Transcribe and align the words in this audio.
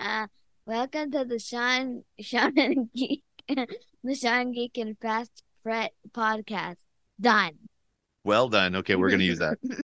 Uh, 0.00 0.26
welcome 0.64 1.10
to 1.10 1.26
the 1.26 1.38
Sean, 1.38 2.04
Sean 2.18 2.58
and 2.58 2.90
Geek, 2.94 3.22
the 4.02 4.14
Sean 4.14 4.50
Geek 4.50 4.78
and 4.78 4.96
Fast 4.98 5.42
Fret 5.62 5.92
podcast. 6.12 6.76
Done. 7.20 7.52
Well 8.24 8.48
done. 8.48 8.76
Okay, 8.76 8.96
we're 8.96 9.10
gonna 9.10 9.24
use 9.24 9.40
that. 9.40 9.58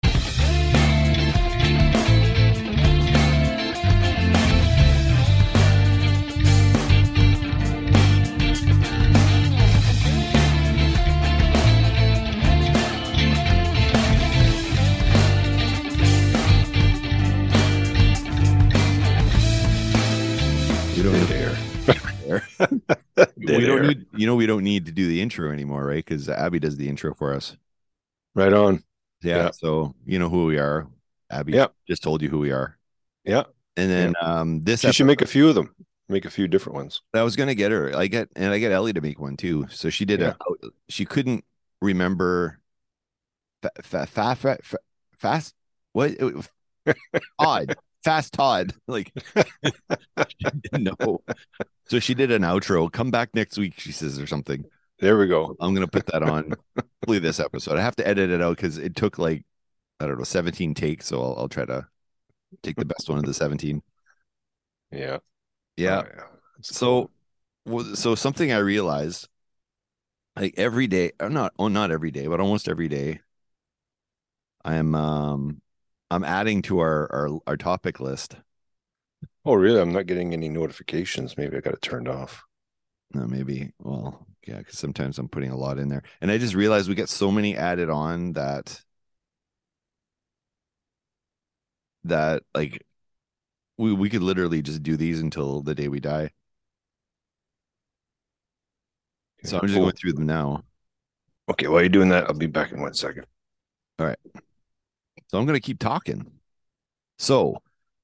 we 22.58 23.66
don't 23.66 23.82
need, 23.86 24.06
you 24.14 24.26
know, 24.26 24.34
we 24.34 24.46
don't 24.46 24.64
need 24.64 24.86
to 24.86 24.92
do 24.92 25.06
the 25.08 25.20
intro 25.20 25.50
anymore, 25.50 25.84
right? 25.84 26.04
Because 26.04 26.28
Abby 26.28 26.58
does 26.58 26.76
the 26.76 26.88
intro 26.88 27.14
for 27.14 27.34
us. 27.34 27.56
Right 28.34 28.52
on. 28.52 28.82
Yeah, 29.22 29.36
Yeah. 29.36 29.50
So 29.52 29.94
you 30.04 30.18
know 30.18 30.28
who 30.28 30.46
we 30.46 30.58
are. 30.58 30.88
Abby 31.30 31.52
Yep. 31.52 31.74
just 31.88 32.02
told 32.02 32.22
you 32.22 32.28
who 32.28 32.38
we 32.38 32.52
are. 32.52 32.78
Yeah. 33.24 33.44
And 33.76 33.90
then 33.90 34.14
um 34.20 34.60
this 34.62 34.80
She 34.80 34.92
should 34.92 35.06
make 35.06 35.22
a 35.22 35.26
few 35.26 35.48
of 35.48 35.54
them. 35.54 35.74
Make 36.08 36.26
a 36.26 36.30
few 36.30 36.46
different 36.46 36.76
ones. 36.76 37.00
I 37.14 37.22
was 37.22 37.34
gonna 37.34 37.54
get 37.54 37.72
her. 37.72 37.96
I 37.96 38.06
get 38.08 38.28
and 38.36 38.52
I 38.52 38.58
get 38.58 38.72
Ellie 38.72 38.92
to 38.92 39.00
make 39.00 39.18
one 39.18 39.36
too. 39.36 39.66
So 39.70 39.88
she 39.88 40.04
did 40.04 40.20
a. 40.20 40.36
She 40.88 41.04
couldn't 41.06 41.44
remember. 41.80 42.60
Fa, 43.62 43.70
fa, 43.82 44.06
fa, 44.06 44.36
fa, 44.36 44.58
fa- 44.62 44.78
fast. 45.16 45.54
What? 45.92 46.12
Todd. 47.40 47.74
Fast 48.04 48.34
Todd. 48.34 48.74
Like 48.86 49.12
she 50.28 50.50
didn't 50.60 50.94
know. 51.00 51.22
So 51.86 51.98
she 51.98 52.14
did 52.14 52.30
an 52.30 52.42
outro. 52.42 52.90
Come 52.90 53.10
back 53.10 53.34
next 53.34 53.58
week. 53.58 53.74
She 53.76 53.92
says 53.92 54.18
or 54.18 54.26
something. 54.26 54.64
There 55.00 55.18
we 55.18 55.26
go. 55.26 55.56
I'm 55.60 55.74
gonna 55.74 55.86
put 55.86 56.06
that 56.06 56.22
on. 56.22 56.54
Hopefully 56.76 57.18
this 57.18 57.40
episode. 57.40 57.78
I 57.78 57.82
have 57.82 57.96
to 57.96 58.06
edit 58.06 58.30
it 58.30 58.40
out 58.40 58.56
because 58.56 58.78
it 58.78 58.96
took 58.96 59.18
like 59.18 59.44
I 60.00 60.06
don't 60.06 60.18
know 60.18 60.24
17 60.24 60.74
takes. 60.74 61.06
So 61.06 61.22
I'll, 61.22 61.34
I'll 61.38 61.48
try 61.48 61.64
to 61.64 61.86
take 62.62 62.76
the 62.76 62.84
best 62.84 63.08
one 63.08 63.18
of 63.18 63.24
the 63.24 63.34
17. 63.34 63.82
Yeah. 64.90 65.18
Yeah. 65.76 66.02
Oh, 66.04 66.08
yeah. 66.16 66.22
So, 66.62 67.10
well, 67.66 67.96
so 67.96 68.14
something 68.14 68.52
I 68.52 68.58
realized, 68.58 69.28
like 70.36 70.54
every 70.56 70.86
day, 70.86 71.12
or 71.20 71.30
not, 71.30 71.52
oh, 71.58 71.68
not 71.68 71.90
every 71.90 72.10
day, 72.10 72.26
but 72.26 72.40
almost 72.40 72.68
every 72.68 72.88
day, 72.88 73.20
I 74.64 74.76
am, 74.76 74.94
um, 74.94 75.60
I'm 76.10 76.24
adding 76.24 76.62
to 76.62 76.78
our 76.78 77.12
our 77.12 77.38
our 77.46 77.56
topic 77.56 78.00
list. 78.00 78.36
Oh, 79.46 79.54
really? 79.54 79.80
I'm 79.80 79.92
not 79.92 80.04
getting 80.06 80.34
any 80.34 80.50
notifications. 80.50 81.36
Maybe 81.38 81.56
I 81.56 81.60
got 81.60 81.72
it 81.74 81.80
turned 81.82 82.08
off. 82.08 82.44
No, 83.14 83.26
maybe, 83.26 83.72
well, 83.78 84.26
yeah, 84.46 84.58
because 84.58 84.78
sometimes 84.78 85.18
I'm 85.18 85.28
putting 85.28 85.50
a 85.50 85.56
lot 85.56 85.78
in 85.78 85.88
there, 85.88 86.02
and 86.20 86.30
I 86.30 86.38
just 86.38 86.54
realized 86.54 86.88
we 86.88 86.94
get 86.96 87.08
so 87.08 87.30
many 87.30 87.56
added 87.56 87.88
on 87.88 88.32
that 88.32 88.80
that 92.04 92.42
like 92.54 92.82
we 93.78 93.92
we 93.94 94.10
could 94.10 94.22
literally 94.22 94.62
just 94.62 94.82
do 94.82 94.96
these 94.96 95.20
until 95.20 95.62
the 95.62 95.74
day 95.74 95.88
we 95.88 96.00
die. 96.00 96.30
So 99.44 99.58
I'm 99.62 99.68
just 99.68 99.78
Oh, 99.78 99.80
going 99.80 99.94
through 99.94 100.14
them 100.14 100.26
now. 100.26 100.64
Okay, 101.48 101.68
while 101.68 101.80
you're 101.80 101.88
doing 101.88 102.08
that, 102.10 102.24
I'll 102.24 102.34
be 102.34 102.46
back 102.46 102.72
in 102.72 102.80
one 102.80 102.94
second. 102.94 103.26
All 103.98 104.06
right. 104.06 104.18
So 105.28 105.38
I'm 105.38 105.46
going 105.46 105.58
to 105.58 105.64
keep 105.64 105.78
talking. 105.78 106.30
So, 107.18 107.58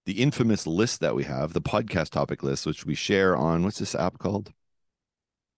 the 0.06 0.20
infamous 0.20 0.66
list 0.66 1.00
that 1.00 1.14
we 1.14 1.24
have, 1.24 1.52
the 1.52 1.60
podcast 1.60 2.10
topic 2.10 2.42
list, 2.42 2.66
which 2.66 2.86
we 2.86 2.94
share 2.94 3.36
on 3.36 3.62
what's 3.64 3.78
this 3.78 3.94
app 3.94 4.18
called? 4.18 4.52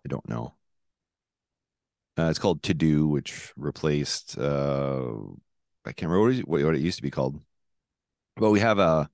I 0.05 0.09
don't 0.09 0.29
know. 0.29 0.55
Uh, 2.19 2.25
it's 2.25 2.39
called 2.39 2.63
To 2.65 2.75
Do, 2.75 3.07
which 3.09 3.53
replaced 3.57 4.37
uh, 4.39 5.13
I 5.85 5.93
can't 5.93 6.11
remember 6.11 6.43
what 6.47 6.75
it, 6.75 6.81
used 6.81 6.99
to 6.99 7.03
be 7.03 7.11
called. 7.11 7.41
But 8.37 8.51
we 8.51 8.61
have 8.61 8.79
a 8.79 9.11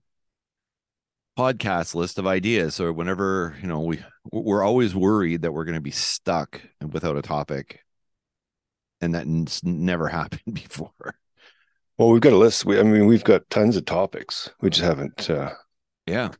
podcast 1.38 1.94
list 1.94 2.18
of 2.18 2.26
ideas. 2.26 2.74
So 2.74 2.92
whenever 2.92 3.56
you 3.60 3.68
know 3.68 3.80
we 3.80 4.00
we're 4.32 4.62
always 4.62 4.94
worried 4.94 5.42
that 5.42 5.52
we're 5.52 5.64
going 5.64 5.74
to 5.76 5.80
be 5.80 5.90
stuck 5.90 6.60
without 6.92 7.16
a 7.16 7.22
topic, 7.22 7.84
and 9.00 9.14
that 9.14 9.26
n- 9.26 9.46
never 9.62 10.08
happened 10.08 10.54
before. 10.54 11.14
Well, 11.98 12.10
we've 12.10 12.20
got 12.20 12.32
a 12.32 12.36
list. 12.36 12.64
We, 12.64 12.78
I 12.78 12.82
mean, 12.84 13.06
we've 13.06 13.24
got 13.24 13.50
tons 13.50 13.76
of 13.76 13.84
topics. 13.84 14.50
We 14.60 14.70
just 14.70 14.84
haven't 14.84 15.28
uh, 15.28 15.54
Yeah. 16.06 16.30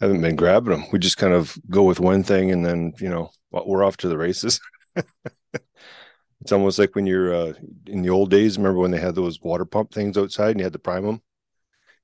haven't 0.00 0.20
been 0.20 0.36
grabbing 0.36 0.70
them. 0.72 0.84
We 0.92 0.98
just 0.98 1.16
kind 1.18 1.32
of 1.32 1.56
go 1.70 1.84
with 1.84 2.00
one 2.00 2.22
thing, 2.24 2.50
and 2.50 2.64
then 2.64 2.92
you 2.98 3.08
know 3.08 3.30
we're 3.50 3.84
off 3.84 3.96
to 3.98 4.08
the 4.08 4.18
races. 4.18 4.60
it's 4.96 6.52
almost 6.52 6.78
like 6.78 6.94
when 6.96 7.06
you're 7.06 7.34
uh, 7.34 7.52
in 7.86 8.02
the 8.02 8.10
old 8.10 8.30
days. 8.30 8.58
Remember 8.58 8.80
when 8.80 8.90
they 8.90 9.00
had 9.00 9.14
those 9.14 9.40
water 9.40 9.64
pump 9.64 9.92
things 9.92 10.18
outside, 10.18 10.50
and 10.50 10.60
you 10.60 10.64
had 10.64 10.72
to 10.72 10.78
prime 10.78 11.04
them. 11.04 11.22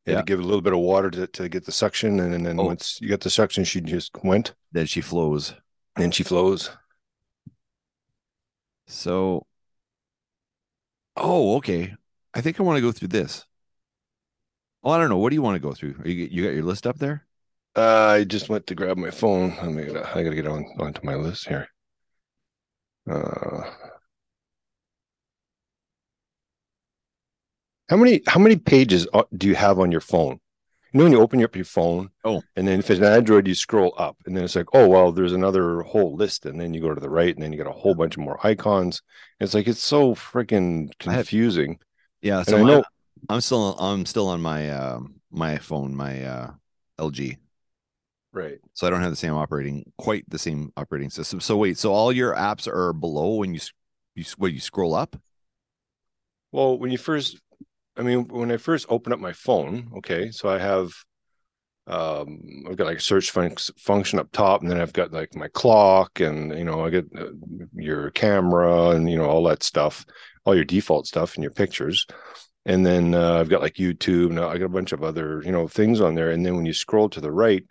You 0.06 0.12
had 0.12 0.18
Yeah. 0.18 0.20
to 0.20 0.24
give 0.24 0.38
a 0.40 0.44
little 0.44 0.62
bit 0.62 0.72
of 0.72 0.78
water 0.78 1.10
to, 1.10 1.26
to 1.26 1.48
get 1.48 1.64
the 1.64 1.72
suction, 1.72 2.20
and, 2.20 2.46
then 2.46 2.60
Oh. 2.60 2.66
once 2.66 3.00
you 3.00 3.08
got 3.08 3.20
the 3.20 3.30
suction, 3.30 3.64
she 3.64 3.80
just 3.80 4.16
went, 4.22 4.54
Then 4.72 4.86
she 4.86 5.00
flows. 5.00 5.54
and 5.96 6.14
she 6.14 6.22
flows. 6.22 6.70
So, 8.86 9.46
oh, 11.16 11.56
okay. 11.56 11.94
I 12.34 12.40
think 12.40 12.58
I 12.58 12.62
want 12.62 12.76
to 12.76 12.82
go 12.82 12.92
through 12.92 13.08
this. 13.08 13.44
Oh, 14.82 14.90
I 14.90 14.98
don't 14.98 15.08
know. 15.08 15.18
What 15.18 15.30
do 15.30 15.34
you 15.34 15.42
want 15.42 15.56
to 15.56 15.60
go 15.68 15.72
through? 15.72 15.96
Are 16.04 16.08
you 16.08 16.28
you 16.30 16.44
got 16.44 16.54
your 16.54 16.64
list 16.64 16.86
up 16.86 16.98
there? 16.98 17.26
Uh, 17.76 18.06
I 18.06 18.24
just 18.24 18.48
went 18.48 18.66
to 18.68 18.74
grab 18.74 18.96
my 18.96 19.10
phone. 19.10 19.56
Let 19.56 19.66
me. 19.72 19.84
I 19.90 20.22
got 20.22 20.30
to 20.30 20.34
get 20.34 20.46
on 20.46 20.64
onto 20.78 21.04
my 21.04 21.14
list 21.14 21.48
here. 21.48 21.68
Uh, 23.10 23.62
how 27.88 27.96
many 27.96 28.22
how 28.26 28.40
many 28.40 28.56
pages 28.56 29.06
uh, 29.14 29.22
do 29.36 29.46
you 29.46 29.54
have 29.54 29.78
on 29.78 29.90
your 29.90 30.00
phone? 30.00 30.40
You 30.92 30.98
know 30.98 31.04
when 31.04 31.12
you 31.12 31.20
open 31.20 31.42
up 31.44 31.54
your 31.54 31.66
phone, 31.66 32.10
Oh. 32.24 32.42
and 32.56 32.66
then 32.66 32.78
if 32.78 32.90
it's 32.90 32.98
an 32.98 33.04
Android, 33.06 33.46
you 33.46 33.54
scroll 33.54 33.94
up, 33.98 34.16
and 34.24 34.34
then 34.36 34.44
it's 34.44 34.56
like, 34.56 34.66
oh 34.72 34.88
well, 34.88 35.12
there's 35.12 35.34
another 35.34 35.82
whole 35.82 36.14
list, 36.16 36.46
and 36.46 36.58
then 36.60 36.72
you 36.72 36.80
go 36.80 36.94
to 36.94 37.00
the 37.00 37.10
right, 37.10 37.34
and 37.34 37.42
then 37.42 37.52
you 37.52 37.58
got 37.62 37.70
a 37.70 37.78
whole 37.78 37.94
bunch 37.94 38.16
of 38.16 38.22
more 38.22 38.44
icons. 38.46 39.02
It's 39.40 39.54
like 39.54 39.68
it's 39.68 39.82
so 39.82 40.14
freaking 40.14 40.90
I 41.06 41.22
confusing. 41.22 41.78
Yeah. 42.22 42.42
So 42.42 42.62
know- 42.62 42.84
I'm 43.28 43.40
still 43.40 43.76
I'm 43.78 44.06
still 44.06 44.28
on 44.28 44.40
my 44.40 44.70
um 44.70 45.14
my 45.30 45.58
phone, 45.58 45.94
my 45.94 46.24
uh 46.24 46.50
LG. 46.98 47.36
Right. 48.32 48.58
So 48.74 48.86
I 48.86 48.90
don't 48.90 49.00
have 49.00 49.10
the 49.10 49.16
same 49.16 49.34
operating 49.34 49.90
quite 49.96 50.28
the 50.28 50.38
same 50.38 50.72
operating 50.76 51.10
system. 51.10 51.40
So 51.40 51.56
wait, 51.56 51.78
so 51.78 51.92
all 51.92 52.12
your 52.12 52.34
apps 52.34 52.66
are 52.66 52.92
below 52.92 53.36
when 53.36 53.54
you 53.54 53.60
you 54.14 54.24
what 54.36 54.52
you 54.52 54.60
scroll 54.60 54.94
up? 54.94 55.16
Well, 56.52 56.78
when 56.78 56.90
you 56.90 56.98
first, 56.98 57.38
I 57.96 58.02
mean, 58.02 58.26
when 58.28 58.50
I 58.50 58.56
first 58.56 58.86
open 58.88 59.12
up 59.12 59.20
my 59.20 59.32
phone, 59.32 59.90
okay, 59.98 60.30
so 60.30 60.48
I 60.48 60.58
have, 60.58 60.90
um, 61.86 62.64
I've 62.68 62.76
got 62.76 62.86
like 62.86 62.98
a 62.98 63.02
search 63.02 63.30
fun- 63.30 63.56
function 63.78 64.18
up 64.18 64.30
top, 64.32 64.62
and 64.62 64.70
then 64.70 64.80
I've 64.80 64.92
got 64.92 65.12
like 65.12 65.34
my 65.34 65.48
clock, 65.48 66.20
and 66.20 66.56
you 66.56 66.64
know, 66.64 66.84
I 66.84 66.90
get 66.90 67.06
uh, 67.16 67.30
your 67.74 68.10
camera, 68.10 68.90
and 68.90 69.10
you 69.10 69.18
know, 69.18 69.26
all 69.26 69.44
that 69.44 69.62
stuff, 69.62 70.06
all 70.48 70.54
your 70.56 70.64
default 70.64 71.06
stuff, 71.06 71.34
and 71.34 71.42
your 71.44 71.52
pictures, 71.52 72.06
and 72.64 72.84
then 72.84 73.14
uh, 73.14 73.34
I've 73.40 73.50
got 73.50 73.62
like 73.62 73.74
YouTube, 73.74 74.30
and 74.30 74.40
I 74.40 74.56
got 74.58 74.64
a 74.66 74.68
bunch 74.70 74.92
of 74.92 75.02
other, 75.04 75.42
you 75.44 75.52
know, 75.52 75.68
things 75.68 76.00
on 76.00 76.14
there, 76.14 76.30
and 76.30 76.44
then 76.44 76.56
when 76.56 76.66
you 76.66 76.72
scroll 76.72 77.08
to 77.10 77.20
the 77.20 77.32
right. 77.32 77.64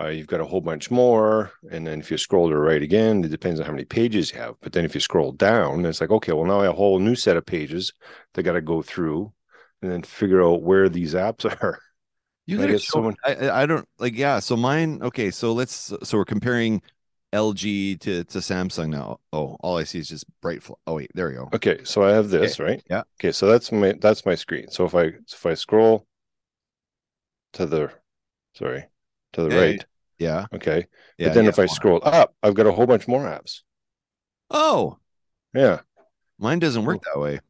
Uh, 0.00 0.06
you've 0.06 0.28
got 0.28 0.40
a 0.40 0.44
whole 0.44 0.60
bunch 0.60 0.92
more, 0.92 1.50
and 1.72 1.84
then 1.84 1.98
if 1.98 2.08
you 2.08 2.16
scroll 2.16 2.48
to 2.48 2.54
the 2.54 2.60
right 2.60 2.82
again, 2.82 3.24
it 3.24 3.30
depends 3.30 3.58
on 3.58 3.66
how 3.66 3.72
many 3.72 3.84
pages 3.84 4.32
you 4.32 4.38
have. 4.38 4.54
But 4.60 4.72
then 4.72 4.84
if 4.84 4.94
you 4.94 5.00
scroll 5.00 5.32
down, 5.32 5.84
it's 5.84 6.00
like 6.00 6.10
okay, 6.12 6.32
well 6.32 6.44
now 6.44 6.60
I 6.60 6.64
have 6.64 6.74
a 6.74 6.76
whole 6.76 7.00
new 7.00 7.16
set 7.16 7.36
of 7.36 7.44
pages 7.44 7.92
they 8.34 8.44
got 8.44 8.52
to 8.52 8.60
go 8.60 8.80
through 8.80 9.32
and 9.82 9.90
then 9.90 10.02
figure 10.02 10.42
out 10.42 10.62
where 10.62 10.88
these 10.88 11.14
apps 11.14 11.44
are. 11.62 11.80
You 12.46 12.58
guess 12.64 12.86
someone- 12.86 13.16
I 13.24 13.62
I 13.62 13.66
don't 13.66 13.88
like 13.98 14.16
yeah. 14.16 14.38
So 14.38 14.56
mine 14.56 15.02
okay. 15.02 15.30
So 15.30 15.52
let's 15.52 15.92
so 16.02 16.16
we're 16.18 16.24
comparing 16.24 16.80
LG 17.32 18.00
to 18.00 18.24
to 18.24 18.38
Samsung 18.38 18.88
now. 18.90 19.20
Oh, 19.32 19.56
all 19.60 19.76
I 19.76 19.84
see 19.84 19.98
is 19.98 20.08
just 20.08 20.24
bright. 20.40 20.62
Fl- 20.62 20.74
oh 20.86 20.94
wait, 20.94 21.10
there 21.14 21.28
we 21.28 21.34
go. 21.34 21.48
Okay, 21.54 21.80
so 21.84 22.02
I 22.02 22.10
have 22.10 22.30
this, 22.30 22.58
right? 22.58 22.82
yeah. 22.88 23.02
Okay, 23.20 23.32
so 23.32 23.46
that's 23.46 23.70
my 23.72 23.92
that's 24.00 24.24
my 24.24 24.34
screen. 24.34 24.68
So 24.70 24.84
if 24.86 24.94
I 24.94 25.12
if 25.30 25.44
I 25.46 25.54
scroll 25.54 26.06
to 27.54 27.66
the 27.66 27.90
sorry, 28.54 28.84
to 29.34 29.42
the 29.44 29.50
right, 29.56 29.84
Yeah, 30.18 30.46
okay. 30.54 30.86
yeah. 31.18 31.28
but 31.28 31.34
then 31.34 31.44
yeah, 31.44 31.50
if 31.50 31.58
I 31.58 31.66
scroll 31.66 32.00
up, 32.02 32.34
I've 32.42 32.54
got 32.54 32.66
a 32.66 32.72
whole 32.72 32.86
bunch 32.86 33.06
more 33.08 33.24
apps. 33.24 33.60
oh, 34.50 34.98
Yeah. 35.54 35.80
mine 36.38 36.58
doesn't 36.58 36.84
work 36.84 37.02
that 37.12 37.20
way. 37.20 37.40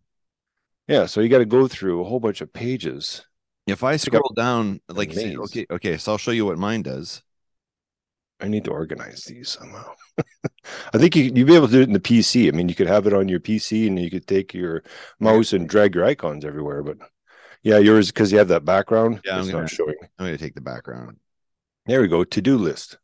Yeah, 0.86 1.06
so 1.06 1.20
you 1.20 1.28
got 1.28 1.38
to 1.38 1.44
go 1.46 1.68
through 1.68 2.00
a 2.00 2.04
whole 2.04 2.20
bunch 2.20 2.40
of 2.40 2.52
pages. 2.52 3.26
If 3.66 3.84
I 3.84 3.96
scroll 3.96 4.32
down, 4.34 4.80
like 4.88 5.14
maze. 5.14 5.36
okay, 5.36 5.66
okay, 5.70 5.98
so 5.98 6.12
I'll 6.12 6.18
show 6.18 6.30
you 6.30 6.46
what 6.46 6.58
mine 6.58 6.82
does. 6.82 7.22
I 8.40 8.46
need 8.48 8.64
to 8.66 8.70
organize 8.70 9.24
these 9.24 9.48
somehow. 9.48 9.90
I 10.94 10.98
think 10.98 11.16
you 11.16 11.24
you'd 11.24 11.46
be 11.46 11.54
able 11.56 11.66
to 11.66 11.72
do 11.72 11.80
it 11.80 11.88
in 11.88 11.92
the 11.92 12.00
PC. 12.00 12.48
I 12.48 12.56
mean, 12.56 12.68
you 12.68 12.74
could 12.74 12.86
have 12.86 13.06
it 13.06 13.12
on 13.12 13.28
your 13.28 13.40
PC 13.40 13.86
and 13.88 13.98
you 13.98 14.10
could 14.10 14.26
take 14.26 14.54
your 14.54 14.82
mouse 15.18 15.52
and 15.52 15.68
drag 15.68 15.94
your 15.94 16.04
icons 16.04 16.44
everywhere. 16.44 16.82
But 16.82 16.98
yeah, 17.62 17.78
yours 17.78 18.12
because 18.12 18.30
you 18.30 18.38
have 18.38 18.48
that 18.48 18.64
background. 18.64 19.20
Yeah, 19.24 19.34
I'm 19.34 19.40
it's 19.40 19.50
gonna- 19.50 19.62
not 19.62 19.70
showing. 19.70 19.96
I'm 20.18 20.26
gonna 20.26 20.38
take 20.38 20.54
the 20.54 20.60
background. 20.60 21.18
There 21.86 22.00
we 22.00 22.08
go. 22.08 22.22
To 22.24 22.40
do 22.42 22.56
list. 22.58 22.98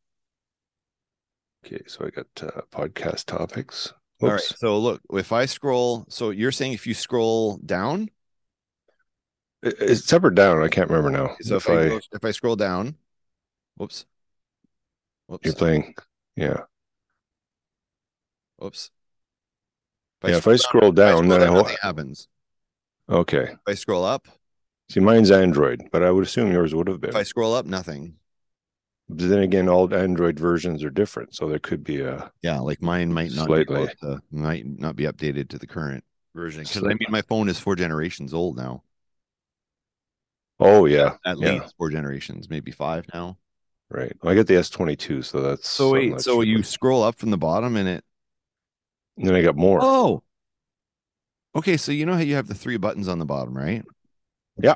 Okay, 1.66 1.82
so 1.86 2.04
I 2.06 2.10
got 2.10 2.26
uh, 2.42 2.60
podcast 2.70 3.24
topics. 3.24 3.92
All 4.20 4.30
right. 4.30 4.40
So 4.40 4.78
look, 4.78 5.00
if 5.12 5.32
I 5.32 5.46
scroll, 5.46 6.04
so 6.08 6.30
you're 6.30 6.52
saying 6.52 6.74
if 6.74 6.86
you 6.86 6.94
scroll 6.94 7.56
down, 7.58 8.10
It's 9.62 10.12
up 10.12 10.24
or 10.24 10.30
down. 10.30 10.62
I 10.62 10.68
can't 10.68 10.90
remember 10.90 11.10
now. 11.10 11.36
so 11.40 11.56
if 11.56 11.68
if 11.68 11.70
I, 11.70 11.94
I, 11.96 12.00
if 12.12 12.24
I 12.24 12.30
scroll 12.30 12.56
down, 12.56 12.96
whoops, 13.76 14.04
whoops, 15.26 15.44
you're 15.46 15.54
playing, 15.54 15.94
yeah, 16.36 16.60
whoops. 18.56 18.90
yeah. 20.24 20.36
If 20.36 20.48
I 20.48 20.56
scroll 20.56 20.92
down, 20.92 21.28
then 21.28 21.42
I 21.42 21.44
down, 21.46 21.54
ho- 21.54 21.62
nothing 21.62 21.76
happens. 21.82 22.28
okay. 23.08 23.42
If 23.52 23.58
I 23.66 23.74
scroll 23.74 24.04
up, 24.04 24.26
See, 24.90 25.00
mine's 25.00 25.30
Android, 25.30 25.88
but 25.92 26.02
I 26.02 26.10
would 26.10 26.24
assume 26.24 26.52
yours 26.52 26.74
would 26.74 26.88
have 26.88 27.00
been. 27.00 27.10
if 27.10 27.16
I 27.16 27.22
scroll 27.22 27.54
up, 27.54 27.66
nothing. 27.66 28.16
But 29.08 29.28
then 29.28 29.40
again, 29.40 29.68
all 29.68 29.92
Android 29.94 30.38
versions 30.38 30.82
are 30.82 30.90
different, 30.90 31.34
so 31.34 31.48
there 31.48 31.58
could 31.58 31.84
be 31.84 32.00
a 32.00 32.30
Yeah, 32.42 32.60
like 32.60 32.80
mine 32.82 33.12
might 33.12 33.32
not 33.32 33.46
Slightly. 33.46 33.88
to- 34.00 34.22
might 34.30 34.64
not 34.66 34.96
be 34.96 35.04
updated 35.04 35.48
to 35.50 35.58
the 35.58 35.66
current 35.66 36.04
version 36.34 36.62
because 36.64 36.82
I 36.84 36.88
mean 36.88 37.06
my 37.10 37.22
phone 37.22 37.48
is 37.48 37.58
four 37.58 37.76
generations 37.76 38.32
old 38.34 38.56
now. 38.56 38.82
oh 40.60 40.86
yeah, 40.86 41.16
At 41.26 41.38
Yeah. 41.38 41.60
least 41.60 41.74
four 41.76 41.90
generations, 41.90 42.48
maybe 42.48 42.70
five 42.72 43.04
now. 43.12 43.36
Right. 43.90 44.12
Well, 44.22 44.32
I 44.32 44.34
get 44.34 44.46
the 44.46 44.56
S 44.56 44.70
twenty 44.70 44.96
two, 44.96 45.22
so 45.22 45.40
that's 45.40 45.68
So 45.68 45.92
wait, 45.92 46.20
so 46.20 46.36
sure. 46.36 46.44
you 46.44 46.62
scroll 46.62 47.02
up 47.02 47.18
from 47.18 47.30
the 47.30 47.38
bottom 47.38 47.76
and 47.76 47.88
it 47.88 48.04
then 49.16 49.34
I 49.34 49.42
got 49.42 49.56
more. 49.56 49.78
Oh. 49.82 50.22
Okay, 51.56 51.76
so 51.76 51.92
you 51.92 52.04
know 52.04 52.14
how 52.14 52.20
you 52.20 52.34
have 52.34 52.48
the 52.48 52.54
three 52.54 52.76
buttons 52.78 53.06
on 53.06 53.20
the 53.20 53.24
bottom, 53.24 53.56
right? 53.56 53.84
Yeah. 54.60 54.74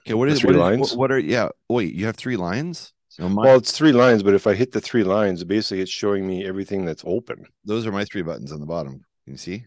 Okay, 0.00 0.14
what 0.14 0.28
The 0.30 0.36
three 0.36 0.56
what 0.56 0.72
is- 0.72 0.78
lines? 0.80 0.96
what, 0.96 1.12
are 1.12 1.18
yeah, 1.18 1.50
wait, 1.68 1.92
you 1.94 2.06
have 2.06 2.16
three 2.16 2.36
lines? 2.36 2.92
So 3.08 3.28
my, 3.28 3.42
Well, 3.44 3.56
it's 3.58 3.72
three 3.72 3.92
lines, 3.92 4.22
but 4.22 4.34
if 4.34 4.46
I 4.46 4.54
hit 4.54 4.72
the 4.72 4.80
three 4.80 5.04
lines, 5.04 5.44
basically 5.44 5.82
it's 5.82 5.90
showing 5.90 6.26
me 6.26 6.44
everything 6.46 6.84
that's 6.84 7.04
open. 7.06 7.44
those 7.64 7.86
are 7.86 7.92
my 7.92 8.04
three 8.06 8.22
buttons 8.22 8.52
on 8.52 8.60
the 8.60 8.66
bottom. 8.66 9.04
Can 9.24 9.34
you 9.34 9.36
see? 9.36 9.66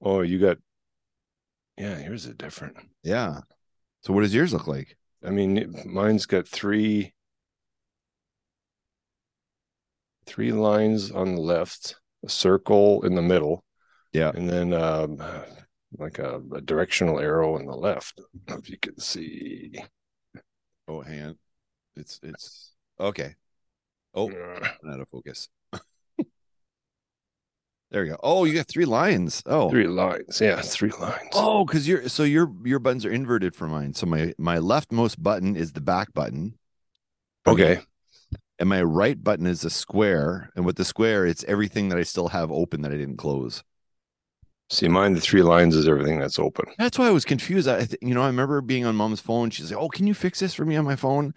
Oh, 0.00 0.20
you 0.20 0.38
got 0.38 0.58
yeah, 1.76 1.96
here's 1.96 2.26
is 2.26 2.34
different. 2.34 2.76
Yeah. 3.02 3.40
So 4.02 4.12
what 4.12 4.22
does 4.22 4.34
yours 4.34 4.52
look 4.52 4.66
like? 4.66 4.96
I 5.24 5.30
mean, 5.30 5.74
mine's 5.84 6.26
got 6.26 6.48
three 6.48 7.12
three 10.28 10.52
lines 10.52 11.10
on 11.10 11.34
the 11.34 11.40
left, 11.40 11.96
a 12.24 12.28
circle 12.28 13.02
in 13.04 13.14
the 13.14 13.22
middle, 13.22 13.64
Yeah. 14.12 14.30
and 14.34 14.48
then 14.48 14.72
um, 14.74 15.18
like 15.98 16.18
a, 16.18 16.40
a 16.54 16.60
directional 16.60 17.18
arrow 17.18 17.56
on 17.56 17.64
the 17.66 17.74
left. 17.74 18.20
I 18.20 18.22
don't 18.46 18.48
know 18.56 18.60
if 18.62 18.70
you 18.70 18.78
can 18.78 18.98
see. 19.00 19.72
Oh, 20.86 21.00
hand. 21.00 21.36
It's 21.96 22.20
it's 22.22 22.72
okay. 23.00 23.34
Oh, 24.14 24.30
out 24.30 25.00
of 25.00 25.08
focus. 25.10 25.48
there 27.90 28.02
we 28.02 28.08
go. 28.08 28.18
Oh, 28.22 28.44
you 28.44 28.54
got 28.54 28.68
three 28.68 28.84
lines. 28.84 29.42
Oh, 29.46 29.70
Three 29.70 29.86
lines, 29.86 30.40
yeah, 30.40 30.60
three 30.60 30.92
lines. 31.00 31.30
oh, 31.34 31.64
because 31.64 31.88
you're 31.88 32.08
so 32.08 32.22
your 32.22 32.52
your 32.64 32.78
buttons 32.78 33.04
are 33.06 33.10
inverted 33.10 33.56
for 33.56 33.66
mine. 33.66 33.94
So 33.94 34.06
my 34.06 34.32
my 34.38 34.58
leftmost 34.58 35.22
button 35.22 35.56
is 35.56 35.72
the 35.72 35.80
back 35.80 36.12
button, 36.12 36.58
okay, 37.46 37.80
and 38.58 38.68
my 38.68 38.82
right 38.82 39.22
button 39.22 39.46
is 39.46 39.64
a 39.64 39.70
square. 39.70 40.50
And 40.56 40.64
with 40.64 40.76
the 40.76 40.84
square, 40.84 41.26
it's 41.26 41.44
everything 41.44 41.88
that 41.88 41.98
I 41.98 42.02
still 42.02 42.28
have 42.28 42.50
open 42.50 42.82
that 42.82 42.92
I 42.92 42.96
didn't 42.96 43.16
close. 43.16 43.62
see, 44.70 44.88
mine 44.88 45.14
the 45.14 45.20
three 45.20 45.42
lines 45.42 45.74
is 45.76 45.88
everything 45.88 46.18
that's 46.18 46.38
open. 46.38 46.66
That's 46.78 46.98
why 46.98 47.06
I 47.08 47.10
was 47.10 47.24
confused. 47.24 47.68
I, 47.68 47.88
you 48.00 48.14
know, 48.14 48.22
I 48.22 48.26
remember 48.26 48.60
being 48.60 48.84
on 48.84 48.94
mom's 48.96 49.20
phone. 49.20 49.50
She's 49.50 49.70
like, 49.72 49.80
"Oh, 49.80 49.88
can 49.88 50.06
you 50.06 50.14
fix 50.14 50.40
this 50.40 50.54
for 50.54 50.64
me 50.64 50.76
on 50.76 50.84
my 50.84 50.96
phone?" 50.96 51.34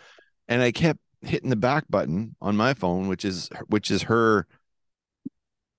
And 0.47 0.61
I 0.61 0.71
kept 0.71 0.99
hitting 1.21 1.49
the 1.49 1.55
back 1.55 1.85
button 1.89 2.35
on 2.41 2.55
my 2.55 2.73
phone, 2.73 3.07
which 3.07 3.25
is 3.25 3.49
which 3.67 3.89
is 3.91 4.03
her 4.03 4.47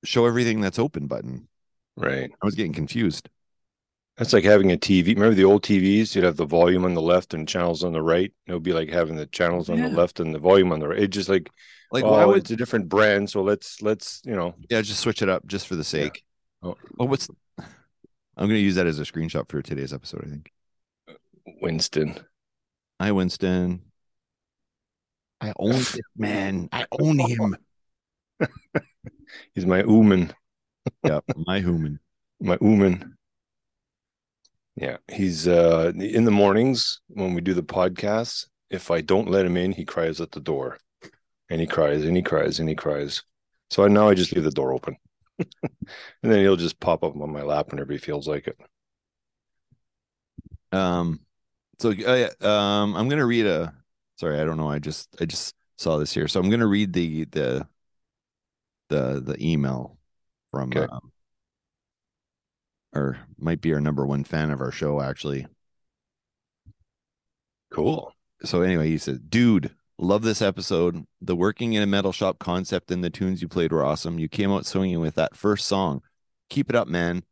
show 0.04 0.26
everything 0.26 0.60
that's 0.60 0.78
open 0.78 1.06
button. 1.06 1.48
Right. 1.96 2.30
I 2.30 2.46
was 2.46 2.54
getting 2.54 2.72
confused. 2.72 3.28
That's 4.18 4.32
like 4.32 4.44
having 4.44 4.70
a 4.72 4.76
TV. 4.76 5.14
Remember 5.14 5.34
the 5.34 5.44
old 5.44 5.62
TVs? 5.62 6.14
You'd 6.14 6.24
have 6.24 6.36
the 6.36 6.44
volume 6.44 6.84
on 6.84 6.94
the 6.94 7.00
left 7.02 7.32
and 7.34 7.48
channels 7.48 7.82
on 7.82 7.92
the 7.92 8.02
right. 8.02 8.32
It 8.46 8.52
would 8.52 8.62
be 8.62 8.74
like 8.74 8.90
having 8.90 9.16
the 9.16 9.26
channels 9.26 9.70
on 9.70 9.78
Yeah. 9.78 9.88
the 9.88 9.94
left 9.96 10.20
and 10.20 10.34
the 10.34 10.38
volume 10.38 10.70
on 10.70 10.80
the 10.80 10.88
right. 10.88 10.98
It 11.00 11.08
just 11.08 11.28
like, 11.30 11.48
Like, 11.90 12.04
like, 12.04 12.12
why 12.12 12.22
oh, 12.24 12.28
would 12.28 12.38
it's 12.38 12.50
a 12.50 12.56
different 12.56 12.88
brand. 12.88 13.30
So 13.30 13.42
let's 13.42 13.80
let's 13.82 14.20
you 14.24 14.36
know, 14.36 14.54
yeah, 14.70 14.82
just 14.82 15.00
switch 15.00 15.22
it 15.22 15.28
up 15.28 15.46
just 15.46 15.66
for 15.66 15.76
the 15.76 15.84
sake. 15.84 16.22
Oh. 16.62 16.76
Oh, 17.00 17.06
what's? 17.06 17.28
I'm 17.58 18.48
going 18.48 18.50
to 18.50 18.58
use 18.58 18.76
that 18.76 18.86
as 18.86 18.98
a 18.98 19.02
screenshot 19.04 19.48
for 19.50 19.60
today's 19.62 19.92
episode. 19.92 20.24
I 20.26 20.30
think. 20.30 20.52
Winston. 21.60 22.18
Hi, 23.00 23.12
Winston. 23.12 23.82
I 25.40 25.52
own 25.56 25.70
this 25.72 26.00
man. 26.16 26.68
I 26.72 26.86
own 27.00 27.18
him. 27.18 27.56
He's 29.54 29.66
my 29.66 29.82
Ooman. 29.82 30.32
yeah, 31.04 31.20
my 31.36 31.60
human. 31.60 31.98
My 32.40 32.56
Ooman. 32.58 33.12
Yeah, 34.76 34.96
he's 35.12 35.46
uh 35.46 35.92
in 35.96 36.24
the 36.24 36.30
mornings 36.30 37.00
when 37.08 37.34
we 37.34 37.40
do 37.40 37.54
the 37.54 37.62
podcast. 37.62 38.46
If 38.70 38.90
I 38.90 39.02
don't 39.02 39.28
let 39.28 39.44
him 39.44 39.56
in, 39.56 39.72
he 39.72 39.84
cries 39.84 40.20
at 40.20 40.32
the 40.32 40.40
door, 40.40 40.78
and 41.50 41.60
he 41.60 41.66
cries 41.66 42.04
and 42.04 42.16
he 42.16 42.22
cries 42.22 42.60
and 42.60 42.68
he 42.68 42.74
cries. 42.76 43.22
So 43.70 43.84
I, 43.84 43.88
now 43.88 44.08
I 44.08 44.14
just 44.14 44.32
leave 44.34 44.44
the 44.44 44.50
door 44.52 44.72
open, 44.74 44.96
and 45.40 46.32
then 46.32 46.40
he'll 46.40 46.56
just 46.56 46.80
pop 46.80 47.04
up 47.04 47.16
on 47.16 47.32
my 47.32 47.42
lap 47.42 47.70
whenever 47.72 47.92
he 47.92 47.98
feels 47.98 48.28
like 48.28 48.46
it. 48.48 48.58
Um, 50.72 51.20
so 51.80 51.90
uh, 51.90 51.92
yeah, 51.92 52.30
um, 52.40 52.96
I'm 52.96 53.08
gonna 53.08 53.26
read 53.26 53.46
a. 53.46 53.74
Sorry, 54.16 54.40
I 54.40 54.44
don't 54.44 54.56
know. 54.56 54.70
I 54.70 54.78
just 54.78 55.08
I 55.20 55.24
just 55.26 55.54
saw 55.78 55.98
this 55.98 56.12
here, 56.14 56.28
so 56.28 56.40
I'm 56.40 56.50
gonna 56.50 56.66
read 56.66 56.92
the 56.92 57.24
the 57.26 57.68
the 58.88 59.20
the 59.20 59.36
email 59.40 59.98
from 60.50 60.76
Okay. 60.76 60.88
um, 60.90 61.11
or 62.94 63.18
might 63.38 63.60
be 63.60 63.72
our 63.72 63.80
number 63.80 64.06
one 64.06 64.24
fan 64.24 64.50
of 64.50 64.60
our 64.60 64.72
show 64.72 65.00
actually. 65.00 65.46
Cool. 67.70 68.14
So 68.44 68.62
anyway, 68.62 68.88
he 68.88 68.98
said, 68.98 69.30
"Dude, 69.30 69.74
love 69.98 70.22
this 70.22 70.42
episode. 70.42 71.06
The 71.20 71.36
working 71.36 71.72
in 71.72 71.82
a 71.82 71.86
metal 71.86 72.12
shop 72.12 72.38
concept 72.38 72.90
and 72.90 73.02
the 73.02 73.10
tunes 73.10 73.40
you 73.42 73.48
played 73.48 73.72
were 73.72 73.84
awesome. 73.84 74.18
You 74.18 74.28
came 74.28 74.50
out 74.52 74.66
swinging 74.66 75.00
with 75.00 75.14
that 75.14 75.36
first 75.36 75.66
song. 75.66 76.02
Keep 76.50 76.70
it 76.70 76.76
up, 76.76 76.88
man. 76.88 77.24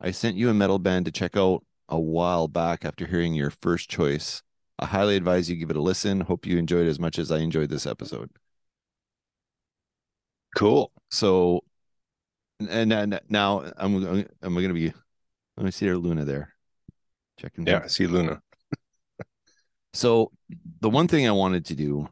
I 0.00 0.12
sent 0.12 0.36
you 0.36 0.48
a 0.50 0.54
metal 0.54 0.78
band 0.78 1.06
to 1.06 1.12
check 1.12 1.36
out 1.36 1.64
a 1.88 1.98
while 1.98 2.48
back 2.48 2.84
after 2.84 3.06
hearing 3.06 3.34
your 3.34 3.50
first 3.50 3.88
choice. 3.90 4.42
I 4.78 4.86
highly 4.86 5.16
advise 5.16 5.50
you 5.50 5.56
give 5.56 5.70
it 5.70 5.76
a 5.76 5.82
listen. 5.82 6.22
Hope 6.22 6.46
you 6.46 6.58
enjoyed 6.58 6.86
as 6.86 7.00
much 7.00 7.18
as 7.18 7.30
I 7.32 7.38
enjoyed 7.38 7.70
this 7.70 7.86
episode." 7.86 8.30
Cool. 10.56 10.92
So, 11.10 11.64
and, 12.60 12.92
and 12.92 13.20
now 13.28 13.64
I'm 13.76 13.96
I'm 14.42 14.54
going 14.54 14.68
to 14.68 14.74
be. 14.74 14.92
Let 15.56 15.64
me 15.64 15.70
see 15.70 15.86
there, 15.86 15.96
Luna 15.96 16.24
there. 16.24 16.54
Checking. 17.38 17.66
Yeah, 17.66 17.82
I 17.84 17.86
see 17.88 18.06
Luna. 18.06 18.40
So 19.94 20.30
the 20.80 20.90
one 20.90 21.08
thing 21.08 21.26
I 21.26 21.32
wanted 21.32 21.64
to 21.66 21.74
do, 21.74 22.08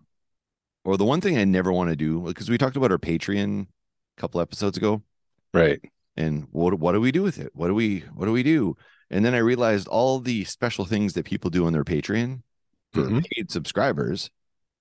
or 0.84 0.96
the 0.96 1.04
one 1.04 1.20
thing 1.20 1.36
I 1.38 1.44
never 1.44 1.70
want 1.70 1.90
to 1.90 1.94
do, 1.96 2.20
because 2.22 2.48
we 2.48 2.56
talked 2.58 2.74
about 2.76 2.90
our 2.90 2.98
Patreon 2.98 3.62
a 3.66 4.20
couple 4.20 4.40
episodes 4.40 4.76
ago, 4.78 5.02
Right. 5.52 5.78
and 6.16 6.48
what 6.52 6.74
what 6.80 6.92
do 6.92 7.00
we 7.00 7.12
do 7.12 7.22
with 7.22 7.38
it? 7.38 7.50
What 7.54 7.68
do 7.68 7.74
we 7.74 8.00
what 8.14 8.26
do 8.26 8.32
we 8.32 8.42
do? 8.42 8.76
And 9.10 9.24
then 9.24 9.34
I 9.34 9.38
realized 9.38 9.86
all 9.88 10.18
the 10.20 10.42
special 10.44 10.84
things 10.86 11.12
that 11.12 11.26
people 11.26 11.50
do 11.50 11.66
on 11.66 11.72
their 11.74 11.84
Patreon 11.84 12.42
for 12.92 13.02
Mhm. 13.02 13.24
paid 13.30 13.50
subscribers, 13.52 14.30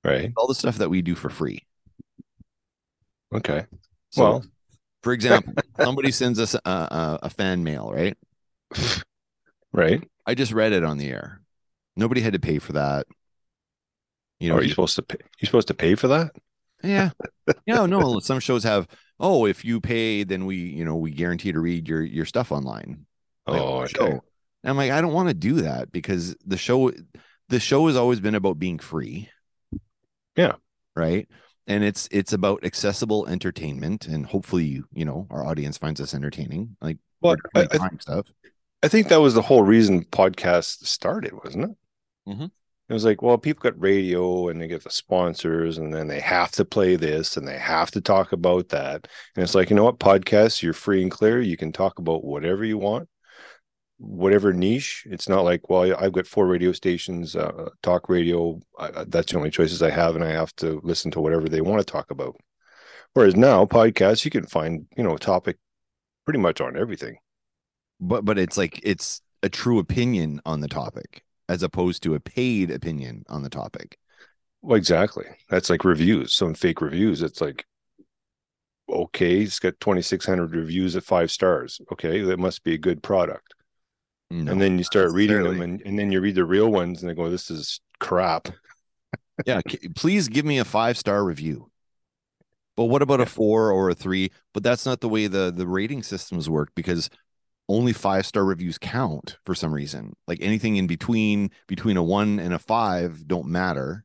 Right. 0.03 0.31
all 0.37 0.47
the 0.47 0.55
stuff 0.55 0.77
that 0.77 0.89
we 0.89 1.01
do 1.01 1.15
for 1.15 1.29
free. 1.29 1.67
Okay. 3.33 3.65
So, 4.11 4.21
Well- 4.23 4.45
for 5.05 5.13
example, 5.13 5.53
somebody 5.79 6.09
sends 6.09 6.39
us 6.39 6.55
a, 6.55 6.59
a, 6.65 7.19
a 7.23 7.29
fan 7.29 7.63
mail, 7.63 7.91
right? 7.93 8.17
Right. 9.71 10.03
I 10.25 10.33
just 10.33 10.51
read 10.51 10.71
it 10.73 10.83
on 10.83 10.97
the 10.97 11.07
air. 11.11 11.41
Nobody 11.95 12.21
had 12.21 12.33
to 12.33 12.39
pay 12.39 12.57
for 12.57 12.73
that. 12.73 13.05
You 14.39 14.49
know, 14.49 14.55
Are 14.55 14.63
you 14.63 14.69
supposed 14.69 14.95
to 14.95 15.03
pay? 15.03 15.17
You 15.39 15.45
supposed 15.45 15.67
to 15.67 15.75
pay 15.75 15.93
for 15.93 16.07
that? 16.07 16.31
Yeah. 16.83 17.11
Yeah, 17.67 17.85
no, 17.85 18.19
some 18.19 18.39
shows 18.39 18.63
have, 18.63 18.87
oh, 19.19 19.45
if 19.45 19.63
you 19.63 19.79
pay, 19.79 20.23
then 20.23 20.47
we, 20.47 20.55
you 20.55 20.83
know, 20.83 20.95
we 20.95 21.11
guarantee 21.11 21.51
to 21.51 21.59
read 21.59 21.87
your 21.87 22.01
your 22.01 22.25
stuff 22.25 22.51
online. 22.51 23.05
Like, 23.45 23.61
Oh, 23.61 23.77
the 23.77 23.83
okay. 23.83 23.93
show. 23.93 24.05
And 24.63 24.71
I'm 24.71 24.77
like, 24.77 24.89
I 24.89 25.01
don't 25.01 25.13
want 25.13 25.27
to 25.29 25.35
do 25.35 25.61
that 25.61 25.91
because 25.91 26.35
the 26.43 26.57
show 26.57 26.91
the 27.49 27.59
show 27.59 27.85
has 27.85 27.95
always 27.95 28.19
been 28.19 28.33
about 28.33 28.57
being 28.57 28.79
free. 28.79 29.29
Yeah. 30.35 30.53
Right. 30.95 31.29
And 31.67 31.83
it's 31.83 32.07
it's 32.11 32.33
about 32.33 32.63
accessible 32.63 33.27
entertainment 33.27 34.07
and 34.07 34.25
hopefully 34.25 34.65
you, 34.65 34.87
you 34.93 35.05
know, 35.05 35.27
our 35.29 35.45
audience 35.45 35.77
finds 35.77 35.99
us 35.99 36.13
entertaining. 36.13 36.77
Like 36.81 36.97
Well, 37.21 37.35
I, 37.55 37.67
I, 37.71 37.89
stuff. 37.99 38.27
I 38.83 38.87
think 38.87 39.07
that 39.07 39.21
was 39.21 39.33
the 39.33 39.41
whole 39.41 39.63
reason 39.63 40.05
podcasts 40.05 40.85
started, 40.85 41.33
wasn't 41.43 41.71
it? 41.71 42.29
Mhm. 42.29 42.51
It 42.87 42.93
was 42.93 43.03
like, 43.03 43.23
well, 43.23 43.37
people 43.39 43.63
got 43.63 43.81
radio 43.81 44.49
and 44.49 44.61
they 44.61 44.67
get 44.67 44.83
the 44.83 44.91
sponsors, 44.91 45.79
and 45.79 45.91
then 45.91 46.07
they 46.07 46.19
have 46.19 46.51
to 46.51 46.65
play 46.65 46.95
this 46.95 47.35
and 47.35 47.47
they 47.47 47.57
have 47.57 47.89
to 47.91 48.01
talk 48.01 48.31
about 48.31 48.69
that. 48.69 49.07
And 49.35 49.43
it's 49.43 49.55
like, 49.55 49.71
you 49.71 49.75
know 49.75 49.85
what, 49.85 49.99
podcasts, 49.99 50.61
you're 50.61 50.73
free 50.73 51.01
and 51.01 51.09
clear. 51.09 51.41
You 51.41 51.57
can 51.57 51.71
talk 51.71 51.97
about 51.97 52.23
whatever 52.23 52.63
you 52.63 52.77
want. 52.77 53.09
Whatever 53.97 54.53
niche. 54.53 55.05
It's 55.09 55.29
not 55.29 55.43
like, 55.43 55.69
well, 55.69 55.95
I've 55.97 56.13
got 56.13 56.27
four 56.27 56.47
radio 56.47 56.71
stations, 56.71 57.35
uh, 57.35 57.69
talk 57.81 58.09
radio. 58.09 58.59
I, 58.77 59.05
that's 59.07 59.31
the 59.31 59.37
only 59.37 59.51
choices 59.51 59.81
I 59.81 59.89
have, 59.89 60.15
and 60.15 60.23
I 60.23 60.31
have 60.31 60.55
to 60.57 60.81
listen 60.83 61.11
to 61.11 61.21
whatever 61.21 61.47
they 61.47 61.61
want 61.61 61.79
to 61.79 61.91
talk 61.91 62.11
about. 62.11 62.35
Whereas 63.13 63.35
now, 63.35 63.65
podcasts, 63.65 64.25
you 64.25 64.31
can 64.31 64.45
find 64.45 64.87
you 64.97 65.03
know 65.03 65.15
a 65.15 65.19
topic 65.19 65.57
pretty 66.25 66.39
much 66.39 66.61
on 66.61 66.77
everything. 66.77 67.17
But 67.99 68.25
but 68.25 68.37
it's 68.37 68.57
like 68.57 68.79
it's 68.83 69.21
a 69.41 69.49
true 69.49 69.79
opinion 69.79 70.41
on 70.45 70.59
the 70.59 70.67
topic 70.67 71.23
as 71.47 71.63
opposed 71.63 72.03
to 72.03 72.15
a 72.15 72.19
paid 72.19 72.71
opinion 72.71 73.23
on 73.29 73.43
the 73.43 73.49
topic. 73.49 73.97
Well, 74.61 74.77
exactly. 74.77 75.25
That's 75.49 75.69
like 75.69 75.85
reviews, 75.85 76.33
some 76.33 76.55
fake 76.55 76.81
reviews. 76.81 77.21
It's 77.21 77.39
like, 77.39 77.65
okay, 78.89 79.41
it's 79.41 79.59
got 79.59 79.79
2,600 79.79 80.55
reviews 80.55 80.95
at 80.95 81.03
five 81.03 81.29
stars. 81.31 81.79
Okay, 81.91 82.21
that 82.21 82.39
must 82.39 82.63
be 82.63 82.73
a 82.73 82.79
good 82.79 83.03
product. 83.03 83.54
No, 84.43 84.51
and 84.51 84.61
then 84.61 84.77
you 84.77 84.83
start 84.83 85.11
reading 85.13 85.43
them, 85.43 85.61
and, 85.61 85.81
and 85.85 85.97
then 85.97 86.11
you 86.11 86.19
read 86.19 86.35
the 86.35 86.45
real 86.45 86.69
ones, 86.69 87.01
and 87.01 87.09
they 87.09 87.15
go, 87.15 87.29
"This 87.29 87.49
is 87.49 87.79
crap." 87.99 88.49
yeah, 89.45 89.61
please 89.95 90.27
give 90.27 90.45
me 90.45 90.59
a 90.59 90.65
five 90.65 90.97
star 90.97 91.23
review. 91.23 91.71
But 92.75 92.85
what 92.85 93.01
about 93.01 93.21
a 93.21 93.25
four 93.25 93.71
or 93.71 93.89
a 93.89 93.95
three? 93.95 94.31
But 94.53 94.63
that's 94.63 94.85
not 94.85 94.99
the 94.99 95.09
way 95.09 95.27
the 95.27 95.53
the 95.55 95.67
rating 95.67 96.03
systems 96.03 96.49
work 96.49 96.71
because 96.75 97.09
only 97.69 97.93
five 97.93 98.25
star 98.25 98.43
reviews 98.43 98.77
count 98.77 99.37
for 99.45 99.55
some 99.55 99.73
reason. 99.73 100.15
Like 100.27 100.39
anything 100.41 100.75
in 100.75 100.87
between 100.87 101.51
between 101.67 101.97
a 101.97 102.03
one 102.03 102.39
and 102.39 102.53
a 102.53 102.59
five 102.59 103.27
don't 103.27 103.47
matter. 103.47 104.03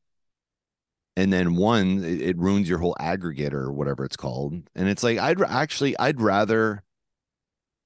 And 1.17 1.33
then 1.33 1.57
one, 1.57 2.05
it, 2.05 2.23
it 2.23 2.39
ruins 2.39 2.69
your 2.69 2.79
whole 2.79 2.97
aggregate 2.99 3.53
or 3.53 3.73
whatever 3.73 4.05
it's 4.05 4.17
called. 4.17 4.55
And 4.75 4.89
it's 4.89 5.03
like 5.03 5.19
I'd 5.19 5.43
actually 5.43 5.99
I'd 5.99 6.21
rather 6.21 6.85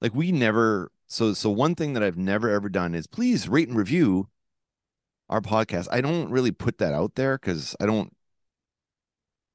like 0.01 0.13
we 0.13 0.31
never 0.31 0.91
so 1.15 1.33
so 1.33 1.49
one 1.49 1.75
thing 1.75 1.93
that 1.93 2.03
I've 2.03 2.17
never 2.17 2.49
ever 2.49 2.69
done 2.69 2.93
is 2.93 3.07
please 3.07 3.47
rate 3.47 3.69
and 3.69 3.77
review 3.77 4.27
our 5.29 5.41
podcast. 5.41 5.87
I 5.91 6.01
don't 6.01 6.29
really 6.29 6.51
put 6.51 6.77
that 6.79 6.93
out 6.93 7.15
there 7.15 7.37
because 7.37 7.75
I 7.79 7.85
don't. 7.85 8.15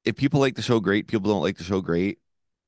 If 0.03 0.15
people 0.15 0.39
like 0.39 0.55
the 0.55 0.61
show, 0.61 0.79
great. 0.79 1.07
People 1.07 1.31
don't 1.31 1.43
like 1.43 1.57
the 1.57 1.63
show, 1.63 1.81
great. 1.81 2.19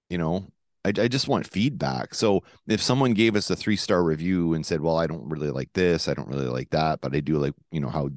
You 0.10 0.18
know, 0.20 0.48
I, 0.86 0.90
I 0.90 1.08
just 1.08 1.28
want 1.28 1.48
feedback. 1.48 2.14
So 2.14 2.44
if 2.68 2.82
someone 2.82 3.14
gave 3.14 3.36
us 3.36 3.50
a 3.50 3.56
three 3.56 3.76
star 3.76 4.04
review 4.04 4.54
and 4.54 4.66
said, 4.66 4.82
"Well, 4.82 4.98
I 4.98 5.08
don't 5.08 5.28
really 5.30 5.50
like 5.50 5.74
this, 5.74 6.08
I 6.08 6.14
don't 6.14 6.30
really 6.30 6.48
like 6.48 6.70
that, 6.72 7.02
but 7.02 7.16
I 7.16 7.20
do 7.20 7.38
like 7.40 7.56
you 7.72 7.80
know 7.80 7.90
how 7.90 8.10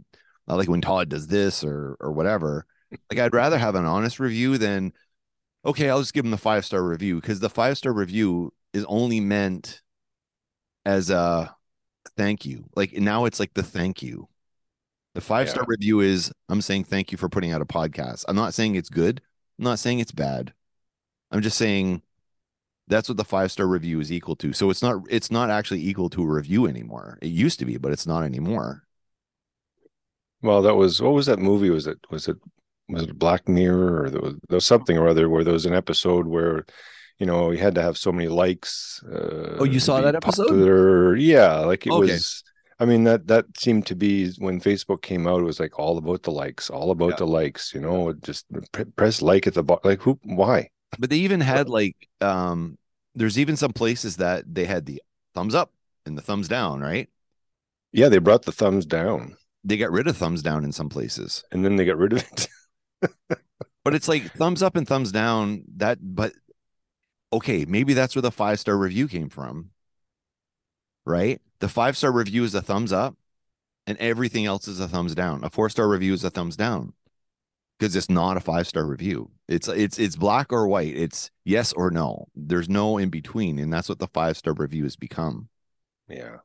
I 0.49 0.55
like 0.55 0.69
when 0.69 0.83
Todd 0.83 1.09
does 1.09 1.27
this 1.29 1.65
or 1.65 1.97
or 2.01 2.13
whatever," 2.13 2.67
like 3.11 3.19
I'd 3.19 3.35
rather 3.35 3.59
have 3.59 3.75
an 3.77 3.87
honest 3.87 4.21
review 4.21 4.59
than 4.59 4.93
okay, 5.65 5.91
I'll 5.91 6.01
just 6.01 6.15
give 6.15 6.25
them 6.25 6.31
the 6.33 6.39
five 6.39 6.65
star 6.65 6.83
review 6.83 7.21
because 7.21 7.41
the 7.41 7.51
five 7.51 7.79
star 7.79 7.93
review 7.93 8.53
is 8.73 8.85
only 8.87 9.21
meant 9.21 9.83
as 10.87 11.11
a 11.11 11.55
thank 12.17 12.47
you. 12.47 12.65
Like 12.75 12.95
now 12.95 13.27
it's 13.27 13.41
like 13.41 13.53
the 13.53 13.63
thank 13.63 14.03
you. 14.03 14.29
The 15.15 15.21
five 15.21 15.51
star 15.51 15.65
Yeah. 15.65 15.69
review 15.69 16.01
is 16.01 16.33
I'm 16.49 16.63
saying 16.63 16.85
thank 16.85 17.13
you 17.13 17.19
for 17.19 17.29
putting 17.29 17.53
out 17.53 17.63
a 17.63 17.67
podcast. 17.67 18.25
I'm 18.29 18.37
not 18.37 18.55
saying 18.55 18.77
it's 18.77 18.89
good. 18.89 19.21
I'm 19.59 19.65
not 19.65 19.79
saying 19.79 19.99
it's 19.99 20.13
bad. 20.13 20.55
I'm 21.31 21.43
just 21.43 21.59
saying 21.59 22.03
that's 22.89 23.09
what 23.09 23.19
the 23.19 23.25
five 23.25 23.51
star 23.51 23.67
review 23.67 24.01
is 24.01 24.13
equal 24.13 24.37
to. 24.37 24.53
So 24.53 24.71
it's 24.71 24.83
not 24.83 25.03
it's 25.11 25.31
not 25.31 25.51
actually 25.51 25.83
equal 25.87 26.09
to 26.11 26.23
a 26.23 26.27
review 26.27 26.67
anymore. 26.67 27.19
It 27.21 27.29
used 27.29 27.59
to 27.59 27.65
be, 27.67 27.77
but 27.79 27.93
it's 27.93 28.07
not 28.07 28.23
anymore. 28.23 28.85
Well, 30.43 30.63
that 30.63 30.75
was 30.77 31.03
what 31.03 31.15
was 31.15 31.27
that 31.27 31.39
movie? 31.39 31.71
Was 31.71 31.87
it 31.87 31.99
was 32.11 32.29
it 32.29 32.37
was 32.89 33.05
it 33.05 33.19
Black 33.19 33.49
Mirror 33.49 34.05
or 34.05 34.11
there 34.11 34.21
was, 34.21 34.35
there 34.49 34.57
was 34.57 34.67
something 34.67 34.97
or 34.97 35.09
other 35.09 35.29
where 35.29 35.43
there 35.43 35.53
was 35.55 35.67
an 35.67 35.75
episode 35.75 36.27
where 36.27 36.65
you 37.19 37.27
know 37.27 37.51
you 37.51 37.59
had 37.59 37.75
to 37.77 37.83
have 37.83 37.97
so 37.99 38.13
many 38.13 38.29
likes. 38.29 39.03
Uh, 39.05 39.57
Oh, 39.61 39.65
you 39.65 39.81
saw 39.81 40.01
that 40.01 40.15
episode? 40.15 40.49
Popular. 40.49 41.17
Yeah, 41.17 41.61
like 41.61 41.87
it 41.87 41.93
Okay. 41.93 42.13
was. 42.13 42.43
I 42.79 42.85
mean 42.85 43.05
that 43.05 43.27
that 43.29 43.47
seemed 43.59 43.87
to 43.87 43.97
be 43.97 44.31
when 44.39 44.61
Facebook 44.61 45.01
came 45.03 45.27
out. 45.27 45.41
It 45.41 45.45
was 45.45 45.59
like 45.61 45.79
all 45.79 45.97
about 45.99 46.23
the 46.25 46.31
likes, 46.31 46.69
all 46.69 46.91
about 46.91 47.11
Yeah. 47.13 47.17
the 47.17 47.27
likes. 47.27 47.73
You 47.75 47.81
know, 47.81 48.13
just 48.13 48.45
pre- 48.73 48.85
press 48.85 49.23
like 49.23 49.47
at 49.47 49.55
the 49.55 49.63
bottom. 49.63 49.89
Like 49.89 50.03
who? 50.03 50.19
Why? 50.25 50.69
But 50.99 51.11
they 51.11 51.17
even 51.19 51.41
had 51.41 51.69
like 51.69 51.97
um 52.21 52.77
there's 53.15 53.39
even 53.39 53.57
some 53.57 53.73
places 53.73 54.17
that 54.19 54.45
they 54.47 54.67
had 54.67 54.85
the 54.85 55.01
thumbs 55.35 55.55
up 55.55 55.73
and 56.05 56.19
the 56.19 56.23
thumbs 56.23 56.49
down, 56.49 56.81
right? 56.81 57.09
Yeah, 57.93 58.11
they 58.11 58.19
brought 58.19 58.43
the 58.45 58.53
thumbs 58.53 58.85
down, 58.85 59.37
They 59.65 59.79
got 59.79 59.91
rid 59.91 60.07
of 60.07 60.17
thumbs 60.19 60.43
down 60.43 60.65
in 60.65 60.73
some 60.73 60.91
places. 60.91 61.45
and 61.51 61.65
then 61.65 61.77
they 61.77 61.87
got 61.87 61.97
rid 61.97 62.13
of 62.13 62.19
it. 62.19 62.49
But 63.85 63.95
it's 63.95 64.09
like 64.09 64.33
thumbs 64.33 64.63
up 64.63 64.75
and 64.77 64.87
thumbs 64.87 65.13
down. 65.13 65.63
That, 65.77 65.99
but 66.03 66.33
okay, 67.33 67.65
maybe 67.67 67.95
that's 67.95 68.15
where 68.15 68.23
the 68.23 68.31
five 68.31 68.61
star 68.61 68.77
review 68.77 69.09
came 69.09 69.29
from, 69.29 69.71
right? 71.05 71.41
The 71.61 71.69
five 71.69 71.97
star 71.97 72.13
review 72.13 72.45
is 72.45 72.55
a 72.55 72.63
thumbs 72.63 72.93
up, 72.93 73.17
and 73.87 73.99
everything 73.99 74.47
else 74.47 74.69
is 74.69 74.81
a 74.81 74.89
thumbs 74.89 75.15
down. 75.15 75.45
A 75.45 75.51
four 75.51 75.69
star 75.71 75.89
review 75.89 76.15
is 76.15 76.25
a 76.25 76.31
thumbs 76.31 76.57
down 76.57 76.95
because 77.79 77.97
it's 77.97 78.11
not 78.11 78.37
a 78.37 78.41
five 78.41 78.67
star 78.69 78.87
review. 78.87 79.31
It's 79.49 79.69
it's 79.69 79.99
it's 79.99 80.17
black 80.17 80.53
or 80.53 80.69
white. 80.69 80.97
It's 80.97 81.31
yes 81.45 81.73
or 81.73 81.91
no. 81.91 82.29
There's 82.35 82.69
no 82.69 82.99
in 82.99 83.11
between, 83.11 83.59
and 83.59 83.73
that's 83.73 83.89
what 83.89 83.99
the 83.99 84.09
five 84.09 84.37
star 84.37 84.55
review 84.55 84.85
has 84.85 84.97
become. 84.97 85.49
Yeah. 86.09 86.39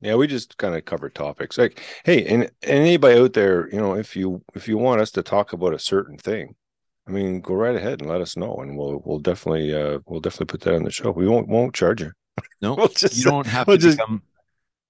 Yeah, 0.00 0.16
we 0.16 0.26
just 0.26 0.56
kind 0.58 0.74
of 0.74 0.84
cover 0.84 1.08
topics. 1.08 1.56
Like, 1.58 1.80
hey, 2.04 2.26
and, 2.26 2.42
and 2.44 2.52
anybody 2.64 3.20
out 3.20 3.34
there, 3.34 3.68
you 3.70 3.78
know, 3.80 3.94
if 3.94 4.16
you 4.16 4.42
if 4.54 4.66
you 4.68 4.76
want 4.76 5.00
us 5.00 5.12
to 5.12 5.22
talk 5.22 5.52
about 5.52 5.74
a 5.74 5.78
certain 5.78 6.18
thing, 6.18 6.56
I 7.06 7.10
mean, 7.10 7.40
go 7.40 7.54
right 7.54 7.74
ahead 7.74 8.00
and 8.00 8.08
let 8.08 8.20
us 8.20 8.36
know, 8.36 8.56
and 8.56 8.76
we'll 8.78 9.02
we'll 9.04 9.18
definitely 9.18 9.74
uh 9.74 9.98
we'll 10.06 10.20
definitely 10.20 10.46
put 10.46 10.60
that 10.62 10.74
on 10.74 10.84
the 10.84 10.90
show. 10.90 11.10
We 11.10 11.28
won't 11.28 11.48
won't 11.48 11.74
charge 11.74 12.00
you. 12.00 12.12
No, 12.60 12.74
We'll 12.76 12.88
just 12.88 13.16
you 13.16 13.24
don't 13.24 13.46
have 13.46 13.66
we'll 13.66 13.76
to 13.76 13.82
just- 13.82 13.98
become 13.98 14.22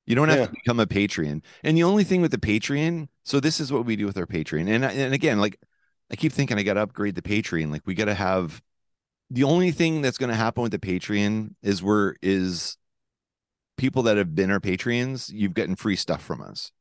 you 0.07 0.15
don't 0.17 0.29
have 0.29 0.39
Yeah. 0.39 0.47
to 0.47 0.53
become 0.53 0.81
a 0.81 0.87
Patreon. 0.87 1.43
And 1.63 1.77
the 1.77 1.85
only 1.85 2.03
thing 2.05 2.21
with 2.23 2.33
the 2.33 2.39
Patreon, 2.39 3.09
so 3.25 3.39
this 3.39 3.61
is 3.61 3.73
what 3.73 3.87
we 3.87 3.95
do 3.97 4.05
with 4.05 4.19
our 4.19 4.27
Patreon. 4.27 4.69
And 4.69 4.85
and 4.85 5.15
again, 5.15 5.41
like 5.41 5.59
I 6.11 6.17
keep 6.17 6.33
thinking 6.33 6.59
I 6.59 6.63
got 6.65 6.75
to 6.75 6.83
upgrade 6.83 7.15
the 7.15 7.23
Patreon. 7.23 7.71
Like 7.71 7.83
we 7.87 7.95
got 7.95 8.07
to 8.07 8.15
have 8.15 8.61
the 9.31 9.45
only 9.45 9.71
thing 9.71 10.03
that's 10.03 10.19
going 10.19 10.29
to 10.31 10.37
happen 10.37 10.63
with 10.63 10.73
the 10.73 10.79
Patreon 10.79 11.55
is 11.63 11.83
we're 11.83 12.17
is 12.21 12.77
people 13.79 14.03
that 14.03 14.19
have 14.19 14.35
been 14.35 14.51
our 14.51 14.61
Patreons, 14.61 15.31
you've 15.33 15.55
gotten 15.55 15.77
free 15.77 15.97
stuff 15.97 16.23
from 16.23 16.43
us. 16.43 16.73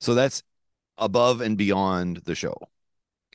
So 0.00 0.14
that's 0.14 0.42
above 0.96 1.40
and 1.42 1.58
beyond 1.58 2.18
the 2.24 2.34
show 2.34 2.56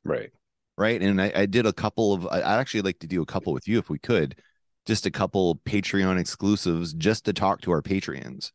Right. 0.03 0.31
Right? 0.80 1.02
And 1.02 1.22
I, 1.22 1.32
I 1.36 1.46
did 1.46 1.66
a 1.66 1.74
couple 1.74 2.14
of. 2.14 2.26
I'd 2.28 2.42
actually 2.44 2.82
like 2.82 3.00
to 3.00 3.08
do 3.08 3.22
a 3.22 3.26
couple 3.26 3.54
with 3.54 3.68
you 3.68 3.78
if 3.78 3.90
we 3.90 4.00
could, 4.00 4.36
just 4.86 5.06
a 5.06 5.12
couple 5.12 5.58
Patreon 5.66 6.20
exclusives, 6.20 6.94
just 6.94 7.26
to 7.26 7.34
talk 7.34 7.62
to 7.62 7.72
our 7.72 7.82
Patreons. 7.82 8.52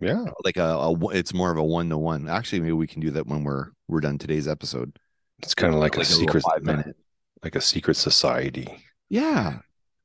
Yeah. 0.00 0.26
Like 0.44 0.58
a, 0.58 0.64
a 0.64 1.08
it's 1.10 1.32
more 1.32 1.50
of 1.50 1.56
a 1.56 1.64
one 1.64 1.88
to 1.88 1.96
one. 1.96 2.28
Actually, 2.28 2.60
maybe 2.60 2.72
we 2.72 2.86
can 2.86 3.00
do 3.00 3.12
that 3.12 3.26
when 3.26 3.44
we're 3.44 3.68
we're 3.88 4.00
done 4.00 4.18
today's 4.18 4.48
episode. 4.48 4.98
It's 5.42 5.54
kind 5.54 5.72
of 5.72 5.80
like, 5.80 5.96
a 5.96 6.00
little 6.00 6.18
secret 6.18 6.42
five 6.42 6.62
minute. 6.62 6.96
like 7.42 7.54
a 7.54 7.60
secret 7.60 7.96
society. 7.96 8.84
Yeah, 9.08 9.58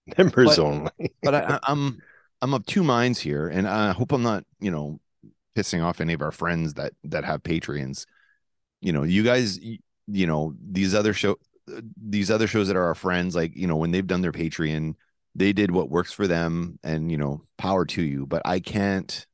Members 0.17 0.57
But- 0.57 0.59
only. 0.59 0.91
but 1.23 1.35
I, 1.35 1.59
I'm 1.63 1.99
I'm 2.41 2.53
of 2.53 2.65
two 2.65 2.83
minds 2.83 3.19
here, 3.19 3.47
and 3.47 3.67
I 3.67 3.91
hope 3.91 4.11
I'm 4.11 4.23
not 4.23 4.43
you 4.59 4.71
know 4.71 4.99
pissing 5.55 5.83
off 5.83 6.01
any 6.01 6.13
of 6.13 6.21
our 6.21 6.31
friends 6.31 6.75
that 6.75 6.93
that 7.03 7.23
have 7.23 7.43
Patreons. 7.43 8.05
You 8.81 8.93
know, 8.93 9.03
you 9.03 9.23
guys, 9.23 9.59
you 10.11 10.27
know 10.27 10.55
these 10.61 10.95
other 10.95 11.13
show, 11.13 11.37
these 11.97 12.31
other 12.31 12.47
shows 12.47 12.67
that 12.67 12.77
are 12.77 12.85
our 12.85 12.95
friends, 12.95 13.35
like 13.35 13.55
you 13.55 13.67
know 13.67 13.75
when 13.75 13.91
they've 13.91 14.07
done 14.07 14.21
their 14.21 14.31
Patreon, 14.31 14.95
they 15.35 15.53
did 15.53 15.71
what 15.71 15.89
works 15.89 16.11
for 16.11 16.27
them, 16.27 16.79
and 16.83 17.11
you 17.11 17.17
know 17.17 17.43
power 17.57 17.85
to 17.85 18.01
you. 18.01 18.25
But 18.25 18.41
I 18.45 18.59
can't, 18.59 19.25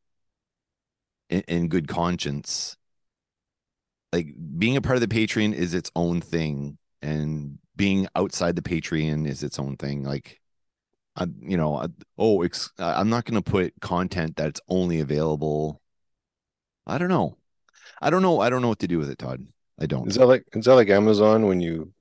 in, 1.30 1.42
in 1.48 1.68
good 1.70 1.88
conscience, 1.88 2.78
like 4.14 4.28
being 4.58 4.78
a 4.78 4.82
part 4.82 4.98
of 4.98 5.02
the 5.02 5.08
Patreon 5.08 5.54
is 5.54 5.74
its 5.74 5.92
own 5.96 6.22
thing, 6.22 6.78
and 7.02 7.60
being 7.76 8.08
outside 8.16 8.56
the 8.56 8.62
Patreon 8.62 9.28
is 9.28 9.44
its 9.44 9.60
own 9.60 9.78
thing. 9.78 10.04
Like 10.04 10.42
I, 11.18 11.26
you 11.40 11.58
know, 11.58 11.76
I, 11.78 11.88
oh, 12.18 12.44
ex- 12.44 12.72
I'm 12.78 13.10
not 13.10 13.26
going 13.26 13.42
to 13.42 13.52
put 13.52 13.74
content 13.82 14.36
that's 14.36 14.62
only 14.70 15.00
available. 15.00 15.82
I 16.86 16.98
don't 17.00 17.10
know. 17.10 17.38
I 18.02 18.12
don't 18.12 18.22
know. 18.22 18.40
I 18.40 18.50
don't 18.50 18.62
know 18.62 18.68
what 18.70 18.80
to 18.80 18.88
do 18.88 19.00
with 19.00 19.10
it, 19.10 19.18
Todd. 19.18 19.46
I 19.80 19.86
don't. 19.86 20.08
Is 20.08 20.16
that 20.16 20.26
like 20.26 20.46
is 20.54 20.66
that 20.66 20.76
like 20.76 20.90
Amazon 20.90 21.46
when 21.48 21.62
you 21.62 21.94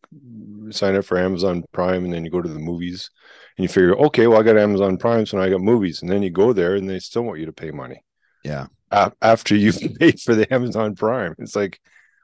sign 0.70 0.96
up 0.96 1.04
for 1.04 1.18
Amazon 1.18 1.64
Prime 1.72 2.04
and 2.04 2.12
then 2.12 2.24
you 2.24 2.30
go 2.30 2.42
to 2.42 2.48
the 2.48 2.58
movies 2.58 3.10
and 3.56 3.64
you 3.64 3.68
figure, 3.68 3.96
okay, 4.06 4.26
well 4.26 4.40
I 4.40 4.42
got 4.42 4.56
Amazon 4.58 4.96
Prime, 4.96 5.26
so 5.26 5.36
now 5.36 5.44
I 5.44 5.50
got 5.50 5.60
movies, 5.60 6.02
and 6.02 6.10
then 6.10 6.22
you 6.22 6.30
go 6.30 6.52
there 6.52 6.74
and 6.74 6.88
they 6.88 6.98
still 6.98 7.22
want 7.22 7.38
you 7.40 7.46
to 7.46 7.52
pay 7.52 7.70
money. 7.70 8.02
Yeah. 8.44 8.66
a- 8.90 9.12
after 9.22 9.54
you've 9.56 9.78
paid 10.00 10.20
for 10.20 10.34
the 10.34 10.52
Amazon 10.52 10.94
Prime. 10.94 11.34
It's 11.38 11.56
like, 11.56 11.80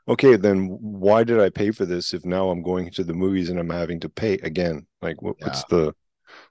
okay, 0.09 0.37
then 0.37 0.69
why 0.81 1.25
did 1.25 1.41
I 1.41 1.51
pay 1.51 1.71
for 1.71 1.85
this 1.87 2.15
if 2.15 2.25
now 2.25 2.49
I'm 2.51 2.63
going 2.63 2.91
to 2.93 3.05
the 3.05 3.15
movies 3.15 3.51
and 3.51 3.59
I'm 3.59 3.71
having 3.71 4.01
to 4.01 4.09
pay 4.09 4.35
again? 4.35 4.87
Like, 5.01 5.21
what, 5.23 5.37
what's 5.41 5.65
the 5.65 5.95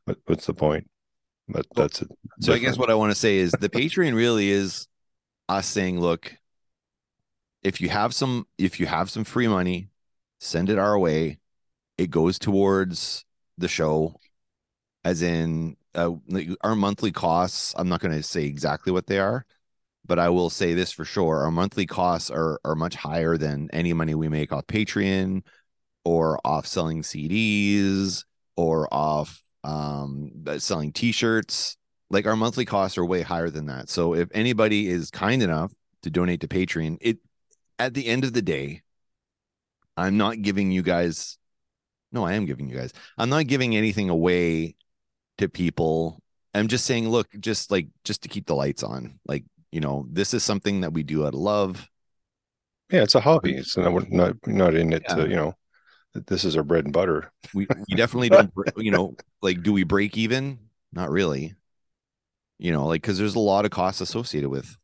what, 0.05 0.17
what's 0.25 0.45
the 0.45 0.53
point? 0.53 0.89
But 1.47 1.65
Well, 1.75 1.87
that's 1.87 2.01
it. 2.01 2.09
So 2.41 2.53
I 2.53 2.59
guess 2.59 2.77
what 2.77 2.89
I 2.89 2.95
want 2.95 3.11
to 3.11 3.19
say 3.19 3.37
is 3.37 3.51
the 3.51 3.69
Patreon 3.69 4.13
really 4.13 4.49
is 4.49 4.87
us 5.49 5.67
saying, 5.67 5.99
look, 5.99 6.33
if 7.63 7.81
you 7.81 7.89
have 7.89 8.13
some, 8.13 8.47
if 8.57 8.79
you 8.79 8.85
have 8.85 9.09
some 9.09 9.23
free 9.23 9.47
money, 9.47 9.89
send 10.39 10.69
it 10.69 10.79
our 10.79 10.97
way. 10.97 11.39
It 11.97 12.09
goes 12.09 12.39
towards 12.39 13.25
the 13.57 13.67
show, 13.67 14.15
as 15.03 15.21
in 15.21 15.77
uh, 15.93 16.11
our 16.61 16.75
monthly 16.75 17.11
costs. 17.11 17.73
I'm 17.77 17.89
not 17.89 18.01
going 18.01 18.15
to 18.15 18.23
say 18.23 18.45
exactly 18.45 18.91
what 18.91 19.07
they 19.07 19.19
are, 19.19 19.45
but 20.05 20.19
I 20.19 20.29
will 20.29 20.49
say 20.49 20.73
this 20.73 20.91
for 20.91 21.05
sure: 21.05 21.43
our 21.43 21.51
monthly 21.51 21.85
costs 21.85 22.31
are 22.31 22.59
are 22.65 22.75
much 22.75 22.95
higher 22.95 23.37
than 23.37 23.69
any 23.71 23.93
money 23.93 24.15
we 24.15 24.29
make 24.29 24.51
off 24.51 24.67
Patreon 24.67 25.43
or 26.03 26.39
off 26.43 26.65
selling 26.65 27.03
CDs 27.03 28.23
or 28.55 28.91
off 28.91 29.43
um 29.63 30.31
selling 30.57 30.91
T-shirts. 30.91 31.77
Like 32.09 32.25
our 32.25 32.35
monthly 32.35 32.65
costs 32.65 32.97
are 32.97 33.05
way 33.05 33.21
higher 33.21 33.49
than 33.49 33.67
that. 33.67 33.89
So 33.89 34.15
if 34.15 34.27
anybody 34.33 34.89
is 34.89 35.11
kind 35.11 35.41
enough 35.41 35.71
to 36.03 36.09
donate 36.09 36.41
to 36.41 36.47
Patreon, 36.47 36.97
it 36.99 37.19
at 37.81 37.93
the 37.93 38.05
end 38.07 38.23
of 38.23 38.33
the 38.33 38.41
day, 38.41 38.81
I'm 39.97 40.17
not 40.17 40.41
giving 40.41 40.71
you 40.71 40.81
guys. 40.83 41.37
No, 42.11 42.23
I 42.25 42.33
am 42.33 42.45
giving 42.45 42.69
you 42.69 42.75
guys. 42.77 42.93
I'm 43.17 43.29
not 43.29 43.47
giving 43.47 43.75
anything 43.75 44.09
away 44.09 44.75
to 45.37 45.49
people. 45.49 46.21
I'm 46.53 46.67
just 46.67 46.85
saying, 46.85 47.07
look, 47.09 47.27
just 47.39 47.71
like 47.71 47.87
just 48.03 48.23
to 48.23 48.29
keep 48.29 48.45
the 48.45 48.55
lights 48.55 48.83
on. 48.83 49.19
Like, 49.25 49.45
you 49.71 49.79
know, 49.79 50.05
this 50.11 50.33
is 50.33 50.43
something 50.43 50.81
that 50.81 50.93
we 50.93 51.03
do 51.03 51.25
out 51.25 51.33
of 51.33 51.39
love. 51.39 51.89
Yeah, 52.91 53.03
it's 53.03 53.15
a 53.15 53.21
hobby. 53.21 53.55
It's 53.55 53.77
not 53.77 54.11
not 54.11 54.35
not 54.45 54.75
in 54.75 54.93
it 54.93 55.03
Yeah. 55.07 55.15
to, 55.15 55.29
you 55.29 55.35
know, 55.35 55.55
this 56.13 56.43
is 56.43 56.57
our 56.57 56.63
bread 56.63 56.83
and 56.85 56.93
butter. 56.93 57.31
We 57.53 57.67
we 57.89 57.95
definitely 57.95 58.29
don't, 58.29 58.51
you 58.77 58.91
know, 58.91 59.15
like 59.41 59.63
do 59.63 59.71
we 59.73 59.83
break 59.83 60.17
even? 60.17 60.59
Not 60.93 61.09
really. 61.09 61.55
You 62.59 62.71
know, 62.73 62.85
like 62.87 63.01
because 63.01 63.17
there's 63.17 63.35
a 63.35 63.39
lot 63.39 63.65
of 63.65 63.71
costs 63.71 64.01
associated 64.01 64.49
with, 64.49 64.77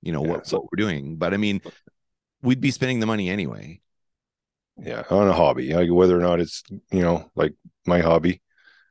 you 0.00 0.12
know, 0.12 0.24
Yeah, 0.24 0.30
what 0.32 0.46
so- 0.46 0.60
what 0.60 0.68
we're 0.72 0.82
doing. 0.84 1.16
But 1.16 1.34
I 1.34 1.36
mean, 1.36 1.60
we'd 2.42 2.60
be 2.60 2.70
spending 2.70 3.00
the 3.00 3.06
money 3.06 3.30
anyway. 3.30 3.80
Yeah, 4.78 5.04
on 5.10 5.28
a 5.28 5.32
hobby, 5.32 5.72
like 5.74 5.90
whether 5.90 6.18
or 6.18 6.22
not 6.22 6.40
it's, 6.40 6.62
you 6.90 7.02
know, 7.02 7.30
like 7.34 7.54
my 7.86 8.00
hobby 8.00 8.40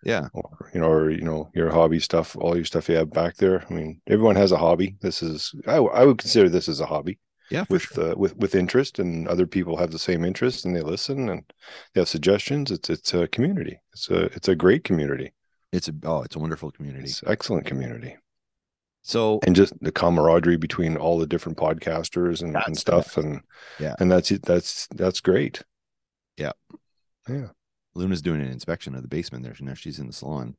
Yeah, 0.03 0.29
or 0.33 0.71
you 0.73 0.79
know, 0.79 0.89
or 0.89 1.11
you 1.11 1.21
know, 1.21 1.51
your 1.55 1.71
hobby 1.71 1.99
stuff, 1.99 2.35
all 2.37 2.55
your 2.55 2.65
stuff 2.65 2.89
you 2.89 2.95
have 2.95 3.11
back 3.11 3.37
there. 3.37 3.65
I 3.69 3.73
mean, 3.73 4.01
everyone 4.07 4.35
has 4.35 4.51
a 4.51 4.57
hobby. 4.57 4.97
This 5.01 5.21
is 5.23 5.53
I, 5.67 5.77
I 5.77 6.05
would 6.05 6.17
consider 6.19 6.49
this 6.49 6.69
as 6.69 6.79
a 6.79 6.85
hobby 6.85 7.19
yeah, 7.49 7.65
with 7.69 7.83
sure. 7.83 8.11
uh, 8.13 8.15
with 8.15 8.35
with 8.37 8.55
interest, 8.55 8.99
and 8.99 9.27
other 9.27 9.47
people 9.47 9.77
have 9.77 9.91
the 9.91 9.99
same 9.99 10.25
interest, 10.25 10.65
and 10.65 10.75
they 10.75 10.81
listen 10.81 11.29
and 11.29 11.43
they 11.93 12.01
have 12.01 12.09
suggestions. 12.09 12.71
It's 12.71 12.89
it's 12.89 13.13
a 13.13 13.27
community. 13.27 13.79
It's 13.93 14.09
a 14.09 14.25
it's 14.35 14.47
a 14.49 14.55
great 14.55 14.83
community. 14.83 15.33
It's 15.71 15.87
a 15.89 15.93
oh, 16.03 16.23
it's 16.23 16.35
a 16.35 16.39
wonderful 16.39 16.71
community. 16.71 17.09
It's 17.09 17.23
excellent 17.27 17.65
community, 17.65 18.17
So 19.03 19.39
and 19.45 19.55
just 19.55 19.73
the 19.81 19.91
camaraderie 19.91 20.57
between 20.57 20.95
all 20.97 21.17
the 21.17 21.25
different 21.27 21.57
podcasters 21.57 22.41
and, 22.41 22.49
and 22.49 22.55
That's- 22.55 22.79
stuff, 22.79 23.17
and 23.17 23.41
Yeah. 23.79 23.95
and 23.99 24.11
that's 24.11 24.29
it. 24.31 24.43
That's 24.43 24.87
that's 24.95 25.19
great. 25.21 25.63
Yeah. 26.37 26.51
yeah. 27.27 27.47
Luna's 27.95 28.21
doing 28.21 28.41
an 28.41 28.47
inspection 28.47 28.95
of 28.95 29.01
the 29.01 29.07
basement 29.07 29.43
there. 29.43 29.55
Now 29.59 29.73
she's 29.73 29.99
in 29.99 30.07
the 30.07 30.13
salon. 30.13 30.55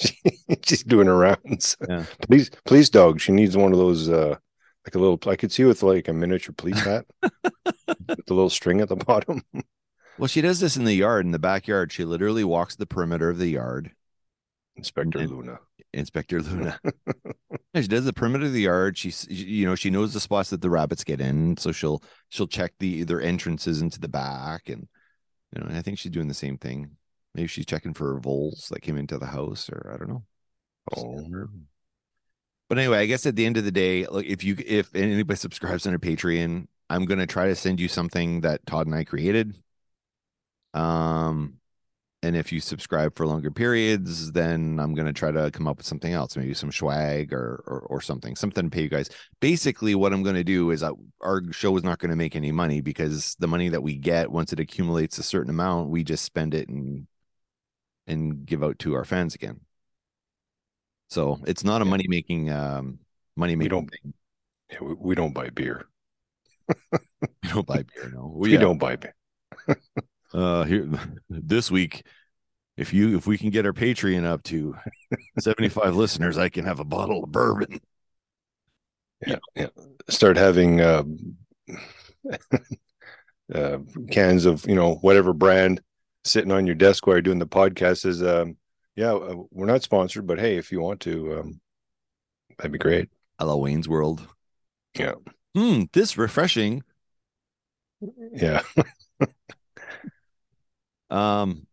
She's 0.64 0.82
doing 0.82 1.06
her 1.06 1.16
rounds. 1.16 1.76
Yeah. 1.86 2.04
Police 2.26 2.50
police 2.64 2.88
dog. 2.88 3.20
She 3.20 3.30
needs 3.32 3.56
one 3.56 3.72
of 3.72 3.78
those 3.78 4.08
uh 4.08 4.36
like 4.86 4.94
a 4.94 4.98
little 4.98 5.18
I 5.30 5.36
could 5.36 5.52
see 5.52 5.64
with 5.64 5.82
like 5.82 6.08
a 6.08 6.12
miniature 6.12 6.54
police 6.56 6.80
hat 6.84 7.04
with 7.22 8.26
the 8.26 8.34
little 8.34 8.50
string 8.50 8.80
at 8.80 8.88
the 8.88 8.96
bottom. 8.96 9.42
Well, 10.18 10.28
she 10.28 10.40
does 10.40 10.60
this 10.60 10.76
in 10.76 10.84
the 10.84 10.94
yard, 10.94 11.24
in 11.26 11.30
the 11.32 11.38
backyard. 11.38 11.92
She 11.92 12.04
literally 12.04 12.42
walks 12.42 12.74
the 12.74 12.86
perimeter 12.86 13.28
of 13.30 13.38
the 13.38 13.48
yard. 13.48 13.92
Inspector 14.76 15.18
And- 15.18 15.30
Luna. 15.30 15.58
Inspector 15.92 16.40
Luna. 16.40 16.80
She 17.74 17.88
does 17.88 18.04
the 18.04 18.12
perimeter 18.12 18.44
of 18.46 18.52
the 18.52 18.60
yard. 18.60 18.98
She's 18.98 19.26
you 19.30 19.64
know 19.64 19.74
she 19.74 19.88
knows 19.88 20.12
the 20.12 20.20
spots 20.20 20.50
that 20.50 20.60
the 20.60 20.68
rabbits 20.68 21.04
get 21.04 21.22
in, 21.22 21.56
so 21.56 21.72
she'll 21.72 22.02
she'll 22.28 22.46
check 22.46 22.74
the 22.78 23.04
their 23.04 23.22
entrances 23.22 23.80
into 23.80 23.98
the 23.98 24.08
back, 24.08 24.68
and 24.68 24.86
you 25.54 25.62
know 25.62 25.74
I 25.74 25.80
think 25.80 25.98
she's 25.98 26.12
doing 26.12 26.28
the 26.28 26.34
same 26.34 26.58
thing. 26.58 26.90
Maybe 27.34 27.48
she's 27.48 27.64
checking 27.64 27.94
for 27.94 28.20
voles 28.20 28.68
that 28.70 28.82
came 28.82 28.98
into 28.98 29.16
the 29.16 29.26
house, 29.26 29.70
or 29.70 29.90
I 29.94 29.96
don't 29.96 30.10
know. 30.10 30.24
Oh. 30.94 31.46
But 32.68 32.78
anyway, 32.78 32.98
I 32.98 33.06
guess 33.06 33.24
at 33.24 33.36
the 33.36 33.46
end 33.46 33.56
of 33.56 33.64
the 33.64 33.72
day, 33.72 34.06
look 34.06 34.26
if 34.26 34.44
you 34.44 34.54
if 34.58 34.94
anybody 34.94 35.38
subscribes 35.38 35.86
on 35.86 35.94
a 35.94 35.98
Patreon, 35.98 36.66
I'm 36.90 37.06
gonna 37.06 37.26
try 37.26 37.46
to 37.46 37.54
send 37.54 37.80
you 37.80 37.88
something 37.88 38.42
that 38.42 38.66
Todd 38.66 38.86
and 38.86 38.94
I 38.94 39.04
created. 39.04 39.56
Um, 40.74 41.58
and 42.22 42.36
if 42.36 42.52
you 42.52 42.60
subscribe 42.60 43.16
for 43.16 43.26
longer 43.26 43.50
periods, 43.50 44.30
then 44.32 44.78
I'm 44.80 44.94
gonna 44.94 45.12
try 45.12 45.30
to 45.32 45.50
come 45.50 45.66
up 45.66 45.78
with 45.78 45.86
something 45.86 46.12
else, 46.12 46.36
maybe 46.36 46.54
some 46.54 46.70
swag 46.70 47.32
or 47.32 47.62
or, 47.66 47.80
or 47.80 48.00
something, 48.00 48.36
something 48.36 48.64
to 48.64 48.70
pay 48.70 48.82
you 48.82 48.88
guys. 48.88 49.10
Basically, 49.40 49.94
what 49.94 50.12
I'm 50.12 50.22
gonna 50.22 50.44
do 50.44 50.70
is 50.70 50.82
I, 50.82 50.90
our 51.20 51.42
show 51.52 51.76
is 51.76 51.82
not 51.84 51.98
gonna 51.98 52.16
make 52.16 52.36
any 52.36 52.52
money 52.52 52.80
because 52.80 53.34
the 53.40 53.48
money 53.48 53.68
that 53.70 53.82
we 53.82 53.96
get 53.96 54.30
once 54.30 54.52
it 54.52 54.60
accumulates 54.60 55.18
a 55.18 55.22
certain 55.22 55.50
amount, 55.50 55.90
we 55.90 56.04
just 56.04 56.24
spend 56.24 56.54
it 56.54 56.68
and 56.68 57.06
and 58.06 58.46
give 58.46 58.62
out 58.62 58.78
to 58.80 58.94
our 58.94 59.04
fans 59.04 59.34
again. 59.34 59.60
So 61.10 61.40
it's 61.46 61.64
not 61.64 61.82
a 61.82 61.84
money 61.84 62.06
making 62.08 62.50
um 62.50 63.00
money 63.36 63.56
making 63.56 63.70
don't- 63.70 63.90
thing. 63.90 64.14
Yeah, 64.70 64.78
we, 64.82 64.94
we 64.94 65.14
don't 65.14 65.34
buy 65.34 65.50
beer. 65.50 65.86
We 67.42 67.48
don't 67.50 67.66
buy 67.66 67.82
beer, 67.94 68.10
no. 68.12 68.32
We 68.34 68.52
yeah. 68.52 68.58
don't 68.60 68.78
buy 68.78 68.96
beer. 68.96 69.14
uh 70.34 70.64
here 70.64 70.88
this 71.30 71.70
week 71.70 72.04
if 72.76 72.92
you 72.94 73.16
if 73.16 73.26
we 73.26 73.38
can 73.38 73.50
get 73.50 73.66
our 73.66 73.72
patreon 73.72 74.24
up 74.24 74.42
to 74.44 74.76
75 75.38 75.96
listeners 75.96 76.38
i 76.38 76.48
can 76.48 76.64
have 76.64 76.80
a 76.80 76.84
bottle 76.84 77.24
of 77.24 77.32
bourbon 77.32 77.80
Yeah, 79.26 79.36
yeah. 79.54 79.68
Start 80.08 80.36
having 80.36 80.80
uh, 80.80 81.04
uh, 83.54 83.78
cans 84.10 84.46
of 84.46 84.66
you 84.66 84.74
know 84.74 84.96
whatever 84.96 85.32
brand 85.32 85.80
sitting 86.24 86.52
on 86.52 86.66
your 86.66 86.74
desk 86.74 87.06
while 87.06 87.16
you're 87.16 87.22
doing 87.22 87.38
the 87.38 87.46
podcast. 87.46 88.06
Is 88.06 88.22
um, 88.22 88.56
yeah, 88.96 89.12
uh, 89.12 89.36
we're 89.50 89.66
not 89.66 89.82
sponsored, 89.82 90.26
but 90.26 90.38
hey, 90.38 90.56
if 90.56 90.72
you 90.72 90.80
want 90.80 91.00
to, 91.00 91.40
um, 91.40 91.60
that'd 92.58 92.72
be 92.72 92.78
great. 92.78 93.08
la 93.40 93.56
wayne's 93.56 93.88
world 93.88 94.26
Yeah, 94.98 95.14
hmm 95.54 95.84
this 95.92 96.16
refreshing 96.18 96.82
yeah, 98.34 98.62
um 101.12 101.66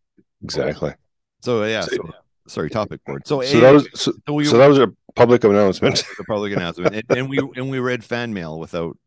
exactly. 0.44 0.94
so 1.42 1.64
yeah 1.64 1.82
So- 1.82 1.96
so, 1.96 2.12
sorry 2.48 2.70
topic 2.70 3.04
board 3.06 3.28
so, 3.28 3.42
So 3.42 3.60
that 3.60 3.72
was 3.74 3.88
so, 3.94 4.12
so 4.28 4.34
we 4.34 4.46
so 4.46 4.58
that 4.58 4.68
was 4.68 4.80
a 4.80 4.92
public 5.16 5.44
announcement. 5.44 6.04
the 6.18 6.24
public 6.26 6.52
announcement 6.54 6.96
and, 6.96 7.04
and 7.18 7.30
we 7.30 7.38
and 7.56 7.70
we 7.70 7.80
read 7.80 8.04
fan 8.04 8.34
mail 8.34 8.60
without 8.60 8.98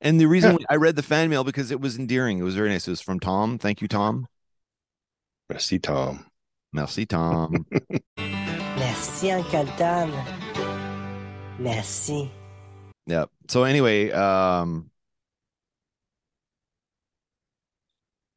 and 0.00 0.20
the 0.20 0.26
reason 0.26 0.58
Yeah. 0.60 0.66
i 0.70 0.76
read 0.76 0.96
the 0.96 1.02
fan 1.02 1.30
mail 1.30 1.42
because 1.44 1.70
it 1.70 1.80
was 1.80 1.98
endearing 1.98 2.38
it 2.38 2.42
was 2.42 2.54
very 2.54 2.68
nice 2.68 2.86
it 2.86 2.90
was 2.90 3.00
from 3.00 3.18
tom 3.20 3.58
thank 3.58 3.80
you 3.80 3.88
tom 3.88 4.26
Merci, 5.50 5.78
Tom. 5.78 6.26
merci 6.72 7.04
tom 7.06 7.66
Merci, 8.76 9.30
Uncle 9.30 9.66
Tom. 9.78 10.10
Merci. 11.60 12.30
Yeah. 13.06 13.26
So 13.48 13.62
anyway, 13.64 14.10
um 14.10 14.90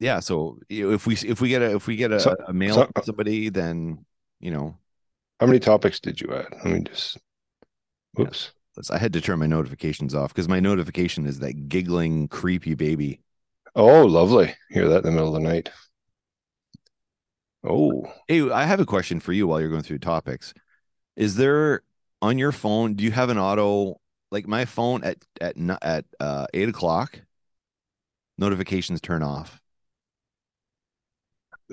yeah, 0.00 0.20
so 0.20 0.58
if 0.68 1.06
we 1.06 1.14
if 1.14 1.40
we 1.40 1.48
get 1.48 1.62
a 1.62 1.74
if 1.74 1.86
we 1.86 1.96
get 1.96 2.12
a, 2.12 2.20
So- 2.20 2.36
a 2.46 2.52
mail 2.52 2.74
so- 2.74 2.88
from 2.94 3.04
somebody, 3.04 3.48
then 3.48 4.04
you 4.40 4.50
know, 4.50 4.76
How 5.40 5.46
many 5.46 5.58
topics 5.58 5.98
did 6.00 6.20
you 6.20 6.32
add? 6.34 6.46
Let 6.64 6.66
me 6.66 6.80
just. 6.82 7.18
Oops. 8.18 8.52
let's- 8.76 8.90
I 8.90 8.98
had 8.98 9.12
to 9.14 9.20
turn 9.20 9.38
my 9.40 9.46
notifications 9.46 10.14
off 10.14 10.32
because 10.32 10.48
my 10.48 10.60
notification 10.60 11.26
is 11.26 11.40
that 11.40 11.68
giggling 11.68 12.28
creepy 12.28 12.74
baby. 12.74 13.20
Oh, 13.74 14.04
lovely. 14.04 14.54
Hear 14.70 14.88
that 14.88 14.98
in 14.98 15.02
the 15.04 15.10
middle 15.10 15.34
of 15.36 15.42
the 15.42 15.48
night. 15.48 15.70
Oh, 17.64 18.04
Hey, 18.28 18.48
I 18.50 18.64
have 18.64 18.80
a 18.80 18.86
question 18.86 19.20
for 19.20 19.32
you 19.32 19.46
while 19.46 19.60
you're 19.60 19.68
going 19.70 19.82
through 19.82 19.98
topics. 19.98 20.54
Is 21.16 21.34
there 21.36 21.82
on 22.22 22.38
your 22.38 22.52
phone? 22.52 22.94
Do 22.94 23.02
you 23.04 23.10
have 23.10 23.30
an 23.30 23.38
auto 23.38 24.00
like 24.30 24.46
my 24.46 24.64
phone 24.64 25.02
at 25.04 25.16
at 25.40 25.56
at 25.82 26.04
uh, 26.20 26.46
eight 26.54 26.68
o'clock? 26.68 27.20
Notifications 28.38 29.00
turn 29.00 29.22
off. 29.22 29.60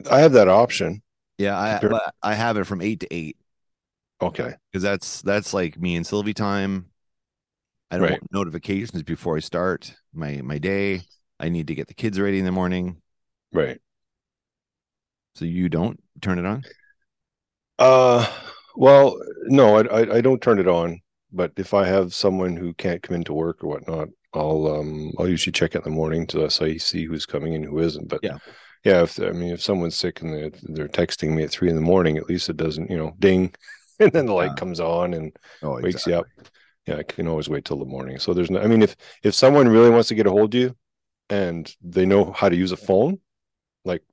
I 0.10 0.20
have 0.20 0.34
that 0.34 0.48
option. 0.48 1.02
Yeah, 1.38 1.58
I 1.58 1.80
Sure. 1.80 2.00
I 2.22 2.34
have 2.34 2.58
it 2.58 2.66
from 2.66 2.82
eight 2.82 3.02
to 3.02 3.14
eight. 3.14 3.38
Okay. 4.22 4.54
because 4.72 4.82
that's 4.84 5.22
that's 5.22 5.54
like 5.54 5.78
me 5.78 5.96
and 5.96 6.08
Sylvie 6.08 6.34
time. 6.34 6.88
I 7.92 7.98
don't 7.98 8.04
Right. 8.04 8.12
want 8.22 8.32
notifications 8.32 9.04
before 9.04 9.38
I 9.38 9.42
start 9.42 9.94
my 10.14 10.42
my 10.42 10.58
day. 10.58 11.04
I 11.40 11.50
need 11.50 11.68
to 11.68 11.76
get 11.76 11.88
the 11.88 11.94
kids 11.94 12.20
ready 12.20 12.40
in 12.40 12.46
the 12.46 12.52
morning. 12.52 13.02
Right. 13.54 13.80
So 15.36 15.46
you 15.46 15.68
don't 15.70 16.02
turn 16.22 16.40
it 16.40 16.46
on. 16.46 16.64
Uh, 17.78 18.26
well, 18.76 19.18
no, 19.48 19.78
I, 19.78 19.82
I 20.02 20.16
I 20.18 20.22
don't 20.22 20.42
turn 20.42 20.60
it 20.60 20.68
on. 20.68 21.02
But 21.32 21.52
if 21.58 21.74
I 21.74 21.86
have 21.86 22.14
someone 22.14 22.56
who 22.56 22.74
can't 22.76 23.02
come 23.04 23.16
into 23.16 23.34
work 23.34 23.64
or 23.64 23.68
whatnot, 23.68 24.10
I'll 24.34 24.68
um 24.68 25.12
I'll 25.20 25.28
usually 25.28 25.52
check 25.52 25.76
it 25.76 25.80
in 25.80 25.84
the 25.84 25.90
morning 25.90 26.26
to 26.28 26.50
so 26.50 26.66
I 26.66 26.78
see 26.78 27.06
who's 27.06 27.26
coming 27.26 27.54
and 27.56 27.66
who 27.66 27.80
isn't. 27.80 28.08
But 28.08 28.24
Yeah. 28.24 28.38
Yeah, 28.86 29.04
if 29.04 29.20
I 29.20 29.32
mean 29.32 29.54
if 29.54 29.62
someone's 29.64 29.98
sick 29.98 30.22
and 30.22 30.34
they're, 30.34 30.52
they're 30.64 30.90
texting 30.90 31.36
me 31.36 31.44
at 31.44 31.52
three 31.52 31.70
in 31.70 31.76
the 31.76 31.82
morning, 31.82 32.18
at 32.18 32.30
least 32.30 32.50
it 32.50 32.58
doesn't 32.58 32.92
you 32.92 32.98
know 32.98 33.14
ding, 33.20 33.54
and 34.00 34.12
then 34.14 34.28
the 34.28 34.34
light 34.34 34.52
Yeah. 34.52 34.56
comes 34.56 34.80
on 34.82 35.14
and 35.14 35.38
Oh, 35.62 35.80
wakes 35.82 36.08
you 36.08 36.16
up. 36.16 36.28
Yeah, 36.88 36.98
I 36.98 37.04
can 37.04 37.28
always 37.28 37.50
wait 37.50 37.66
till 37.66 37.80
the 37.80 37.86
morning. 37.86 38.20
So 38.20 38.34
there's 38.34 38.52
no. 38.52 38.62
I 38.62 38.68
mean, 38.68 38.82
if 38.84 38.96
if 39.24 39.36
someone 39.36 39.68
really 39.70 39.90
wants 39.92 40.10
to 40.10 40.16
get 40.16 40.28
a 40.28 40.32
hold 40.32 40.56
of 40.56 40.60
you, 40.62 40.78
and 41.30 41.74
they 41.82 42.06
know 42.06 42.32
how 42.34 42.50
to 42.50 42.58
use 42.58 42.72
a 42.74 42.78
phone, 42.78 43.22
like 43.86 44.04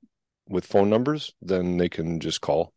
with 0.49 0.65
phone 0.67 0.89
numbers, 0.89 1.33
then 1.41 1.77
they 1.77 1.89
can 1.89 2.19
just 2.21 2.41
call. 2.41 2.73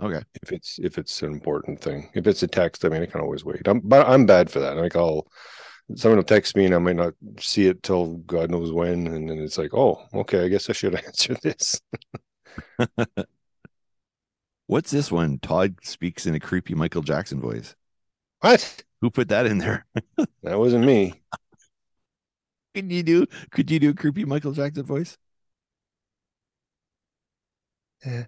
Okay. 0.00 0.22
if 0.42 0.52
it's 0.52 0.78
if 0.78 0.98
it's 0.98 1.22
an 1.22 1.32
important 1.32 1.80
thing. 1.80 2.10
If 2.14 2.26
it's 2.26 2.42
a 2.42 2.46
text, 2.48 2.84
I 2.84 2.88
mean, 2.88 3.02
I 3.02 3.06
can 3.06 3.20
always 3.20 3.44
wait. 3.44 3.66
I'm 3.66 3.80
but 3.80 4.06
I'm 4.08 4.26
bad 4.26 4.50
for 4.50 4.60
that. 4.60 4.76
Like 4.76 4.96
I'll 4.96 5.26
someone 5.96 6.18
will 6.18 6.24
text 6.24 6.56
me 6.56 6.66
and 6.66 6.74
I 6.74 6.78
might 6.78 6.96
not 6.96 7.14
see 7.38 7.66
it 7.66 7.82
till 7.82 8.16
God 8.18 8.50
knows 8.50 8.72
when, 8.72 9.06
and 9.06 9.28
then 9.28 9.38
it's 9.38 9.58
like, 9.58 9.74
oh, 9.74 10.06
okay, 10.14 10.44
I 10.44 10.48
guess 10.48 10.68
I 10.70 10.72
should 10.72 10.94
answer 11.06 11.34
this. 11.42 11.80
What's 14.66 14.90
this 14.90 15.10
one? 15.10 15.38
Todd 15.38 15.76
speaks 15.82 16.26
in 16.26 16.34
a 16.34 16.40
creepy 16.40 16.74
Michael 16.74 17.02
Jackson 17.02 17.40
voice. 17.40 17.74
What? 18.40 18.82
Who 19.00 19.10
put 19.10 19.28
that 19.28 19.46
in 19.46 19.58
there? 19.58 19.86
That 20.42 20.58
wasn't 20.58 20.86
me. 20.86 21.20
Could 22.74 22.90
you 22.90 23.02
do? 23.02 23.26
Could 23.50 23.70
you 23.70 23.78
do 23.78 23.90
a 23.90 23.94
creepy 23.94 24.24
Michael 24.24 24.52
Jackson 24.52 24.84
voice? 24.84 25.18
Yeah. 28.04 28.26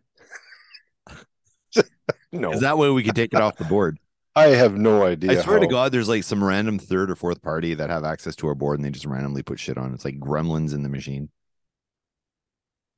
no, 2.32 2.52
Is 2.52 2.60
that 2.60 2.78
way 2.78 2.90
we 2.90 3.02
could 3.02 3.16
take 3.16 3.32
it 3.32 3.40
off 3.40 3.56
the 3.56 3.64
board? 3.64 3.98
I 4.34 4.46
have 4.46 4.76
no 4.76 5.04
idea. 5.04 5.38
I 5.38 5.42
swear 5.42 5.58
to 5.58 5.66
God, 5.66 5.92
there's 5.92 6.08
like 6.08 6.24
some 6.24 6.42
random 6.42 6.78
third 6.78 7.10
or 7.10 7.16
fourth 7.16 7.42
party 7.42 7.74
that 7.74 7.90
have 7.90 8.04
access 8.04 8.34
to 8.36 8.46
our 8.48 8.54
board 8.54 8.78
and 8.78 8.84
they 8.84 8.90
just 8.90 9.04
randomly 9.04 9.42
put 9.42 9.60
shit 9.60 9.76
on. 9.76 9.92
It's 9.92 10.04
like 10.04 10.18
gremlins 10.18 10.72
in 10.72 10.82
the 10.82 10.88
machine. 10.88 11.28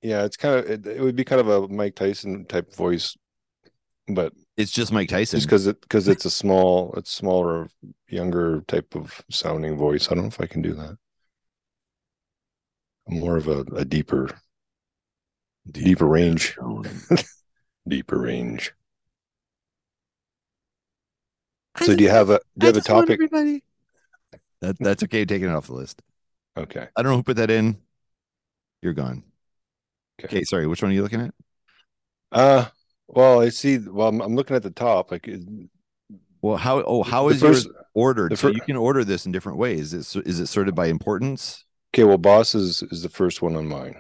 Yeah, 0.02 0.24
it's 0.24 0.36
kind 0.36 0.56
of 0.56 0.70
it, 0.70 0.86
it 0.86 1.00
would 1.00 1.16
be 1.16 1.24
kind 1.24 1.40
of 1.40 1.48
a 1.48 1.68
Mike 1.68 1.94
Tyson 1.94 2.44
type 2.44 2.74
voice, 2.74 3.16
but 4.08 4.32
It's 4.56 4.70
just 4.70 4.92
Mike 4.92 5.08
Tyson. 5.08 5.38
just 5.38 5.48
because 5.48 5.66
it 5.66 5.80
because 5.80 6.08
it's 6.08 6.24
a 6.24 6.30
small, 6.30 6.94
it's 6.96 7.10
smaller, 7.10 7.68
younger 8.08 8.60
type 8.62 8.94
of 8.94 9.22
sounding 9.30 9.76
voice. 9.76 10.08
I 10.10 10.14
don't 10.14 10.24
know 10.24 10.28
if 10.28 10.40
I 10.40 10.46
can 10.46 10.62
do 10.62 10.74
that. 10.74 10.98
More 13.08 13.38
of 13.38 13.48
a, 13.48 13.60
a 13.74 13.84
deeper, 13.86 14.28
deeper 15.70 16.06
range, 16.06 16.56
deeper 17.88 18.18
range. 18.18 18.72
So 21.80 21.96
do 21.96 22.02
you 22.04 22.10
have 22.10 22.30
a 22.30 22.40
do 22.58 22.66
you 22.66 22.72
have 22.72 22.76
a 22.76 22.80
topic? 22.86 23.10
Everybody. 23.10 23.62
That 24.60 24.76
that's 24.78 25.02
okay. 25.04 25.24
Taking 25.24 25.48
it 25.48 25.52
off 25.54 25.66
the 25.66 25.74
list. 25.74 26.02
Okay. 26.56 26.88
I 26.96 27.02
don't 27.02 27.12
know 27.12 27.16
who 27.16 27.22
put 27.22 27.36
that 27.36 27.50
in. 27.50 27.78
You're 28.82 28.92
gone. 28.92 29.24
Okay. 30.20 30.38
Okay, 30.38 30.44
sorry. 30.44 30.66
Which 30.66 30.82
one 30.82 30.90
are 30.92 30.94
you 30.94 31.02
looking 31.02 31.20
at? 31.20 31.34
Uh 32.32 32.66
well, 33.06 33.40
I 33.40 33.50
see. 33.50 33.78
Well, 33.78 34.08
I'm, 34.08 34.20
I'm 34.22 34.34
looking 34.34 34.56
at 34.56 34.62
the 34.62 34.70
top. 34.70 35.10
Like, 35.10 35.28
Well, 36.40 36.56
how? 36.56 36.82
Oh, 36.82 37.02
how 37.02 37.28
is 37.28 37.40
the 37.40 37.48
is 37.48 37.64
first? 37.64 37.66
yours 37.66 37.76
ordered? 37.94 38.32
the 38.32 38.36
so 38.36 38.48
you 38.48 38.60
can 38.60 38.76
order 38.76 39.04
this 39.04 39.26
in 39.26 39.32
different 39.32 39.58
ways. 39.58 39.92
Is 39.92 40.16
is 40.16 40.40
it 40.40 40.46
sorted 40.46 40.74
by 40.74 40.86
importance? 40.86 41.64
Okay, 41.94 42.04
well, 42.04 42.18
bosses 42.18 42.82
is 42.90 43.02
the 43.02 43.08
first 43.08 43.42
one 43.42 43.56
on 43.56 43.68
mine. 43.68 43.96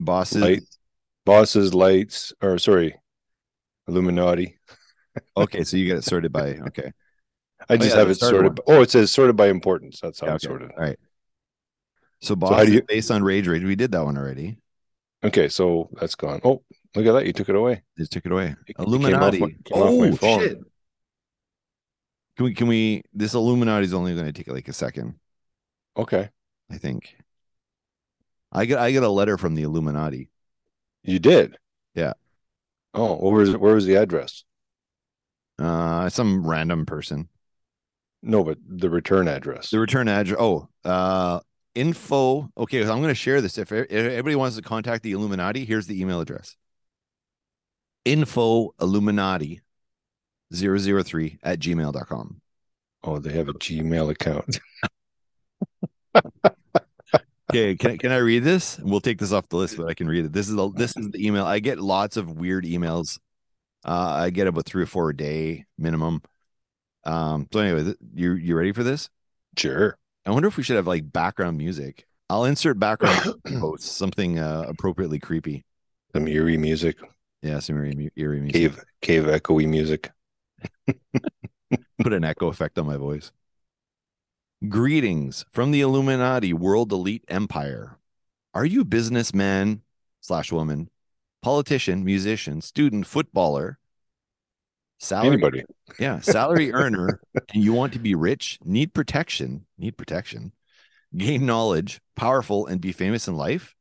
Bosses. 0.00 0.42
Light, 0.42 0.62
bosses, 1.24 1.72
lights, 1.72 2.32
or 2.42 2.58
sorry, 2.58 2.96
Illuminati. 3.88 4.58
Okay, 5.36 5.64
so 5.64 5.76
you 5.76 5.86
get 5.86 5.98
it 5.98 6.04
sorted 6.04 6.32
by. 6.32 6.58
Okay. 6.68 6.92
I 7.68 7.76
just 7.76 7.90
yeah, 7.90 7.96
have 7.98 8.10
it 8.10 8.14
sorted. 8.16 8.58
one. 8.64 8.78
Oh, 8.78 8.82
it 8.82 8.90
says 8.90 9.12
sorted 9.12 9.36
by 9.36 9.48
importance. 9.48 10.00
That's 10.00 10.20
how 10.20 10.28
Yeah, 10.28 10.34
it's 10.36 10.44
okay. 10.44 10.52
sorted. 10.52 10.70
All 10.76 10.82
right. 10.84 10.98
So 12.20 12.36
how 12.40 12.64
do 12.64 12.72
you- 12.72 12.82
based 12.82 13.10
on 13.10 13.22
rage 13.24 13.48
rage. 13.48 13.64
We 13.64 13.74
did 13.76 13.92
that 13.92 14.04
one 14.04 14.16
already. 14.16 14.58
Okay, 15.24 15.48
so 15.48 15.88
that's 16.00 16.14
gone. 16.14 16.40
Oh, 16.44 16.62
look 16.94 17.06
at 17.06 17.12
that! 17.12 17.26
You 17.26 17.32
took 17.32 17.48
it 17.48 17.54
away. 17.54 17.82
Just 17.96 18.12
took 18.12 18.26
it 18.26 18.32
away. 18.32 18.56
It 18.66 18.76
came 18.76 18.84
off 18.84 18.86
Illuminati. 18.88 19.38
my- 19.38 19.46
off 19.72 19.98
my 20.00 20.08
oh 20.08 20.16
phone. 20.16 20.40
shit! 20.40 20.58
Can 22.36 22.44
we? 22.46 22.54
Can 22.54 22.66
we? 22.66 23.02
This 23.12 23.34
Illuminati 23.34 23.84
is 23.84 23.94
only 23.94 24.14
going 24.14 24.26
to 24.26 24.32
take 24.32 24.48
like 24.48 24.68
a 24.68 24.72
second. 24.72 25.14
Okay, 25.96 26.28
I 26.70 26.78
think. 26.78 27.16
I 28.50 28.64
get. 28.66 28.78
I 28.78 28.90
get 28.90 29.02
a 29.02 29.08
letter 29.08 29.38
from 29.38 29.54
the 29.54 29.62
Illuminati. 29.62 30.28
you 31.04 31.18
did. 31.18 31.56
Yeah. 31.94 32.14
Oh, 32.94 33.16
where 33.16 33.32
was 33.40 33.56
where 33.56 33.74
was 33.74 33.86
the 33.86 33.96
address? 33.96 34.44
Uh, 35.58 36.08
some 36.08 36.46
random 36.46 36.84
person. 36.86 37.28
No, 38.22 38.44
but 38.44 38.58
the 38.66 38.90
return 38.90 39.28
address. 39.28 39.70
The 39.70 39.80
return 39.80 40.08
address. 40.08 40.38
Oh, 40.38 40.68
uh, 40.84 41.40
info. 41.74 42.50
Okay, 42.56 42.84
so 42.84 42.92
I'm 42.92 42.98
going 42.98 43.08
to 43.08 43.14
share 43.14 43.40
this. 43.40 43.58
If, 43.58 43.72
if 43.72 43.90
everybody 43.90 44.36
wants 44.36 44.56
to 44.56 44.62
contact 44.62 45.02
the 45.02 45.12
Illuminati, 45.12 45.64
here's 45.64 45.86
the 45.86 46.00
email 46.00 46.20
address. 46.20 46.56
Info 48.04 48.74
Illuminati 48.80 49.60
003 50.54 51.38
at 51.42 51.58
gmail.com. 51.58 52.40
Oh, 53.04 53.18
they 53.18 53.32
have 53.32 53.48
a 53.48 53.54
Gmail 53.54 54.10
account. 54.10 54.60
Okay, 57.52 57.76
can, 57.76 57.98
can 57.98 58.12
I 58.12 58.16
read 58.16 58.44
this? 58.44 58.78
We'll 58.78 59.02
take 59.02 59.18
this 59.18 59.30
off 59.30 59.46
the 59.50 59.58
list, 59.58 59.76
but 59.76 59.86
I 59.86 59.92
can 59.92 60.08
read 60.08 60.24
it. 60.24 60.32
This 60.32 60.48
is 60.48 60.54
the 60.54 60.70
this 60.70 60.96
is 60.96 61.10
the 61.10 61.26
email. 61.26 61.44
I 61.44 61.58
get 61.58 61.78
lots 61.78 62.16
of 62.16 62.30
weird 62.30 62.64
emails. 62.64 63.18
Uh, 63.84 64.22
I 64.22 64.30
get 64.30 64.46
about 64.46 64.64
three 64.64 64.82
or 64.82 64.86
four 64.86 65.10
a 65.10 65.16
day 65.16 65.66
minimum. 65.76 66.22
Um, 67.04 67.48
so 67.52 67.60
anyway, 67.60 67.84
th- 67.84 67.96
you 68.14 68.32
you 68.34 68.56
ready 68.56 68.72
for 68.72 68.82
this? 68.82 69.10
Sure. 69.56 69.98
I 70.24 70.30
wonder 70.30 70.48
if 70.48 70.56
we 70.56 70.62
should 70.62 70.76
have 70.76 70.86
like 70.86 71.10
background 71.12 71.58
music. 71.58 72.06
I'll 72.30 72.44
insert 72.44 72.78
background 72.78 73.34
posts, 73.60 73.90
something 73.90 74.38
uh, 74.38 74.64
appropriately 74.68 75.18
creepy. 75.18 75.64
Some 76.14 76.28
eerie 76.28 76.56
music, 76.56 76.96
Yeah, 77.42 77.58
some 77.58 77.76
eerie, 77.76 78.10
eerie 78.16 78.40
music. 78.40 78.54
cave 78.54 78.84
cave 79.00 79.24
echoey 79.24 79.68
music. 79.68 80.10
Put 82.02 82.12
an 82.12 82.24
echo 82.24 82.48
effect 82.48 82.78
on 82.78 82.86
my 82.86 82.96
voice. 82.96 83.32
Greetings 84.68 85.44
from 85.52 85.72
the 85.72 85.80
Illuminati 85.80 86.52
World 86.52 86.92
Elite 86.92 87.24
Empire. 87.28 87.98
Are 88.54 88.64
you 88.64 88.84
businessman 88.84 89.82
slash 90.20 90.52
woman, 90.52 90.88
politician, 91.42 92.04
musician, 92.04 92.60
student, 92.60 93.06
footballer, 93.06 93.78
salary 95.02 95.34
Anybody? 95.34 95.64
Yeah, 95.98 96.20
salary 96.20 96.72
earner, 96.72 97.20
and 97.52 97.62
you 97.62 97.72
want 97.72 97.92
to 97.92 97.98
be 97.98 98.14
rich, 98.14 98.58
need 98.64 98.94
protection, 98.94 99.66
need 99.78 99.96
protection, 99.98 100.52
gain 101.16 101.44
knowledge, 101.46 102.00
powerful, 102.16 102.66
and 102.66 102.80
be 102.80 102.92
famous 102.92 103.28
in 103.28 103.36
life? 103.36 103.74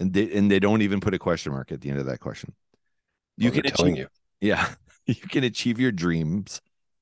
And 0.00 0.12
they 0.12 0.32
and 0.32 0.50
they 0.50 0.58
don't 0.58 0.82
even 0.82 1.00
put 1.00 1.14
a 1.14 1.18
question 1.18 1.52
mark 1.52 1.72
at 1.72 1.80
the 1.80 1.90
end 1.90 1.98
of 1.98 2.06
that 2.06 2.20
question. 2.20 2.54
You 3.36 3.50
Well, 3.50 3.62
can 3.62 3.66
achieve, 3.66 3.96
you. 3.96 4.08
yeah, 4.40 4.74
you 5.06 5.14
can 5.14 5.44
achieve 5.44 5.78
your 5.78 5.92
dreams 5.92 6.60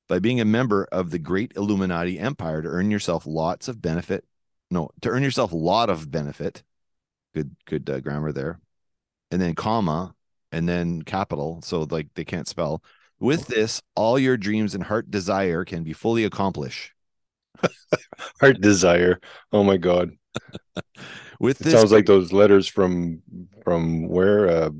by 0.09 0.19
being 0.19 0.41
a 0.41 0.45
member 0.45 0.87
of 0.93 1.11
the 1.11 1.19
great 1.19 1.53
Illuminati 1.57 2.19
empire 2.19 2.63
to 2.63 2.69
earn 2.69 2.91
yourself 2.91 3.27
lots 3.27 3.69
of 3.69 3.81
benefit. 3.81 4.25
No, 4.71 4.91
to 5.03 5.09
earn 5.11 5.23
yourself 5.23 5.53
a 5.53 5.57
lot 5.57 5.91
of 5.91 6.11
benefit. 6.11 6.63
Good, 7.35 7.57
good 7.67 7.89
uh, 7.91 8.01
grammar 8.01 8.33
there. 8.33 8.61
And 9.31 9.41
then 9.41 9.55
comma, 9.55 10.15
and 10.53 10.69
then 10.69 11.03
capital. 11.03 11.61
So 11.63 11.83
like 11.91 12.09
they 12.15 12.25
can't 12.25 12.49
spell. 12.49 12.83
With 13.25 13.47
this, 13.47 13.81
all 13.95 14.19
your 14.19 14.37
dreams 14.37 14.75
and 14.75 14.85
heart 14.85 15.11
desire 15.11 15.65
can 15.65 15.83
be 15.83 15.93
fully 15.93 16.25
accomplished. 16.25 16.93
Heart 18.41 18.61
desire. 18.61 19.21
Oh 19.53 19.63
my 19.65 19.77
god. 19.77 20.11
With 21.41 21.61
It 21.61 21.65
this, 21.65 21.73
sounds 21.73 21.93
like 21.93 22.07
those 22.07 22.33
letters 22.33 22.69
from 22.69 23.23
from 23.63 24.09
where 24.09 24.49
uh 24.49 24.71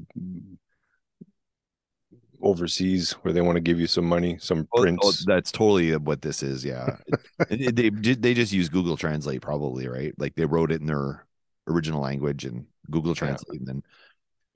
overseas 2.43 3.13
where 3.23 3.33
they 3.33 3.41
want 3.41 3.57
to 3.57 3.61
give 3.61 3.81
you 3.81 3.87
some 3.87 4.05
money, 4.05 4.37
some 4.39 4.69
Oh, 4.75 4.79
oh, 4.79 4.83
prince. 4.83 5.25
that's 5.25 5.51
totally 5.51 5.97
what 5.97 6.21
this 6.21 6.43
is. 6.43 6.65
Yeah, 6.65 6.97
it- 7.51 7.77
they 7.77 7.89
they 8.15 8.35
just 8.35 8.53
use 8.53 8.69
Google 8.69 8.97
Translate, 8.97 9.41
probably 9.41 9.89
right. 9.89 10.13
Like 10.19 10.35
they 10.35 10.45
wrote 10.45 10.71
it 10.73 10.81
in 10.81 10.87
their 10.87 11.27
original 11.67 12.01
language 12.03 12.45
and 12.45 12.67
Google 12.91 13.15
Translate. 13.15 13.61
And 13.61 13.69
then 13.69 13.83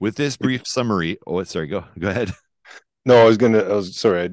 with 0.01 0.17
this 0.17 0.37
brief 0.37 0.67
summary, 0.67 1.19
oh, 1.27 1.43
sorry, 1.45 1.69
go 1.69 1.85
go 1.99 2.09
ahead. 2.11 2.33
No, 3.05 3.17
I 3.23 3.25
was 3.25 3.37
gonna. 3.37 3.61
I 3.61 3.73
was 3.75 3.97
sorry. 3.97 4.23
I, 4.25 4.29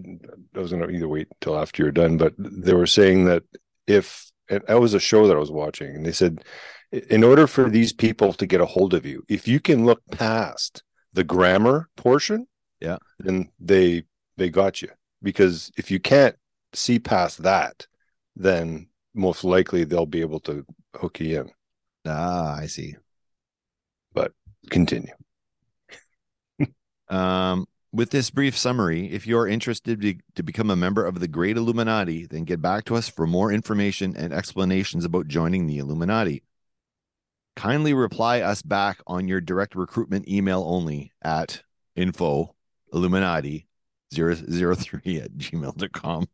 I 0.56 0.60
was 0.60 0.72
gonna 0.72 0.88
either 0.90 1.08
wait 1.08 1.28
till 1.42 1.58
after 1.58 1.84
you're 1.84 1.92
done, 1.92 2.18
but 2.18 2.34
they 2.38 2.74
were 2.74 2.88
saying 2.88 3.26
that 3.26 3.44
if 3.88 4.32
and 4.50 4.62
that 4.68 4.80
was 4.80 4.94
a 4.94 5.00
show 5.00 5.28
that 5.28 5.36
I 5.36 5.40
was 5.40 5.52
watching, 5.52 5.96
and 5.96 6.06
they 6.06 6.12
said, 6.12 6.44
in 6.92 7.24
order 7.24 7.48
for 7.48 7.70
these 7.70 7.94
people 7.94 8.34
to 8.34 8.46
get 8.46 8.62
a 8.62 8.66
hold 8.66 8.94
of 8.94 9.06
you, 9.06 9.24
if 9.30 9.48
you 9.48 9.60
can 9.60 9.86
look 9.86 10.02
past 10.12 10.84
the 11.14 11.24
grammar 11.24 11.90
portion, 11.96 12.48
Yeah. 12.82 12.98
then 13.20 13.50
they 13.60 14.04
they 14.38 14.50
got 14.50 14.82
you. 14.82 14.90
Because 15.24 15.72
if 15.78 15.90
you 15.90 16.00
can't 16.00 16.36
see 16.74 17.00
past 17.00 17.44
that, 17.44 17.88
then 18.36 18.88
most 19.14 19.44
likely 19.44 19.86
they'll 19.86 20.06
be 20.06 20.22
able 20.22 20.42
to 20.42 20.66
hook 20.96 21.20
you 21.22 21.42
in. 21.42 21.52
Ah, 22.06 22.56
I 22.58 22.68
see. 22.68 22.96
But 24.14 24.34
continue. 24.72 25.14
Um, 27.08 27.68
with 27.96 28.10
this 28.10 28.30
brief 28.30 28.58
summary, 28.58 29.10
if 29.12 29.26
you're 29.26 29.48
interested 29.48 30.02
to, 30.02 30.16
to 30.36 30.44
become 30.44 30.70
a 30.70 30.76
member 30.76 31.06
of 31.06 31.22
the 31.22 31.30
Great 31.30 31.56
Illuminati, 31.56 32.26
then 32.26 32.44
get 32.44 32.62
back 32.62 32.84
to 32.86 32.96
us 32.96 33.08
for 33.08 33.26
more 33.26 33.54
information 33.54 34.16
and 34.18 34.34
explanations 34.34 35.06
about 35.06 35.30
joining 35.30 35.66
the 35.66 35.78
Illuminati. 35.78 36.44
Kindly 37.56 37.94
reply 37.94 38.42
us 38.42 38.62
back 38.62 39.00
on 39.08 39.30
your 39.30 39.40
direct 39.40 39.76
recruitment 39.76 40.28
email 40.28 40.62
only 40.68 41.14
at 41.24 41.64
info 41.96 42.54
illuminati 42.92 43.66
003 44.14 45.22
at 45.22 45.32
gmail.com. 45.38 46.28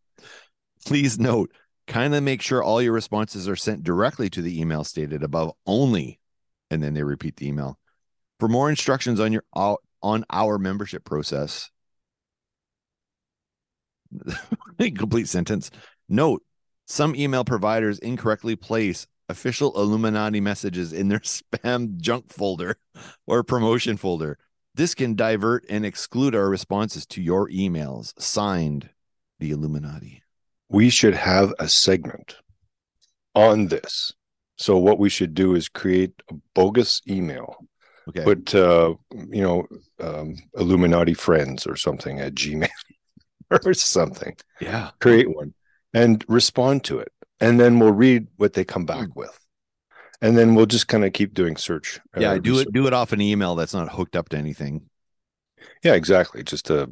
Please 0.84 1.20
note, 1.20 1.52
kindly 1.86 2.22
make 2.22 2.42
sure 2.42 2.64
all 2.64 2.82
your 2.82 2.94
responses 2.94 3.48
are 3.48 3.56
sent 3.56 3.84
directly 3.84 4.32
to 4.32 4.42
the 4.42 4.60
email 4.60 4.84
stated 4.84 5.22
above 5.22 5.52
only, 5.68 6.20
and 6.72 6.82
then 6.82 6.96
they 6.96 7.04
repeat 7.04 7.36
the 7.36 7.48
email. 7.48 7.78
For 8.40 8.48
more 8.48 8.72
instructions 8.72 9.20
on 9.20 9.32
your 9.32 9.44
uh, 9.54 9.76
on 10.02 10.26
our 10.30 10.58
membership 10.58 11.04
process, 11.04 11.70
complete 14.80 15.28
sentence. 15.28 15.72
Note: 16.10 16.44
Some 16.88 17.16
email 17.16 17.44
providers 17.44 18.00
incorrectly 18.00 18.56
place 18.56 19.08
official 19.30 19.76
Illuminati 19.76 20.42
messages 20.42 20.94
in 20.94 21.08
their 21.08 21.20
spam 21.22 21.98
junk 21.98 22.32
folder 22.32 22.78
or 23.26 23.44
promotion 23.44 23.98
folder. 23.98 24.38
This 24.76 24.96
can 24.96 25.16
divert 25.16 25.66
and 25.70 25.86
exclude 25.86 26.36
our 26.36 26.50
responses 26.50 27.06
to 27.08 27.22
your 27.22 27.50
emails. 27.50 28.14
Signed, 28.22 28.90
the 29.40 29.52
Illuminati. 29.52 30.22
We 30.70 30.90
should 30.90 31.16
have 31.16 31.54
a 31.60 31.68
segment 31.68 32.38
on 33.36 33.68
this. 33.68 34.14
So 34.58 34.78
what 34.78 35.00
we 35.00 35.10
should 35.10 35.34
do 35.34 35.56
is 35.56 35.68
create 35.68 36.14
a 36.30 36.36
bogus 36.54 37.02
email, 37.10 37.56
Okay. 38.10 38.24
put 38.24 38.56
uh, 38.56 38.96
you 39.30 39.42
know 39.42 39.68
um, 40.00 40.36
Illuminati 40.58 41.14
friends 41.14 41.68
or 41.68 41.76
something 41.76 42.20
at 42.20 42.34
Gmail 42.36 42.68
or 43.66 43.74
something. 43.74 44.36
yeah. 44.60 44.90
Create 45.00 45.34
one 45.34 45.54
and 45.94 46.24
respond 46.28 46.84
to 46.86 47.00
it, 47.00 47.12
and 47.40 47.60
then 47.60 47.78
we'll 47.80 47.92
read 47.94 48.28
what 48.38 48.54
they 48.54 48.64
come 48.64 48.86
back 48.86 49.16
with, 49.16 49.38
and 50.22 50.38
then 50.38 50.56
we'll 50.56 50.66
just 50.66 50.88
kind 50.88 51.06
of 51.06 51.14
keep 51.14 51.34
doing 51.34 51.56
search. 51.58 52.00
uh, 52.18 52.22
Yeah. 52.22 52.38
Do 52.40 52.52
research. 52.54 52.68
it. 52.68 52.74
Do 52.74 52.88
it 52.88 52.94
off 52.94 53.12
an 53.14 53.22
email 53.22 53.56
that's 53.56 53.74
not 53.74 53.90
hooked 53.92 54.16
up 54.16 54.30
to 54.30 54.38
anything. 54.38 54.90
Yeah, 55.84 55.94
exactly. 55.94 56.44
Just 56.44 56.66
to 56.68 56.90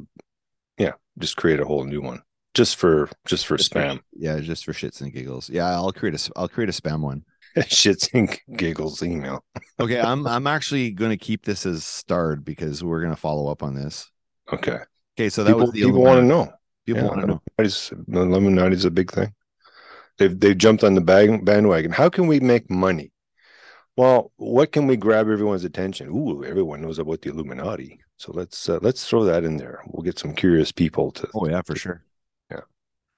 yeah, 0.78 0.92
just 1.18 1.36
create 1.36 1.60
a 1.60 1.64
whole 1.64 1.84
new 1.84 2.00
one 2.00 2.22
just 2.54 2.76
for 2.76 3.08
just 3.26 3.46
for 3.46 3.56
Just 3.56 3.72
for- 3.72 3.80
spam. 3.80 4.00
Yeah, 4.12 4.38
just 4.40 4.64
for 4.64 4.72
shits 4.72 5.00
and 5.00 5.12
giggles. 5.12 5.50
Yeah, 5.50 5.66
I'll 5.70 5.92
create 5.92 6.14
a. 6.14 6.32
I'll 6.36 6.48
create 6.48 6.68
a 6.68 6.72
spam 6.72 7.00
one. 7.00 7.24
Shits 7.58 8.08
and 8.14 8.38
giggles 8.56 9.02
email. 9.02 9.44
Okay, 9.80 10.00
I'm. 10.00 10.26
I'm 10.26 10.46
actually 10.46 10.90
going 10.92 11.10
to 11.10 11.16
keep 11.16 11.44
this 11.44 11.66
as 11.66 11.84
starred 11.84 12.44
because 12.44 12.84
we're 12.84 13.00
going 13.00 13.14
to 13.14 13.20
follow 13.20 13.50
up 13.50 13.62
on 13.62 13.74
this. 13.74 14.10
Okay. 14.52 14.78
Okay, 15.18 15.28
so 15.28 15.44
that 15.44 15.50
people 15.50 15.62
was 15.62 15.72
the 15.72 15.82
people 15.82 16.02
want 16.02 16.20
to 16.20 16.26
know. 16.26 16.52
People 16.86 17.02
Yeah, 17.02 17.08
want 17.08 17.20
to 17.22 17.26
know. 17.26 17.42
The 17.58 18.68
is 18.72 18.84
a 18.84 18.90
big 18.90 19.10
thing. 19.10 19.34
They've 20.18 20.38
they've 20.38 20.56
jumped 20.56 20.84
on 20.84 20.94
the 20.94 21.00
bag, 21.00 21.44
bandwagon. 21.44 21.92
How 21.92 22.08
can 22.08 22.26
we 22.26 22.40
make 22.40 22.70
money? 22.70 23.12
Well, 23.96 24.32
what 24.36 24.72
can 24.72 24.86
we 24.86 24.96
grab 24.96 25.28
everyone's 25.28 25.64
attention? 25.64 26.08
Ooh, 26.08 26.44
everyone 26.44 26.80
knows 26.80 26.98
about 26.98 27.22
the 27.22 27.30
Illuminati. 27.30 28.00
So 28.16 28.32
let's 28.32 28.68
uh, 28.68 28.78
let's 28.82 29.08
throw 29.08 29.24
that 29.24 29.44
in 29.44 29.56
there. 29.56 29.82
We'll 29.86 30.04
get 30.04 30.18
some 30.18 30.34
curious 30.34 30.72
people 30.72 31.10
to. 31.12 31.28
Oh 31.34 31.48
yeah, 31.48 31.62
for 31.62 31.74
sure. 31.74 32.04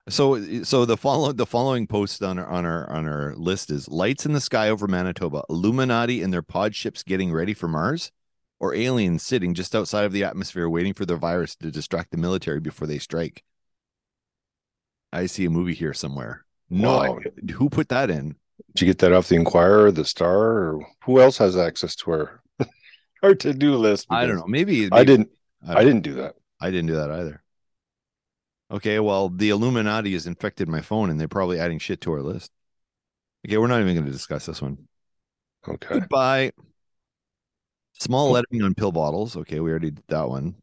So 0.08 0.62
so 0.64 0.84
the 0.84 0.96
follow 0.96 1.32
the 1.32 1.46
following 1.46 1.86
post 1.86 2.22
on 2.22 2.38
our 2.38 2.46
on 2.46 2.66
our 2.66 2.90
on 2.90 3.06
our 3.06 3.34
list 3.36 3.70
is 3.70 3.88
lights 3.88 4.26
in 4.26 4.32
the 4.32 4.40
sky 4.40 4.68
over 4.68 4.88
Manitoba, 4.88 5.44
Illuminati 5.48 6.22
and 6.22 6.32
their 6.32 6.42
pod 6.42 6.74
ships 6.74 7.02
getting 7.04 7.32
ready 7.32 7.54
for 7.54 7.68
Mars, 7.68 8.10
or 8.58 8.74
aliens 8.74 9.22
sitting 9.22 9.54
just 9.54 9.76
outside 9.76 10.04
of 10.04 10.12
the 10.12 10.24
atmosphere 10.24 10.68
waiting 10.68 10.92
for 10.92 11.06
the 11.06 11.14
virus 11.16 11.54
to 11.56 11.70
distract 11.70 12.10
the 12.10 12.16
military 12.16 12.58
before 12.58 12.88
they 12.88 12.98
strike. 12.98 13.44
I 15.12 15.26
see 15.26 15.44
a 15.44 15.50
movie 15.50 15.74
here 15.74 15.94
somewhere. 15.94 16.44
No, 16.68 16.88
Wow. 16.98 17.18
idea. 17.18 17.54
who 17.54 17.68
put 17.70 17.88
that 17.90 18.10
in? 18.10 18.34
Did 18.74 18.80
you 18.80 18.86
get 18.88 18.98
that 18.98 19.12
off 19.12 19.28
the 19.28 19.36
Inquirer, 19.36 19.92
the 19.92 20.04
Star, 20.04 20.36
or 20.36 20.86
who 21.04 21.20
else 21.20 21.38
has 21.38 21.56
access 21.56 21.94
to 21.96 22.10
our 22.10 22.42
our 23.22 23.34
to 23.36 23.54
do 23.54 23.76
list? 23.76 24.06
I 24.10 24.26
don't 24.26 24.36
know. 24.38 24.46
Maybe, 24.48 24.88
I 24.90 25.04
didn't. 25.04 25.28
I 25.66 25.80
I 25.80 25.84
didn't 25.84 26.02
do 26.02 26.14
that. 26.14 26.34
I 26.60 26.70
didn't 26.72 26.86
do 26.88 26.96
that 26.96 27.10
either. 27.10 27.42
Okay, 28.72 28.98
well, 29.00 29.28
the 29.28 29.50
Illuminati 29.50 30.14
has 30.14 30.26
infected 30.26 30.66
my 30.66 30.80
phone 30.80 31.10
and 31.10 31.20
they're 31.20 31.28
probably 31.28 31.60
adding 31.60 31.78
shit 31.78 32.00
to 32.02 32.12
our 32.12 32.22
list. 32.22 32.50
Okay, 33.46 33.58
we're 33.58 33.66
not 33.66 33.80
even 33.80 33.94
going 33.94 34.06
to 34.06 34.12
discuss 34.12 34.46
this 34.46 34.62
one. 34.62 34.88
Okay. 35.68 36.00
Goodbye. 36.00 36.52
Small 38.00 38.30
lettering 38.30 38.62
on 38.62 38.74
pill 38.74 38.90
bottles. 38.90 39.36
Okay, 39.36 39.60
we 39.60 39.70
already 39.70 39.90
did 39.90 40.04
that 40.08 40.28
one. 40.28 40.56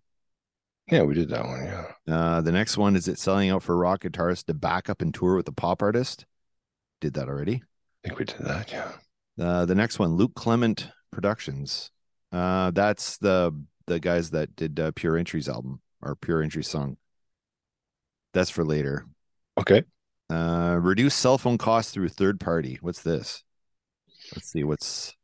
Yeah, 0.90 1.04
we 1.04 1.14
did 1.14 1.30
that 1.30 1.46
one. 1.46 1.66
Yeah. 1.66 1.86
Uh, 2.14 2.42
the 2.42 2.52
next 2.52 2.78
one 2.78 2.96
is 2.96 3.08
it 3.08 3.20
selling 3.20 3.52
out 3.52 3.62
for 3.62 3.78
rock 3.78 4.02
guitarists 4.02 4.46
to 4.46 4.56
back 4.56 4.90
up 4.90 5.02
and 5.04 5.14
tour 5.14 5.36
with 5.36 5.48
a 5.48 5.54
pop 5.54 5.84
artist? 5.84 6.26
Did 7.02 7.14
that 7.14 7.30
already. 7.30 7.62
I 8.04 8.08
think 8.08 8.20
we 8.20 8.26
did 8.26 8.40
that. 8.40 8.72
Yeah. 8.72 8.92
Uh, 9.40 9.66
the 9.66 9.76
next 9.76 10.00
one, 10.00 10.16
Luke 10.16 10.34
Clement 10.34 10.90
Productions. 11.12 11.92
Uh, 12.32 12.72
that's 12.72 13.18
the 13.18 13.54
the 13.86 14.00
guys 14.00 14.32
that 14.32 14.56
did 14.56 14.80
uh, 14.80 14.92
Pure 14.96 15.18
Entries 15.18 15.48
album 15.48 15.82
or 16.02 16.16
Pure 16.16 16.44
Entry 16.44 16.64
song. 16.64 16.98
That's 18.34 18.50
for 18.50 18.64
later. 18.64 19.06
Okay. 19.58 19.84
Uh, 20.30 20.78
reduce 20.80 21.16
cell 21.16 21.38
phone 21.38 21.58
costs 21.58 21.92
through 21.92 22.10
third 22.10 22.40
party. 22.40 22.78
What's 22.82 23.02
this? 23.02 23.44
Let's 24.34 24.48
see. 24.48 24.64
What's 24.64 25.16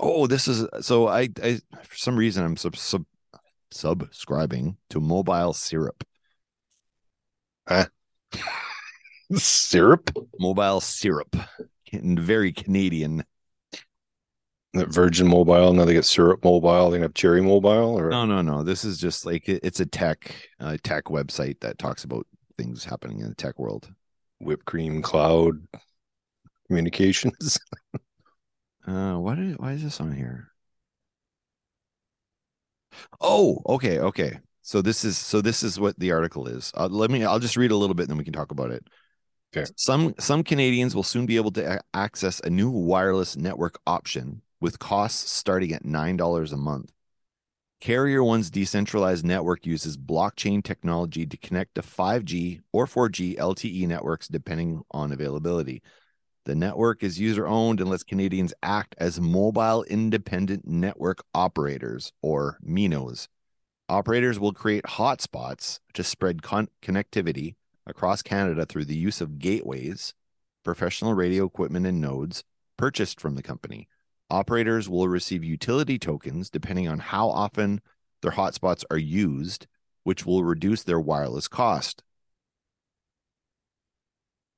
oh, 0.00 0.26
this 0.26 0.48
is 0.48 0.66
so 0.80 1.08
I 1.08 1.28
I 1.42 1.60
for 1.82 1.96
some 1.96 2.16
reason 2.16 2.44
I'm 2.44 2.56
sub, 2.56 2.76
sub 2.76 3.04
subscribing 3.70 4.76
to 4.90 5.00
Mobile 5.00 5.52
Syrup. 5.52 6.04
Syrup. 9.34 10.10
Mobile 10.38 10.80
Syrup, 10.80 11.36
very 11.92 12.52
Canadian. 12.52 13.24
That 14.74 14.88
Virgin 14.88 15.26
Mobile. 15.28 15.72
Now 15.72 15.84
they 15.84 15.94
get 15.94 16.04
Syrup 16.04 16.44
Mobile. 16.44 16.90
They 16.90 16.98
have 16.98 17.14
Cherry 17.14 17.40
Mobile. 17.40 17.96
Or 17.98 18.10
No, 18.10 18.24
no, 18.26 18.42
no. 18.42 18.62
This 18.62 18.84
is 18.84 18.98
just 18.98 19.24
like 19.24 19.48
it's 19.48 19.80
a 19.80 19.86
tech 19.86 20.34
uh, 20.60 20.76
tech 20.82 21.04
website 21.04 21.60
that 21.60 21.78
talks 21.78 22.04
about 22.04 22.26
things 22.58 22.84
happening 22.84 23.20
in 23.20 23.28
the 23.28 23.34
tech 23.34 23.58
world. 23.58 23.92
whipped 24.40 24.64
cream 24.66 25.00
cloud 25.02 25.66
communications. 26.68 27.58
Uh, 28.86 29.16
why 29.16 29.34
did 29.34 29.58
why 29.58 29.72
is 29.72 29.82
this 29.82 30.00
on 30.00 30.12
here? 30.12 30.50
Oh, 33.20 33.60
okay, 33.66 33.98
okay. 33.98 34.38
So 34.62 34.80
this 34.82 35.04
is 35.04 35.18
so 35.18 35.40
this 35.40 35.62
is 35.62 35.78
what 35.78 35.98
the 35.98 36.12
article 36.12 36.46
is. 36.46 36.72
Uh, 36.76 36.88
let 36.88 37.10
me. 37.10 37.24
I'll 37.24 37.38
just 37.38 37.56
read 37.56 37.70
a 37.70 37.76
little 37.76 37.94
bit, 37.94 38.04
and 38.04 38.10
then 38.10 38.18
we 38.18 38.24
can 38.24 38.32
talk 38.32 38.50
about 38.50 38.70
it. 38.70 38.84
Okay. 39.56 39.70
Some 39.76 40.14
some 40.18 40.42
Canadians 40.42 40.94
will 40.94 41.02
soon 41.02 41.26
be 41.26 41.36
able 41.36 41.52
to 41.52 41.80
access 41.94 42.40
a 42.40 42.50
new 42.50 42.70
wireless 42.70 43.36
network 43.36 43.78
option 43.86 44.42
with 44.64 44.78
costs 44.78 45.30
starting 45.30 45.74
at 45.74 45.84
nine 45.84 46.16
dollars 46.16 46.50
a 46.50 46.56
month. 46.56 46.90
Karrier 47.82 48.24
One's 48.24 48.50
decentralized 48.50 49.22
network 49.22 49.66
uses 49.66 49.98
blockchain 49.98 50.64
technology 50.64 51.26
to 51.26 51.36
connect 51.36 51.74
to 51.74 51.82
5G 51.82 52.62
or 52.72 52.86
4G 52.86 53.36
LTE 53.36 53.86
networks 53.86 54.26
depending 54.26 54.80
on 54.90 55.12
availability. 55.12 55.82
The 56.46 56.54
network 56.54 57.02
is 57.02 57.20
user 57.20 57.46
owned 57.46 57.78
and 57.78 57.90
lets 57.90 58.04
Canadians 58.04 58.54
act 58.62 58.94
as 58.96 59.20
mobile 59.20 59.82
independent 59.82 60.66
network 60.66 61.22
operators 61.34 62.10
or 62.22 62.58
MINOs. 62.66 63.28
Operators 63.90 64.40
will 64.40 64.54
create 64.54 64.84
hotspots 64.84 65.80
to 65.92 66.02
spread 66.02 66.42
con- 66.42 66.70
connectivity 66.80 67.56
across 67.86 68.22
Canada 68.22 68.64
through 68.64 68.86
the 68.86 68.96
use 68.96 69.20
of 69.20 69.38
gateways, 69.38 70.14
professional 70.64 71.12
radio 71.12 71.44
equipment, 71.44 71.84
and 71.84 72.00
nodes 72.00 72.44
purchased 72.78 73.20
from 73.20 73.34
the 73.34 73.42
company. 73.42 73.88
Operators 74.34 74.88
will 74.88 75.06
receive 75.06 75.44
utility 75.44 75.96
tokens 75.96 76.50
depending 76.50 76.88
on 76.88 76.98
how 76.98 77.28
often 77.28 77.80
their 78.20 78.32
hotspots 78.32 78.82
are 78.90 78.98
used, 78.98 79.68
which 80.02 80.26
will 80.26 80.42
reduce 80.42 80.82
their 80.82 80.98
wireless 80.98 81.46
cost. 81.46 82.02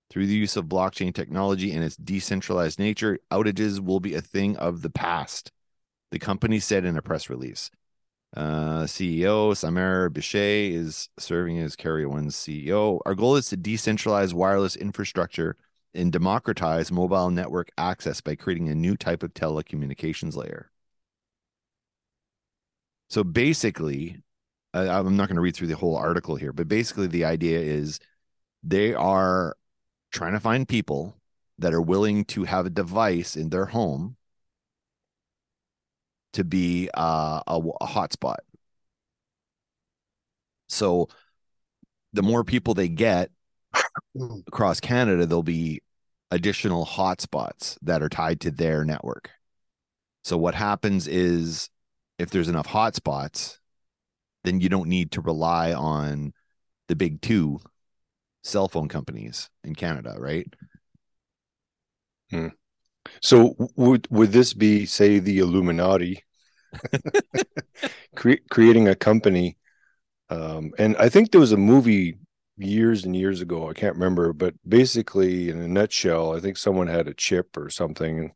Through 0.09 0.29
the 0.29 0.35
use 0.35 0.57
of 0.57 0.65
blockchain 0.65 1.15
technology 1.15 1.73
and 1.73 1.85
its 1.85 1.95
decentralized 1.95 2.79
nature, 2.79 3.19
outages 3.31 3.79
will 3.79 4.01
be 4.01 4.15
a 4.15 4.23
thing 4.23 4.57
of 4.57 4.81
the 4.81 4.89
past, 4.89 5.53
the 6.11 6.19
company 6.19 6.59
said 6.59 6.87
in 6.87 6.97
a 6.97 7.03
press 7.03 7.29
release. 7.29 7.71
Uh, 8.35 8.85
CEO 8.85 9.55
Samer 9.55 10.09
Bishay 10.09 10.73
is 10.73 11.11
serving 11.19 11.59
as 11.59 11.77
Karrier 11.77 12.07
One's 12.07 12.35
CEO. 12.35 13.01
Our 13.05 13.15
goal 13.15 13.37
is 13.37 13.51
to 13.51 13.59
decentralize 13.59 14.33
wireless 14.33 14.75
infrastructure 14.75 15.55
and 15.97 16.13
democratize 16.13 16.93
mobile 16.93 17.31
network 17.31 17.71
access 17.79 18.21
by 18.21 18.37
creating 18.37 18.69
a 18.69 18.75
new 18.75 18.97
type 18.97 19.23
of 19.23 19.35
telecommunications 19.35 20.37
layer. 20.37 20.71
So 23.09 23.25
basically, 23.25 24.23
I'm 24.75 25.17
not 25.17 25.29
going 25.29 25.37
to 25.37 25.43
read 25.43 25.57
through 25.57 25.69
the 25.69 25.77
whole 25.77 25.97
article 25.97 26.37
here, 26.37 26.53
but 26.53 26.69
basically, 26.69 27.07
the 27.07 27.25
idea 27.25 27.59
is 27.61 27.99
they 28.63 28.95
are 28.95 29.57
trying 30.13 30.33
to 30.33 30.41
find 30.41 30.69
people 30.69 31.17
that 31.59 31.73
are 31.73 31.81
willing 31.81 32.25
to 32.27 32.45
have 32.45 32.67
a 32.67 32.71
device 32.71 33.37
in 33.37 33.49
their 33.51 33.67
home 33.67 34.17
to 36.35 36.45
be 36.45 36.91
uh, 36.95 37.41
a, 37.47 37.59
a 37.81 37.87
hotspot. 37.87 38.37
So 40.69 41.09
the 42.13 42.23
more 42.23 42.45
people 42.45 42.75
they 42.75 42.89
get 42.89 43.31
across 44.49 44.81
Canada, 44.81 45.27
there'll 45.27 45.43
be 45.43 45.83
additional 46.31 46.87
hotspots 46.87 47.77
that 47.83 48.03
are 48.03 48.09
tied 48.09 48.41
to 48.41 48.51
their 48.51 48.85
network. 48.85 49.31
So 50.25 50.37
what 50.37 50.55
happens 50.55 51.07
is 51.09 51.71
if 52.19 52.31
there's 52.31 52.49
enough 52.49 52.69
hotspots, 52.69 53.59
then 54.45 54.61
you 54.61 54.69
don't 54.69 54.89
need 54.89 55.13
to 55.13 55.21
rely 55.21 55.75
on 55.75 56.33
the 56.89 56.97
big 56.97 57.23
two 57.23 57.61
cell 58.45 58.69
phone 58.69 58.89
companies 58.89 59.51
in 59.65 59.75
Canada, 59.75 60.17
right? 60.19 60.49
So 63.23 63.55
would 63.77 64.07
would 64.11 64.33
this 64.33 64.53
be, 64.55 64.87
say, 64.87 65.19
the 65.19 65.39
Illuminati 65.39 66.23
cre- 68.17 68.45
creating 68.51 68.89
a 68.89 68.95
company 68.95 69.57
Um, 70.31 70.73
and 70.79 70.97
I 70.99 71.09
think 71.11 71.31
there 71.33 71.41
was 71.41 71.53
a 71.53 71.57
movie 71.59 72.19
years 72.57 73.05
and 73.05 73.15
years 73.17 73.41
ago. 73.41 73.69
I 73.69 73.75
can't 73.75 73.95
remember, 73.97 74.33
but 74.33 74.55
basically, 74.69 75.51
in 75.51 75.61
a 75.61 75.69
nutshell, 75.69 76.35
I 76.35 76.41
think 76.41 76.57
someone 76.57 76.87
had 76.87 77.09
a 77.09 77.15
chip 77.15 77.57
or 77.57 77.71
something, 77.71 78.33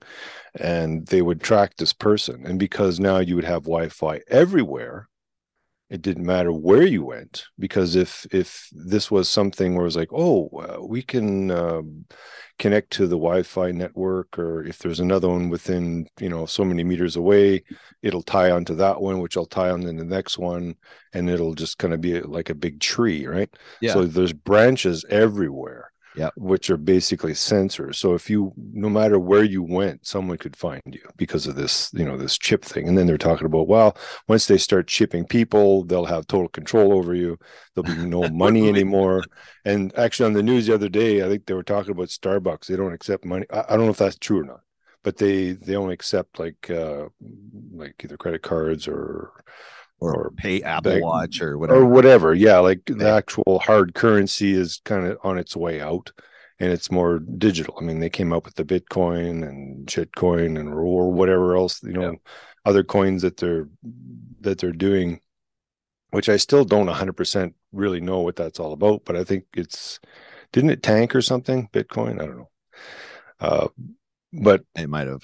and 0.58 1.06
they 1.06 1.22
would 1.22 1.42
track 1.42 1.76
this 1.76 1.92
person. 1.92 2.46
And 2.46 2.58
because 2.58 3.00
now 3.00 3.18
you 3.18 3.36
would 3.36 3.44
have 3.44 3.64
Wi-Fi 3.64 4.20
everywhere, 4.28 5.08
it 5.90 6.02
didn't 6.02 6.24
matter 6.24 6.52
where 6.52 6.84
you 6.84 7.04
went 7.04 7.44
because 7.58 7.96
if 7.96 8.24
if 8.32 8.68
this 8.72 9.10
was 9.10 9.28
something 9.28 9.74
where 9.74 9.82
it 9.82 9.86
was 9.86 9.96
like 9.96 10.12
oh 10.12 10.48
uh, 10.50 10.86
we 10.86 11.02
can 11.02 11.50
um, 11.50 12.04
connect 12.60 12.92
to 12.92 13.08
the 13.08 13.16
wi-fi 13.16 13.72
network 13.72 14.38
or 14.38 14.64
if 14.64 14.78
there's 14.78 15.00
another 15.00 15.28
one 15.28 15.48
within 15.50 16.06
you 16.20 16.28
know 16.28 16.46
so 16.46 16.64
many 16.64 16.84
meters 16.84 17.16
away 17.16 17.64
it'll 18.02 18.22
tie 18.22 18.52
onto 18.52 18.76
that 18.76 19.00
one 19.02 19.18
which 19.20 19.36
i'll 19.36 19.46
tie 19.46 19.70
on 19.70 19.80
to 19.80 19.88
the 19.88 20.04
next 20.04 20.38
one 20.38 20.76
and 21.14 21.28
it'll 21.30 21.54
just 21.54 21.78
kind 21.78 21.94
of 21.94 22.00
be 22.00 22.20
like 22.22 22.50
a 22.50 22.54
big 22.54 22.78
tree 22.80 23.26
right 23.26 23.50
Yeah. 23.80 23.94
so 23.94 24.04
there's 24.06 24.32
branches 24.34 25.04
everywhere 25.10 25.89
Yeah. 26.16 26.30
which 26.36 26.70
are 26.70 26.76
basically 26.76 27.32
sensors. 27.32 27.96
So 27.96 28.14
if 28.14 28.28
you 28.28 28.52
no 28.56 28.88
matter 28.88 29.18
where 29.18 29.44
you 29.44 29.62
went 29.62 30.06
someone 30.06 30.38
could 30.38 30.56
find 30.56 30.82
you 30.86 31.02
because 31.16 31.46
of 31.46 31.54
this 31.54 31.90
you 31.94 32.04
know 32.04 32.16
this 32.16 32.36
chip 32.36 32.64
thing. 32.64 32.88
And 32.88 32.98
then 32.98 33.06
they're 33.06 33.18
talking 33.18 33.46
about 33.46 33.68
well 33.68 33.96
once 34.28 34.46
they 34.46 34.58
start 34.58 34.88
chipping 34.88 35.24
people 35.24 35.84
they'll 35.84 36.04
have 36.06 36.26
total 36.26 36.48
control 36.48 36.92
over 36.92 37.14
you. 37.14 37.38
There'll 37.74 37.94
be 37.96 38.02
no 38.04 38.28
money 38.30 38.68
anymore. 38.68 39.22
And 39.64 39.96
actually 39.96 40.26
on 40.26 40.32
the 40.32 40.42
news 40.42 40.66
the 40.66 40.74
other 40.74 40.88
day 40.88 41.24
i 41.24 41.28
think 41.28 41.46
they 41.46 41.54
were 41.54 41.62
talking 41.62 41.92
about 41.92 42.08
starbucks. 42.08 42.66
They 42.66 42.76
don't 42.76 42.92
accept 42.94 43.24
money. 43.24 43.46
I, 43.52 43.64
I 43.70 43.76
don't 43.76 43.86
know 43.86 43.92
if 43.92 43.98
that's 43.98 44.18
true 44.18 44.40
or 44.40 44.44
not 44.44 44.60
but 45.02 45.16
they 45.16 45.52
they 45.52 45.76
only 45.76 45.94
accept 45.94 46.38
like 46.38 46.68
uh 46.70 47.06
like 47.72 47.94
either 48.04 48.16
credit 48.16 48.42
cards 48.42 48.86
or 48.88 49.30
or, 50.00 50.14
or 50.14 50.30
pay 50.30 50.62
Apple 50.62 51.00
Watch 51.00 51.40
or 51.40 51.58
whatever. 51.58 51.80
or 51.80 51.84
whatever. 51.86 52.34
yeah 52.34 52.58
like 52.58 52.80
the 52.86 53.08
actual 53.08 53.58
hard 53.60 53.94
currency 53.94 54.52
is 54.52 54.80
kind 54.84 55.06
of 55.06 55.18
on 55.22 55.38
its 55.38 55.54
way 55.56 55.80
out 55.80 56.10
and 56.58 56.72
it's 56.72 56.90
more 56.90 57.18
digital 57.18 57.74
i 57.80 57.82
mean 57.82 58.00
they 58.00 58.10
came 58.10 58.32
up 58.32 58.44
with 58.44 58.54
the 58.54 58.64
bitcoin 58.64 59.46
and 59.46 59.86
shitcoin 59.86 60.58
and 60.58 60.72
or 60.72 61.12
whatever 61.12 61.56
else 61.56 61.82
you 61.82 61.92
know 61.92 62.16
other 62.64 62.84
coins 62.84 63.22
that 63.22 63.36
they're 63.36 63.68
that 64.40 64.58
they're 64.58 64.72
doing 64.72 65.20
which 66.10 66.28
i 66.28 66.36
still 66.36 66.64
don't 66.64 66.86
100% 66.88 67.54
really 67.72 68.00
know 68.00 68.20
what 68.20 68.36
that's 68.36 68.60
all 68.60 68.72
about 68.72 69.04
but 69.04 69.16
i 69.16 69.24
think 69.24 69.44
it's 69.54 70.00
didn't 70.52 70.70
it 70.70 70.82
tank 70.82 71.14
or 71.14 71.22
something 71.22 71.68
bitcoin 71.72 72.20
i 72.20 72.26
don't 72.26 72.38
know 72.38 72.50
uh 73.40 73.68
but 74.32 74.64
It 74.76 74.88
might 74.88 75.08
have. 75.08 75.22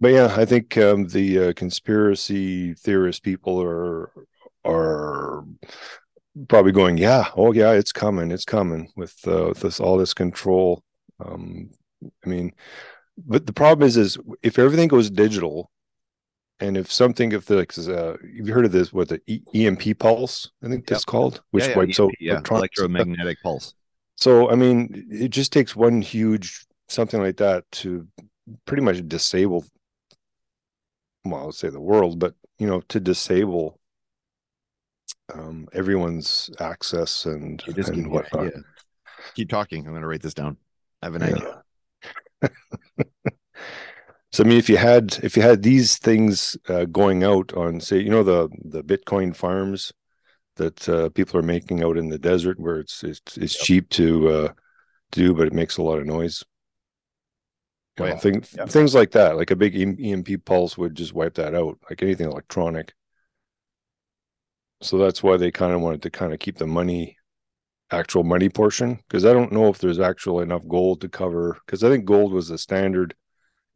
But 0.00 0.08
yeah, 0.12 0.34
I 0.36 0.44
think 0.44 0.76
um, 0.78 1.06
the 1.08 1.48
uh, 1.48 1.52
conspiracy 1.54 2.74
theorist 2.74 3.22
people 3.22 3.60
are 3.60 4.12
are 4.64 5.44
probably 6.48 6.72
going, 6.72 6.98
yeah, 6.98 7.26
oh 7.36 7.52
yeah, 7.52 7.72
it's 7.72 7.92
coming, 7.92 8.30
it's 8.30 8.44
coming 8.44 8.90
with 8.96 9.16
uh, 9.26 9.46
with 9.48 9.60
this 9.60 9.80
all 9.80 9.96
this 9.98 10.14
control. 10.14 10.82
Um, 11.24 11.70
I 12.24 12.28
mean, 12.28 12.52
but 13.18 13.46
the 13.46 13.52
problem 13.52 13.86
is, 13.86 13.96
is 13.96 14.18
if 14.42 14.58
everything 14.58 14.88
goes 14.88 15.10
digital, 15.10 15.70
and 16.60 16.76
if 16.76 16.92
something, 16.92 17.32
if 17.32 17.46
the 17.46 17.56
like, 17.56 17.78
uh, 17.78 18.16
you've 18.24 18.48
heard 18.48 18.66
of 18.66 18.72
this, 18.72 18.92
what 18.92 19.08
the 19.08 19.20
e- 19.26 19.42
EMP 19.54 19.94
pulse, 19.94 20.50
I 20.64 20.68
think 20.68 20.86
that's 20.86 21.04
called, 21.04 21.42
which 21.52 21.66
Yeah, 21.66 21.80
yeah, 21.82 21.82
wipes 21.82 22.00
out 22.00 22.16
yeah, 22.20 22.40
electromagnetic 22.54 23.42
pulse. 23.42 23.74
So 24.16 24.50
I 24.50 24.54
mean, 24.54 25.06
it 25.10 25.28
just 25.28 25.52
takes 25.52 25.76
one 25.76 26.02
huge 26.02 26.66
something 26.88 27.20
like 27.20 27.36
that 27.36 27.64
to 27.70 28.06
pretty 28.66 28.82
much 28.82 29.06
disable. 29.08 29.64
Well, 31.24 31.42
I 31.42 31.46
would 31.46 31.54
say 31.54 31.68
the 31.68 31.80
world, 31.80 32.18
but 32.18 32.34
you 32.58 32.66
know, 32.66 32.80
to 32.88 33.00
disable 33.00 33.78
um, 35.32 35.68
everyone's 35.72 36.50
access 36.58 37.26
and 37.26 37.62
and 37.66 37.96
me 37.96 38.08
whatnot. 38.08 38.52
Keep 39.34 39.50
talking. 39.50 39.86
I'm 39.86 39.92
going 39.92 40.02
to 40.02 40.08
write 40.08 40.22
this 40.22 40.34
down. 40.34 40.56
I 41.02 41.06
have 41.06 41.14
an 41.14 41.22
idea. 41.22 41.62
So 44.30 44.44
I 44.44 44.46
mean, 44.46 44.58
if 44.58 44.68
you 44.68 44.76
had 44.76 45.18
if 45.22 45.36
you 45.36 45.42
had 45.42 45.62
these 45.62 45.96
things 45.96 46.56
uh, 46.68 46.84
going 46.84 47.24
out 47.24 47.54
on, 47.54 47.80
say, 47.80 47.98
you 47.98 48.10
know, 48.10 48.22
the 48.22 48.48
the 48.62 48.84
Bitcoin 48.84 49.34
farms 49.34 49.92
that 50.56 50.88
uh, 50.88 51.08
people 51.10 51.40
are 51.40 51.42
making 51.42 51.82
out 51.82 51.96
in 51.96 52.10
the 52.10 52.18
desert, 52.18 52.60
where 52.60 52.78
it's 52.78 53.02
it's 53.02 53.38
it's 53.38 53.54
Yep. 53.56 53.64
cheap 53.64 53.88
to 53.90 54.28
uh, 54.28 54.52
do, 55.12 55.34
but 55.34 55.46
it 55.46 55.54
makes 55.54 55.78
a 55.78 55.82
lot 55.82 55.98
of 55.98 56.06
noise. 56.06 56.44
You 58.06 58.14
know, 58.14 58.18
thing- 58.20 58.44
Yeah. 58.56 58.66
things 58.66 58.94
like 58.94 59.10
that, 59.12 59.36
like 59.36 59.50
a 59.50 59.56
big 59.56 59.74
EMP 59.76 60.44
pulse 60.44 60.78
would 60.78 60.94
just 60.94 61.14
wipe 61.14 61.34
that 61.34 61.54
out, 61.54 61.78
like 61.90 62.02
anything 62.02 62.26
electronic. 62.26 62.94
So 64.80 64.98
that's 64.98 65.22
why 65.22 65.36
they 65.36 65.50
kind 65.50 65.72
of 65.72 65.80
wanted 65.80 66.02
to 66.02 66.10
kind 66.10 66.32
of 66.32 66.38
keep 66.38 66.58
the 66.58 66.66
money, 66.66 67.16
actual 67.90 68.22
money 68.22 68.48
portion, 68.48 68.96
because 69.08 69.24
I 69.24 69.32
don't 69.32 69.52
know 69.52 69.68
if 69.68 69.78
there's 69.78 69.98
actual 69.98 70.40
enough 70.40 70.66
gold 70.68 71.00
to 71.00 71.08
cover. 71.08 71.58
Because 71.66 71.82
I 71.82 71.88
think 71.88 72.04
gold 72.04 72.32
was 72.32 72.48
the 72.48 72.58
standard, 72.58 73.14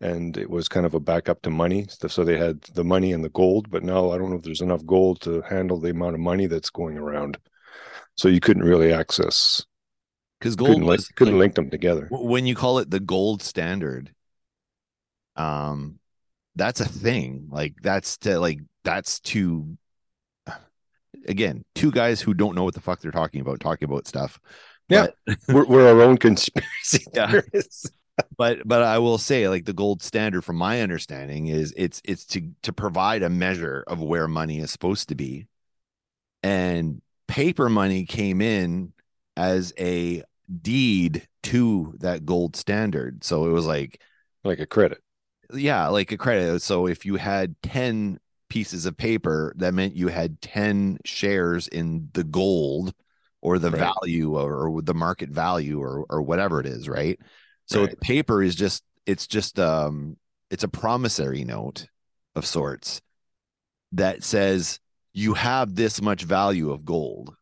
and 0.00 0.36
it 0.36 0.48
was 0.48 0.68
kind 0.68 0.86
of 0.86 0.94
a 0.94 1.00
backup 1.00 1.42
to 1.42 1.50
money. 1.50 1.86
So 1.88 2.22
they 2.24 2.38
had 2.38 2.60
the 2.74 2.84
money 2.84 3.12
and 3.12 3.24
the 3.24 3.30
gold, 3.30 3.70
but 3.70 3.82
now 3.82 4.12
I 4.12 4.18
don't 4.18 4.30
know 4.30 4.36
if 4.36 4.42
there's 4.42 4.60
enough 4.60 4.84
gold 4.86 5.20
to 5.22 5.42
handle 5.42 5.80
the 5.80 5.90
amount 5.90 6.14
of 6.14 6.20
money 6.20 6.46
that's 6.46 6.70
going 6.70 6.96
around. 6.98 7.38
So 8.16 8.28
you 8.28 8.40
couldn't 8.40 8.64
really 8.64 8.92
access, 8.92 9.64
Because 10.42 10.56
gold 10.56 10.70
couldn't, 10.70 10.86
link, 10.86 10.98
was 10.98 11.08
couldn't 11.10 11.34
like, 11.34 11.40
link 11.40 11.54
them 11.54 11.70
together. 11.70 12.08
when 12.10 12.46
you 12.46 12.56
call 12.56 12.78
it 12.80 12.90
the 12.90 12.98
gold 12.98 13.42
standard. 13.42 14.12
Um, 15.36 16.00
that's 16.56 16.80
a 16.80 16.84
thing. 16.84 17.46
Like 17.48 17.74
that's 17.80 18.18
to 18.18 18.40
like 18.40 18.58
that's 18.82 19.20
to 19.20 19.78
again 21.28 21.64
two 21.76 21.92
guys 21.92 22.20
who 22.20 22.34
don't 22.34 22.56
know 22.56 22.64
what 22.64 22.74
the 22.74 22.80
fuck 22.80 23.00
they're 23.00 23.12
talking 23.12 23.40
about 23.40 23.60
talking 23.60 23.86
about 23.88 24.08
stuff. 24.08 24.40
Yeah. 24.88 25.06
But- 25.26 25.38
we're, 25.48 25.64
we're 25.66 25.88
our 25.88 26.02
own 26.02 26.18
conspiracy 26.18 27.06
Yeah. 27.14 27.30
theorists. 27.30 27.86
but 28.36 28.66
but 28.66 28.82
I 28.82 28.98
will 28.98 29.18
say 29.18 29.48
like 29.48 29.64
the 29.64 29.72
gold 29.72 30.02
standard 30.02 30.42
from 30.42 30.56
my 30.56 30.80
understanding 30.82 31.46
is 31.46 31.72
it's 31.76 32.02
it's 32.04 32.26
to 32.26 32.50
to 32.64 32.72
provide 32.72 33.22
a 33.22 33.30
measure 33.30 33.84
of 33.86 34.02
where 34.02 34.26
money 34.26 34.58
is 34.58 34.72
supposed 34.72 35.08
to 35.10 35.14
be. 35.14 35.46
And 36.42 37.00
paper 37.28 37.68
money 37.68 38.04
came 38.06 38.40
in 38.42 38.92
as 39.36 39.72
a 39.78 40.24
deed 40.60 41.26
to 41.44 41.94
that 42.00 42.26
gold 42.26 42.56
standard. 42.56 43.24
So 43.24 43.46
it 43.46 43.52
was 43.52 43.66
like 43.66 44.00
like 44.44 44.58
a 44.60 44.66
credit. 44.66 45.02
yeah, 45.54 45.88
like 45.88 46.12
a 46.12 46.16
credit. 46.18 46.62
So 46.62 46.86
if 46.86 47.04
you 47.04 47.16
had 47.16 47.56
10 47.62 48.18
pieces 48.48 48.86
of 48.86 48.96
paper, 48.96 49.52
that 49.56 49.74
meant 49.74 49.96
you 49.96 50.08
had 50.08 50.40
10 50.40 50.98
shares 51.04 51.68
in 51.68 52.08
the 52.14 52.24
gold 52.24 52.94
or 53.40 53.58
the 53.58 53.70
Right. 53.70 53.78
value 54.02 54.36
or, 54.38 54.68
or 54.68 54.82
the 54.82 54.94
market 54.94 55.30
value 55.30 55.80
or 55.80 56.06
or 56.10 56.22
whatever 56.22 56.60
it 56.60 56.66
is, 56.66 56.88
right? 56.88 57.18
So 57.66 57.82
Right. 57.82 57.90
the 57.90 57.96
paper 57.96 58.42
is 58.42 58.54
just 58.54 58.82
it's 59.06 59.26
just 59.26 59.58
um 59.58 60.16
it's 60.50 60.64
a 60.64 60.68
promissory 60.68 61.44
note 61.44 61.86
of 62.34 62.46
sorts 62.46 63.00
that 63.92 64.24
says 64.24 64.80
you 65.14 65.34
have 65.34 65.74
this 65.76 66.02
much 66.02 66.24
value 66.24 66.70
of 66.72 66.84
gold. 66.86 67.36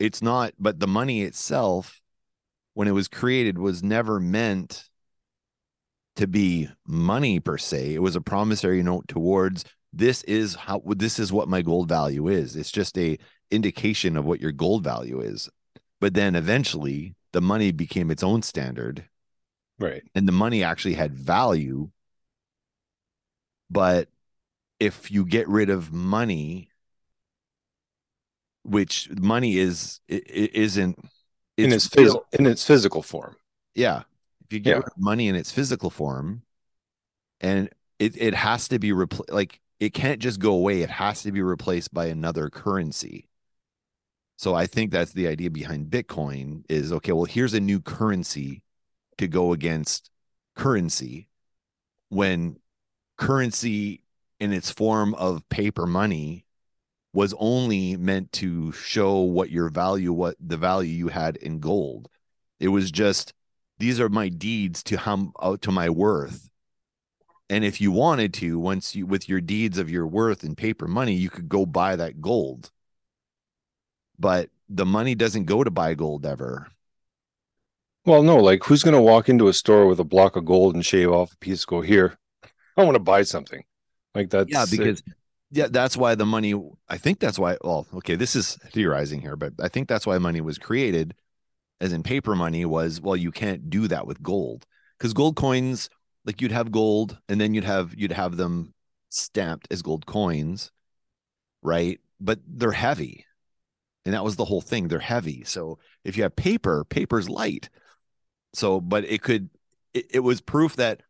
It's 0.00 0.22
not, 0.22 0.54
but 0.58 0.80
the 0.80 0.88
money 0.88 1.22
itself, 1.22 2.01
when 2.74 2.88
it 2.88 2.92
was 2.92 3.08
created, 3.08 3.58
was 3.58 3.82
never 3.82 4.18
meant 4.20 4.88
to 6.16 6.26
be 6.26 6.68
money 6.86 7.40
per 7.40 7.58
se. 7.58 7.94
It 7.94 8.02
was 8.02 8.16
a 8.16 8.20
promissory 8.20 8.82
note 8.82 9.08
towards 9.08 9.64
this 9.92 10.22
is 10.24 10.54
how 10.54 10.82
this 10.86 11.18
is 11.18 11.32
what 11.32 11.48
my 11.48 11.62
gold 11.62 11.88
value 11.88 12.28
is. 12.28 12.56
It's 12.56 12.70
just 12.72 12.96
a 12.98 13.18
indication 13.50 14.16
of 14.16 14.24
what 14.24 14.40
your 14.40 14.52
gold 14.52 14.84
value 14.84 15.20
is. 15.20 15.48
But 16.00 16.14
then 16.14 16.34
eventually 16.34 17.14
the 17.32 17.40
money 17.40 17.72
became 17.72 18.10
its 18.10 18.22
own 18.22 18.42
standard 18.42 19.08
Right. 19.78 20.02
and 20.14 20.26
the 20.28 20.32
money 20.32 20.62
actually 20.62 20.94
had 20.94 21.14
value. 21.14 21.90
But 23.70 24.08
if 24.78 25.10
you 25.10 25.24
get 25.24 25.48
rid 25.48 25.70
of 25.70 25.92
money, 25.92 26.68
which 28.64 29.10
money 29.10 29.58
is 29.58 30.00
it, 30.08 30.24
it 30.28 30.54
isn't 30.54 30.98
in 31.56 31.72
its 31.72 31.88
phys- 31.88 32.22
in 32.38 32.46
its 32.46 32.64
physical 32.66 33.02
form. 33.02 33.36
yeah. 33.74 34.02
If 34.44 34.52
you 34.52 34.60
get 34.60 34.76
Yeah. 34.78 34.82
money 34.98 35.28
in 35.28 35.34
its 35.34 35.50
physical 35.50 35.88
form, 35.90 36.42
and 37.40 37.70
it 37.98 38.16
it 38.20 38.34
has 38.34 38.68
to 38.68 38.78
be 38.78 38.92
replaced. 38.92 39.30
like 39.30 39.60
it 39.80 39.94
can't 39.94 40.20
just 40.20 40.40
go 40.40 40.52
away. 40.54 40.82
It 40.82 40.90
has 40.90 41.22
to 41.22 41.32
be 41.32 41.42
replaced 41.42 41.92
by 41.94 42.06
another 42.06 42.50
currency. 42.50 43.28
So 44.36 44.54
I 44.54 44.66
think 44.66 44.90
that's 44.90 45.12
the 45.12 45.26
idea 45.28 45.50
behind 45.50 45.90
Bitcoin 45.90 46.64
is 46.68 46.92
okay, 46.92 47.12
well, 47.12 47.24
here's 47.24 47.54
a 47.54 47.60
new 47.60 47.80
currency 47.80 48.62
to 49.18 49.26
go 49.28 49.52
against 49.52 50.10
currency 50.56 51.28
when 52.10 52.58
currency 53.16 54.02
in 54.40 54.52
its 54.52 54.70
form 54.70 55.14
of 55.14 55.48
paper 55.48 55.86
money 55.86 56.44
was 57.12 57.34
only 57.38 57.96
meant 57.96 58.32
to 58.32 58.72
show 58.72 59.20
what 59.20 59.50
your 59.50 59.68
value 59.68 60.12
what 60.12 60.36
the 60.40 60.56
value 60.56 60.90
you 60.90 61.08
had 61.08 61.36
in 61.36 61.60
gold 61.60 62.08
it 62.60 62.68
was 62.68 62.90
just 62.90 63.32
these 63.78 64.00
are 64.00 64.08
my 64.08 64.28
deeds 64.28 64.82
to 64.82 64.96
how 64.96 65.32
uh, 65.40 65.56
to 65.60 65.70
my 65.70 65.90
worth 65.90 66.48
and 67.50 67.64
if 67.64 67.80
you 67.80 67.90
wanted 67.90 68.32
to 68.32 68.58
once 68.58 68.94
you 68.94 69.06
with 69.06 69.28
your 69.28 69.40
deeds 69.40 69.78
of 69.78 69.90
your 69.90 70.06
worth 70.06 70.44
in 70.44 70.54
paper 70.54 70.86
money 70.86 71.14
you 71.14 71.28
could 71.28 71.48
go 71.48 71.66
buy 71.66 71.96
that 71.96 72.20
gold 72.20 72.70
but 74.18 74.50
the 74.68 74.86
money 74.86 75.14
doesn't 75.14 75.44
go 75.44 75.62
to 75.62 75.70
buy 75.70 75.94
gold 75.94 76.24
ever. 76.24 76.68
Well, 78.04 78.22
no, 78.22 78.36
like 78.36 78.64
who's 78.64 78.82
going 78.82 78.94
to 78.94 79.00
walk 79.00 79.28
into 79.28 79.48
a 79.48 79.52
store 79.52 79.86
with 79.86 80.00
a 80.00 80.04
block 80.04 80.36
of 80.36 80.44
gold 80.44 80.74
and 80.74 80.84
shave 80.84 81.10
off 81.10 81.32
a 81.32 81.36
piece? 81.36 81.64
Go 81.64 81.80
here. 81.82 82.18
I 82.76 82.84
want 82.84 82.94
to 82.94 83.00
buy 83.02 83.22
something. 83.22 83.62
Like 84.14 84.30
that. 84.30 84.48
yeah, 84.48 84.66
because 84.70 85.02
yeah, 85.52 85.66
that's 85.70 85.98
why 85.98 86.14
the 86.14 86.24
money. 86.24 86.54
I 86.88 86.96
think 86.96 87.20
that's 87.20 87.38
why. 87.38 87.58
Well, 87.62 87.86
okay, 87.96 88.14
this 88.16 88.34
is 88.34 88.56
theorizing 88.72 89.20
here, 89.20 89.36
but 89.36 89.52
I 89.60 89.68
think 89.68 89.86
that's 89.86 90.06
why 90.06 90.16
money 90.16 90.40
was 90.40 90.56
created, 90.56 91.14
as 91.78 91.92
in 91.92 92.02
paper 92.02 92.34
money 92.34 92.64
was. 92.64 93.02
Well, 93.02 93.16
you 93.16 93.30
can't 93.30 93.68
do 93.68 93.86
that 93.88 94.06
with 94.06 94.22
gold 94.22 94.64
because 94.98 95.12
gold 95.12 95.36
coins, 95.36 95.90
like 96.24 96.40
you'd 96.40 96.52
have 96.52 96.72
gold, 96.72 97.18
and 97.28 97.38
then 97.38 97.52
you'd 97.52 97.64
have 97.64 97.94
you'd 97.94 98.12
have 98.12 98.38
them 98.38 98.72
stamped 99.10 99.68
as 99.70 99.82
gold 99.82 100.06
coins, 100.06 100.72
right? 101.62 102.00
But 102.18 102.40
they're 102.48 102.72
heavy, 102.72 103.26
and 104.06 104.14
that 104.14 104.24
was 104.24 104.36
the 104.36 104.46
whole 104.46 104.62
thing. 104.62 104.88
They're 104.88 105.00
heavy. 105.00 105.44
So 105.44 105.78
if 106.02 106.16
you 106.16 106.22
have 106.22 106.34
paper, 106.34 106.84
paper's 106.84 107.28
light. 107.28 107.68
So, 108.54 108.80
but 108.80 109.04
it 109.04 109.22
could. 109.22 109.50
It, 109.92 110.06
it 110.14 110.20
was 110.20 110.40
proof 110.40 110.76
that 110.76 111.02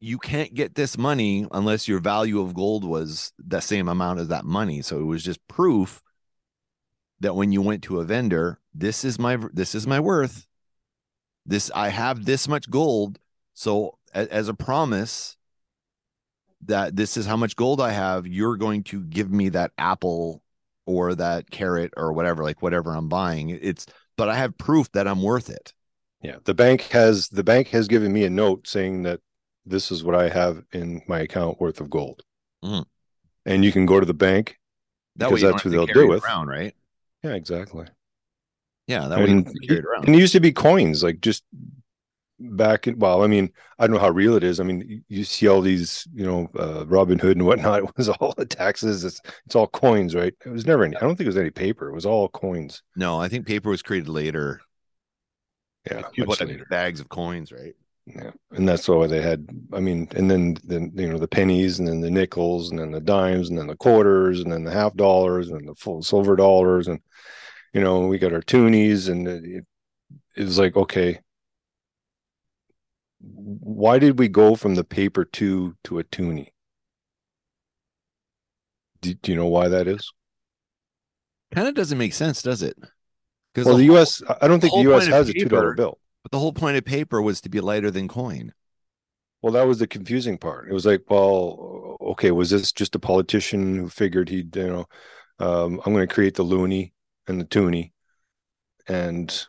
you 0.00 0.18
can't 0.18 0.54
get 0.54 0.74
this 0.74 0.96
money 0.96 1.46
unless 1.52 1.86
your 1.86 2.00
value 2.00 2.40
of 2.40 2.54
gold 2.54 2.84
was 2.84 3.32
the 3.38 3.60
same 3.60 3.86
amount 3.86 4.18
as 4.18 4.28
that 4.28 4.46
money. 4.46 4.80
So 4.80 4.98
it 4.98 5.04
was 5.04 5.22
just 5.22 5.46
proof 5.46 6.02
that 7.20 7.36
when 7.36 7.52
you 7.52 7.60
went 7.60 7.82
to 7.84 8.00
a 8.00 8.04
vendor, 8.04 8.58
this 8.74 9.04
is 9.04 9.18
my 9.18 9.36
this 9.52 9.74
is 9.74 9.86
my 9.86 10.00
worth. 10.00 10.46
This 11.44 11.70
I 11.74 11.90
have 11.90 12.24
this 12.24 12.48
much 12.48 12.70
gold. 12.70 13.18
So 13.52 13.98
a, 14.14 14.32
as 14.32 14.48
a 14.48 14.54
promise 14.54 15.36
that 16.64 16.96
this 16.96 17.16
is 17.18 17.26
how 17.26 17.36
much 17.36 17.56
gold 17.56 17.80
I 17.80 17.90
have, 17.90 18.26
you're 18.26 18.56
going 18.56 18.84
to 18.84 19.02
give 19.02 19.30
me 19.30 19.50
that 19.50 19.72
apple 19.76 20.42
or 20.86 21.14
that 21.14 21.50
carrot 21.50 21.92
or 21.96 22.12
whatever, 22.12 22.42
like 22.42 22.62
whatever 22.62 22.92
I'm 22.92 23.08
buying. 23.08 23.50
It's 23.50 23.86
but 24.16 24.30
I 24.30 24.36
have 24.36 24.56
proof 24.56 24.90
that 24.92 25.06
I'm 25.06 25.22
worth 25.22 25.50
it. 25.50 25.74
Yeah, 26.22 26.36
the 26.44 26.54
bank 26.54 26.82
has 26.88 27.28
the 27.28 27.44
bank 27.44 27.68
has 27.68 27.86
given 27.86 28.12
me 28.14 28.24
a 28.24 28.30
note 28.30 28.66
saying 28.66 29.02
that 29.02 29.20
this 29.66 29.90
is 29.90 30.02
what 30.02 30.14
I 30.14 30.28
have 30.28 30.62
in 30.72 31.02
my 31.06 31.20
account 31.20 31.60
worth 31.60 31.80
of 31.80 31.90
gold. 31.90 32.22
Mhm. 32.64 32.84
And 33.46 33.64
you 33.64 33.72
can 33.72 33.86
go 33.86 34.00
to 34.00 34.06
the 34.06 34.14
bank. 34.14 34.58
That 35.16 35.28
Because 35.28 35.42
that's 35.42 35.62
who 35.62 35.70
they'll 35.70 35.86
do 35.86 36.08
with. 36.08 36.24
around, 36.24 36.48
right? 36.48 36.74
Yeah, 37.22 37.34
exactly. 37.34 37.86
Yeah, 38.86 39.08
that 39.08 39.18
way 39.18 39.30
And, 39.30 39.46
carry 39.66 39.78
it 39.80 39.84
around. 39.84 40.06
and 40.06 40.14
it 40.14 40.18
used 40.18 40.32
to 40.32 40.40
be 40.40 40.52
coins, 40.52 41.02
like 41.02 41.20
just 41.20 41.44
back 42.38 42.86
in. 42.86 42.98
Well, 42.98 43.22
I 43.22 43.26
mean, 43.26 43.52
I 43.78 43.86
don't 43.86 43.94
know 43.94 44.00
how 44.00 44.10
real 44.10 44.34
it 44.34 44.42
is. 44.44 44.60
I 44.60 44.64
mean, 44.64 45.04
you, 45.08 45.24
see 45.24 45.46
all 45.46 45.60
these, 45.60 46.08
you 46.14 46.24
know, 46.24 46.48
uh, 46.58 46.86
Robin 46.86 47.18
Hood 47.18 47.36
and 47.36 47.46
whatnot. 47.46 47.82
It 47.84 47.96
was 47.96 48.08
all 48.08 48.32
the 48.36 48.46
taxes. 48.46 49.04
It's 49.04 49.20
it's 49.46 49.54
all 49.54 49.66
coins, 49.68 50.14
right? 50.14 50.34
It 50.44 50.48
was 50.50 50.66
never 50.66 50.84
any. 50.84 50.96
I 50.96 51.00
don't 51.00 51.16
think 51.16 51.26
it 51.26 51.28
was 51.28 51.36
any 51.36 51.50
paper. 51.50 51.88
It 51.88 51.94
was 51.94 52.06
all 52.06 52.28
coins. 52.28 52.82
No, 52.96 53.20
I 53.20 53.28
think 53.28 53.46
paper 53.46 53.68
was 53.70 53.82
created 53.82 54.08
later. 54.08 54.60
Yeah, 55.90 56.02
People 56.12 56.30
much 56.32 56.38
had 56.40 56.48
later. 56.48 56.66
bags 56.68 57.00
of 57.00 57.08
coins, 57.08 57.52
right? 57.52 57.74
Yeah, 58.16 58.30
and 58.52 58.68
that's 58.68 58.88
why 58.88 59.06
they 59.06 59.20
had. 59.20 59.46
I 59.72 59.80
mean, 59.80 60.08
and 60.16 60.30
then 60.30 60.56
then 60.64 60.92
you 60.94 61.08
know 61.08 61.18
the 61.18 61.28
pennies, 61.28 61.78
and 61.78 61.86
then 61.86 62.00
the 62.00 62.10
nickels, 62.10 62.70
and 62.70 62.78
then 62.78 62.90
the 62.90 63.00
dimes, 63.00 63.48
and 63.48 63.58
then 63.58 63.66
the 63.66 63.76
quarters, 63.76 64.40
and 64.40 64.52
then 64.52 64.64
the 64.64 64.72
half 64.72 64.94
dollars, 64.94 65.50
and 65.50 65.68
the 65.68 65.74
full 65.74 66.02
silver 66.02 66.36
dollars, 66.36 66.88
and 66.88 67.00
you 67.72 67.80
know 67.80 68.06
we 68.06 68.18
got 68.18 68.32
our 68.32 68.42
toonies, 68.42 69.08
and 69.08 69.28
it, 69.28 69.64
it, 70.36 70.44
was 70.44 70.58
like 70.58 70.76
okay, 70.76 71.20
why 73.20 73.98
did 73.98 74.18
we 74.18 74.28
go 74.28 74.56
from 74.56 74.74
the 74.74 74.84
paper 74.84 75.24
two 75.24 75.76
to 75.84 75.98
a 75.98 76.04
toonie? 76.04 76.52
Do, 79.02 79.14
do 79.14 79.32
you 79.32 79.36
know 79.36 79.46
why 79.46 79.68
that 79.68 79.86
is? 79.86 80.12
Kind 81.54 81.68
of 81.68 81.74
doesn't 81.74 81.98
make 81.98 82.14
sense, 82.14 82.42
does 82.42 82.62
it? 82.62 82.76
Because 83.52 83.66
Well, 83.66 83.76
the 83.76 83.86
whole, 83.86 83.96
U.S. 83.96 84.22
I 84.40 84.48
don't 84.48 84.60
think 84.60 84.74
the 84.74 84.82
U.S. 84.82 85.06
has 85.06 85.28
a 85.28 85.32
two 85.32 85.46
dollar 85.46 85.74
bill. 85.74 85.98
But 86.22 86.32
the 86.32 86.38
whole 86.38 86.52
point 86.52 86.76
of 86.76 86.84
paper 86.84 87.20
was 87.22 87.40
to 87.42 87.48
be 87.48 87.60
lighter 87.60 87.90
than 87.90 88.08
coin. 88.08 88.52
Well, 89.42 89.54
that 89.54 89.66
was 89.66 89.78
the 89.78 89.86
confusing 89.86 90.36
part. 90.36 90.68
It 90.68 90.74
was 90.74 90.84
like, 90.84 91.04
well, 91.08 91.96
okay, 92.00 92.30
was 92.30 92.50
this 92.50 92.72
just 92.72 92.94
a 92.94 92.98
politician 92.98 93.76
who 93.76 93.88
figured 93.88 94.28
he'd, 94.28 94.54
you 94.54 94.66
know, 94.66 94.86
um, 95.38 95.80
I'm 95.84 95.94
going 95.94 96.06
to 96.06 96.14
create 96.14 96.34
the 96.34 96.44
loonie 96.44 96.92
and 97.26 97.40
the 97.40 97.46
toonie 97.46 97.92
and 98.86 99.46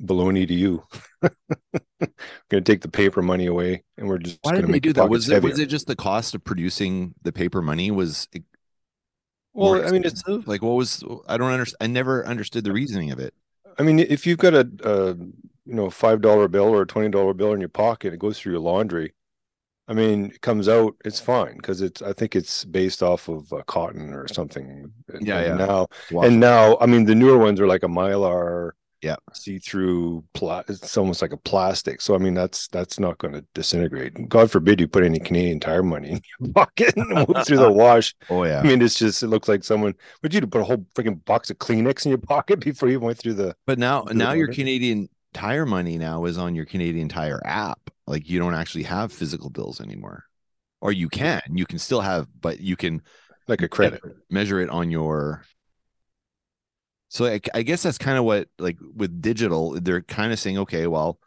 baloney 0.00 0.48
to 0.48 0.54
you. 0.54 0.84
going 1.22 2.10
to 2.50 2.60
take 2.62 2.80
the 2.80 2.88
paper 2.88 3.20
money 3.20 3.46
away 3.46 3.84
and 3.98 4.08
we're 4.08 4.18
just 4.18 4.38
Why 4.42 4.54
did 4.54 4.68
they 4.68 4.80
do 4.80 4.92
that? 4.94 5.08
Was 5.08 5.28
it 5.28 5.42
was 5.42 5.58
it 5.58 5.66
just 5.66 5.86
the 5.86 5.96
cost 5.96 6.34
of 6.34 6.44
producing 6.44 7.14
the 7.22 7.32
paper 7.32 7.60
money 7.60 7.90
was 7.90 8.28
well, 9.52 9.86
I 9.86 9.90
mean, 9.90 10.04
it's, 10.04 10.22
like 10.26 10.60
what 10.60 10.72
was 10.72 11.02
I 11.26 11.38
don't 11.38 11.50
understand. 11.50 11.78
I 11.80 11.86
never 11.86 12.26
understood 12.26 12.64
the 12.64 12.72
reasoning 12.72 13.10
of 13.10 13.18
it. 13.18 13.32
I 13.78 13.82
mean, 13.82 13.98
if 13.98 14.26
you've 14.26 14.38
got 14.38 14.52
a, 14.52 14.68
a 14.84 15.16
you 15.66 15.74
know, 15.74 15.90
five 15.90 16.20
dollar 16.20 16.48
bill 16.48 16.68
or 16.74 16.82
a 16.82 16.86
twenty 16.86 17.08
dollar 17.10 17.34
bill 17.34 17.52
in 17.52 17.60
your 17.60 17.68
pocket, 17.68 18.14
it 18.14 18.18
goes 18.20 18.38
through 18.38 18.52
your 18.52 18.60
laundry. 18.62 19.12
I 19.88 19.94
mean, 19.94 20.26
it 20.32 20.40
comes 20.40 20.68
out, 20.68 20.94
it's 21.04 21.20
fine 21.20 21.56
because 21.58 21.80
it's. 21.80 22.02
I 22.02 22.12
think 22.12 22.34
it's 22.34 22.64
based 22.64 23.02
off 23.04 23.28
of 23.28 23.52
uh, 23.52 23.62
cotton 23.68 24.12
or 24.14 24.26
something. 24.26 24.92
Yeah, 25.20 25.38
and 25.38 25.60
yeah. 25.60 25.66
Now, 25.66 25.86
and 26.22 26.40
now, 26.40 26.76
I 26.80 26.86
mean, 26.86 27.04
the 27.04 27.14
newer 27.14 27.38
ones 27.38 27.60
are 27.60 27.68
like 27.68 27.84
a 27.84 27.88
mylar, 27.88 28.72
Yeah. 29.00 29.14
see 29.32 29.60
through. 29.60 30.24
Pla- 30.34 30.64
it's 30.68 30.96
almost 30.96 31.22
like 31.22 31.30
a 31.32 31.36
plastic. 31.36 32.00
So, 32.00 32.16
I 32.16 32.18
mean, 32.18 32.34
that's 32.34 32.66
that's 32.68 32.98
not 32.98 33.18
going 33.18 33.34
to 33.34 33.44
disintegrate. 33.54 34.28
God 34.28 34.50
forbid 34.50 34.80
you 34.80 34.88
put 34.88 35.04
any 35.04 35.20
Canadian 35.20 35.60
Tire 35.60 35.84
money 35.84 36.10
in 36.14 36.20
your 36.40 36.52
pocket 36.52 36.96
and 36.96 37.08
move 37.28 37.46
through 37.46 37.58
the 37.58 37.70
wash. 37.84 38.12
oh 38.28 38.42
yeah. 38.42 38.58
I 38.58 38.64
mean, 38.64 38.82
it's 38.82 38.98
just 38.98 39.22
it 39.22 39.28
looks 39.28 39.46
like 39.46 39.62
someone. 39.62 39.94
Would 40.24 40.34
you 40.34 40.40
put 40.48 40.62
a 40.62 40.64
whole 40.64 40.84
freaking 40.96 41.24
box 41.26 41.48
of 41.50 41.58
Kleenex 41.58 42.04
in 42.06 42.10
your 42.10 42.18
pocket 42.18 42.58
before 42.64 42.88
you 42.88 42.98
went 42.98 43.18
through 43.18 43.34
the? 43.34 43.54
But 43.66 43.78
now, 43.78 44.02
now 44.10 44.32
your. 44.32 44.48
Canadian 44.48 45.08
Tire 45.36 45.66
money 45.66 45.98
now 45.98 46.24
is 46.24 46.38
on 46.38 46.54
your 46.54 46.64
Canadian 46.64 47.08
Tire 47.08 47.42
app. 47.44 47.90
Like 48.06 48.28
you 48.28 48.38
don't 48.38 48.54
actually 48.54 48.84
have 48.84 49.12
physical 49.12 49.50
bills 49.50 49.80
anymore, 49.80 50.24
or 50.80 50.92
you 50.92 51.08
can. 51.08 51.42
You 51.52 51.66
can 51.66 51.78
still 51.78 52.00
have, 52.00 52.26
but 52.40 52.60
you 52.60 52.74
can 52.74 53.02
like 53.46 53.60
a 53.60 53.68
credit. 53.68 54.00
measure 54.30 54.60
it 54.60 54.70
on 54.70 54.90
your. 54.90 55.42
So 57.08 57.26
I, 57.26 57.40
I 57.54 57.62
guess 57.62 57.82
that's 57.82 57.98
kind 57.98 58.16
of 58.18 58.24
what 58.24 58.48
like 58.58 58.78
with 58.94 59.20
digital, 59.20 59.78
they're 59.80 60.00
kind 60.02 60.32
of 60.32 60.38
saying, 60.38 60.58
okay, 60.58 60.86
well, 60.86 61.18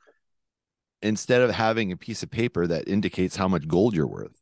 instead 1.01 1.41
of 1.41 1.51
having 1.51 1.91
a 1.91 1.97
piece 1.97 2.24
of 2.24 2.32
paper 2.32 2.66
that 2.66 2.88
indicates 2.88 3.36
how 3.36 3.47
much 3.47 3.68
gold 3.68 3.95
you're 3.95 4.07
worth, 4.07 4.41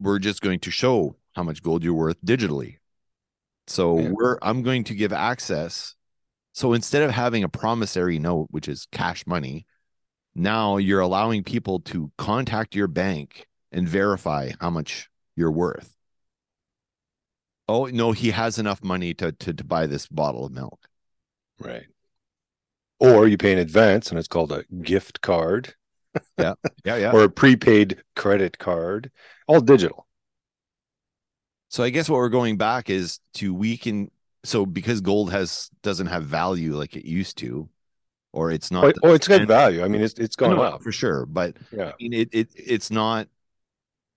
we're 0.00 0.18
just 0.18 0.40
going 0.40 0.60
to 0.60 0.70
show 0.70 1.16
how 1.34 1.42
much 1.42 1.62
gold 1.62 1.84
you're 1.84 1.94
worth 1.94 2.20
digitally. 2.24 2.78
So 3.66 3.98
Yeah. 3.98 4.08
we're 4.10 4.38
I'm 4.42 4.62
going 4.62 4.84
to 4.84 4.94
give 4.94 5.12
access. 5.12 5.94
So 6.52 6.72
instead 6.72 7.02
of 7.02 7.10
having 7.10 7.42
a 7.42 7.48
promissory 7.48 8.18
note, 8.18 8.48
which 8.50 8.68
is 8.68 8.86
cash 8.92 9.26
money, 9.26 9.66
now 10.34 10.76
you're 10.76 11.00
allowing 11.00 11.44
people 11.44 11.80
to 11.80 12.10
contact 12.18 12.74
your 12.74 12.88
bank 12.88 13.46
and 13.70 13.88
verify 13.88 14.50
how 14.60 14.70
much 14.70 15.08
you're 15.36 15.50
worth. 15.50 15.96
Oh 17.68 17.86
no, 17.86 18.12
he 18.12 18.32
has 18.32 18.58
enough 18.58 18.82
money 18.82 19.14
to 19.14 19.32
to, 19.32 19.54
to 19.54 19.64
buy 19.64 19.86
this 19.86 20.06
bottle 20.06 20.46
of 20.46 20.52
milk. 20.52 20.88
Right. 21.58 21.86
Or 22.98 23.26
you 23.26 23.36
pay 23.36 23.52
in 23.52 23.58
advance 23.58 24.10
and 24.10 24.18
it's 24.18 24.28
called 24.28 24.52
a 24.52 24.64
gift 24.82 25.20
card 25.22 25.74
Yeah, 26.38 26.54
yeah. 26.84 26.96
Yeah. 26.96 27.12
or 27.14 27.24
a 27.24 27.30
prepaid 27.30 28.02
credit 28.16 28.58
card, 28.58 29.10
all 29.46 29.60
digital. 29.60 30.06
So 31.68 31.82
I 31.82 31.90
guess 31.90 32.08
what 32.08 32.16
we're 32.16 32.28
going 32.28 32.58
back 32.58 32.90
is 32.90 33.18
to 33.34 33.54
weaken. 33.54 34.10
So 34.44 34.66
because 34.66 35.00
gold 35.00 35.30
has 35.32 35.70
doesn't 35.82 36.08
have 36.08 36.24
value 36.24 36.74
like 36.74 36.96
it 36.96 37.04
used 37.06 37.38
to, 37.38 37.68
or 38.32 38.50
it's 38.50 38.70
not. 38.70 38.84
Oh, 38.84 38.88
the 38.92 39.00
oh, 39.04 39.14
it's 39.14 39.28
got 39.28 39.46
value. 39.46 39.84
I 39.84 39.88
mean, 39.88 40.02
it's 40.02 40.14
it's 40.18 40.36
gone 40.36 40.58
up. 40.58 40.82
for 40.82 40.92
sure, 40.92 41.26
but 41.26 41.56
Yeah. 41.70 41.90
I 41.90 41.94
mean, 42.00 42.12
it 42.12 42.28
it 42.32 42.48
it's 42.56 42.90
not. 42.90 43.28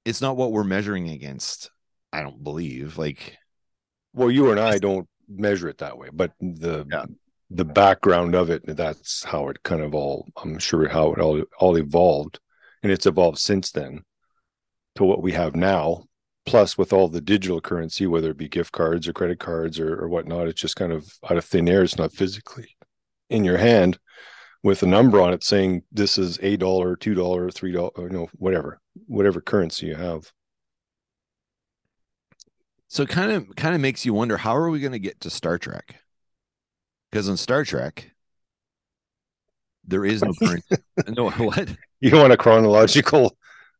It's 0.03 0.21
not 0.21 0.37
what 0.37 0.51
we're 0.51 0.63
measuring 0.63 1.09
against. 1.09 1.71
I 2.13 2.21
don't 2.21 2.43
believe. 2.43 2.97
Like 2.97 3.37
Well, 4.13 4.31
you 4.31 4.51
and 4.51 4.59
I 4.59 4.77
don't 4.79 5.07
measure 5.27 5.67
it 5.67 5.79
that 5.79 5.97
way, 5.97 6.09
but 6.11 6.31
the 6.39 6.85
Yeah. 6.91 7.05
the 7.51 7.65
background 7.65 8.33
of 8.35 8.49
it, 8.49 8.63
that's 8.65 9.23
how 9.23 9.49
it 9.49 9.61
kind 9.63 9.81
of 9.81 9.93
all. 9.93 10.27
I'm 10.37 10.57
sure 10.59 10.87
how 10.87 11.13
it 11.13 11.19
all 11.19 11.43
all 11.59 11.75
evolved, 11.77 12.39
and 12.81 12.91
it's 12.91 13.05
evolved 13.05 13.37
since 13.37 13.71
then 13.71 14.03
to 14.95 15.03
what 15.03 15.21
we 15.21 15.33
have 15.33 15.55
now. 15.55 16.05
Plus, 16.45 16.77
with 16.77 16.93
all 16.93 17.07
the 17.07 17.21
digital 17.21 17.59
currency, 17.59 18.05
whether 18.05 18.29
it 18.29 18.37
be 18.37 18.47
gift 18.47 18.71
cards 18.71 19.07
or 19.07 19.13
credit 19.13 19.39
cards 19.39 19.79
or, 19.79 19.99
or 19.99 20.07
whatnot, 20.07 20.47
it's 20.47 20.61
just 20.61 20.75
kind 20.75 20.93
of 20.93 21.11
out 21.29 21.37
of 21.37 21.45
thin 21.45 21.67
air. 21.67 21.81
It's 21.81 21.97
not 21.97 22.13
physically 22.13 22.75
in 23.29 23.43
your 23.43 23.57
hand 23.57 23.97
with 24.65 24.83
a 24.83 24.87
number 24.87 25.21
on 25.21 25.33
it 25.33 25.43
saying 25.43 25.83
this 25.91 26.17
is 26.17 26.39
a 26.41 26.57
dollar, 26.57 26.95
two 26.95 27.15
dollar, 27.15 27.49
three 27.49 27.71
dollar, 27.71 27.91
you 27.97 28.09
know, 28.09 28.29
whatever, 28.33 28.79
whatever 29.07 29.41
currency 29.41 29.87
you 29.87 29.95
have. 29.95 30.31
so, 32.87 33.03
it 33.03 33.09
kind 33.09 33.31
of 33.31 33.55
kind 33.55 33.75
of 33.75 33.81
makes 33.81 34.05
you 34.05 34.13
wonder 34.13 34.37
how 34.37 34.55
are 34.55 34.69
we 34.69 34.79
going 34.79 34.91
to 34.91 34.99
get 34.99 35.19
to 35.21 35.29
Star 35.29 35.57
Trek? 35.57 35.95
Because 37.11 37.27
in 37.27 37.37
Star 37.37 37.63
Trek, 37.63 38.11
there 39.83 40.05
is 40.05 40.23
no 40.23 40.31
currency. 40.43 40.75
no, 41.09 41.29
what? 41.31 41.69
You 42.01 42.15
want 42.15 42.33
a 42.33 42.37
chronological 42.37 43.35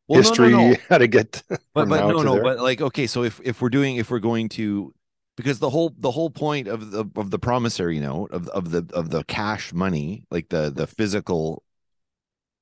Well, 0.07 0.21
no, 0.21 0.23
no, 0.23 0.29
history 0.29 0.51
no. 0.51 0.75
how 0.89 0.97
to 0.99 1.07
get 1.07 1.43
but 1.49 1.61
but 1.73 1.89
no 1.89 2.21
no 2.21 2.33
there. 2.35 2.43
but 2.43 2.59
like 2.59 2.81
okay 2.81 3.07
so 3.07 3.23
if 3.23 3.41
if 3.43 3.61
we're 3.61 3.69
doing 3.69 3.95
if 3.97 4.09
we're 4.11 4.19
going 4.19 4.49
to 4.49 4.93
because 5.35 5.59
the 5.59 5.69
whole 5.69 5.93
the 5.97 6.11
whole 6.11 6.29
point 6.29 6.67
of 6.67 6.91
the 6.91 7.05
of 7.15 7.31
the 7.31 7.39
promissory 7.39 7.99
note 7.99 8.31
of 8.31 8.47
of 8.49 8.71
the 8.71 8.85
of 8.93 9.09
the 9.09 9.23
cash 9.25 9.73
money, 9.73 10.23
like 10.31 10.49
the 10.49 10.69
the 10.69 10.87
physical 10.87 11.61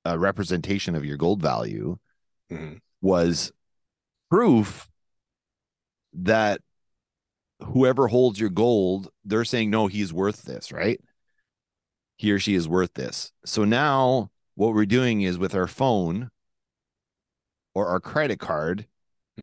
uh, 0.05 0.17
representation 0.17 0.95
of 0.95 1.05
your 1.05 1.17
gold 1.17 1.41
value, 1.41 1.97
Mhm. 2.51 2.79
was 3.01 3.51
proof 4.29 4.89
that 6.13 6.61
whoever 7.59 8.07
holds 8.07 8.39
your 8.39 8.49
gold, 8.49 9.09
they're 9.23 9.45
saying 9.45 9.69
no, 9.69 9.87
he's 9.87 10.11
worth 10.11 10.41
this, 10.43 10.71
right? 10.71 10.99
He 12.17 12.31
or 12.31 12.39
she 12.39 12.55
is 12.55 12.67
worth 12.67 12.93
this. 12.95 13.31
So 13.45 13.65
now 13.65 14.31
what 14.55 14.73
we're 14.73 14.85
doing 14.85 15.21
is 15.21 15.37
with 15.37 15.53
our 15.55 15.67
phone 15.67 16.29
or 17.74 17.88
our 17.88 17.99
credit 17.99 18.39
card, 18.39 18.88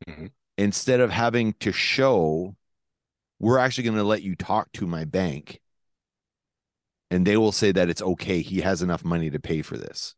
Mhm. 0.06 0.30
instead 0.56 1.00
of 1.00 1.10
having 1.10 1.54
to 1.54 1.72
show, 1.72 2.56
we're 3.38 3.58
actually 3.58 3.84
going 3.84 3.96
to 3.96 4.04
let 4.04 4.22
you 4.22 4.36
talk 4.36 4.70
to 4.72 4.86
my 4.86 5.04
bank. 5.04 5.60
And 7.10 7.26
they 7.26 7.36
will 7.36 7.52
say 7.52 7.72
that 7.72 7.90
it's 7.90 8.02
okay. 8.02 8.40
He 8.40 8.60
has 8.60 8.82
enough 8.82 9.04
money 9.04 9.30
to 9.30 9.40
pay 9.40 9.62
for 9.62 9.76
this. 9.76 10.14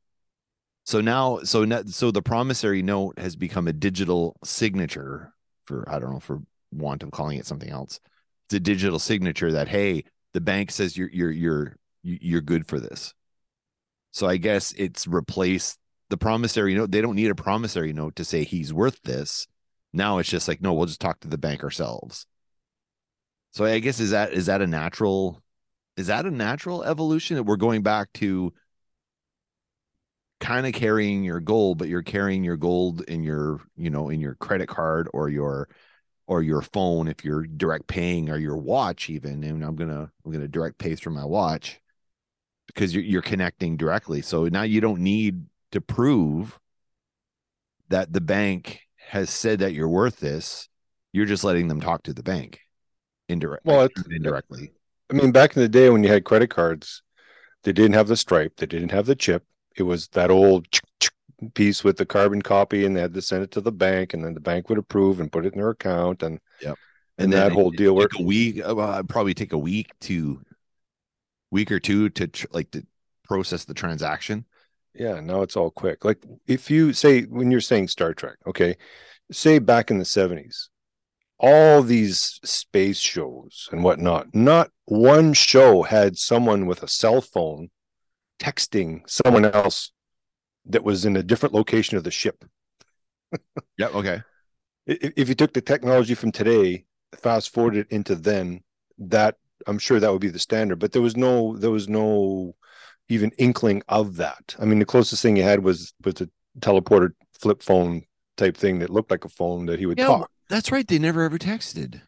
So 0.85 1.01
now, 1.01 1.41
so 1.45 1.65
now, 1.65 1.83
so 1.87 2.11
the 2.11 2.23
promissory 2.23 2.83
note 2.83 3.19
has 3.19 3.37
become 3.37 3.69
a 3.69 3.73
digital 3.73 4.37
signature 4.45 5.33
for, 5.65 5.89
I 5.89 5.99
don't 5.99 6.13
know, 6.13 6.21
for 6.21 6.43
want 6.73 7.03
of 7.03 7.13
calling 7.13 7.39
it 7.39 7.47
something 7.47 7.71
else. 7.71 8.01
It's 8.47 8.55
a 8.55 8.61
digital 8.61 8.99
signature 8.99 9.53
that, 9.53 9.69
hey, 9.69 10.05
the 10.33 10.41
bank 10.41 10.71
says 10.71 10.97
you're, 10.97 11.11
you're, 11.11 11.31
you're, 11.31 11.77
you're 12.03 12.41
good 12.41 12.67
for 12.67 12.81
this. 12.81 13.15
So 14.11 14.27
I 14.27 14.37
guess 14.37 14.73
it's 14.73 15.07
replaced 15.07 15.79
the 16.13 16.19
promissory 16.19 16.75
note. 16.75 16.91
They 16.91 17.01
don't 17.01 17.17
need 17.17 17.31
a 17.31 17.35
promissory 17.35 17.95
note 17.95 18.17
to 18.17 18.25
say 18.27 18.45
he's 18.45 18.71
worth 18.71 19.01
this. 19.03 19.49
Now 19.95 20.19
it's 20.19 20.29
just 20.29 20.47
like, 20.47 20.61
no, 20.61 20.75
we'll 20.75 20.85
just 20.85 21.01
talk 21.01 21.21
to 21.21 21.29
the 21.29 21.39
bank 21.39 21.65
ourselves. 21.65 22.27
So 23.53 23.65
I 23.65 23.79
guess 23.79 23.99
is 23.99 24.11
that 24.11 24.35
is 24.35 24.47
that 24.47 24.61
a 24.61 24.67
natural 24.67 25.43
is 25.97 26.09
that 26.09 26.27
a 26.27 26.31
natural 26.31 26.85
evolution 26.85 27.37
that 27.37 27.45
we're 27.45 27.57
going 27.57 27.83
back 27.83 28.13
to 28.15 28.53
kind 30.39 30.67
of 30.67 30.75
carrying 30.75 31.25
your 31.25 31.41
gold, 31.41 31.79
but 31.79 31.89
you're 31.89 32.03
carrying 32.03 32.45
your 32.45 32.59
gold 32.59 33.01
in 33.03 33.23
your, 33.23 33.61
you 33.75 33.89
know, 33.89 34.11
in 34.11 34.21
your 34.21 34.35
credit 34.35 34.69
card 34.69 35.09
or 35.15 35.31
your 35.31 35.67
or 36.27 36.43
your 36.43 36.61
phone 36.61 37.09
if 37.09 37.25
you're 37.25 37.47
direct 37.47 37.87
paying 37.87 38.29
or 38.29 38.37
your 38.37 38.59
watch 38.59 39.09
even. 39.09 39.43
And 39.45 39.65
I'm 39.65 39.77
gonna 39.77 40.11
I'm 40.27 40.31
gonna 40.31 40.47
direct 40.47 40.77
pay 40.77 40.95
through 40.95 41.15
my 41.15 41.25
watch 41.25 41.81
because 42.67 42.95
you're 42.95 43.03
you're 43.03 43.23
connecting 43.23 43.79
directly. 43.79 44.21
So 44.21 44.45
now 44.49 44.63
you 44.65 44.83
don't 44.83 45.01
need 45.01 45.47
to 45.73 45.81
prove 45.81 46.59
that 47.89 48.12
the 48.12 48.20
bank 48.20 48.81
has 49.09 49.29
said 49.29 49.59
that 49.59 49.73
you're 49.73 49.89
worth 49.89 50.20
this. 50.20 50.68
You're 51.12 51.27
just 51.27 51.45
letting 51.45 51.68
them 51.68 51.81
talk 51.81 52.05
to 52.05 52.14
the 52.14 52.23
bank 52.23 52.61
indirect 53.29 53.64
Well, 53.66 53.83
it's- 53.83 54.05
indirectly. 54.11 54.73
I 55.11 55.14
mean, 55.14 55.33
back 55.33 55.55
in 55.57 55.62
the 55.62 55.68
day 55.68 55.91
when 55.91 56.03
you 56.03 56.11
had 56.11 56.25
credit 56.25 56.49
cards, 56.49 57.03
they 57.64 57.73
didn't 57.73 57.95
have 57.95 58.09
the 58.09 58.16
stripe, 58.16 58.57
they 58.57 58.66
didn't 58.66 58.93
have 58.93 59.07
the 59.07 59.14
chip. 59.14 59.45
It 59.77 59.83
was 59.83 60.09
that 60.09 60.31
old 60.31 60.66
piece 61.55 61.85
with 61.85 61.97
the 61.99 62.07
carbon 62.07 62.41
copy, 62.41 62.87
and 62.87 62.97
they 62.97 63.01
had 63.01 63.14
to 63.14 63.23
send 63.23 63.43
it 63.43 63.51
to 63.53 63.61
the 63.61 63.73
bank, 63.73 64.14
and 64.14 64.25
then 64.25 64.33
the 64.35 64.41
bank 64.41 64.68
would 64.68 64.79
approve 64.79 65.20
and 65.20 65.31
put 65.31 65.45
it 65.45 65.53
in 65.53 65.59
their 65.59 65.70
account, 65.70 66.23
and 66.23 66.41
Yep. 66.61 66.79
and, 67.18 67.33
then 67.33 67.41
that 67.41 67.53
whole 67.53 67.70
deal. 67.70 67.95
Where 67.95 68.09
a 68.18 68.23
week, 68.23 68.61
uh, 68.64 69.03
probably 69.05 69.35
take 69.35 69.53
a 69.53 69.59
week 69.59 69.91
to 70.01 70.41
week 71.51 71.70
or 71.70 71.81
two 71.81 72.09
to 72.11 72.27
tr- 72.29 72.47
like 72.53 72.70
to 72.70 72.87
process 73.25 73.64
the 73.64 73.75
transaction. 73.75 74.47
Yeah, 74.95 75.20
now 75.20 75.43
it's 75.43 75.57
all 75.57 75.70
quick. 75.70 76.05
Like 76.05 76.22
if 76.47 76.70
you 76.70 76.93
say 76.93 77.22
when 77.22 77.51
you're 77.51 77.61
saying 77.61 77.88
Star 77.88 78.14
Trek, 78.14 78.36
okay, 78.47 78.76
say 79.30 79.59
back 79.59 79.90
in 79.90 79.99
the 79.99 80.05
seventies, 80.05 80.68
all 81.38 81.82
these 81.82 82.40
space 82.45 82.99
shows 82.99 83.68
and 83.72 83.82
whatnot, 83.84 84.34
not 84.34 84.70
one 84.86 85.32
show 85.32 85.82
had 85.82 86.16
someone 86.18 86.66
with 86.66 86.82
a 86.82 86.88
cell 86.88 87.20
phone 87.20 87.70
texting 88.38 89.09
someone 89.09 89.45
else 89.45 89.93
that 90.66 90.84
was 90.84 91.05
in 91.05 91.16
a 91.16 91.22
different 91.22 91.55
location 91.55 91.97
of 91.97 92.05
the 92.05 92.11
ship. 92.11 92.45
Yeah. 93.76 93.88
Okay. 93.88 94.22
I- 94.88 94.99
i- 95.05 95.12
If 95.16 95.28
you 95.28 95.34
took 95.34 95.53
the 95.53 95.61
technology 95.61 96.14
from 96.14 96.32
today, 96.32 96.84
fast 97.16 97.53
forward 97.53 97.76
it 97.76 97.88
into 97.90 98.14
then, 98.14 98.62
that 98.99 99.36
I'm 99.66 99.78
sure 99.78 100.01
that 100.01 100.12
would 100.12 100.20
be 100.20 100.30
the 100.30 100.38
standard. 100.38 100.78
But 100.78 100.93
there 100.93 101.03
was 101.03 101.16
no, 101.16 101.57
there 101.57 101.70
was 101.70 101.88
no 101.88 102.55
even 103.13 103.31
inkling 103.39 103.83
of 103.89 104.17
that. 104.17 104.55
I 104.59 104.65
mean, 104.65 104.79
the 104.79 104.85
closest 104.87 105.23
thing 105.23 105.37
he 105.37 105.43
had 105.43 105.65
was 105.65 105.95
was 106.05 106.21
a 106.21 106.29
teleporter 106.61 107.11
flip 107.41 107.63
phone 107.63 108.05
type 108.37 108.57
thing 108.57 108.79
that 108.81 108.91
looked 108.91 109.11
like 109.11 109.25
a 109.25 109.29
phone 109.29 109.67
that 109.67 109.79
he 109.79 109.87
would 109.87 109.99
Yeah, 109.99 110.07
talk, 110.07 110.31
That's 110.49 110.71
right. 110.73 110.87
They 110.87 110.99
never 110.99 111.23
ever 111.23 111.39
texted. 111.39 112.03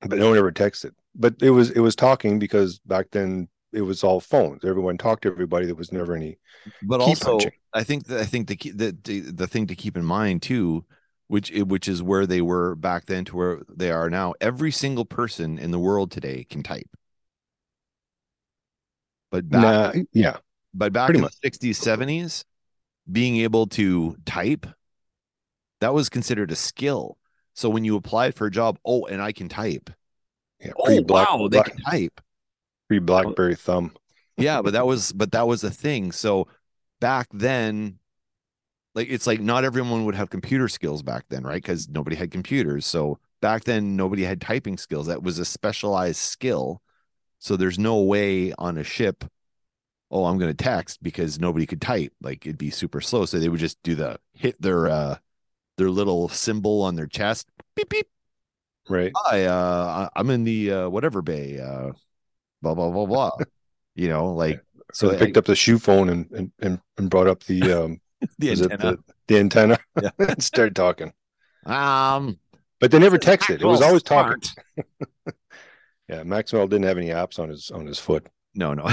but 0.00 0.18
no 0.18 0.28
one 0.28 0.38
ever 0.38 0.52
texted. 0.52 0.92
But 1.14 1.36
it 1.40 1.50
was 1.50 1.70
it 1.70 1.80
was 1.80 1.96
talking 1.96 2.38
because 2.38 2.78
back 2.80 3.06
then 3.12 3.48
it 3.72 3.82
was 3.82 4.04
all 4.04 4.20
phones. 4.20 4.64
Everyone 4.64 4.98
talked 4.98 5.22
to 5.22 5.30
everybody. 5.30 5.66
There 5.66 5.74
was 5.74 5.92
never 5.92 6.14
any. 6.14 6.38
But 6.82 7.00
Key 7.00 7.10
also, 7.10 7.36
punching. 7.38 7.52
I 7.72 7.84
think 7.84 8.06
that 8.06 8.20
I 8.20 8.24
think 8.24 8.48
the 8.48 8.56
key, 8.56 8.70
the, 8.70 8.96
the 9.04 9.20
the 9.20 9.46
thing 9.46 9.66
to 9.68 9.74
keep 9.76 9.96
in 9.96 10.04
mind 10.04 10.42
too, 10.42 10.84
which 11.28 11.50
which 11.50 11.88
is 11.88 12.02
where 12.02 12.26
they 12.26 12.40
were 12.42 12.74
back 12.74 13.06
then 13.06 13.24
to 13.26 13.36
where 13.36 13.62
they 13.68 13.90
are 13.90 14.10
now. 14.10 14.34
Every 14.40 14.70
single 14.70 15.04
person 15.04 15.58
in 15.58 15.70
the 15.70 15.78
world 15.78 16.10
today 16.10 16.44
can 16.44 16.62
type. 16.62 16.88
But 19.34 19.48
back 19.48 19.96
Nah, 19.96 20.02
yeah, 20.12 20.36
but 20.72 20.92
back 20.92 21.06
Pretty 21.08 21.18
in 21.18 21.22
much. 21.22 21.34
the 21.42 21.50
60s 21.50 21.74
70s 21.76 22.44
being 23.10 23.38
able 23.38 23.66
to 23.66 24.16
type 24.24 24.64
that 25.80 25.92
was 25.92 26.08
considered 26.08 26.52
a 26.52 26.56
skill. 26.56 27.18
So 27.54 27.68
when 27.68 27.84
you 27.84 27.96
applied 27.96 28.36
for 28.36 28.46
a 28.46 28.50
job 28.50 28.78
oh 28.84 29.06
and 29.06 29.20
i 29.20 29.32
can 29.32 29.48
type. 29.48 29.90
Yeah. 30.60 30.70
oh 30.78 30.84
Pre-Black- 30.86 31.28
wow 31.28 31.48
they 31.48 31.62
can 31.62 31.76
type. 31.78 32.20
pre-BlackBerry 32.88 33.56
thumb. 33.56 33.92
yeah 34.36 34.62
but 34.62 34.72
that 34.74 34.86
was 34.86 35.10
but 35.12 35.32
that 35.32 35.48
was 35.48 35.64
a 35.64 35.70
thing. 35.70 36.12
So 36.12 36.46
back 37.00 37.26
then 37.32 37.98
like 38.94 39.08
it's 39.10 39.26
like 39.26 39.40
not 39.40 39.64
everyone 39.64 40.04
would 40.04 40.14
have 40.14 40.30
computer 40.30 40.68
skills 40.68 41.02
back 41.02 41.24
then 41.28 41.42
right? 41.42 41.60
Because 41.60 41.88
nobody 41.88 42.14
had 42.14 42.30
computers. 42.30 42.86
So 42.86 43.18
back 43.42 43.64
then 43.64 43.96
nobody 43.96 44.22
had 44.22 44.40
typing 44.40 44.78
skills. 44.78 45.08
That 45.08 45.24
was 45.24 45.40
a 45.40 45.44
specialized 45.44 46.20
skill 46.20 46.80
so 47.44 47.56
there's 47.56 47.78
no 47.78 48.00
way 48.00 48.54
on 48.56 48.78
a 48.78 48.84
ship 48.84 49.22
oh 50.10 50.24
i'm 50.24 50.38
going 50.38 50.50
to 50.54 50.64
text 50.64 51.02
because 51.02 51.38
nobody 51.38 51.66
could 51.66 51.80
type 51.80 52.10
like 52.22 52.46
it'd 52.46 52.56
be 52.56 52.70
super 52.70 53.00
slow 53.02 53.26
so 53.26 53.38
they 53.38 53.50
would 53.50 53.60
just 53.60 53.76
do 53.82 53.94
the 53.94 54.18
hit 54.32 54.60
their 54.62 54.88
uh 54.88 55.16
their 55.76 55.90
little 55.90 56.28
symbol 56.30 56.80
on 56.82 56.94
their 56.94 57.06
chest 57.06 57.46
beep 57.76 57.88
beep 57.90 58.08
Right. 58.88 59.12
hi 59.14 59.44
uh 59.44 60.08
I- 60.14 60.20
i'm 60.20 60.30
in 60.30 60.44
the 60.44 60.72
uh 60.72 60.88
whatever 60.88 61.20
bay 61.22 61.58
uh 61.60 61.92
blah 62.62 62.74
blah 62.74 62.90
blah 62.90 63.06
blah 63.06 63.30
you 63.94 64.08
know 64.08 64.32
like 64.32 64.60
So 64.94 65.08
they 65.08 65.16
I- 65.16 65.18
picked 65.18 65.36
up 65.36 65.44
the 65.44 65.56
shoe 65.56 65.78
phone 65.78 66.08
and 66.08 66.50
and 66.60 66.80
and, 66.96 67.10
brought 67.10 67.26
up 67.26 67.42
the 67.44 67.60
um 67.72 68.00
the 68.38 68.52
antenna. 68.52 68.76
the, 68.78 68.98
the 69.28 69.38
antenna 69.38 69.78
Yeah. 70.02 70.10
and 70.18 70.42
started 70.42 70.74
talking. 70.76 71.12
um 71.66 72.38
But 72.80 72.90
they 72.90 72.98
never 72.98 73.18
texted. 73.18 73.60
It 73.60 73.64
was 73.66 73.82
always 73.82 74.02
talking. 74.02 74.40
Yeah, 76.08 76.22
Maxwell 76.22 76.66
didn't 76.68 76.86
have 76.86 76.98
any 76.98 77.08
apps 77.08 77.38
on 77.38 77.48
his 77.48 77.70
on 77.70 77.86
his 77.86 77.98
foot. 77.98 78.26
no 78.54 78.74
no 78.74 78.88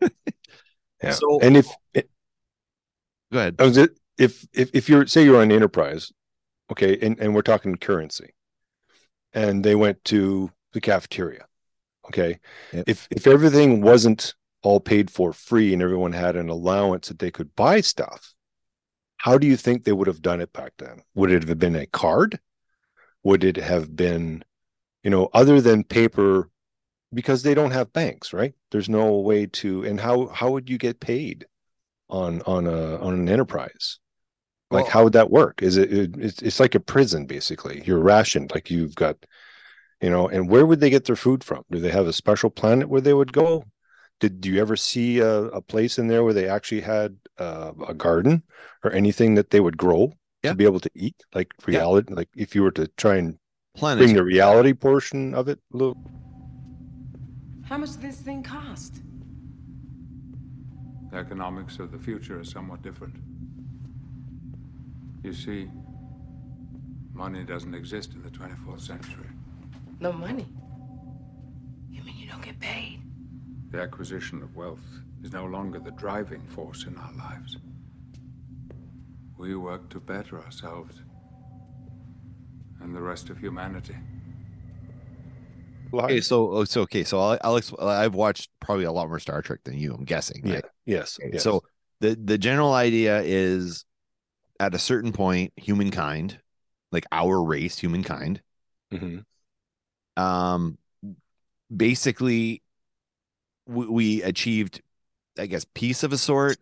Yeah. 1.02 1.10
So- 1.10 1.40
and 1.42 1.56
if 1.56 1.66
it, 1.92 2.08
go 3.32 3.38
ahead 3.38 3.56
oh, 3.58 3.66
was 3.66 3.76
it 3.76 3.98
if 4.16 4.46
if 4.54 4.70
if 4.74 4.88
you're 4.88 5.06
say 5.06 5.24
you're 5.24 5.40
on 5.42 5.52
enterprise, 5.52 6.12
okay, 6.70 6.96
and, 7.02 7.18
and 7.20 7.34
we're 7.34 7.42
talking 7.42 7.74
currency, 7.76 8.30
and 9.32 9.64
they 9.64 9.74
went 9.74 10.02
to 10.04 10.50
the 10.72 10.80
cafeteria, 10.80 11.46
okay. 12.06 12.38
Yep. 12.72 12.84
If 12.86 13.08
if 13.10 13.26
everything 13.26 13.80
wasn't 13.80 14.34
all 14.62 14.80
paid 14.80 15.10
for 15.10 15.32
free 15.32 15.72
and 15.74 15.82
everyone 15.82 16.12
had 16.12 16.36
an 16.36 16.48
allowance 16.48 17.08
that 17.08 17.18
they 17.18 17.30
could 17.30 17.54
buy 17.54 17.80
stuff, 17.80 18.32
how 19.18 19.36
do 19.36 19.46
you 19.46 19.56
think 19.56 19.84
they 19.84 19.92
would 19.92 20.06
have 20.06 20.22
done 20.22 20.40
it 20.40 20.52
back 20.52 20.72
then? 20.78 21.02
Would 21.14 21.30
it 21.32 21.46
have 21.48 21.58
been 21.58 21.76
a 21.76 21.86
card? 21.86 22.38
Would 23.24 23.42
it 23.44 23.56
have 23.56 23.94
been, 23.96 24.44
you 25.04 25.10
know, 25.10 25.28
other 25.34 25.60
than 25.60 25.84
paper? 25.84 26.50
Because 27.12 27.44
they 27.44 27.54
don't 27.54 27.70
have 27.70 27.92
banks, 27.92 28.32
right? 28.32 28.54
There's 28.72 28.88
no 28.88 29.18
way 29.20 29.46
to, 29.46 29.84
and 29.84 30.00
how 30.00 30.26
how 30.26 30.50
would 30.50 30.68
you 30.68 30.78
get 30.78 30.98
paid 30.98 31.46
on 32.08 32.42
on 32.42 32.66
a 32.66 32.96
on 32.98 33.14
an 33.14 33.28
enterprise? 33.28 34.00
Like 34.70 34.84
Well- 34.84 34.92
how 34.92 35.04
would 35.04 35.12
that 35.12 35.30
work? 35.30 35.62
Is 35.62 35.76
it, 35.76 35.92
it 35.92 36.16
it's, 36.18 36.42
it's 36.42 36.58
like 36.58 36.74
a 36.74 36.80
prison 36.80 37.26
basically. 37.26 37.82
You're 37.86 38.00
rationed, 38.00 38.50
like 38.52 38.68
you've 38.70 38.96
got, 38.96 39.16
you 40.00 40.10
know. 40.10 40.28
And 40.28 40.48
where 40.48 40.66
would 40.66 40.80
they 40.80 40.90
get 40.90 41.04
their 41.04 41.14
food 41.16 41.44
from? 41.44 41.62
Do 41.70 41.78
they 41.78 41.90
have 41.90 42.08
a 42.08 42.12
special 42.12 42.50
planet 42.50 42.88
where 42.88 43.00
they 43.00 43.14
would 43.14 43.32
go? 43.32 43.64
Did 44.20 44.40
do 44.40 44.48
you 44.50 44.60
ever 44.60 44.74
see 44.76 45.20
a, 45.20 45.30
a 45.30 45.60
place 45.62 45.98
in 46.00 46.08
there 46.08 46.24
where 46.24 46.34
they 46.34 46.48
actually 46.48 46.80
had 46.80 47.16
uh, 47.38 47.72
a 47.86 47.94
garden 47.94 48.42
or 48.82 48.90
anything 48.92 49.36
that 49.36 49.50
they 49.50 49.60
would 49.60 49.76
grow 49.76 50.12
Yeah. 50.42 50.50
to 50.50 50.56
be 50.56 50.64
able 50.64 50.80
to 50.80 50.90
eat? 50.96 51.16
Like 51.34 51.52
Yeah. 51.60 51.78
reality, 51.78 52.12
like 52.14 52.30
if 52.34 52.54
you 52.56 52.62
were 52.64 52.72
to 52.72 52.88
try 52.96 53.16
and 53.16 53.38
planet. 53.74 54.04
Bring 54.04 54.14
the 54.14 54.24
reality 54.24 54.72
portion 54.72 55.34
of 55.34 55.48
it 55.48 55.58
Luke. 55.72 55.98
How 57.64 57.78
much 57.78 57.88
does 57.88 57.98
this 57.98 58.16
thing 58.16 58.42
cost? 58.42 59.00
The 61.10 61.18
economics 61.18 61.78
of 61.78 61.90
the 61.92 61.98
future 61.98 62.40
are 62.40 62.44
somewhat 62.44 62.82
different. 62.82 63.16
You 65.22 65.32
see, 65.32 65.70
money 67.12 67.44
doesn't 67.44 67.74
exist 67.74 68.12
in 68.14 68.22
the 68.22 68.30
24th 68.30 68.80
century. 68.80 69.28
No 70.00 70.12
money? 70.12 70.46
You 71.90 72.02
mean 72.04 72.16
you 72.16 72.28
don't 72.28 72.42
get 72.42 72.60
paid? 72.60 73.00
The 73.70 73.80
acquisition 73.80 74.42
of 74.42 74.54
wealth 74.54 74.84
is 75.22 75.32
no 75.32 75.46
longer 75.46 75.78
the 75.78 75.92
driving 75.92 76.46
force 76.48 76.84
in 76.84 76.96
our 76.98 77.12
lives. 77.14 77.56
We 79.38 79.56
work 79.56 79.88
to 79.90 80.00
better 80.00 80.40
ourselves 80.40 81.00
and 82.84 82.94
the 82.94 83.00
rest 83.00 83.30
of 83.30 83.38
humanity. 83.38 83.96
Okay, 85.92 86.20
so 86.20 86.50
oh, 86.52 86.64
so 86.64 86.82
okay, 86.82 87.04
so 87.04 87.18
I'll, 87.18 87.38
I'll 87.42 87.54
exp- 87.60 87.82
I've 87.82 88.14
watched 88.14 88.50
probably 88.60 88.84
a 88.84 88.92
lot 88.92 89.08
more 89.08 89.18
Star 89.18 89.42
Trek 89.42 89.60
than 89.64 89.78
you. 89.78 89.94
I'm 89.94 90.04
guessing. 90.04 90.46
yeah, 90.46 90.54
right? 90.56 90.64
yes, 90.86 91.18
Okay, 91.20 91.30
yes. 91.32 91.42
So 91.42 91.62
the 92.00 92.18
the 92.22 92.36
general 92.36 92.74
idea 92.74 93.22
is, 93.22 93.84
at 94.60 94.74
a 94.74 94.78
certain 94.78 95.12
point, 95.12 95.52
humankind, 95.56 96.38
like 96.92 97.06
our 97.12 97.42
race, 97.42 97.78
humankind, 97.78 98.42
Mhm. 98.92 99.24
um, 100.16 100.78
basically, 101.74 102.62
we, 103.66 103.86
we 103.86 104.22
achieved, 104.22 104.82
I 105.38 105.46
guess, 105.46 105.64
peace 105.74 106.02
of 106.02 106.12
a 106.12 106.18
sort. 106.18 106.56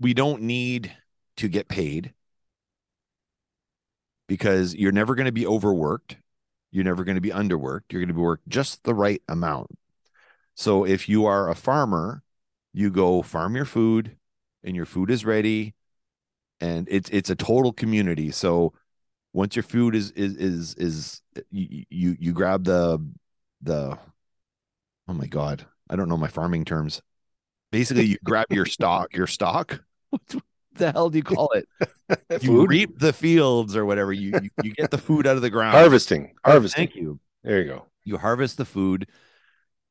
We 0.00 0.14
don't 0.14 0.42
need 0.42 0.92
to 1.36 1.48
get 1.48 1.68
paid 1.68 2.12
because 4.28 4.76
you're 4.76 4.92
never 4.92 5.16
going 5.16 5.26
to 5.26 5.32
be 5.32 5.46
overworked. 5.46 6.16
You're 6.70 6.84
never 6.84 7.02
going 7.02 7.16
to 7.16 7.20
be 7.20 7.30
underworked. 7.30 7.90
You're 7.90 8.00
going 8.00 8.08
to 8.08 8.14
be 8.14 8.20
worked 8.20 8.48
just 8.48 8.84
the 8.84 8.94
right 8.94 9.22
amount. 9.28 9.70
So 10.54 10.84
if 10.84 11.08
you 11.08 11.24
are 11.26 11.48
a 11.48 11.54
farmer, 11.54 12.22
you 12.72 12.90
go 12.90 13.22
farm 13.22 13.56
your 13.56 13.64
food 13.64 14.16
and 14.62 14.76
your 14.76 14.84
food 14.84 15.10
is 15.10 15.24
ready 15.24 15.74
and 16.60 16.86
it's 16.90 17.08
it's 17.10 17.30
a 17.30 17.36
total 17.36 17.72
community. 17.72 18.30
So 18.30 18.74
once 19.32 19.56
your 19.56 19.62
food 19.62 19.94
is 19.94 20.10
is 20.12 20.36
is 20.36 20.74
is 20.74 21.22
you 21.50 21.84
you, 21.88 22.16
you 22.18 22.32
grab 22.32 22.64
the 22.64 23.04
the 23.62 23.98
oh 25.08 25.14
my 25.14 25.26
god, 25.26 25.66
I 25.88 25.96
don't 25.96 26.08
know 26.08 26.16
my 26.16 26.28
farming 26.28 26.64
terms. 26.64 27.02
Basically, 27.70 28.06
you 28.06 28.18
grab 28.24 28.46
your 28.50 28.66
stock, 28.76 29.14
your 29.14 29.26
stock. 29.26 29.82
The 30.78 30.92
hell 30.92 31.10
do 31.10 31.18
you 31.18 31.24
call 31.24 31.52
it? 31.52 31.68
You 32.40 32.66
reap 32.66 32.98
the 32.98 33.12
fields 33.12 33.76
or 33.76 33.84
whatever. 33.84 34.14
You, 34.14 34.32
you 34.42 34.50
you 34.62 34.72
get 34.72 34.90
the 34.90 34.96
food 34.96 35.26
out 35.26 35.36
of 35.36 35.42
the 35.42 35.50
ground. 35.50 35.76
harvesting, 35.76 36.32
harvesting. 36.42 36.86
Thank 36.86 36.96
you. 36.96 37.20
There 37.44 37.60
you 37.60 37.66
go. 37.66 37.86
You 38.04 38.16
harvest 38.16 38.56
the 38.56 38.64
food, 38.64 39.08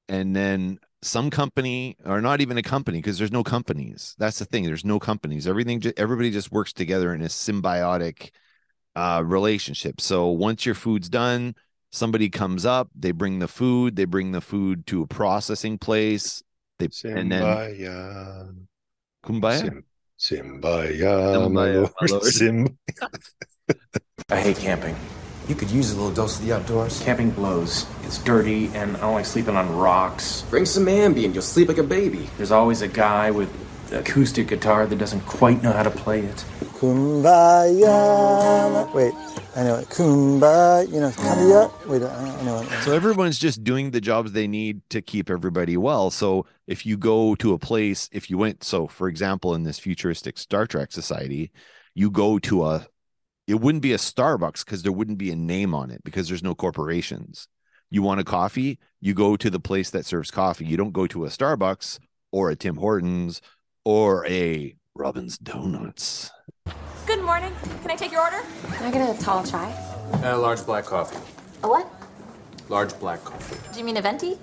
and 0.09 0.35
then 0.35 0.79
some 1.03 1.29
company, 1.29 1.95
or 2.05 2.21
not 2.21 2.41
even 2.41 2.57
a 2.57 2.63
company, 2.63 2.97
because 2.97 3.19
there's 3.19 3.31
no 3.31 3.43
companies. 3.43 4.15
That's 4.17 4.39
the 4.39 4.45
thing. 4.45 4.63
There's 4.63 4.83
no 4.85 4.99
companies. 4.99 5.47
Everything, 5.47 5.81
everybody 5.95 6.31
just 6.31 6.51
works 6.51 6.73
together 6.73 7.13
in 7.13 7.21
a 7.21 7.25
symbiotic 7.25 8.31
uh, 8.95 9.21
relationship. 9.23 10.01
So 10.01 10.27
once 10.27 10.65
your 10.65 10.75
food's 10.75 11.09
done, 11.09 11.55
somebody 11.91 12.29
comes 12.29 12.65
up, 12.65 12.89
they 12.95 13.11
bring 13.11 13.39
the 13.39 13.47
food, 13.47 13.95
they 13.95 14.05
bring 14.05 14.31
the 14.31 14.41
food 14.41 14.87
to 14.87 15.03
a 15.03 15.07
processing 15.07 15.77
place. 15.77 16.41
They 16.79 16.89
and 17.05 17.31
then 17.31 17.41
kumbaya. 19.25 19.83
Sim- 20.17 20.61
Simbaya, 20.61 21.35
Simbaya, 21.35 21.51
my 21.51 21.69
lord. 21.71 21.91
my 22.01 22.07
lord. 22.07 22.23
Sim- 22.25 22.77
I 24.29 24.41
hate 24.41 24.57
camping. 24.57 24.95
You 25.47 25.55
could 25.55 25.69
use 25.71 25.91
a 25.91 25.95
little 25.95 26.11
dose 26.11 26.37
of 26.39 26.45
the 26.45 26.51
outdoors. 26.53 27.01
Camping 27.03 27.29
blows. 27.31 27.85
It's 28.03 28.17
dirty, 28.17 28.67
and 28.73 28.97
I 28.97 29.01
don't 29.01 29.13
like 29.13 29.25
sleeping 29.25 29.55
on 29.55 29.73
rocks. 29.77 30.41
Bring 30.49 30.65
some 30.65 30.85
Ambien, 30.87 31.33
you'll 31.33 31.41
sleep 31.43 31.69
like 31.69 31.77
a 31.77 31.83
baby. 31.83 32.27
There's 32.35 32.51
always 32.51 32.81
a 32.81 32.87
guy 32.89 33.31
with 33.31 33.49
an 33.91 33.99
acoustic 33.99 34.47
guitar 34.49 34.85
that 34.85 34.97
doesn't 34.97 35.21
quite 35.21 35.63
know 35.63 35.71
how 35.71 35.83
to 35.83 35.91
play 35.91 36.19
it. 36.21 36.43
Kumbaya. 36.79 38.93
Wait, 38.93 39.13
It. 39.57 39.89
Kumbaya. 39.89 40.87
You 40.87 40.99
know, 40.99 41.09
kumbaya. 41.09 41.87
Wait, 41.87 42.03
I 42.03 42.43
know. 42.43 42.63
So 42.81 42.93
everyone's 42.93 43.39
just 43.39 43.63
doing 43.63 43.89
the 43.89 43.99
jobs 43.99 44.31
they 44.31 44.47
need 44.47 44.81
to 44.89 45.01
keep 45.01 45.31
everybody 45.31 45.77
well. 45.77 46.11
So 46.11 46.45
if 46.67 46.85
you 46.85 46.95
go 46.95 47.33
to 47.35 47.53
a 47.53 47.57
place, 47.57 48.07
if 48.11 48.29
you 48.29 48.37
went, 48.37 48.63
so 48.63 48.87
for 48.87 49.07
example, 49.07 49.55
in 49.55 49.63
this 49.63 49.79
futuristic 49.79 50.37
Star 50.37 50.67
Trek 50.67 50.91
society, 50.91 51.51
you 51.95 52.11
go 52.11 52.37
to 52.39 52.65
a, 52.65 52.87
it 53.47 53.55
wouldn't 53.55 53.81
be 53.81 53.93
a 53.93 53.97
Starbucks 53.97 54.63
because 54.63 54.83
there 54.83 54.91
wouldn't 54.91 55.17
be 55.17 55.31
a 55.31 55.35
name 55.35 55.73
on 55.73 55.89
it 55.89 56.03
because 56.03 56.27
there's 56.27 56.43
no 56.43 56.53
corporations. 56.53 57.47
You 57.89 58.03
want 58.03 58.19
a 58.19 58.23
coffee, 58.23 58.77
you 58.99 59.15
go 59.15 59.35
to 59.37 59.49
the 59.49 59.59
place 59.59 59.89
that 59.89 60.05
serves 60.05 60.29
coffee. 60.29 60.65
You 60.65 60.77
don't 60.77 60.91
go 60.91 61.07
to 61.07 61.25
a 61.25 61.29
Starbucks 61.29 61.99
or 62.31 62.51
a 62.51 62.55
Tim 62.55 62.75
Hortons 62.75 63.41
or 63.85 64.27
a 64.27 64.75
Robin's 64.93 65.37
Donuts. 65.37 66.29
Good 67.05 67.21
morning. 67.21 67.53
Can 67.81 67.91
I 67.91 67.95
take 67.95 68.11
your 68.11 68.21
order? 68.21 68.41
Can 68.73 68.85
I 68.85 68.91
get 68.91 69.15
a 69.15 69.21
tall 69.23 69.43
chai? 69.43 69.73
A 70.23 70.35
large 70.37 70.65
black 70.65 70.85
coffee. 70.85 71.17
A 71.63 71.67
what? 71.67 71.87
Large 72.69 72.99
black 72.99 73.23
coffee. 73.23 73.57
Do 73.73 73.79
you 73.79 73.85
mean 73.85 73.97
a 73.97 74.01
venti? 74.01 74.37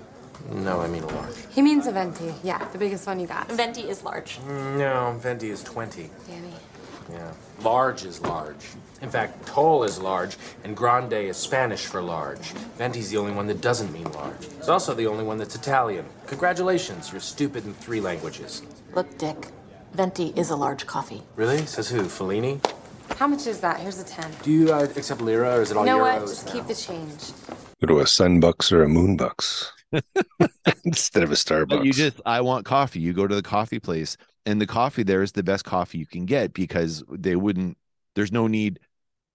No, 0.51 0.81
I 0.81 0.87
mean 0.87 1.03
a 1.03 1.07
large. 1.07 1.35
He 1.51 1.61
means 1.61 1.87
a 1.87 1.91
venti. 1.91 2.33
Yeah, 2.43 2.63
the 2.71 2.77
biggest 2.77 3.07
one 3.07 3.19
you 3.19 3.27
got. 3.27 3.51
Venti 3.51 3.81
is 3.81 4.03
large. 4.03 4.39
Mm, 4.39 4.77
no, 4.77 5.15
venti 5.19 5.49
is 5.49 5.63
20. 5.63 6.09
Danny. 6.27 6.53
Yeah. 7.11 7.31
Large 7.61 8.05
is 8.05 8.21
large. 8.21 8.65
In 9.01 9.09
fact, 9.09 9.45
tall 9.45 9.83
is 9.83 9.99
large, 9.99 10.37
and 10.63 10.75
grande 10.75 11.13
is 11.13 11.37
Spanish 11.37 11.85
for 11.85 12.01
large. 12.01 12.51
Venti's 12.77 13.11
the 13.11 13.17
only 13.17 13.31
one 13.31 13.47
that 13.47 13.61
doesn't 13.61 13.91
mean 13.93 14.11
large. 14.13 14.45
It's 14.57 14.69
also 14.69 14.93
the 14.93 15.07
only 15.07 15.23
one 15.23 15.37
that's 15.37 15.55
Italian. 15.55 16.05
Congratulations, 16.27 17.11
you're 17.11 17.21
stupid 17.21 17.65
in 17.65 17.73
three 17.75 18.01
languages. 18.01 18.63
Look, 18.95 19.17
Dick. 19.17 19.49
Venti 19.95 20.33
is 20.35 20.49
a 20.49 20.55
large 20.55 20.85
coffee. 20.85 21.21
Really? 21.35 21.65
Says 21.65 21.87
who? 21.89 22.03
Fellini? 22.03 22.59
How 23.15 23.27
much 23.27 23.47
is 23.47 23.61
that? 23.61 23.79
Here's 23.79 23.99
a 23.99 24.03
10. 24.03 24.29
Do 24.43 24.51
you 24.51 24.73
uh, 24.73 24.87
accept 24.95 25.21
lira, 25.21 25.55
or 25.57 25.61
is 25.61 25.71
it 25.71 25.77
all 25.77 25.85
you 25.85 25.91
know 25.91 25.99
euros 26.03 26.19
what? 26.19 26.27
Just 26.27 26.45
now? 26.47 26.51
keep 26.51 26.67
the 26.67 26.75
change. 26.75 27.31
Go 27.81 27.87
to 27.87 27.99
a 28.01 28.03
Sunbucks 28.03 28.71
or 28.73 28.83
a 28.83 28.87
Moonbucks 28.87 29.67
instead 30.83 31.23
of 31.23 31.31
a 31.31 31.35
Starbucks. 31.35 31.69
But 31.69 31.85
you 31.85 31.93
just, 31.93 32.19
I 32.25 32.41
want 32.41 32.65
coffee. 32.65 32.99
You 32.99 33.13
go 33.13 33.25
to 33.25 33.35
the 33.35 33.41
coffee 33.41 33.79
place, 33.79 34.17
and 34.45 34.59
the 34.59 34.67
coffee 34.67 35.03
there 35.03 35.21
is 35.21 35.31
the 35.31 35.43
best 35.43 35.63
coffee 35.63 35.97
you 35.97 36.05
can 36.07 36.25
get 36.25 36.53
because 36.53 37.03
they 37.09 37.37
wouldn't, 37.37 37.77
there's 38.15 38.33
no 38.33 38.47
need, 38.47 38.79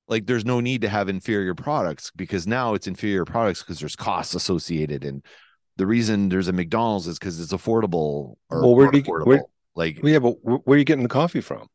like, 0.08 0.26
there's 0.26 0.44
no 0.44 0.60
need 0.60 0.82
to 0.82 0.88
have 0.90 1.08
inferior 1.08 1.54
products 1.54 2.10
because 2.14 2.46
now 2.46 2.74
it's 2.74 2.86
inferior 2.86 3.24
products 3.24 3.62
because 3.62 3.80
there's 3.80 3.96
costs 3.96 4.34
associated. 4.34 5.04
And 5.04 5.22
the 5.76 5.86
reason 5.86 6.28
there's 6.28 6.48
a 6.48 6.52
McDonald's 6.52 7.06
is 7.06 7.18
because 7.18 7.40
it's 7.40 7.52
affordable 7.52 8.34
or 8.50 8.60
Well, 8.62 8.74
where 8.74 8.90
do 8.90 8.98
you- 8.98 9.04
affordable. 9.04 9.26
where- 9.26 9.44
like, 9.74 10.00
Well, 10.02 10.12
yeah, 10.12 10.18
but 10.18 10.36
where 10.42 10.76
are 10.76 10.78
you 10.78 10.84
getting 10.84 11.02
the 11.02 11.08
coffee 11.08 11.40
from? 11.40 11.68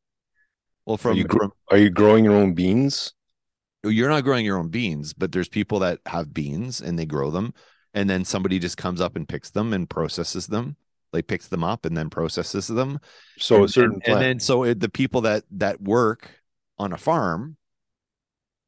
well, 0.86 0.96
Are 0.96 0.98
from, 0.98 1.18
you, 1.18 1.24
gr- 1.24 1.39
from 1.39 1.52
are 1.72 1.78
you 1.78 1.89
growing 1.89 2.26
your 2.26 2.36
own 2.36 2.54
beans? 2.54 3.14
you're 3.91 4.10
not 4.10 4.24
growing 4.24 4.46
your 4.46 4.58
own 4.58 4.70
beans, 4.70 5.14
but 5.14 5.32
there's 5.32 5.50
people 5.50 5.80
that 5.80 6.00
have 6.06 6.34
beans 6.34 6.82
and 6.82 6.98
they 6.98 7.06
grow 7.06 7.32
them. 7.32 7.54
And 7.93 8.10
then 8.10 8.26
somebody 8.26 8.60
just 8.60 8.78
comes 8.78 9.00
up 9.00 9.16
and 9.16 9.28
picks 9.28 9.52
them 9.52 9.74
and 9.74 9.89
processes 9.89 10.48
them, 10.48 10.76
like 11.14 11.28
picks 11.28 11.48
them 11.48 11.64
up 11.64 11.86
and 11.86 11.96
then 11.96 12.10
processes 12.10 12.68
them. 12.68 13.00
So 13.38 13.58
a 13.58 13.62
and, 13.62 13.72
certain 13.72 14.02
and, 14.06 14.14
and 14.14 14.22
then 14.22 14.39
so 14.39 14.64
it, 14.64 14.80
the 14.80 14.89
people 14.89 15.22
that 15.22 15.43
that 15.52 15.82
work 15.82 16.30
on 16.78 16.91
a 16.91 16.98
farm 16.98 17.58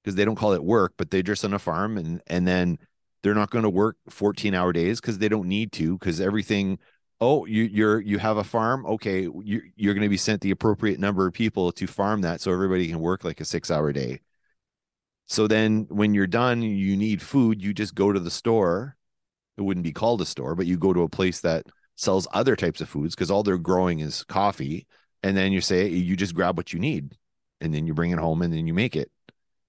because 0.04 0.16
they 0.16 0.24
don't 0.24 0.38
call 0.38 0.54
it 0.54 0.64
work 0.64 0.94
but 0.98 1.12
they're 1.12 1.22
just 1.22 1.44
on 1.44 1.54
a 1.54 1.60
farm 1.60 1.98
and 1.98 2.22
and 2.28 2.48
then 2.48 2.78
they're 3.22 3.36
not 3.36 3.50
going 3.50 3.64
to 3.64 3.70
work 3.70 3.98
14 4.10 4.54
hour 4.54 4.72
days 4.72 5.02
because 5.02 5.18
they 5.18 5.28
don't 5.28 5.50
need 5.50 5.74
to 5.74 5.98
because 5.98 6.22
everything 6.22 6.80
oh 7.22 7.46
you 7.46 7.64
you're 7.64 8.00
you 8.02 8.18
have 8.20 8.38
a 8.38 8.44
farm? 8.44 8.86
Okay 8.86 9.22
you, 9.22 9.62
you're 9.76 9.94
going 9.94 10.04
to 10.04 10.10
be 10.10 10.18
sent 10.18 10.42
the 10.42 10.52
appropriate 10.52 11.00
number 11.00 11.28
of 11.28 11.34
people 11.34 11.72
to 11.74 11.88
farm 11.88 12.22
that 12.22 12.42
so 12.42 12.52
everybody 12.52 12.88
can 12.88 13.00
work 13.00 13.24
like 13.24 13.42
a 13.42 13.46
six 13.46 13.72
hour 13.72 13.92
day. 13.92 14.22
So 15.28 15.48
then 15.48 15.88
when 15.90 16.14
you're 16.14 16.28
done 16.28 16.62
you 16.62 16.96
need 16.98 17.22
food 17.22 17.62
you 17.62 17.74
just 17.74 17.96
go 17.96 18.12
to 18.12 18.20
the 18.20 18.32
store. 18.32 18.96
It 19.58 19.62
wouldn't 19.62 19.84
be 19.84 19.94
called 19.94 20.22
a 20.22 20.26
store 20.26 20.56
but 20.56 20.68
you 20.68 20.78
go 20.78 20.94
to 20.94 21.02
a 21.02 21.10
place 21.10 21.42
that 21.42 21.66
sells 21.96 22.28
other 22.32 22.56
types 22.56 22.80
of 22.80 22.90
foods 22.90 23.16
because 23.16 23.32
all 23.32 23.42
they're 23.44 23.58
growing 23.58 24.00
is 24.00 24.24
coffee 24.24 24.86
and 25.24 25.36
then 25.36 25.52
you 25.52 25.62
say 25.62 25.88
you 25.88 26.16
just 26.16 26.36
grab 26.36 26.58
what 26.58 26.72
you 26.74 26.80
need 26.80 27.18
and 27.60 27.74
then 27.74 27.88
you 27.88 27.94
bring 27.94 28.12
it 28.12 28.20
home 28.20 28.44
and 28.44 28.54
then 28.54 28.68
you 28.68 28.74
make 28.74 28.96
it. 28.96 29.12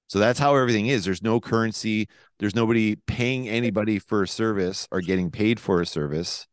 So 0.08 0.18
that's 0.18 0.38
how 0.38 0.56
everything 0.56 0.86
is. 0.86 1.04
There's 1.04 1.22
no 1.22 1.40
currency. 1.40 2.08
There's 2.38 2.54
nobody 2.54 2.96
paying 2.96 3.48
anybody 3.48 3.98
for 3.98 4.22
a 4.22 4.28
service 4.28 4.88
or 4.90 5.00
getting 5.00 5.30
paid 5.30 5.60
for 5.60 5.80
a 5.80 5.86
service 5.86 6.46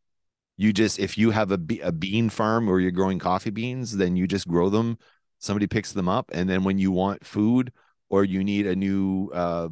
you 0.56 0.72
just 0.72 0.98
if 0.98 1.18
you 1.18 1.30
have 1.30 1.50
a, 1.50 1.58
be- 1.58 1.80
a 1.80 1.92
bean 1.92 2.30
farm 2.30 2.68
or 2.68 2.80
you're 2.80 2.90
growing 2.90 3.18
coffee 3.18 3.50
beans 3.50 3.96
then 3.96 4.16
you 4.16 4.26
just 4.26 4.48
grow 4.48 4.68
them. 4.68 4.98
Somebody 5.38 5.66
picks 5.66 5.92
them 5.92 6.08
up 6.08 6.30
and 6.32 6.48
then 6.48 6.64
when 6.64 6.78
you 6.78 6.90
want 6.90 7.26
food 7.26 7.72
or 8.08 8.24
you 8.24 8.42
need 8.42 8.66
a 8.66 8.74
new 8.74 9.30
uh 9.34 9.68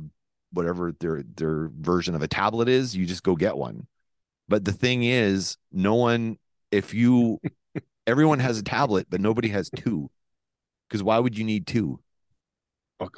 whatever 0.52 0.92
their 1.00 1.22
their 1.34 1.70
version 1.78 2.14
of 2.14 2.22
a 2.22 2.28
tablet 2.28 2.68
is 2.68 2.94
you 2.94 3.06
just 3.06 3.22
go 3.22 3.34
get 3.34 3.56
one. 3.56 3.86
But 4.48 4.64
the 4.64 4.72
thing 4.72 5.04
is 5.04 5.56
no 5.72 5.94
one 5.94 6.38
if 6.70 6.92
you 6.92 7.40
everyone 8.06 8.40
has 8.40 8.58
a 8.58 8.62
tablet 8.62 9.06
but 9.08 9.20
nobody 9.20 9.48
has 9.48 9.70
two. 9.70 10.10
Because 10.88 11.02
why 11.02 11.18
would 11.18 11.36
you 11.36 11.44
need 11.44 11.66
two? 11.66 12.00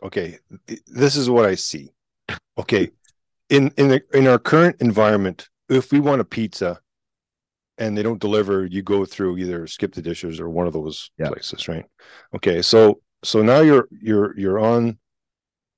Okay 0.02 0.38
this 0.86 1.16
is 1.16 1.28
what 1.28 1.44
i 1.44 1.54
see. 1.56 1.90
Okay 2.58 2.90
in 3.50 3.72
in 3.76 3.88
the, 3.88 4.02
in 4.12 4.26
our 4.28 4.38
current 4.38 4.76
environment 4.80 5.48
if 5.68 5.90
we 5.90 5.98
want 5.98 6.20
a 6.20 6.24
pizza 6.24 6.80
and 7.78 7.96
they 7.96 8.02
don't 8.02 8.20
deliver 8.20 8.64
you 8.66 8.82
go 8.82 9.04
through 9.04 9.36
either 9.38 9.66
skip 9.66 9.92
the 9.94 10.02
dishes 10.02 10.40
or 10.40 10.48
one 10.48 10.66
of 10.66 10.72
those 10.72 11.10
Yeah. 11.18 11.28
places 11.28 11.68
right 11.68 11.84
okay 12.34 12.62
so 12.62 13.00
so 13.24 13.42
now 13.42 13.60
you're 13.60 13.88
you're 13.90 14.38
you're 14.38 14.58
on 14.58 14.98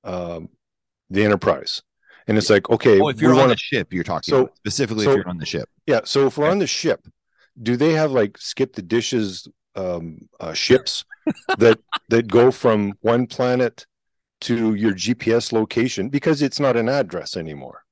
um 0.05 0.49
the 1.11 1.25
enterprise 1.25 1.83
and 2.27 2.37
it's 2.39 2.51
like 2.51 2.69
okay 2.71 3.01
oh 3.01 3.09
if 3.09 3.21
you're 3.21 3.31
we 3.33 3.37
on 3.37 3.41
wanna- 3.45 3.55
the 3.55 3.59
ship 3.59 3.93
you're 3.93 4.05
talking 4.05 4.31
so- 4.33 4.51
specifically 4.57 5.05
so- 5.05 5.13
if 5.13 5.17
you're 5.19 5.29
on 5.29 5.39
the 5.39 5.47
ship 5.47 5.69
yeah 5.87 6.01
so 6.05 6.27
if 6.27 6.39
we're 6.39 6.45
Okay. 6.45 6.53
on 6.53 6.59
the 6.59 6.67
ship 6.67 7.07
do 7.61 7.77
they 7.77 7.93
have 7.93 8.13
like 8.13 8.39
skip 8.39 8.75
the 8.75 8.83
dishes 8.83 9.49
um, 9.75 10.29
uh, 10.41 10.53
ships 10.53 11.05
that 11.59 11.79
that 12.09 12.27
go 12.27 12.51
from 12.51 12.95
one 13.01 13.27
planet 13.27 13.87
to 14.41 14.75
your 14.75 14.93
GPS 14.93 15.53
location 15.53 16.09
because 16.09 16.43
it's 16.43 16.59
not 16.59 16.77
an 16.77 16.89
address 16.89 17.37
anymore. 17.37 17.83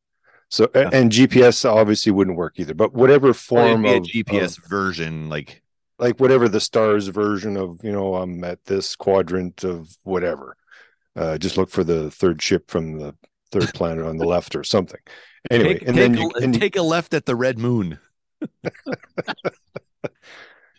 So 0.48 0.70
a- 0.74 0.94
and 0.94 1.10
GPS 1.10 1.68
obviously 1.68 2.12
wouldn't 2.12 2.36
work 2.36 2.54
either. 2.58 2.74
But 2.74 2.94
whatever 2.94 3.32
form 3.34 3.84
of 3.84 4.02
GPS 4.04 4.58
of- 4.58 4.64
version, 4.64 5.28
like 5.28 5.62
like 5.98 6.20
whatever 6.20 6.48
the 6.48 6.60
stars 6.60 7.08
version 7.08 7.56
of 7.56 7.80
you 7.82 7.92
know 7.92 8.14
I'm 8.16 8.44
at 8.44 8.64
this 8.64 8.96
quadrant 8.96 9.64
of 9.64 9.88
whatever. 10.02 10.56
Uh, 11.14 11.38
just 11.38 11.56
look 11.56 11.70
for 11.70 11.82
the 11.82 12.10
third 12.10 12.42
ship 12.42 12.70
from 12.70 12.98
the 12.98 13.14
third 13.50 13.70
planet 13.74 14.04
on 14.04 14.18
the 14.18 14.26
left 14.26 14.54
or 14.54 14.62
something. 14.62 15.00
Anyway, 15.50 15.78
take, 15.78 15.88
and 15.88 15.96
take 15.96 16.12
then 16.12 16.14
a, 16.18 16.20
you, 16.20 16.30
and 16.42 16.54
take 16.60 16.76
a 16.76 16.82
left 16.82 17.14
at 17.14 17.24
the 17.26 17.36
red 17.36 17.58
moon. 17.58 17.98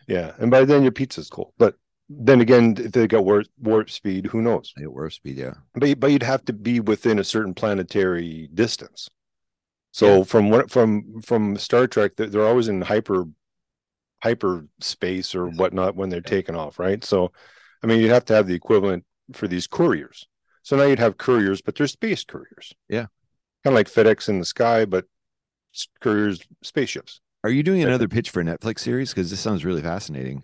yeah, 0.07 0.33
and 0.39 0.51
by 0.51 0.63
then 0.65 0.83
your 0.83 0.91
pizza's 0.91 1.29
cold. 1.29 1.53
But 1.57 1.75
then 2.09 2.39
again, 2.41 2.75
if 2.77 2.91
they 2.91 3.07
got 3.07 3.25
warp, 3.25 3.47
warp 3.59 3.89
speed, 3.89 4.27
who 4.27 4.41
knows? 4.41 4.73
At 4.77 4.91
warp 4.91 5.11
speed, 5.11 5.37
yeah. 5.37 5.55
But 5.73 5.99
but 5.99 6.11
you'd 6.11 6.23
have 6.23 6.45
to 6.45 6.53
be 6.53 6.79
within 6.79 7.19
a 7.19 7.23
certain 7.23 7.53
planetary 7.53 8.49
distance. 8.53 9.09
So 9.97 10.23
from 10.23 10.51
what 10.51 10.69
from 10.69 11.21
from 11.23 11.57
Star 11.57 11.87
Trek, 11.87 12.11
they're, 12.15 12.45
always 12.45 12.67
in 12.67 12.81
hyper 12.81 13.25
hyper 14.21 14.67
space 14.79 15.33
or 15.33 15.47
whatnot 15.47 15.95
when 15.95 16.09
they're 16.09 16.21
taken 16.21 16.55
off, 16.55 16.77
right? 16.77 17.03
So, 17.03 17.31
I 17.83 17.87
mean, 17.87 17.99
you'd 18.01 18.11
have 18.11 18.25
to 18.25 18.35
have 18.35 18.45
the 18.45 18.53
equivalent 18.53 19.05
for 19.33 19.47
these 19.47 19.65
couriers. 19.65 20.27
So 20.61 20.75
now 20.75 20.83
you'd 20.83 20.99
have 20.99 21.17
couriers, 21.17 21.61
but 21.61 21.75
they're 21.75 21.87
space 21.87 22.23
couriers. 22.23 22.73
Yeah. 22.89 23.07
kind 23.63 23.73
of 23.73 23.73
like 23.73 23.89
FedEx 23.89 24.29
in 24.29 24.37
the 24.37 24.45
sky, 24.45 24.85
but 24.85 25.05
couriers 25.99 26.41
spaceships. 26.61 27.19
Are 27.43 27.49
you 27.49 27.63
doing 27.63 27.81
another 27.83 28.07
pitch 28.07 28.29
for 28.29 28.41
a 28.41 28.43
Netflix 28.43 28.79
series? 28.79 29.11
Because 29.11 29.31
this 29.31 29.39
sounds 29.39 29.65
really 29.65 29.81
fascinating. 29.81 30.43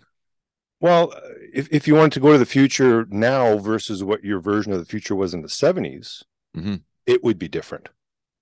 Well, 0.80 1.12
uh, 1.16 1.20
if, 1.52 1.68
if 1.70 1.86
you 1.86 1.94
wanted 1.94 2.12
to 2.14 2.20
go 2.20 2.32
to 2.32 2.38
the 2.38 2.46
future 2.46 3.06
now 3.08 3.58
versus 3.58 4.02
what 4.02 4.24
your 4.24 4.40
version 4.40 4.72
of 4.72 4.80
the 4.80 4.84
future 4.84 5.14
was 5.14 5.32
in 5.32 5.42
the 5.42 5.48
70s, 5.48 6.24
Mhm. 6.56 6.82
it 7.06 7.22
would 7.22 7.38
be 7.38 7.48
different. 7.48 7.88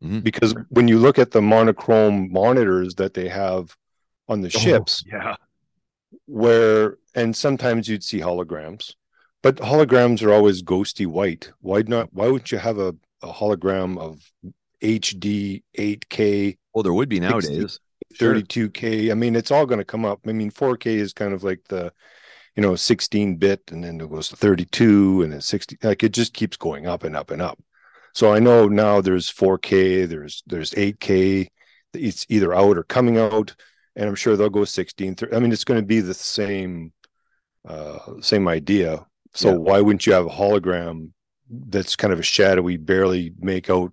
Mhm. 0.03 0.23
Because 0.23 0.55
when 0.69 0.89
you 0.89 0.99
look 0.99 1.19
at 1.19 1.31
the 1.31 1.43
monochrome 1.43 2.33
monitors 2.33 2.97
that 2.97 3.15
they 3.15 3.29
have 3.29 3.77
on 4.29 4.41
the 4.41 4.51
ships, 4.51 5.05
yeah. 5.07 5.37
where, 6.27 6.99
and 7.15 7.37
sometimes 7.37 7.89
you'd 7.89 8.05
see 8.05 8.21
holograms, 8.21 8.95
but 9.43 9.57
holograms 9.57 10.23
are 10.23 10.33
always 10.33 10.63
ghosty 10.63 11.07
white. 11.07 11.51
Why 11.61 11.83
not? 11.87 12.13
Why 12.13 12.27
wouldn't 12.29 12.53
you 12.53 12.59
have 12.59 12.79
a, 12.79 12.95
a 13.23 13.33
hologram 13.33 13.99
of 13.99 14.21
HD, 14.83 15.63
8K, 15.79 16.59
Well, 16.75 16.83
there 16.83 16.93
would 16.93 17.09
be 17.09 17.21
nowadays. 17.21 17.79
Sure. 18.15 18.35
32K? 18.35 19.11
I 19.11 19.15
mean, 19.15 19.37
it's 19.37 19.51
all 19.51 19.65
going 19.65 19.79
to 19.79 19.85
come 19.85 20.05
up. 20.05 20.21
I 20.27 20.33
mean, 20.33 20.51
4K 20.51 20.87
is 20.87 21.13
kind 21.13 21.33
of 21.33 21.45
like 21.45 21.61
the, 21.69 21.93
you 22.57 22.63
know 22.63 22.77
16 22.77 23.37
bit 23.37 23.63
and 23.71 23.83
then 23.83 24.01
it 24.01 24.11
goes 24.11 24.29
to 24.29 24.37
32 24.37 25.23
and 25.23 25.33
then 25.33 25.41
60 25.41 25.79
like 25.83 26.03
it 26.03 26.13
just 26.13 26.35
keeps 26.35 26.57
going 26.57 26.87
up 26.87 27.03
and 27.03 27.17
up 27.17 27.31
and 27.31 27.41
up 27.41 27.59
so 28.15 28.33
i 28.33 28.39
know 28.39 28.69
now 28.69 29.01
there's 29.01 29.31
4k 29.31 30.09
there's 30.09 30.43
there's 30.47 30.73
8k 30.73 31.49
it's 31.95 32.27
either 32.29 32.55
out 32.55 32.79
or 32.79 32.85
coming 32.85 33.19
out 33.19 33.55
and 33.97 34.09
i'm 34.09 34.15
sure 34.15 34.37
they'll 34.37 34.51
go 34.51 34.65
16 34.65 35.15
thir- 35.15 35.29
i 35.35 35.39
mean 35.39 35.53
it's 35.53 35.65
going 35.65 35.81
to 35.81 35.87
be 35.87 36.01
the 36.01 36.15
same 36.15 36.93
uh 37.69 37.99
same 38.21 38.49
idea 38.49 39.05
so 39.35 39.51
Yeah. 39.51 39.57
why 39.59 39.81
wouldn't 39.81 40.07
you 40.07 40.13
have 40.13 40.27
a 40.27 40.31
hologram 40.31 41.11
that's 41.51 41.97
kind 41.97 42.13
of 42.13 42.19
a 42.21 42.23
shadowy 42.25 42.77
barely 42.77 43.33
make 43.39 43.71
out 43.71 43.93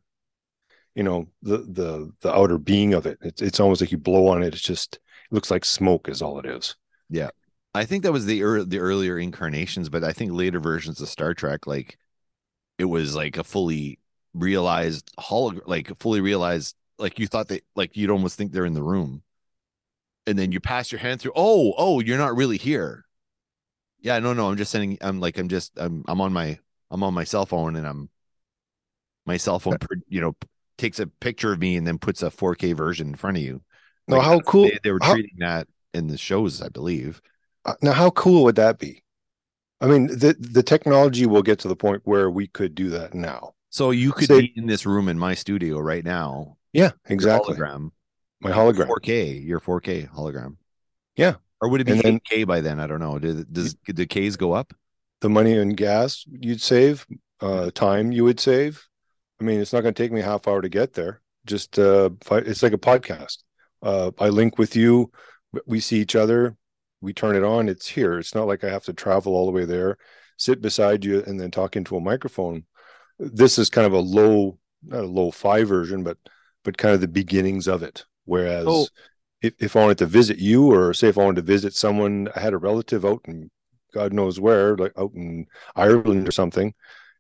you 0.95 1.03
know 1.03 1.28
the 1.41 1.57
the 1.59 2.11
the 2.22 2.34
outer 2.34 2.57
being 2.57 2.93
of 2.93 3.05
it 3.05 3.17
it's, 3.22 3.41
it's 3.41 3.59
almost 3.59 3.82
like 3.82 3.91
you 3.91 3.97
blow 3.97 4.28
on 4.28 4.43
it 4.43 4.53
it's 4.53 4.61
just 4.63 4.95
it 4.95 5.34
looks 5.34 5.51
like 5.51 5.63
smoke 5.65 6.09
is 6.09 6.22
all 6.22 6.39
it 6.39 6.45
is 6.45 6.76
Yeah. 7.09 7.30
I 7.76 7.86
think 7.86 8.01
that 8.03 8.11
was 8.11 8.26
the 8.26 8.39
ear 8.39 8.63
the 8.63 8.80
earlier 8.80 9.20
incarnations, 9.20 9.89
but 9.89 10.03
I 10.03 10.11
think 10.11 10.32
later 10.32 10.59
versions 10.59 10.99
of 11.01 11.07
Star 11.07 11.36
Trek, 11.36 11.67
like 11.67 11.99
it 12.80 12.86
was 12.86 13.15
like 13.15 13.38
a 13.38 13.43
fully 13.43 13.99
realized 14.34 15.11
holog 15.19 15.61
like 15.65 15.91
fully 15.99 16.21
realized, 16.21 16.75
like 16.97 17.19
you 17.19 17.27
thought 17.27 17.47
they 17.47 17.61
like 17.75 17.95
you'd 17.97 18.09
almost 18.11 18.38
think 18.38 18.51
they're 18.51 18.65
in 18.65 18.73
the 18.73 18.84
room. 18.84 19.23
And 20.27 20.38
then 20.38 20.51
you 20.51 20.59
pass 20.59 20.91
your 20.91 20.99
hand 20.99 21.19
through, 21.21 21.32
oh, 21.36 21.73
oh, 21.77 21.99
you're 22.01 22.17
not 22.17 22.36
really 22.36 22.57
here. 22.57 23.05
Yeah, 24.01 24.19
no, 24.19 24.34
no, 24.34 24.49
I'm 24.49 24.57
just 24.57 24.71
sending 24.71 24.97
I'm 25.01 25.19
like 25.19 25.38
I'm 25.38 25.49
just 25.49 25.71
I'm 25.77 26.03
I'm 26.07 26.21
on 26.21 26.32
my 26.34 26.59
I'm 26.91 27.03
on 27.03 27.13
my 27.13 27.23
cell 27.23 27.45
phone 27.45 27.75
and 27.75 27.88
I'm 27.88 28.09
my 29.25 29.38
cell 29.38 29.59
phone 29.59 29.77
you 30.07 30.21
know 30.21 30.36
takes 30.77 30.99
a 30.99 31.07
picture 31.07 31.51
of 31.51 31.59
me 31.59 31.75
and 31.75 31.86
then 31.86 31.97
puts 31.97 32.23
a 32.23 32.30
4K 32.30 32.73
version 32.75 33.09
in 33.09 33.15
front 33.15 33.38
of 33.38 33.43
you. 33.43 33.61
Like, 34.07 34.21
how 34.23 34.39
cool- 34.39 34.63
They, 34.65 34.80
they 34.84 34.91
were 34.91 34.99
how- 35.01 35.13
treating 35.13 35.38
that 35.39 35.67
in 35.93 36.07
the 36.07 36.17
shows, 36.17 36.61
I 36.61 36.69
believe. 36.69 37.21
Uh, 37.65 37.73
now 37.82 37.91
how 37.91 38.09
cool 38.11 38.43
would 38.45 38.55
that 38.55 38.80
be 38.80 39.03
i 39.82 39.86
mean 39.86 40.07
the 40.07 40.34
the 40.39 40.63
technology 40.63 41.25
will 41.25 41.41
get 41.41 41.59
to 41.59 41.67
the 41.67 41.75
point 41.75 42.01
where 42.05 42.30
we 42.30 42.47
could 42.47 42.73
do 42.73 42.89
that 42.89 43.13
now 43.13 43.51
So 43.70 43.91
you 43.91 44.11
could 44.11 44.28
be 44.30 44.53
in 44.55 44.65
this 44.65 44.86
room 44.86 45.09
in 45.09 45.17
my 45.20 45.34
studio 45.36 45.80
right 45.80 46.03
now. 46.03 46.57
yeah 46.74 46.91
exactly 47.05 47.55
Hologram. 47.55 47.91
my 48.41 48.51
hologram 48.51 48.88
4K, 48.88 49.45
your 49.45 49.59
4K 49.59 50.09
hologram. 50.09 50.57
Yeah. 51.15 51.36
Or 51.61 51.70
would 51.70 51.82
it 51.82 51.86
be 51.86 51.91
And 51.93 52.01
then- 52.01 52.20
8K 52.22 52.47
by 52.47 52.61
then? 52.61 52.80
I 52.80 52.88
don't 52.88 52.99
know. 53.01 53.20
Does 53.20 53.43
does 53.45 53.76
the 53.88 54.05
K's 54.05 54.36
go 54.38 54.53
up? 54.53 54.74
the 55.22 55.30
money 55.30 55.57
and 55.57 55.76
gas 55.76 56.24
you'd 56.30 56.61
save 56.61 57.05
uh 57.41 57.70
time 57.72 58.13
you 58.13 58.24
would 58.24 58.39
save 58.39 58.88
i 59.41 59.43
mean 59.43 59.59
it's 59.59 59.74
not 59.74 59.82
going 59.82 59.93
to 59.93 60.01
take 60.03 60.13
me 60.13 60.22
a 60.22 60.24
half 60.24 60.47
hour 60.47 60.61
to 60.61 60.70
get 60.70 60.93
there 60.93 61.20
just 61.45 61.78
uh 61.78 62.09
it's 62.32 62.63
like 62.63 62.72
a 62.72 62.78
podcast 62.78 63.39
uh 63.84 64.11
i 64.20 64.30
link 64.30 64.57
with 64.57 64.78
you 64.78 65.11
we 65.65 65.82
see 65.82 65.99
each 65.99 66.15
other 66.15 66.55
we 67.01 67.11
turn 67.11 67.36
it 67.36 67.43
on 67.43 67.67
it's 67.67 67.86
here 67.89 68.17
it's 68.17 68.34
not 68.34 68.47
like 68.47 68.63
i 68.63 68.70
have 68.70 68.86
to 68.86 68.93
travel 68.93 69.36
all 69.36 69.45
the 69.45 69.51
way 69.51 69.65
there 69.65 69.97
sit 70.38 70.61
beside 70.61 71.03
you 71.03 71.22
and 71.28 71.38
then 71.38 71.51
talk 71.51 71.76
into 71.76 71.97
a 71.97 71.99
microphone 71.99 72.63
this 73.20 73.57
is 73.59 73.70
kind 73.70 73.86
of 73.88 73.93
a 73.93 73.99
low 73.99 74.57
not 74.84 75.03
a 75.03 75.07
low 75.07 75.30
fi 75.32 75.63
version 75.63 76.03
but 76.03 76.17
but 76.63 76.78
kind 76.78 76.93
of 76.95 77.01
the 77.01 77.07
beginnings 77.07 77.67
of 77.67 77.84
it. 77.84 78.05
Whereas 78.26 78.65
So- 78.65 78.88
if, 79.41 79.53
if 79.59 79.76
i 79.78 79.80
wanted 79.82 79.97
to 79.99 80.05
visit 80.05 80.38
you 80.38 80.70
or 80.70 80.93
say 80.93 81.07
if 81.07 81.17
i 81.17 81.24
wanted 81.24 81.38
to 81.38 81.51
visit 81.53 81.74
someone 81.74 82.28
i 82.36 82.41
had 82.41 82.51
a 82.53 82.57
relative 82.57 83.05
out 83.05 83.22
in 83.26 83.49
god 83.93 84.11
knows 84.11 84.38
where 84.38 84.76
like 84.76 84.91
out 84.97 85.11
in 85.15 85.45
ireland 85.78 86.28
or 86.28 86.32
something 86.32 86.74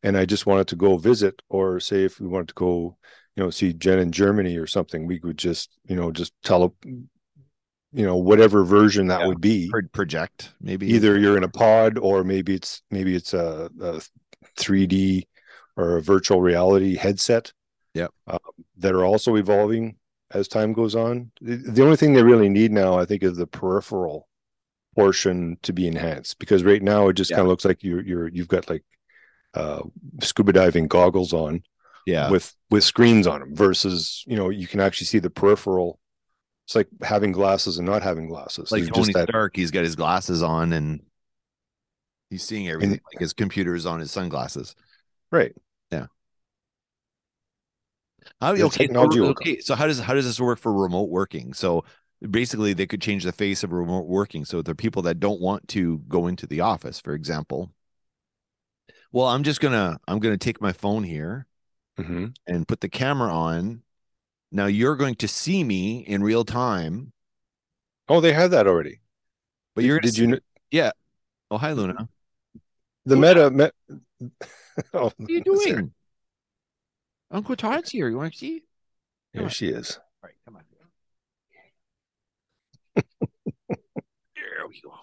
and 0.03 0.17
i 0.17 0.25
just 0.25 0.45
wanted 0.45 0.67
to 0.67 0.75
go 0.75 0.97
visit 0.97 1.41
or 1.47 1.79
say 1.79 2.03
if 2.03 2.19
we 2.19 2.27
wanted 2.27 2.49
to 2.49 2.53
go 2.55 2.97
you 3.37 3.43
know 3.43 3.49
see 3.49 3.71
jen 3.71 3.99
in 3.99 4.11
germany 4.11 4.57
or 4.57 4.67
something 4.67 5.07
we 5.07 5.17
could 5.17 5.37
just 5.37 5.69
you 5.87 5.95
know 5.95 6.11
just 6.11 6.33
tele 6.43 6.73
you 6.83 8.05
know 8.05 8.17
whatever 8.17 8.65
version 8.65 9.07
that 9.07 9.21
Yeah. 9.21 9.27
would 9.27 9.41
be. 9.41 9.71
Project 9.93 10.51
maybe. 10.61 10.87
Either 10.93 11.17
you're 11.17 11.37
in 11.37 11.45
a 11.45 11.49
pod 11.49 11.97
or 11.97 12.23
maybe 12.25 12.53
it's 12.53 12.81
maybe 12.91 13.15
it's 13.15 13.33
a, 13.33 13.69
a 13.81 14.01
3d 14.57 15.25
or 15.79 15.97
a 15.97 16.01
virtual 16.01 16.41
reality 16.41 16.95
headset 16.95 17.53
Yep. 17.95 18.11
uh, 18.27 18.37
that 18.77 18.93
are 18.93 19.05
also 19.05 19.35
evolving 19.35 19.95
as 20.31 20.47
time 20.47 20.73
goes 20.73 20.93
on 20.95 21.31
the, 21.41 21.55
the 21.55 21.83
only 21.83 21.95
thing 21.97 22.13
they 22.13 22.21
really 22.23 22.49
need 22.49 22.71
now 22.71 22.99
i 22.99 23.05
think 23.05 23.23
is 23.23 23.35
the 23.37 23.47
peripheral 23.47 24.27
portion 24.95 25.57
to 25.63 25.73
be 25.73 25.87
enhanced 25.87 26.37
because 26.39 26.63
right 26.63 26.83
now 26.83 27.07
it 27.09 27.13
just 27.13 27.31
Yeah. 27.31 27.37
kind 27.37 27.45
of 27.47 27.49
looks 27.49 27.65
like 27.65 27.83
you're 27.83 28.01
you're 28.03 28.27
you've 28.27 28.47
got 28.47 28.69
like 28.69 28.83
uh 29.55 29.81
scuba 30.21 30.53
diving 30.53 30.87
goggles 30.87 31.33
on 31.33 31.63
yeah. 32.05 32.29
with 32.29 32.53
with 32.69 32.83
screens 32.83 33.25
on 33.27 33.39
them 33.39 33.55
versus 33.55 34.23
you 34.27 34.35
know 34.35 34.49
you 34.49 34.67
can 34.67 34.79
actually 34.79 35.07
see 35.07 35.19
the 35.19 35.29
peripheral 35.29 35.99
it's 36.67 36.75
like 36.75 36.87
having 37.01 37.31
glasses 37.31 37.77
and 37.79 37.87
not 37.87 38.03
having 38.03 38.27
glasses 38.27 38.71
like 38.71 38.81
There's 38.83 38.91
Tony 38.91 39.05
just 39.05 39.13
that 39.17 39.29
Stark, 39.29 39.55
he's 39.55 39.71
got 39.71 39.83
his 39.83 39.95
glasses 39.95 40.43
on 40.43 40.73
and 40.73 41.01
he's 42.29 42.43
seeing 42.43 42.67
everything. 42.69 43.01
like 43.11 43.19
his 43.19 43.33
computer 43.33 43.73
is 43.73 43.85
on 43.87 43.99
his 43.99 44.11
sunglasses. 44.11 44.75
right 45.31 45.55
How 48.41 48.53
The 48.53 48.63
okay, 48.63 48.87
technology 48.87 49.19
okay. 49.21 49.59
So 49.61 49.75
how 49.75 49.87
does 49.87 49.99
how 49.99 50.13
does 50.13 50.25
this 50.25 50.39
work 50.39 50.59
for 50.59 50.73
remote 50.73 51.09
working? 51.09 51.53
So 51.53 51.83
basically, 52.29 52.73
they 52.73 52.87
could 52.87 53.01
change 53.01 53.23
the 53.23 53.31
face 53.33 53.63
of 53.63 53.71
remote 53.73 54.07
working. 54.07 54.45
So 54.45 54.61
there 54.61 54.71
are 54.71 54.75
people 54.75 55.01
that 55.03 55.19
don't 55.19 55.41
want 55.41 55.67
to 55.69 55.99
go 56.07 56.27
into 56.27 56.47
the 56.47 56.61
office, 56.61 56.99
for 56.99 57.13
example, 57.13 57.71
well, 59.11 59.27
I'm 59.27 59.43
just 59.43 59.61
gonna 59.61 59.99
I'm 60.07 60.19
gonna 60.19 60.37
take 60.37 60.61
my 60.61 60.71
phone 60.73 61.03
here 61.03 61.47
hmm 61.97 62.33
and 62.47 62.67
put 62.67 62.81
the 62.81 62.89
camera 62.89 63.33
on. 63.33 63.83
Now 64.51 64.67
you're 64.67 64.95
going 64.95 65.15
to 65.17 65.27
see 65.27 65.63
me 65.63 65.99
in 65.99 66.23
real 66.23 66.45
time, 66.45 67.13
oh 68.09 68.19
they 68.19 68.33
have 68.33 68.51
that 68.51 68.67
already 68.67 68.99
but 69.75 69.83
you're 69.83 69.99
did 69.99 70.17
you 70.17 70.27
kn- 70.27 70.41
yeah. 70.71 70.91
Oh 71.51 71.57
hi 71.57 71.73
Luna, 71.73 72.09
the 73.05 73.15
Oh, 73.15 73.17
meta 73.17 73.49
me- 73.51 73.71
oh, 74.93 75.11
what 75.17 75.29
are 75.29 75.33
you 75.33 75.41
doing? 75.41 75.93
Uncle 77.31 77.55
Todd's 77.55 77.91
here. 77.91 78.09
You 78.09 78.17
want 78.17 78.33
to 78.33 78.37
see? 78.39 78.63
There 79.33 79.49
she 79.49 79.67
is. 79.69 79.97
All 79.97 80.03
right, 80.29 80.33
come 80.45 80.55
on. 80.57 80.63
there 84.35 84.67
we 84.67 84.81
go. 84.81 84.93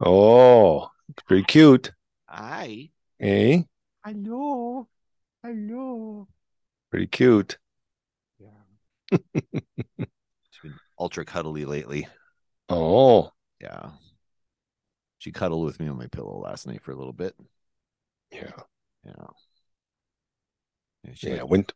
Oh, 0.00 0.90
pretty 1.26 1.44
cute. 1.44 1.92
Hi. 2.26 2.90
Eh? 3.20 3.62
Hello. 4.04 4.88
Hello. 5.42 6.28
Pretty 6.90 7.06
cute. 7.08 7.58
It's 9.10 9.22
been 10.62 10.74
ultra 10.98 11.24
cuddly 11.24 11.64
lately. 11.64 12.06
Oh, 12.68 13.32
Yeah. 13.60 13.90
She 15.20 15.32
cuddled 15.32 15.64
with 15.64 15.80
me 15.80 15.88
on 15.88 15.96
my 15.98 16.06
pillow 16.06 16.38
last 16.38 16.66
night 16.66 16.80
for 16.82 16.92
a 16.92 16.96
little 16.96 17.12
bit. 17.12 17.34
yeah. 18.30 18.52
Yeah. 19.04 19.26
Yeah, 21.04 21.42
like- 21.42 21.48
Win- 21.50 21.66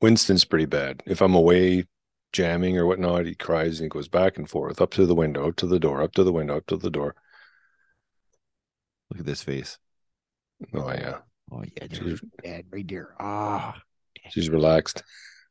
Winston's 0.00 0.44
pretty 0.44 0.66
bad. 0.66 1.02
If 1.06 1.20
I'm 1.22 1.34
away 1.34 1.86
jamming 2.32 2.76
or 2.78 2.86
whatnot, 2.86 3.26
he 3.26 3.34
cries 3.34 3.80
and 3.80 3.86
he 3.86 3.88
goes 3.88 4.08
back 4.08 4.36
and 4.38 4.48
forth, 4.48 4.80
up 4.80 4.90
to 4.92 5.06
the 5.06 5.14
window, 5.14 5.48
up 5.48 5.56
to 5.56 5.66
the 5.66 5.78
door, 5.78 6.02
up 6.02 6.12
to 6.12 6.24
the 6.24 6.32
window, 6.32 6.56
up 6.58 6.66
to 6.66 6.76
the 6.76 6.90
door. 6.90 7.14
look 9.10 9.20
at 9.20 9.26
this 9.26 9.42
face. 9.42 9.78
Oh 10.72 10.90
yeah. 10.90 11.18
Oh 11.52 11.62
yeah, 11.62 11.86
She's- 11.90 11.98
there's 12.04 12.20
dad 12.42 12.64
right 12.70 12.86
there. 12.88 13.14
Ah. 13.20 13.80
She's 14.30 14.48
relaxed. 14.48 15.02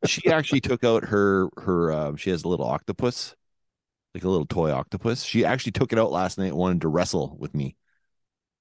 she 0.06 0.28
actually 0.30 0.60
took 0.62 0.84
out 0.84 1.06
her 1.06 1.48
her 1.58 1.92
um 1.94 2.16
she 2.18 2.30
has 2.30 2.44
a 2.44 2.48
little 2.50 2.66
octopus 2.66 3.36
like 4.14 4.26
a 4.26 4.30
little 4.30 4.46
toy 4.46 4.70
octopus 4.70 5.24
she 5.24 5.46
actually 5.46 5.72
took 5.72 5.94
it 5.94 5.98
out 6.00 6.12
last 6.12 6.38
night 6.38 6.48
and 6.48 6.58
wanted 6.58 6.82
to 6.82 6.90
wrestle 6.90 7.38
with 7.40 7.54
me 7.56 7.78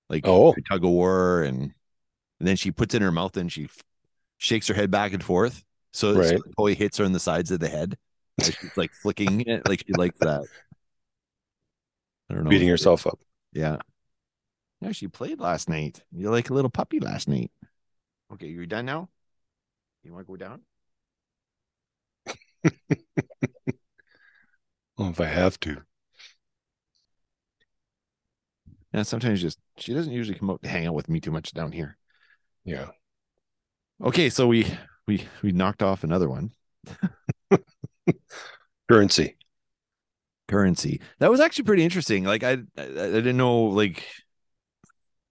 like 0.08 0.22
Oh. 0.24 0.54
tug 0.70 0.84
of 0.84 0.90
war 0.90 1.42
and, 1.42 1.62
and 1.62 1.72
then 2.48 2.54
she 2.54 2.70
puts 2.70 2.94
it 2.94 2.98
in 2.98 3.02
her 3.02 3.10
mouth 3.10 3.36
and 3.36 3.50
she 3.50 3.68
shakes 4.42 4.66
her 4.68 4.74
head 4.74 4.90
back 4.90 5.12
and 5.12 5.22
forth 5.22 5.62
so, 5.92 6.12
so 6.14 6.18
Right. 6.20 6.38
the 6.44 6.52
toy 6.56 6.74
hits 6.74 6.98
her 6.98 7.04
on 7.04 7.12
the 7.12 7.20
sides 7.20 7.50
of 7.50 7.60
the 7.60 7.68
head 7.68 7.96
like 8.38 8.56
she's 8.60 8.76
like 8.76 8.92
flicking 8.92 9.40
it 9.46 9.68
like 9.68 9.84
she 9.86 9.92
likes 9.92 10.18
that 10.20 10.42
i 12.30 12.34
don't 12.34 12.44
know 12.44 12.50
Beating 12.50 12.68
herself 12.68 13.06
up. 13.06 13.18
yeah 13.52 13.76
yeah 14.80 14.92
she 14.92 15.06
played 15.08 15.38
last 15.38 15.68
night 15.68 16.02
you're 16.10 16.32
like 16.32 16.50
a 16.50 16.54
little 16.54 16.70
puppy 16.70 16.98
last 16.98 17.28
night 17.28 17.50
okay 18.32 18.48
you're 18.48 18.66
done 18.66 18.86
now 18.86 19.08
you 20.02 20.12
want 20.12 20.26
to 20.26 20.30
go 20.32 20.36
down 20.36 20.60
Oh, 24.98 25.08
if 25.08 25.20
I 25.20 25.26
have 25.26 25.58
to. 25.60 25.82
Yeah, 28.92 29.02
sometimes 29.04 29.40
just 29.40 29.58
she 29.78 29.94
doesn't 29.94 30.12
usually 30.12 30.38
come 30.38 30.50
out 30.50 30.62
to 30.62 30.68
hang 30.68 30.86
out 30.86 30.94
with 30.94 31.08
me 31.08 31.18
too 31.18 31.30
much 31.30 31.52
down 31.52 31.72
here. 31.72 31.96
Yeah. 32.64 32.88
Okay, 34.02 34.30
so 34.30 34.46
we 34.48 34.66
we 35.06 35.26
we 35.42 35.52
knocked 35.52 35.82
off 35.82 36.02
another 36.02 36.28
one. 36.28 36.50
Currency. 38.88 39.36
Currency. 40.48 41.00
That 41.20 41.30
was 41.30 41.40
actually 41.40 41.64
pretty 41.64 41.84
interesting. 41.84 42.24
Like 42.24 42.42
I 42.42 42.52
I, 42.76 42.82
I 42.82 42.86
didn't 42.86 43.36
know 43.36 43.62
like 43.64 44.04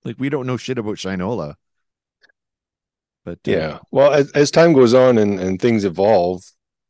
like 0.05 0.15
we 0.19 0.29
don't 0.29 0.47
know 0.47 0.57
shit 0.57 0.77
about 0.77 0.95
Shinola. 0.95 1.55
But 3.25 3.39
uh, 3.47 3.51
Yeah. 3.51 3.79
Well, 3.91 4.13
as, 4.13 4.31
as 4.31 4.49
time 4.49 4.73
goes 4.73 4.93
on 4.93 5.17
and, 5.17 5.39
and 5.39 5.61
things 5.61 5.85
evolve, 5.85 6.43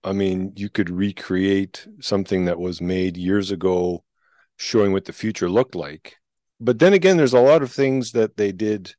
I 0.03 0.13
mean, 0.13 0.53
you 0.55 0.69
could 0.69 0.89
recreate 0.89 1.85
something 1.99 2.45
that 2.45 2.59
was 2.59 2.79
made 2.79 3.17
years 3.17 3.51
ago 3.51 4.03
showing 4.55 4.93
what 4.93 5.05
the 5.05 5.13
future 5.13 5.49
looked 5.49 5.75
like. 5.75 6.15
But 6.59 6.79
then 6.79 6.93
again, 6.93 7.17
there's 7.17 7.33
a 7.33 7.39
lot 7.41 7.63
of 7.63 7.71
things 7.71 8.11
that 8.11 8.37
they 8.37 8.51
did 8.51 8.95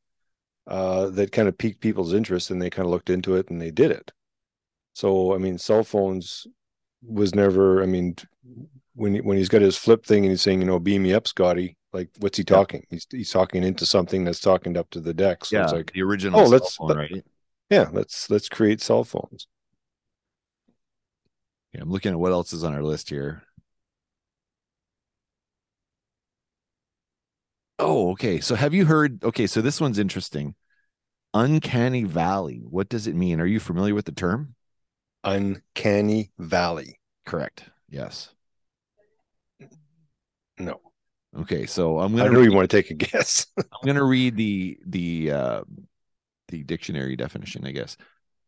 uh, 0.66 1.08
that 1.10 1.32
kind 1.32 1.48
of 1.48 1.58
piqued 1.58 1.80
people's 1.80 2.12
interest 2.12 2.50
and 2.50 2.60
they 2.60 2.70
kind 2.70 2.86
of 2.86 2.90
looked 2.90 3.10
into 3.10 3.36
it 3.36 3.50
and 3.50 3.60
they 3.60 3.70
did 3.70 3.90
it. 3.90 4.12
So, 4.94 5.34
I 5.34 5.38
mean, 5.38 5.58
cell 5.58 5.84
phones 5.84 6.46
was 7.02 7.34
never, 7.34 7.82
I 7.82 7.86
mean, 7.86 8.16
when, 8.94 9.14
he- 9.14 9.20
when 9.20 9.36
he's 9.38 9.48
got 9.48 9.62
his 9.62 9.76
flip 9.76 10.04
thing 10.04 10.24
and 10.24 10.30
he's 10.30 10.42
saying, 10.42 10.60
you 10.60 10.66
know, 10.66 10.78
beam 10.78 11.02
me 11.02 11.14
up, 11.14 11.26
Scotty, 11.26 11.76
like, 11.92 12.10
what's 12.20 12.38
he 12.38 12.44
talking? 12.44 12.86
He's, 12.90 13.06
he's 13.10 13.30
talking 13.30 13.64
into 13.64 13.86
something 13.86 14.24
that's 14.24 14.40
talking 14.40 14.76
up 14.76 14.88
to 14.90 15.00
the 15.00 15.14
deck. 15.14 15.44
So 15.44 15.56
yeah, 15.56 15.64
it's 15.64 15.72
like, 15.72 15.92
the 15.92 16.02
original 16.02 16.40
oh, 16.40 16.44
cell 16.44 16.52
let's, 16.52 16.76
phone, 16.76 16.96
right? 16.96 17.24
yeah, 17.70 17.88
let's, 17.92 18.30
let's 18.30 18.48
create 18.48 18.80
cell 18.80 19.04
phones. 19.04 19.46
Yeah, 21.72 21.80
I'm 21.82 21.90
looking 21.90 22.12
at 22.12 22.18
what 22.18 22.32
else 22.32 22.52
is 22.52 22.64
on 22.64 22.74
our 22.74 22.82
list 22.82 23.08
here. 23.08 23.42
Oh, 27.84 28.12
okay. 28.12 28.38
So 28.38 28.54
have 28.54 28.72
you 28.72 28.84
heard? 28.84 29.24
Okay, 29.24 29.48
so 29.48 29.60
this 29.60 29.80
one's 29.80 29.98
interesting. 29.98 30.54
Uncanny 31.34 32.04
Valley. 32.04 32.62
What 32.64 32.88
does 32.88 33.08
it 33.08 33.16
mean? 33.16 33.40
Are 33.40 33.46
you 33.46 33.58
familiar 33.58 33.92
with 33.92 34.04
the 34.04 34.12
term? 34.12 34.54
Uncanny 35.24 36.30
Valley. 36.38 37.00
Correct. 37.26 37.64
Yes. 37.88 38.32
No. 40.60 40.80
Okay, 41.36 41.66
so 41.66 41.98
I'm 41.98 42.14
gonna 42.14 42.28
I 42.28 42.32
know 42.32 42.38
read, 42.38 42.50
you 42.50 42.52
want 42.52 42.70
to 42.70 42.76
take 42.76 42.90
a 42.90 42.94
guess. 42.94 43.46
I'm 43.58 43.84
gonna 43.84 44.04
read 44.04 44.36
the 44.36 44.78
the 44.86 45.32
uh, 45.32 45.62
the 46.48 46.62
dictionary 46.62 47.16
definition. 47.16 47.66
I 47.66 47.72
guess 47.72 47.96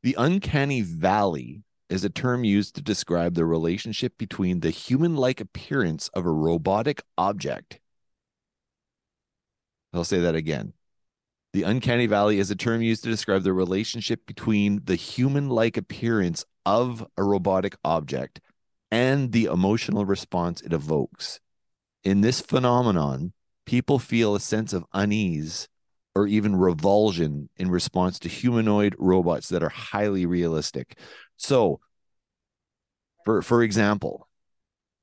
the 0.04 0.14
uncanny 0.16 0.82
valley 0.82 1.64
is 1.88 2.04
a 2.04 2.10
term 2.10 2.44
used 2.44 2.76
to 2.76 2.82
describe 2.82 3.34
the 3.34 3.46
relationship 3.46 4.16
between 4.16 4.60
the 4.60 4.70
human-like 4.70 5.40
appearance 5.40 6.06
of 6.08 6.24
a 6.24 6.30
robotic 6.30 7.02
object. 7.18 7.80
I'll 9.94 10.04
say 10.04 10.20
that 10.20 10.34
again. 10.34 10.72
The 11.52 11.62
uncanny 11.62 12.06
valley 12.06 12.40
is 12.40 12.50
a 12.50 12.56
term 12.56 12.82
used 12.82 13.04
to 13.04 13.10
describe 13.10 13.44
the 13.44 13.52
relationship 13.52 14.26
between 14.26 14.80
the 14.84 14.96
human-like 14.96 15.76
appearance 15.76 16.44
of 16.66 17.06
a 17.16 17.22
robotic 17.22 17.76
object 17.84 18.40
and 18.90 19.30
the 19.30 19.44
emotional 19.44 20.04
response 20.04 20.60
it 20.62 20.72
evokes. 20.72 21.38
In 22.02 22.22
this 22.22 22.40
phenomenon, 22.40 23.32
people 23.66 24.00
feel 24.00 24.34
a 24.34 24.40
sense 24.40 24.72
of 24.72 24.84
unease 24.92 25.68
or 26.14 26.26
even 26.26 26.56
revulsion 26.56 27.48
in 27.56 27.70
response 27.70 28.18
to 28.20 28.28
humanoid 28.28 28.94
robots 28.98 29.48
that 29.48 29.62
are 29.62 29.68
highly 29.68 30.26
realistic. 30.26 30.98
So, 31.36 31.80
for 33.24 33.42
for 33.42 33.62
example, 33.62 34.28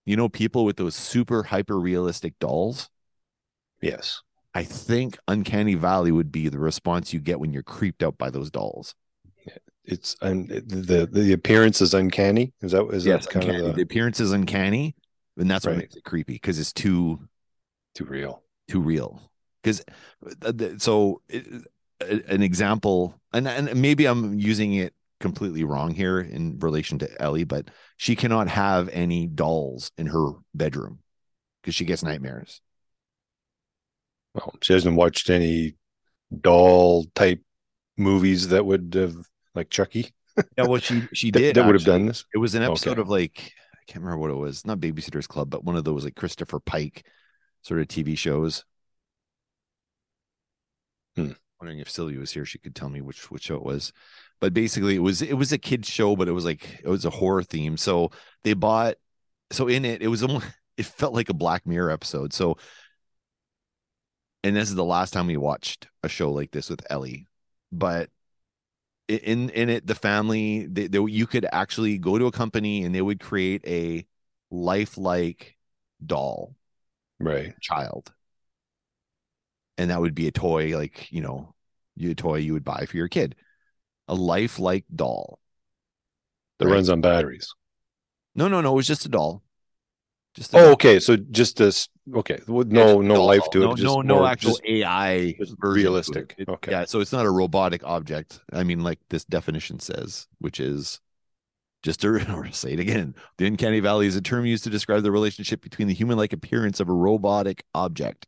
you 0.06 0.16
know 0.16 0.30
people 0.30 0.66
with 0.66 0.78
those 0.78 0.96
super 0.96 1.44
hyper 1.44 1.80
realistic 1.80 2.38
dolls? 2.40 2.90
yes. 3.82 4.22
I 4.54 4.64
think 4.64 5.18
Uncanny 5.28 5.76
Valley 5.76 6.12
would 6.12 6.32
be 6.32 6.50
the 6.50 6.60
response 6.60 7.14
you 7.14 7.20
get 7.20 7.40
when 7.40 7.54
you're 7.54 7.64
creeped 7.64 8.04
out 8.04 8.18
by 8.18 8.30
those 8.30 8.52
dolls. 8.52 8.96
It's 9.84 10.16
un, 10.22 10.46
the 10.48 11.10
the 11.12 11.34
appearance 11.34 11.82
is 11.82 11.94
uncanny. 11.94 12.54
Is 12.62 12.72
that 12.72 12.86
is 12.90 13.06
yes, 13.06 13.26
that 13.26 13.34
kind 13.34 13.46
uncanny. 13.46 13.60
of 13.62 13.68
the 13.68 13.74
the, 13.78 13.82
appearance 13.82 14.20
is 14.20 14.32
uncanny, 14.32 14.96
and 15.38 15.50
that's 15.50 15.66
what 15.66 15.78
makes 15.78 15.96
it 15.96 16.04
creepy 16.04 16.34
because 16.34 16.60
it's 16.60 16.72
too 16.72 17.20
too 17.96 18.06
real? 18.06 18.44
too 18.68 18.80
real. 18.80 19.22
Because 19.62 19.84
uh, 20.44 20.54
so 20.78 21.22
it, 21.30 21.46
an 22.00 22.42
example, 22.42 23.20
and 23.34 23.48
and 23.48 23.76
maybe 23.76 24.06
I'm 24.06 24.40
using 24.40 24.74
it 24.76 24.94
completely 25.20 25.64
wrong 25.64 25.94
here 25.94 26.20
in 26.20 26.58
relation 26.60 26.98
to 27.00 27.22
Ellie, 27.22 27.44
but 27.44 27.70
she 27.98 28.16
cannot 28.16 28.48
have 28.48 28.90
any 28.90 29.28
dolls 29.28 29.92
in 29.98 30.08
her 30.08 30.32
bedroom 30.54 31.00
because 31.62 31.76
she 31.76 31.86
gets 31.86 32.04
nightmares. 32.04 32.62
Well, 34.34 34.54
she 34.62 34.74
hasn't 34.74 34.96
watched 34.96 35.30
any 35.30 35.76
doll 36.40 37.06
type 37.16 37.42
movies 37.98 38.50
that 38.50 38.66
would 38.66 38.94
have 38.96 39.16
like 39.56 39.70
Chucky. 39.70 40.12
Yeah, 40.58 40.66
well, 40.68 40.80
she 40.80 41.04
she 41.14 41.32
That- 41.32 41.40
did. 41.40 41.56
that 41.56 41.66
would 41.66 41.76
have 41.76 41.84
done 41.86 42.06
this. 42.06 42.26
It 42.34 42.38
was 42.38 42.56
an 42.56 42.64
episode 42.64 42.92
Okay. 42.92 43.02
of 43.02 43.10
like 43.10 43.54
I 43.74 43.84
can't 43.92 44.04
remember 44.04 44.20
what 44.22 44.32
it 44.32 44.36
was. 44.36 44.66
Not 44.66 44.80
Babysitter's 44.80 45.28
Club, 45.28 45.50
but 45.50 45.64
one 45.64 45.76
of 45.76 45.84
those 45.84 46.06
like 46.06 46.16
Christopher 46.16 46.60
Pike 46.60 47.06
sort 47.64 47.82
of 47.82 47.88
TV 47.88 48.18
shows. 48.18 48.64
Hmm. 51.16 51.32
Wondering 51.60 51.80
if 51.80 51.90
Sylvia 51.90 52.20
was 52.20 52.32
here, 52.32 52.46
she 52.46 52.58
could 52.58 52.76
tell 52.76 52.90
me 52.90 53.02
which 53.02 53.30
which 53.30 53.44
show 53.44 53.56
it 53.56 53.64
was. 53.64 53.92
But 54.40 54.54
basically, 54.54 54.96
it 54.96 55.00
was 55.00 55.22
it 55.22 55.34
was 55.34 55.52
a 55.52 55.58
kids 55.58 55.90
show, 55.90 56.16
but 56.16 56.28
it 56.28 56.32
was 56.32 56.46
like 56.46 56.80
it 56.84 56.88
was 56.88 57.06
a 57.06 57.10
horror 57.10 57.44
theme. 57.44 57.78
So 57.78 58.12
they 58.44 58.54
bought. 58.54 58.96
So 59.52 59.68
in 59.68 59.84
it, 59.86 60.02
it 60.02 60.08
was 60.08 60.24
almost 60.24 60.48
it 60.78 60.86
felt 60.86 61.14
like 61.14 61.30
a 61.30 61.34
Black 61.36 61.68
Mirror 61.68 61.92
episode. 61.92 62.34
So, 62.34 62.58
and 64.44 64.56
this 64.56 64.70
is 64.70 64.76
the 64.76 64.84
last 64.86 65.12
time 65.14 65.28
we 65.28 65.38
watched 65.38 65.88
a 66.04 66.10
show 66.10 66.32
like 66.32 66.52
this 66.52 66.70
with 66.70 66.86
Ellie, 66.90 67.28
but 67.72 68.10
in 69.08 69.50
in 69.50 69.70
it 69.70 69.86
the 69.86 69.96
family 69.96 70.68
they, 70.68 70.88
they, 70.88 71.00
you 71.00 71.28
could 71.28 71.46
actually 71.52 71.98
go 71.98 72.18
to 72.18 72.28
a 72.28 72.32
company 72.32 72.84
and 72.84 72.96
they 72.96 73.02
would 73.02 73.20
create 73.20 73.62
a 73.68 74.06
lifelike 74.50 75.58
doll 76.06 76.56
Right. 77.20 77.54
child 77.60 78.12
and 79.78 79.90
that 79.90 80.00
would 80.00 80.16
be 80.16 80.28
a 80.28 80.32
toy 80.32 80.76
like 80.78 81.12
you 81.12 81.22
know 81.22 81.54
you 81.96 82.12
a 82.12 82.16
toy 82.16 82.36
you 82.38 82.54
would 82.54 82.64
buy 82.64 82.86
for 82.86 82.98
your 82.98 83.08
kid 83.10 83.36
a 84.08 84.16
lifelike 84.16 84.86
doll 84.96 85.40
That 86.60 86.68
Right. 86.68 86.76
runs 86.76 86.90
on 86.90 87.02
batteries. 87.02 87.54
no 88.36 88.48
no 88.48 88.62
no 88.62 88.72
it 88.74 88.76
was 88.76 88.88
just 88.88 89.06
a 89.06 89.10
doll 89.10 89.44
just 90.34 90.56
Oh, 90.56 90.72
okay. 90.72 91.00
So 91.00 91.18
just 91.18 91.58
this. 91.58 91.90
Okay. 92.14 92.40
With 92.48 92.72
no 92.72 93.02
no 93.02 93.24
life 93.26 93.50
to 93.52 93.62
it. 93.64 93.66
no 93.66 93.76
just 93.76 93.84
no 93.84 94.02
no 94.02 94.26
actual 94.26 94.58
ai 94.68 95.36
realistic. 95.60 96.36
it. 96.38 96.44
It- 96.44 96.50
Okay. 96.50 96.72
yeah 96.72 96.86
so 96.86 97.00
it's 97.00 97.12
not 97.12 97.26
a 97.26 97.32
robotic 97.32 97.84
object 97.84 98.40
i 98.52 98.64
mean 98.64 98.82
like 98.84 99.00
this 99.10 99.24
definition 99.24 99.80
says 99.80 100.28
which 100.40 100.60
is 100.60 101.00
just 101.84 102.02
to 102.02 102.10
or 102.36 102.52
say 102.52 102.74
it 102.74 102.80
again 102.80 103.16
the 103.38 103.46
uncanny 103.46 103.80
valley 103.80 104.08
is 104.08 104.16
a 104.16 104.22
term 104.22 104.46
used 104.46 104.64
to 104.66 104.70
describe 104.70 105.04
the 105.04 105.12
relationship 105.12 105.62
between 105.62 105.88
the 105.88 105.94
human-like 105.94 106.34
appearance 106.34 106.80
of 106.80 106.90
a 106.90 106.94
robotic 106.94 107.64
object 107.76 108.26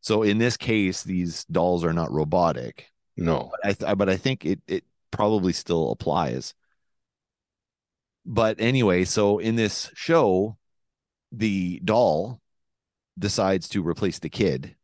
so 0.00 0.22
in 0.22 0.38
this 0.38 0.56
case 0.56 1.02
these 1.02 1.44
dolls 1.46 1.84
are 1.84 1.92
not 1.94 2.12
robotic 2.12 2.90
No. 3.16 3.50
I 3.64 3.72
th- 3.72 3.96
but 3.96 4.08
I 4.08 4.16
think 4.16 4.44
it 4.44 4.60
it 4.68 4.84
probably 5.10 5.52
still 5.54 5.90
applies. 5.90 6.54
But 8.26 8.60
anyway, 8.60 9.04
so 9.04 9.38
in 9.38 9.56
this 9.56 9.90
show, 9.94 10.58
the 11.32 11.80
doll 11.84 12.40
decides 13.18 13.68
to 13.70 13.86
replace 13.86 14.18
the 14.18 14.30
kid. 14.30 14.76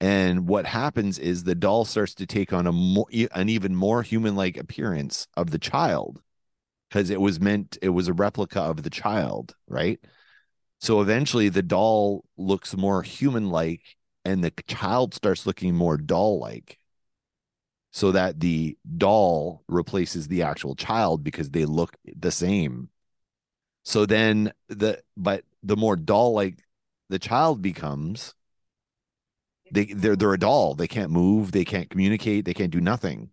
And 0.00 0.46
what 0.46 0.66
happens 0.66 1.18
is 1.18 1.44
the 1.44 1.54
doll 1.54 1.84
starts 1.84 2.14
to 2.16 2.26
take 2.26 2.52
on 2.52 2.66
a 2.66 2.72
more 2.72 3.06
an 3.32 3.48
even 3.48 3.74
more 3.74 4.02
human-like 4.02 4.56
appearance 4.56 5.26
of 5.36 5.50
the 5.50 5.58
child 5.58 6.20
because 6.88 7.08
it 7.10 7.20
was 7.20 7.40
meant 7.40 7.78
it 7.80 7.88
was 7.88 8.08
a 8.08 8.12
replica 8.12 8.60
of 8.60 8.82
the 8.82 8.90
child 8.90 9.54
right? 9.68 9.98
So 10.80 11.00
eventually 11.00 11.48
the 11.48 11.62
doll 11.62 12.24
looks 12.36 12.76
more 12.76 13.02
human-like 13.02 13.96
and 14.24 14.44
the 14.44 14.52
child 14.66 15.14
starts 15.14 15.46
looking 15.46 15.74
more 15.74 15.96
doll-like 15.96 16.78
so 17.92 18.12
that 18.12 18.40
the 18.40 18.76
doll 18.98 19.62
replaces 19.68 20.28
the 20.28 20.42
actual 20.42 20.74
child 20.74 21.24
because 21.24 21.50
they 21.50 21.64
look 21.64 21.96
the 22.04 22.30
same 22.30 22.90
so 23.86 24.04
then 24.04 24.52
the 24.68 25.00
but 25.16 25.44
the 25.62 25.76
more 25.76 25.94
doll-like 25.94 26.58
the 27.08 27.20
child 27.20 27.62
becomes 27.62 28.34
they 29.70 29.84
they're 29.84 30.16
they're 30.16 30.34
a 30.34 30.38
doll. 30.38 30.74
They 30.74 30.88
can't 30.88 31.12
move. 31.12 31.52
They 31.52 31.64
can't 31.64 31.88
communicate. 31.88 32.44
They 32.44 32.54
can't 32.54 32.72
do 32.72 32.80
nothing. 32.80 33.30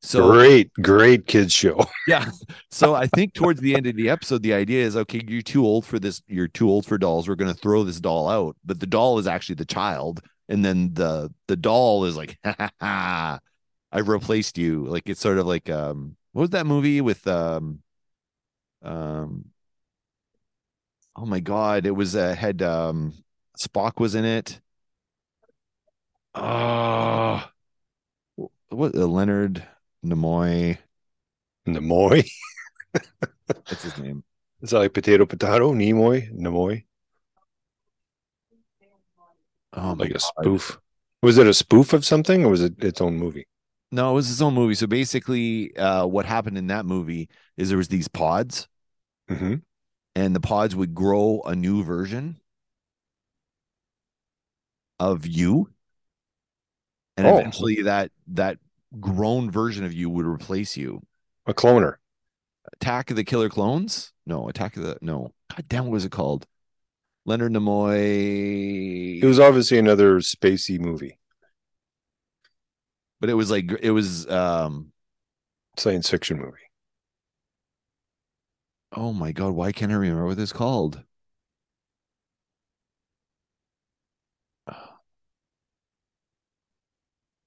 So 0.00 0.32
great, 0.32 0.72
great 0.74 1.28
kids 1.28 1.52
show. 1.52 1.86
yeah. 2.08 2.28
So 2.72 2.96
I 2.96 3.06
think 3.06 3.34
towards 3.34 3.60
the 3.60 3.76
end 3.76 3.86
of 3.86 3.94
the 3.94 4.10
episode, 4.10 4.42
the 4.42 4.54
idea 4.54 4.84
is 4.84 4.96
okay, 4.96 5.22
you're 5.24 5.40
too 5.40 5.64
old 5.64 5.86
for 5.86 6.00
this. 6.00 6.20
You're 6.26 6.48
too 6.48 6.68
old 6.68 6.84
for 6.84 6.98
dolls. 6.98 7.28
We're 7.28 7.36
going 7.36 7.54
to 7.54 7.60
throw 7.60 7.84
this 7.84 8.00
doll 8.00 8.28
out. 8.28 8.56
But 8.64 8.80
the 8.80 8.88
doll 8.88 9.20
is 9.20 9.28
actually 9.28 9.54
the 9.54 9.64
child, 9.64 10.20
and 10.48 10.64
then 10.64 10.94
the 10.94 11.32
the 11.46 11.56
doll 11.56 12.06
is 12.06 12.16
like, 12.16 12.38
ha, 12.44 12.56
ha, 12.58 12.70
ha, 12.80 13.38
I've 13.92 14.08
replaced 14.08 14.58
you. 14.58 14.84
Like 14.86 15.08
it's 15.08 15.20
sort 15.20 15.38
of 15.38 15.46
like 15.46 15.70
um, 15.70 16.16
what 16.32 16.40
was 16.40 16.50
that 16.50 16.66
movie 16.66 17.00
with 17.00 17.24
um, 17.28 17.82
um, 18.82 19.46
oh 21.16 21.26
my 21.26 21.40
god, 21.40 21.86
it 21.86 21.92
was 21.92 22.16
uh, 22.16 22.34
had 22.34 22.62
um, 22.62 23.14
Spock 23.58 24.00
was 24.00 24.14
in 24.14 24.24
it. 24.24 24.60
Oh, 26.34 27.44
what 28.70 28.94
uh, 28.94 29.06
Leonard 29.06 29.66
Nimoy? 30.04 30.78
Nimoy. 31.66 32.28
That's 33.46 33.82
his 33.82 33.98
name. 33.98 34.24
Is 34.62 34.70
that 34.70 34.78
like 34.78 34.94
potato 34.94 35.26
potato? 35.26 35.72
Nimoy? 35.72 36.32
Nimoy? 36.32 36.84
Oh, 39.74 39.94
like 39.98 40.10
a 40.10 40.20
spoof. 40.20 40.78
Was 41.22 41.38
it 41.38 41.46
a 41.46 41.54
spoof 41.54 41.92
of 41.92 42.04
something 42.04 42.44
or 42.44 42.50
was 42.50 42.62
it 42.62 42.82
its 42.82 43.00
own 43.00 43.16
movie? 43.16 43.46
No, 43.90 44.10
it 44.10 44.14
was 44.14 44.30
its 44.30 44.40
own 44.40 44.54
movie. 44.54 44.74
So 44.74 44.86
basically, 44.86 45.76
uh, 45.76 46.06
what 46.06 46.26
happened 46.26 46.58
in 46.58 46.68
that 46.68 46.86
movie 46.86 47.28
is 47.56 47.68
there 47.68 47.78
was 47.78 47.88
these 47.88 48.08
pods, 48.08 48.68
mm-hmm. 49.34 49.54
and 50.14 50.34
the 50.36 50.40
pods 50.40 50.74
would 50.76 50.94
grow 50.94 51.42
a 51.44 51.54
new 51.54 51.82
version 51.82 52.40
of 54.98 55.26
you 55.26 55.70
and 57.16 57.26
Oh. 57.26 57.38
eventually 57.38 57.82
that 57.82 58.10
that 58.28 58.58
grown 59.00 59.50
version 59.50 59.84
of 59.84 59.92
you 59.92 60.10
would 60.10 60.26
replace 60.26 60.76
you. 60.76 61.02
A 61.46 61.54
cloner. 61.54 61.96
Attack 62.74 63.10
of 63.10 63.16
the 63.16 63.24
Killer 63.24 63.48
Clones? 63.48 64.12
No, 64.26 64.48
Attack 64.48 64.76
of 64.76 64.84
the 64.84 64.98
no. 65.00 65.32
God 65.50 65.68
damn, 65.68 65.84
what 65.84 65.92
was 65.92 66.04
it 66.04 66.12
called? 66.12 66.46
Leonard 67.24 67.52
Nimoy. 67.52 69.22
It 69.22 69.26
was 69.26 69.38
obviously 69.38 69.78
another 69.78 70.18
spacey 70.18 70.78
movie, 70.78 71.18
but 73.20 73.30
it 73.30 73.34
was 73.34 73.50
like 73.50 73.70
it 73.80 73.90
was 73.90 74.28
um 74.28 74.92
science 75.76 76.08
fiction 76.08 76.38
movie. 76.38 76.56
Oh 78.92 79.12
my 79.12 79.32
god, 79.32 79.52
why 79.54 79.72
can't 79.72 79.92
I 79.92 79.96
remember 79.96 80.26
what 80.26 80.38
it's 80.38 80.52
called? 80.52 81.02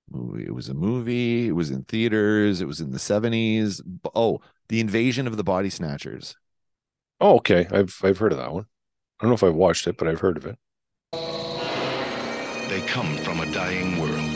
Movie. 0.10 0.46
It 0.46 0.54
was 0.54 0.70
a 0.70 0.74
movie. 0.74 1.48
It 1.48 1.54
was 1.54 1.72
in 1.72 1.84
theaters. 1.84 2.62
It 2.62 2.68
was 2.68 2.80
in 2.80 2.92
the 2.92 3.00
70s. 3.00 3.82
Oh, 4.14 4.40
The 4.70 4.80
Invasion 4.80 5.28
of 5.28 5.38
the 5.38 5.44
Body 5.44 5.70
Snatchers. 5.70 6.36
Oh, 7.22 7.38
okay. 7.38 7.68
I've 7.72 8.00
I've 8.04 8.18
heard 8.18 8.32
of 8.34 8.40
that 8.40 8.54
one. 8.54 8.66
I 9.20 9.24
don't 9.24 9.32
know 9.32 9.36
if 9.36 9.44
I've 9.44 9.56
watched 9.56 9.88
it, 9.88 9.98
but 9.98 10.08
I've 10.08 10.22
heard 10.22 10.38
of 10.38 10.46
it. 10.46 10.58
They 12.70 12.82
come 12.88 13.18
from 13.18 13.40
a 13.40 13.52
dying 13.54 14.00
world. 14.02 14.36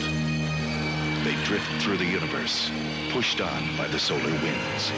They 1.24 1.34
drift 1.44 1.70
through 1.82 1.98
the 1.98 2.04
universe, 2.04 2.70
pushed 3.10 3.40
on 3.40 3.76
by 3.76 3.86
the 3.88 3.98
solar 3.98 4.22
winds. 4.22 4.92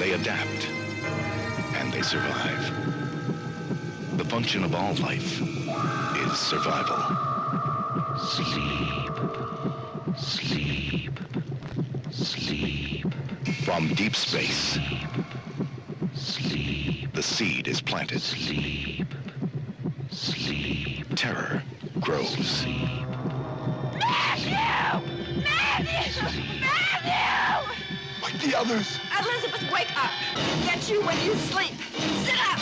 They 0.00 0.12
adapt, 0.12 0.66
and 1.74 1.92
they 1.92 2.00
survive. 2.00 2.72
The 4.16 4.24
function 4.24 4.64
of 4.64 4.74
all 4.74 4.94
life 4.94 5.42
is 5.42 6.38
survival. 6.38 6.96
Sleep. 8.18 9.12
Sleep. 10.16 11.20
Sleep. 12.10 13.14
From 13.62 13.88
deep 13.88 14.16
space. 14.16 14.78
Sleep. 16.14 17.12
The 17.12 17.22
seed 17.22 17.68
is 17.68 17.82
planted. 17.82 18.22
Sleep. 18.22 19.14
Sleep. 20.08 21.14
Terror 21.14 21.62
grows. 22.00 22.64
Matthew! 23.98 24.52
Matthew! 25.42 26.40
Matthew! 26.62 27.89
Like 28.22 28.38
the 28.40 28.54
others. 28.54 28.98
Elizabeth, 29.18 29.72
wake 29.72 29.90
up! 29.96 30.10
Get 30.64 30.90
you 30.90 31.02
when 31.02 31.16
you 31.24 31.34
sleep. 31.34 31.72
Sit 32.24 32.38
up! 32.52 32.60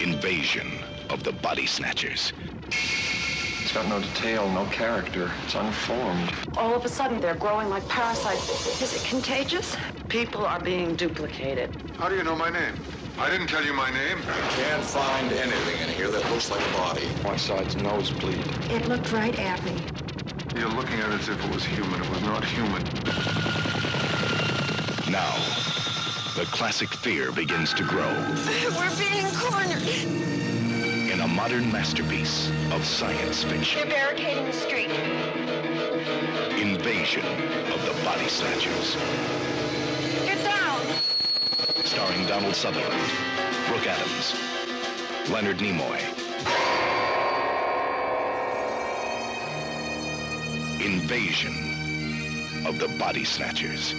Invasion 0.00 0.70
of 1.10 1.22
the 1.22 1.32
body 1.32 1.66
snatchers. 1.66 2.32
It's 2.70 3.72
got 3.72 3.86
no 3.88 4.00
detail, 4.00 4.48
no 4.50 4.66
character. 4.66 5.30
It's 5.44 5.54
unformed. 5.54 6.32
All 6.56 6.74
of 6.74 6.84
a 6.84 6.88
sudden, 6.88 7.20
they're 7.20 7.34
growing 7.34 7.68
like 7.68 7.86
parasites. 7.88 8.80
Is 8.80 8.94
it 8.94 9.04
contagious? 9.08 9.76
People 10.08 10.46
are 10.46 10.60
being 10.60 10.94
duplicated. 10.94 11.70
How 11.96 12.08
do 12.08 12.16
you 12.16 12.24
know 12.24 12.36
my 12.36 12.50
name? 12.50 12.74
I 13.18 13.30
didn't 13.30 13.48
tell 13.48 13.64
you 13.64 13.72
my 13.72 13.90
name. 13.90 14.18
I 14.28 14.40
can't 14.50 14.84
find 14.84 15.32
anything 15.32 15.80
in 15.82 15.88
here 15.94 16.10
that 16.10 16.28
looks 16.30 16.50
like 16.50 16.60
a 16.66 16.72
body. 16.72 17.06
One 17.22 17.38
side's 17.38 17.76
nosebleed. 17.76 18.44
It 18.70 18.88
looked 18.88 19.12
right 19.12 19.38
at 19.38 19.64
me. 19.64 19.76
You're 20.56 20.68
looking 20.68 21.00
at 21.00 21.10
it 21.10 21.20
as 21.20 21.28
if 21.28 21.44
it 21.44 21.52
was 21.52 21.64
human. 21.64 22.00
It 22.00 22.10
was 22.10 22.22
not 22.22 22.44
human. 22.44 22.82
Now, 25.14 25.36
the 26.34 26.44
classic 26.46 26.92
fear 26.92 27.30
begins 27.30 27.72
to 27.74 27.84
grow 27.84 28.10
We're 28.76 28.98
being 28.98 29.32
cornered. 29.32 29.86
in 29.86 31.20
a 31.20 31.28
modern 31.28 31.70
masterpiece 31.70 32.50
of 32.72 32.84
science 32.84 33.44
fiction. 33.44 33.88
They're 33.88 33.96
barricading 33.96 34.44
the 34.44 34.52
street. 34.52 34.90
Invasion 36.60 37.24
of 37.70 37.80
the 37.86 37.94
Body 38.02 38.26
Snatchers. 38.26 38.96
Get 40.26 40.42
down! 40.42 40.84
Starring 41.84 42.26
Donald 42.26 42.56
Sutherland, 42.56 43.08
Brooke 43.68 43.86
Adams, 43.86 44.34
Leonard 45.30 45.58
Nimoy. 45.58 46.00
Invasion 50.84 52.66
of 52.66 52.80
the 52.80 52.88
Body 52.98 53.22
Snatchers. 53.22 53.94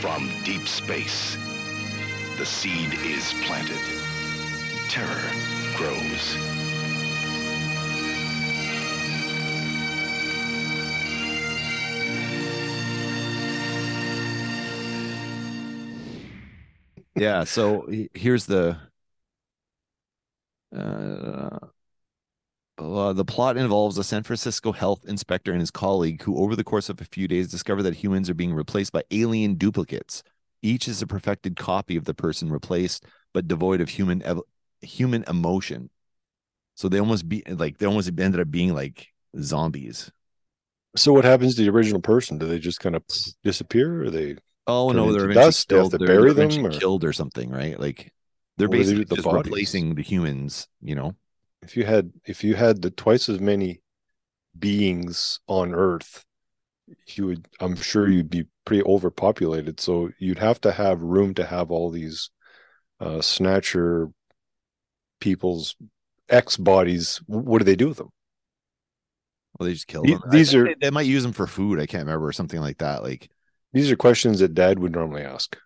From 0.00 0.30
deep 0.44 0.68
space, 0.68 1.36
the 2.36 2.46
seed 2.46 2.94
is 3.04 3.34
planted. 3.44 3.80
Terror 4.88 5.30
grows. 5.76 6.36
yeah 17.16 17.42
so 17.42 17.88
here's 18.14 18.46
the 18.46 18.76
uh, 20.74 21.58
uh, 22.78 23.12
the 23.12 23.24
plot 23.24 23.56
involves 23.56 23.98
a 23.98 24.04
San 24.04 24.22
Francisco 24.22 24.72
health 24.72 25.04
inspector 25.06 25.52
and 25.52 25.60
his 25.60 25.70
colleague 25.70 26.22
who, 26.22 26.38
over 26.38 26.54
the 26.54 26.64
course 26.64 26.88
of 26.88 27.00
a 27.00 27.04
few 27.04 27.26
days, 27.26 27.50
discover 27.50 27.82
that 27.82 27.94
humans 27.94 28.30
are 28.30 28.34
being 28.34 28.54
replaced 28.54 28.92
by 28.92 29.02
alien 29.10 29.54
duplicates. 29.54 30.22
Each 30.62 30.88
is 30.88 31.02
a 31.02 31.06
perfected 31.06 31.56
copy 31.56 31.96
of 31.96 32.04
the 32.04 32.14
person 32.14 32.50
replaced, 32.50 33.04
but 33.32 33.48
devoid 33.48 33.80
of 33.80 33.88
human 33.88 34.22
ev- 34.22 34.40
human 34.80 35.24
emotion. 35.28 35.90
So 36.74 36.88
they 36.88 37.00
almost 37.00 37.28
be 37.28 37.42
like 37.48 37.78
they 37.78 37.86
almost 37.86 38.08
ended 38.08 38.40
up 38.40 38.50
being 38.50 38.74
like 38.74 39.08
zombies. 39.40 40.10
So 40.96 41.12
what 41.12 41.24
happens 41.24 41.54
to 41.56 41.62
the 41.62 41.70
original 41.70 42.00
person? 42.00 42.38
Do 42.38 42.46
they 42.46 42.58
just 42.58 42.80
kind 42.80 42.96
of 42.96 43.02
disappear 43.42 44.04
or 44.04 44.10
they 44.10 44.36
Oh 44.66 44.90
no, 44.90 45.12
they're 45.12 45.32
dust? 45.32 45.68
They 45.68 45.76
have 45.76 45.90
to 45.90 45.98
bury 45.98 46.32
them 46.32 46.66
or- 46.66 46.70
killed 46.70 47.04
or 47.04 47.12
something, 47.12 47.50
right? 47.50 47.78
Like 47.78 48.12
they're 48.56 48.68
basically 48.68 49.04
the 49.04 49.16
just 49.16 49.24
bodies? 49.24 49.44
replacing 49.46 49.94
the 49.94 50.02
humans. 50.02 50.68
You 50.80 50.94
know, 50.94 51.16
if 51.68 51.76
you 51.76 51.84
had 51.84 52.12
if 52.24 52.42
you 52.42 52.54
had 52.54 52.82
the 52.82 52.90
twice 52.90 53.28
as 53.28 53.40
many 53.40 53.80
beings 54.58 55.40
on 55.46 55.74
earth 55.74 56.24
you 57.14 57.26
would 57.26 57.46
i'm 57.60 57.76
sure 57.76 58.08
you'd 58.08 58.30
be 58.30 58.44
pretty 58.64 58.82
overpopulated 58.84 59.78
so 59.78 60.10
you'd 60.18 60.38
have 60.38 60.60
to 60.60 60.72
have 60.72 61.00
room 61.00 61.34
to 61.34 61.44
have 61.44 61.70
all 61.70 61.90
these 61.90 62.30
uh, 63.00 63.20
snatcher 63.20 64.08
people's 65.20 65.76
ex 66.28 66.56
bodies, 66.56 67.20
what 67.26 67.58
do 67.58 67.64
they 67.64 67.76
do 67.76 67.88
with 67.88 67.98
them? 67.98 68.10
Well, 69.58 69.66
they 69.66 69.74
just 69.74 69.86
kill 69.86 70.02
them. 70.02 70.20
These 70.30 70.50
think 70.52 70.62
are- 70.62 70.64
they, 70.66 70.86
they 70.86 70.90
might 70.90 71.06
use 71.06 71.22
them 71.22 71.32
for 71.32 71.46
food. 71.46 71.80
I 71.80 71.86
can't 71.86 72.04
remember 72.04 72.26
or 72.26 72.32
something 72.32 72.60
like 72.60 72.78
that. 72.78 73.02
Like 73.02 73.30
These 73.72 73.90
are 73.90 73.96
questions 73.96 74.40
that 74.40 74.54
dad 74.54 74.78
would 74.78 74.92
normally 74.92 75.22
ask. 75.22 75.56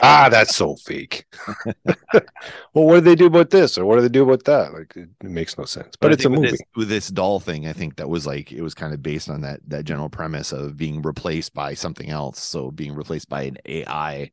Ah, 0.00 0.28
that's 0.30 0.54
so 0.54 0.76
fake. 0.76 1.26
well, 2.14 2.24
what 2.72 2.94
do 2.94 3.00
they 3.00 3.14
do 3.14 3.26
about 3.26 3.50
this 3.50 3.78
or 3.78 3.84
what 3.84 3.96
do 3.96 4.02
they 4.02 4.08
do 4.08 4.22
about 4.22 4.44
that? 4.44 4.72
Like 4.72 4.96
it, 4.96 5.08
it 5.22 5.30
makes 5.30 5.58
no 5.58 5.64
sense. 5.64 5.96
But, 6.00 6.10
I 6.10 6.14
it's 6.14 6.24
a 6.24 6.28
think 6.28 6.40
with 6.40 6.42
movie. 6.42 6.50
This, 6.52 6.60
with 6.76 6.88
this 6.88 7.08
doll 7.08 7.40
thing, 7.40 7.66
I 7.66 7.72
think 7.72 7.96
that 7.96 8.08
was 8.08 8.26
like 8.26 8.52
it 8.52 8.62
was 8.62 8.74
kind 8.74 8.94
of 8.94 9.02
based 9.02 9.28
on 9.28 9.40
that 9.42 9.60
that 9.68 9.84
general 9.84 10.08
premise 10.08 10.52
of 10.52 10.76
being 10.76 11.02
replaced 11.02 11.54
by 11.54 11.74
something 11.74 12.10
else. 12.10 12.40
So 12.40 12.70
being 12.70 12.94
replaced 12.94 13.28
by 13.28 13.42
an 13.42 13.58
AI, 13.64 14.30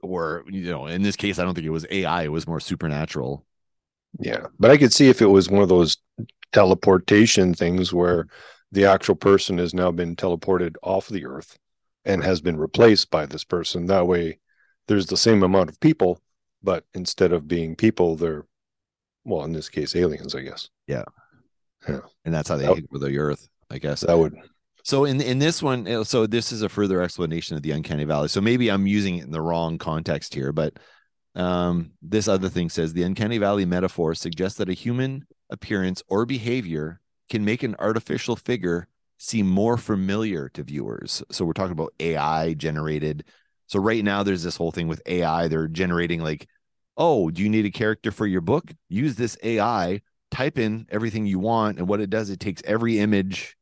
or 0.00 0.44
you 0.48 0.70
know, 0.70 0.86
in 0.86 1.02
this 1.02 1.16
case, 1.16 1.38
I 1.38 1.44
don't 1.44 1.54
think 1.54 1.66
it 1.66 1.70
was 1.70 1.86
AI. 1.90 2.24
It 2.24 2.32
was 2.32 2.46
more 2.46 2.60
supernatural. 2.60 3.44
Yeah. 4.18 4.46
But 4.58 4.70
I 4.70 4.78
could 4.78 4.92
see 4.92 5.08
if 5.08 5.22
it 5.22 5.26
was 5.26 5.50
one 5.50 5.62
of 5.62 5.68
those 5.68 5.98
teleportation 6.52 7.54
things 7.54 7.92
where 7.92 8.26
the 8.72 8.86
actual 8.86 9.14
person 9.14 9.58
has 9.58 9.74
now 9.74 9.90
been 9.90 10.16
teleported 10.16 10.76
off 10.82 11.08
the 11.08 11.26
earth 11.26 11.58
and 12.08 12.24
has 12.24 12.40
been 12.40 12.56
replaced 12.56 13.10
by 13.10 13.26
this 13.26 13.44
person. 13.44 13.86
That 13.86 14.06
way 14.06 14.40
there's 14.88 15.06
the 15.06 15.16
same 15.16 15.42
amount 15.42 15.68
of 15.70 15.78
people, 15.78 16.20
but 16.62 16.84
instead 16.94 17.32
of 17.32 17.46
being 17.46 17.76
people, 17.76 18.16
they're 18.16 18.46
well, 19.24 19.44
in 19.44 19.52
this 19.52 19.68
case, 19.68 19.94
aliens, 19.94 20.34
I 20.34 20.40
guess. 20.40 20.70
Yeah. 20.86 21.04
Yeah. 21.86 22.00
And 22.24 22.32
that's 22.34 22.48
how 22.48 22.56
they 22.56 22.66
That- 22.66 22.76
hit 22.76 22.90
with 22.90 23.02
the 23.02 23.18
earth, 23.18 23.46
I 23.70 23.78
guess. 23.78 24.00
That 24.00 24.18
would 24.18 24.34
So 24.84 25.04
in 25.04 25.20
in 25.20 25.38
this 25.38 25.62
one, 25.62 25.86
uh, 25.86 26.04
so 26.04 26.26
this 26.26 26.50
is 26.50 26.62
a 26.62 26.68
further 26.68 27.02
explanation 27.02 27.56
of 27.56 27.62
the 27.62 27.72
uncanny 27.72 28.04
valley. 28.04 28.28
So 28.28 28.40
maybe 28.40 28.70
I'm 28.70 28.86
using 28.86 29.18
it 29.18 29.24
in 29.24 29.30
the 29.32 29.42
wrong 29.42 29.76
context 29.76 30.34
here, 30.34 30.50
but 30.52 30.78
um, 31.34 31.92
this 32.00 32.26
other 32.26 32.48
thing 32.48 32.70
says 32.70 32.94
the 32.94 33.02
uncanny 33.02 33.38
valley 33.38 33.66
metaphor 33.66 34.14
suggests 34.14 34.58
that 34.58 34.70
a 34.70 34.72
human 34.72 35.26
appearance 35.50 36.02
or 36.08 36.24
behavior 36.24 37.00
can 37.28 37.44
make 37.44 37.62
an 37.62 37.76
artificial 37.78 38.34
figure 38.34 38.88
seem 39.18 39.48
more 39.48 39.76
familiar 39.76 40.48
to 40.50 40.62
viewers. 40.62 41.22
So 41.30 41.44
we're 41.44 41.52
talking 41.52 41.72
about 41.72 41.92
AI 42.00 42.54
generated. 42.54 43.24
So 43.66 43.78
right 43.78 44.02
now 44.02 44.22
there's 44.22 44.42
this 44.42 44.56
whole 44.56 44.70
thing 44.70 44.88
with 44.88 45.02
AI. 45.06 45.48
They're 45.48 45.68
generating 45.68 46.22
like, 46.22 46.48
oh, 46.96 47.30
do 47.30 47.42
you 47.42 47.48
need 47.48 47.66
a 47.66 47.70
character 47.70 48.10
for 48.10 48.26
your 48.26 48.40
book? 48.40 48.72
Use 48.88 49.16
this 49.16 49.36
AI, 49.42 50.00
type 50.30 50.58
in 50.58 50.86
everything 50.90 51.26
you 51.26 51.38
want, 51.38 51.78
and 51.78 51.88
what 51.88 52.00
it 52.00 52.10
does, 52.10 52.30
it 52.30 52.40
takes 52.40 52.62
every 52.64 52.98
image 52.98 53.56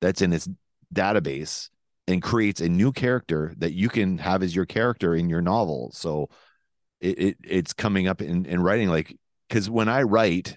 that's 0.00 0.22
in 0.22 0.32
its 0.32 0.48
database 0.94 1.68
and 2.08 2.22
creates 2.22 2.60
a 2.60 2.68
new 2.68 2.92
character 2.92 3.54
that 3.58 3.72
you 3.72 3.88
can 3.88 4.18
have 4.18 4.42
as 4.42 4.54
your 4.54 4.66
character 4.66 5.14
in 5.14 5.28
your 5.28 5.40
novel. 5.40 5.90
So 5.94 6.28
it, 7.00 7.18
it 7.18 7.36
it's 7.44 7.72
coming 7.72 8.08
up 8.08 8.20
in, 8.20 8.46
in 8.46 8.60
writing 8.62 8.88
like 8.88 9.16
because 9.48 9.70
when 9.70 9.88
I 9.88 10.02
write 10.02 10.56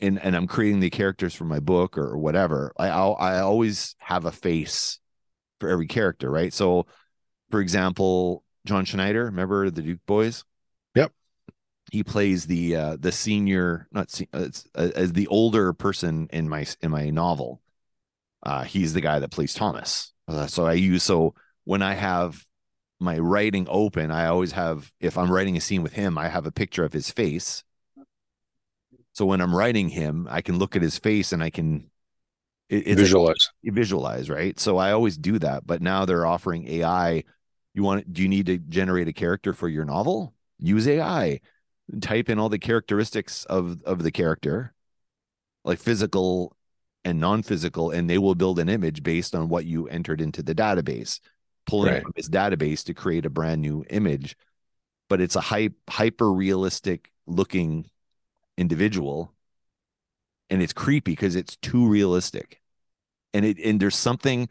and 0.00 0.20
and 0.22 0.36
I'm 0.36 0.46
creating 0.46 0.80
the 0.80 0.90
characters 0.90 1.34
for 1.34 1.44
my 1.44 1.60
book 1.60 1.98
or 1.98 2.18
whatever, 2.18 2.72
I 2.78 2.88
I'll, 2.88 3.16
I 3.18 3.38
always 3.40 3.94
have 3.98 4.24
a 4.24 4.32
face 4.32 4.98
for 5.60 5.68
every 5.68 5.86
character, 5.86 6.30
right? 6.30 6.52
So 6.52 6.86
for 7.50 7.60
example, 7.60 8.44
John 8.66 8.84
Schneider, 8.84 9.26
remember 9.26 9.70
the 9.70 9.82
Duke 9.82 10.00
Boys? 10.06 10.44
Yep. 10.94 11.12
He 11.92 12.02
plays 12.02 12.46
the 12.46 12.76
uh 12.76 12.96
the 12.98 13.12
senior 13.12 13.88
not 13.92 14.10
se- 14.10 14.28
uh, 14.32 14.48
uh, 14.74 14.90
as 14.94 15.12
the 15.12 15.28
older 15.28 15.72
person 15.72 16.28
in 16.32 16.48
my 16.48 16.66
in 16.82 16.90
my 16.90 17.10
novel 17.10 17.62
uh, 18.42 18.62
he's 18.62 18.92
the 18.92 19.00
guy 19.00 19.18
that 19.18 19.30
plays 19.30 19.54
Thomas. 19.54 20.12
Uh, 20.28 20.46
so 20.46 20.66
I 20.66 20.74
use 20.74 21.02
so 21.02 21.34
when 21.64 21.82
I 21.82 21.94
have 21.94 22.44
my 23.00 23.18
writing 23.18 23.66
open, 23.68 24.10
I 24.10 24.26
always 24.26 24.52
have 24.52 24.90
if 25.00 25.18
I'm 25.18 25.30
writing 25.30 25.56
a 25.56 25.60
scene 25.60 25.82
with 25.82 25.92
him, 25.92 26.16
I 26.16 26.28
have 26.28 26.46
a 26.46 26.52
picture 26.52 26.84
of 26.84 26.92
his 26.92 27.10
face. 27.10 27.64
So 29.16 29.24
when 29.24 29.40
I'm 29.40 29.56
writing 29.56 29.88
him, 29.88 30.28
I 30.30 30.42
can 30.42 30.58
look 30.58 30.76
at 30.76 30.82
his 30.82 30.98
face 30.98 31.32
and 31.32 31.42
I 31.42 31.48
can 31.48 31.90
it, 32.68 32.98
Visualize. 32.98 33.48
you 33.62 33.72
visualize, 33.72 34.28
right? 34.28 34.60
So 34.60 34.76
I 34.76 34.92
always 34.92 35.16
do 35.16 35.38
that, 35.38 35.66
but 35.66 35.80
now 35.80 36.04
they're 36.04 36.26
offering 36.26 36.68
AI. 36.68 37.24
You 37.72 37.82
want 37.82 38.12
do 38.12 38.20
you 38.20 38.28
need 38.28 38.44
to 38.44 38.58
generate 38.58 39.08
a 39.08 39.14
character 39.14 39.54
for 39.54 39.70
your 39.70 39.86
novel? 39.86 40.34
Use 40.58 40.86
AI. 40.86 41.40
Type 42.02 42.28
in 42.28 42.38
all 42.38 42.50
the 42.50 42.58
characteristics 42.58 43.46
of 43.46 43.82
of 43.84 44.02
the 44.02 44.10
character, 44.10 44.74
like 45.64 45.78
physical 45.78 46.54
and 47.02 47.18
non-physical, 47.18 47.92
and 47.92 48.10
they 48.10 48.18
will 48.18 48.34
build 48.34 48.58
an 48.58 48.68
image 48.68 49.02
based 49.02 49.34
on 49.34 49.48
what 49.48 49.64
you 49.64 49.88
entered 49.88 50.20
into 50.20 50.42
the 50.42 50.54
database, 50.54 51.20
pulling 51.64 51.94
Right. 51.94 52.02
from 52.02 52.12
this 52.16 52.28
database 52.28 52.84
to 52.84 52.92
create 52.92 53.24
a 53.24 53.30
brand 53.30 53.62
new 53.62 53.82
image. 53.88 54.36
But 55.08 55.22
it's 55.22 55.36
a 55.36 55.40
hype 55.40 55.72
hyper 55.88 56.30
realistic 56.30 57.12
looking 57.26 57.88
individual, 58.56 59.32
and 60.50 60.62
it's 60.62 60.72
creepy 60.72 61.12
because 61.12 61.36
it's 61.36 61.56
too 61.56 61.86
realistic. 61.86 62.60
And 63.34 63.44
it 63.44 63.58
and 63.58 63.80
there's 63.80 63.96
something 63.96 64.48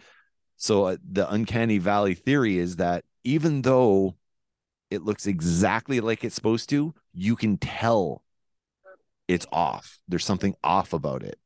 so 0.58 0.86
uh, 0.86 0.98
the 1.12 1.32
uncanny 1.32 1.80
valley 1.80 2.14
theory 2.14 2.58
is 2.58 2.78
that 2.78 3.04
even 3.24 3.64
though 3.64 4.16
it 4.92 5.04
looks 5.04 5.26
exactly 5.26 6.00
like 6.00 6.24
it's 6.24 6.36
supposed 6.36 6.70
to 6.70 6.94
you 7.14 7.36
can 7.36 7.58
tell 7.58 8.22
it's 9.28 9.48
off. 9.52 10.00
There's 10.08 10.24
something 10.24 10.54
off 10.64 10.94
about 10.94 11.24
it. 11.24 11.40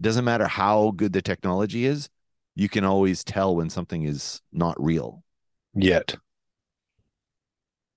Doesn't 0.00 0.24
matter 0.24 0.46
how 0.46 0.92
good 0.92 1.12
the 1.12 1.22
technology 1.22 1.86
is 1.86 2.08
you 2.56 2.70
can 2.70 2.84
always 2.84 3.22
tell 3.22 3.54
when 3.54 3.70
something 3.70 4.02
is 4.02 4.40
not 4.50 4.82
real. 4.82 5.22
Yet. 5.74 6.16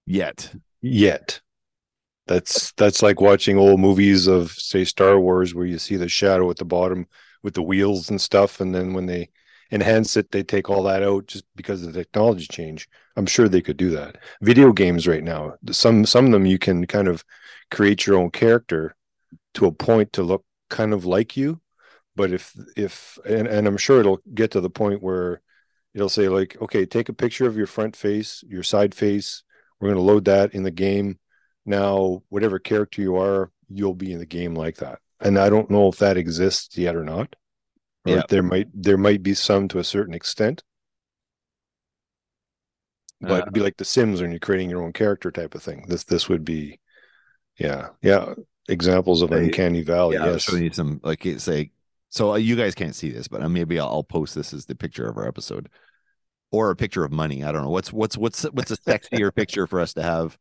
yet. 0.05 0.53
Yet. 0.81 1.39
That's 2.29 2.71
that's 2.73 3.01
like 3.01 3.19
watching 3.21 3.57
old 3.57 3.79
movies 3.79 4.27
of 4.27 4.51
say 4.51 4.85
Star 4.85 5.19
Wars 5.19 5.55
where 5.55 5.65
you 5.65 5.79
see 5.79 5.95
the 5.95 6.07
shadow 6.07 6.49
at 6.51 6.57
the 6.57 6.65
bottom 6.65 7.07
with 7.41 7.55
the 7.55 7.63
wheels 7.63 8.11
and 8.11 8.21
stuff, 8.21 8.61
and 8.61 8.73
then 8.73 8.93
when 8.93 9.07
they 9.07 9.29
enhance 9.71 10.15
it, 10.15 10.31
they 10.31 10.43
take 10.43 10.69
all 10.69 10.83
that 10.83 11.01
out 11.01 11.25
just 11.25 11.43
because 11.55 11.81
of 11.83 11.91
the 11.91 11.99
technology 12.03 12.45
change. 12.45 12.87
I'm 13.15 13.25
sure 13.25 13.49
they 13.49 13.63
could 13.63 13.77
do 13.77 13.89
that. 13.91 14.17
Video 14.41 14.71
games 14.71 15.07
right 15.07 15.23
now, 15.23 15.55
some 15.71 16.05
some 16.05 16.27
of 16.27 16.31
them 16.31 16.45
you 16.45 16.59
can 16.59 16.85
kind 16.85 17.07
of 17.07 17.25
create 17.71 18.05
your 18.05 18.17
own 18.17 18.29
character 18.29 18.95
to 19.55 19.65
a 19.65 19.71
point 19.71 20.13
to 20.13 20.21
look 20.23 20.45
kind 20.69 20.93
of 20.93 21.05
like 21.05 21.35
you. 21.35 21.61
But 22.15 22.31
if 22.31 22.53
if 22.77 23.17
and, 23.25 23.47
and 23.47 23.67
I'm 23.67 23.77
sure 23.77 24.01
it'll 24.01 24.21
get 24.35 24.51
to 24.51 24.61
the 24.61 24.69
point 24.69 25.01
where 25.01 25.41
it'll 25.95 26.09
say 26.09 26.29
like, 26.29 26.61
okay, 26.61 26.85
take 26.85 27.09
a 27.09 27.13
picture 27.13 27.47
of 27.47 27.57
your 27.57 27.67
front 27.67 27.95
face, 27.95 28.43
your 28.47 28.63
side 28.63 28.93
face. 28.93 29.41
We're 29.79 29.89
going 29.89 29.97
to 29.97 30.11
load 30.11 30.25
that 30.25 30.53
in 30.53 30.63
the 30.63 30.71
game. 30.71 31.17
Now, 31.69 32.23
whatever 32.29 32.57
character 32.57 32.99
you 32.99 33.17
are, 33.17 33.51
you'll 33.69 33.93
be 33.93 34.11
in 34.11 34.17
the 34.17 34.25
game 34.25 34.55
like 34.55 34.77
that. 34.77 34.97
And 35.19 35.37
I 35.37 35.51
don't 35.51 35.69
know 35.69 35.87
if 35.87 35.97
that 35.99 36.17
exists 36.17 36.75
yet 36.75 36.95
or 36.95 37.03
not. 37.03 37.35
Or 38.05 38.15
Yeah. 38.15 38.23
there 38.27 38.41
might 38.41 38.69
there 38.73 38.97
might 38.97 39.21
be 39.21 39.35
some 39.35 39.67
to 39.67 39.77
a 39.77 39.83
certain 39.83 40.15
extent. 40.15 40.63
But 43.21 43.31
Uh, 43.31 43.37
it'd 43.41 43.53
be 43.53 43.59
like 43.59 43.77
The 43.77 43.85
Sims 43.85 44.19
when 44.19 44.31
you're 44.31 44.39
creating 44.39 44.71
your 44.71 44.81
own 44.81 44.93
character 44.93 45.29
type 45.29 45.53
of 45.53 45.61
thing. 45.61 45.85
This 45.87 46.05
this 46.05 46.27
would 46.27 46.43
be, 46.43 46.79
yeah, 47.59 47.89
yeah, 48.01 48.33
examples 48.67 49.21
of 49.21 49.29
Right. 49.29 49.43
uncanny 49.43 49.83
valley. 49.83 50.15
yeah, 50.15 50.31
yes, 50.31 50.41
show 50.41 50.55
you 50.55 50.71
some 50.73 50.99
like 51.03 51.23
it's 51.25 51.47
like 51.47 51.71
so 52.09 52.31
uh, 52.31 52.37
you 52.37 52.55
guys 52.55 52.73
can't 52.73 52.95
see 52.95 53.11
this, 53.11 53.27
but 53.27 53.43
uh, 53.43 53.49
maybe 53.49 53.79
I'll, 53.79 53.89
I'll 53.89 54.03
post 54.03 54.33
this 54.33 54.53
as 54.53 54.65
the 54.65 54.73
picture 54.73 55.07
of 55.07 55.17
our 55.17 55.27
episode, 55.27 55.69
or 56.49 56.71
a 56.71 56.75
picture 56.75 57.03
of 57.03 57.11
money. 57.11 57.43
I 57.43 57.51
don't 57.51 57.61
know 57.61 57.69
what's 57.69 57.93
what's 57.93 58.17
what's 58.17 58.41
what's 58.45 58.71
a 58.71 58.77
sexier 58.77 59.35
picture 59.35 59.67
for 59.67 59.79
us 59.79 59.93
to 59.93 60.01
have. 60.01 60.35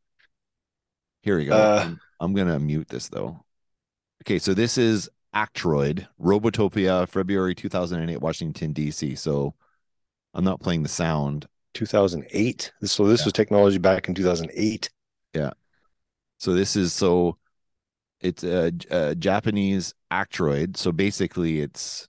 Here 1.21 1.37
we 1.37 1.45
go. 1.45 1.55
Uh, 1.55 1.83
I'm, 1.85 1.99
I'm 2.19 2.33
gonna 2.33 2.59
mute 2.59 2.87
this 2.89 3.09
though. 3.09 3.43
Okay, 4.23 4.39
so 4.39 4.53
this 4.53 4.77
is 4.77 5.09
Actroid 5.35 6.07
Robotopia, 6.21 7.07
February 7.07 7.55
2008, 7.55 8.19
Washington 8.21 8.73
D.C. 8.73 9.15
So 9.15 9.53
I'm 10.33 10.43
not 10.43 10.59
playing 10.59 10.83
the 10.83 10.89
sound. 10.89 11.47
2008. 11.73 12.71
So 12.83 13.05
this 13.07 13.21
Yeah. 13.21 13.25
was 13.25 13.33
technology 13.33 13.77
back 13.77 14.07
in 14.07 14.15
2008. 14.15 14.89
Yeah. 15.33 15.51
So 16.37 16.53
this 16.53 16.75
is 16.75 16.93
so 16.93 17.37
it's 18.21 18.43
a, 18.43 18.71
a 18.89 19.15
Japanese 19.15 19.93
Actroid. 20.11 20.77
So 20.77 20.91
basically 20.91 21.59
it's 21.61 22.07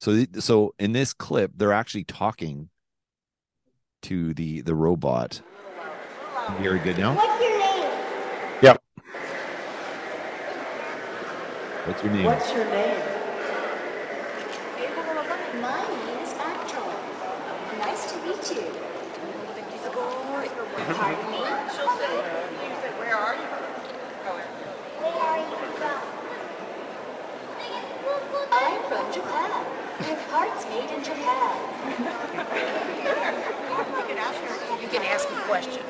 so 0.00 0.24
so 0.38 0.74
in 0.78 0.92
this 0.92 1.12
clip 1.12 1.52
they're 1.56 1.72
actually 1.72 2.04
talking 2.04 2.70
to 4.02 4.32
the 4.34 4.62
the 4.62 4.74
robot. 4.74 5.42
Very 6.60 6.78
good 6.78 6.96
now. 6.98 7.37
What's 11.88 12.04
your 12.04 12.12
name? 12.12 12.24
What's 12.26 12.52
your 12.52 12.64
name? 12.66 13.00
My 15.64 15.80
name 15.88 16.20
is 16.20 16.36
Backdraw. 16.36 16.84
Nice 17.80 18.12
to 18.12 18.18
meet 18.28 18.44
you. 18.52 18.68
Pardon 20.92 21.30
me? 21.32 21.40
She'll 21.72 21.88
say, 21.96 22.12
you 22.12 22.76
where 23.00 23.16
are 23.16 23.32
you? 23.32 23.48
Where 25.00 25.16
are 25.16 25.38
you 25.40 25.56
from? 25.80 26.00
I'm 28.52 28.82
from 28.92 29.08
Japan. 29.10 29.64
Your 30.06 30.20
parts 30.28 30.68
made 30.68 30.90
in 30.92 31.00
Japan. 31.02 31.56
you 33.96 34.04
can 34.04 34.18
ask 34.18 34.36
her. 34.44 34.82
You 34.82 34.88
can 34.88 35.02
ask 35.08 35.24
a 35.24 35.40
question 35.48 35.84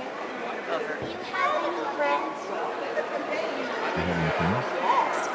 of 0.71 0.81
her. 0.81 0.95
Do 1.03 1.11
you 1.11 1.19
have 1.35 1.59
any 1.59 1.83
friends? 1.99 2.39
yes, 4.79 5.29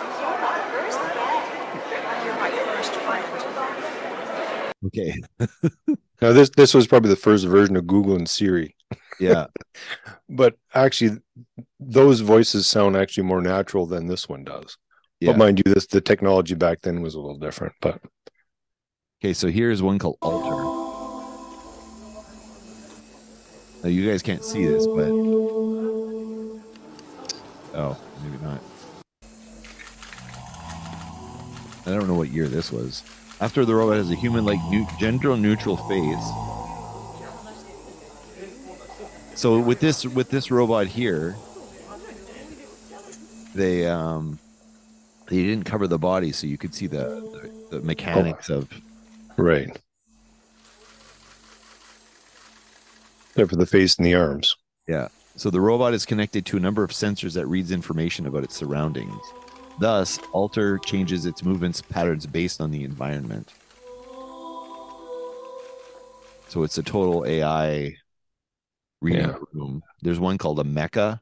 Okay. 4.85 5.15
now 6.21 6.33
this 6.33 6.49
this 6.51 6.73
was 6.73 6.87
probably 6.87 7.09
the 7.09 7.15
first 7.15 7.45
version 7.45 7.75
of 7.75 7.87
Google 7.87 8.15
and 8.15 8.29
Siri. 8.29 8.75
Yeah. 9.19 9.47
but 10.29 10.55
actually 10.73 11.19
those 11.79 12.19
voices 12.19 12.67
sound 12.67 12.95
actually 12.95 13.23
more 13.23 13.41
natural 13.41 13.85
than 13.85 14.07
this 14.07 14.27
one 14.27 14.43
does. 14.43 14.77
Yeah. 15.19 15.31
But 15.31 15.37
mind 15.37 15.61
you, 15.65 15.73
this 15.73 15.87
the 15.87 16.01
technology 16.01 16.55
back 16.55 16.81
then 16.81 17.01
was 17.01 17.15
a 17.15 17.19
little 17.19 17.37
different. 17.37 17.73
But 17.81 18.01
okay, 19.21 19.33
so 19.33 19.47
here's 19.47 19.81
one 19.81 19.99
called 19.99 20.17
Alter. 20.21 20.81
Now 23.83 23.89
you 23.89 24.09
guys 24.09 24.21
can't 24.21 24.43
see 24.43 24.65
this, 24.65 24.85
but 24.85 25.09
oh, 27.77 27.97
maybe 28.21 28.43
not. 28.43 28.61
I 31.85 31.91
don't 31.91 32.07
know 32.07 32.15
what 32.15 32.29
year 32.29 32.47
this 32.47 32.71
was. 32.71 33.03
After 33.41 33.65
the 33.65 33.75
robot 33.75 33.97
has 33.97 34.09
a 34.09 34.15
human-like 34.15 34.63
new, 34.69 34.87
gender-neutral 34.99 35.77
face. 35.77 36.31
So 39.35 39.59
with 39.59 39.79
this 39.79 40.05
with 40.05 40.29
this 40.29 40.51
robot 40.51 40.87
here, 40.87 41.35
they 43.53 43.87
um 43.87 44.39
they 45.27 45.43
didn't 45.43 45.65
cover 45.65 45.87
the 45.87 45.97
body, 45.97 46.31
so 46.31 46.47
you 46.47 46.57
could 46.57 46.73
see 46.73 46.87
the 46.87 47.51
the, 47.69 47.77
the 47.77 47.85
mechanics 47.85 48.49
of 48.49 48.69
right. 49.35 49.77
Except 53.31 53.49
for 53.49 53.55
the 53.55 53.65
face 53.65 53.97
and 53.97 54.05
the 54.05 54.13
arms. 54.13 54.55
Yeah. 54.87 55.07
So 55.35 55.49
the 55.49 55.59
robot 55.59 55.95
is 55.95 56.05
connected 56.05 56.45
to 56.45 56.57
a 56.57 56.59
number 56.59 56.83
of 56.83 56.91
sensors 56.91 57.33
that 57.33 57.47
reads 57.47 57.71
information 57.71 58.27
about 58.27 58.43
its 58.43 58.55
surroundings. 58.55 59.19
Thus, 59.79 60.19
Alter 60.31 60.77
changes 60.79 61.25
its 61.25 61.43
movements 61.43 61.81
patterns 61.81 62.25
based 62.25 62.61
on 62.61 62.71
the 62.71 62.83
environment. 62.83 63.51
So 66.47 66.63
it's 66.63 66.77
a 66.77 66.83
total 66.83 67.25
AI 67.25 67.97
reading 69.01 69.27
Yeah. 69.27 69.35
room. 69.53 69.81
There's 70.01 70.19
one 70.19 70.37
called 70.37 70.59
Ameca. 70.59 71.19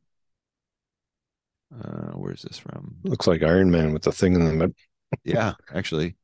Uh, 1.73 2.11
where's 2.11 2.41
this 2.41 2.57
from? 2.57 2.97
Looks 3.03 3.27
like 3.27 3.43
Iron 3.43 3.71
Man 3.71 3.93
with 3.93 4.03
the 4.03 4.11
thing 4.11 4.33
in 4.35 4.45
the 4.45 4.53
mid. 4.53 4.75
yeah, 5.23 5.53
actually. 5.73 6.15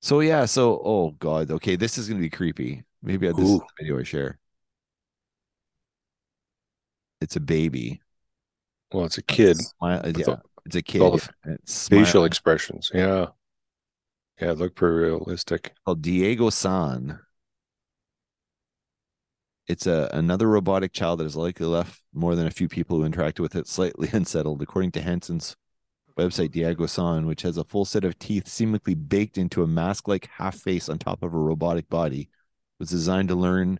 So 0.00 0.20
yeah, 0.20 0.44
so 0.44 0.80
oh 0.84 1.10
god, 1.18 1.50
okay, 1.50 1.76
this 1.76 1.98
is 1.98 2.08
gonna 2.08 2.20
be 2.20 2.30
creepy. 2.30 2.84
Maybe 3.02 3.26
this 3.32 3.48
is 3.48 3.58
the 3.58 3.66
video 3.80 3.98
I 3.98 4.04
share. 4.04 4.38
It's 7.20 7.36
a 7.36 7.40
baby. 7.40 8.00
Well, 8.92 9.06
it's 9.06 9.18
a 9.18 9.22
kid. 9.22 9.56
Smile, 9.58 10.02
with 10.04 10.18
yeah, 10.18 10.36
it's 10.64 10.76
a 10.76 10.82
kid. 10.82 11.00
all 11.00 11.12
the 11.12 11.28
facial 11.66 12.06
smiling. 12.22 12.26
expressions. 12.26 12.90
Yeah. 12.94 13.26
Yeah, 14.40 14.52
it 14.52 14.58
looked 14.58 14.76
pretty 14.76 14.96
realistic. 14.96 15.72
called 15.84 16.02
Diego 16.02 16.50
San. 16.50 17.18
It's 19.68 19.86
a 19.86 20.10
another 20.12 20.48
robotic 20.48 20.92
child 20.92 21.20
that 21.20 21.24
has 21.24 21.36
likely 21.36 21.66
left 21.66 22.00
more 22.12 22.34
than 22.34 22.46
a 22.46 22.50
few 22.50 22.68
people 22.68 22.98
who 23.00 23.08
interacted 23.08 23.40
with 23.40 23.54
it 23.54 23.68
slightly 23.68 24.08
unsettled, 24.12 24.60
according 24.62 24.92
to 24.92 25.00
Hanson's 25.00 25.56
website 26.18 26.50
Diego 26.50 26.86
San, 26.86 27.26
which 27.26 27.42
has 27.42 27.56
a 27.56 27.64
full 27.64 27.84
set 27.84 28.04
of 28.04 28.18
teeth 28.18 28.48
seemingly 28.48 28.94
baked 28.94 29.38
into 29.38 29.62
a 29.62 29.66
mask-like 29.66 30.28
half 30.36 30.56
face 30.56 30.88
on 30.88 30.98
top 30.98 31.22
of 31.22 31.32
a 31.32 31.38
robotic 31.38 31.88
body, 31.88 32.28
was 32.78 32.90
designed 32.90 33.28
to 33.28 33.34
learn 33.34 33.78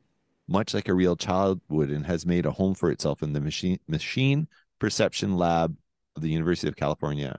much 0.48 0.74
like 0.74 0.88
a 0.88 0.94
real 0.94 1.16
child 1.16 1.60
would 1.68 1.90
and 1.90 2.06
has 2.06 2.24
made 2.26 2.46
a 2.46 2.50
home 2.52 2.74
for 2.74 2.90
itself 2.90 3.22
in 3.22 3.32
the 3.32 3.40
machine 3.40 3.78
machine 3.88 4.46
perception 4.78 5.36
lab 5.36 5.76
the 6.16 6.28
University 6.28 6.68
of 6.68 6.76
California. 6.76 7.38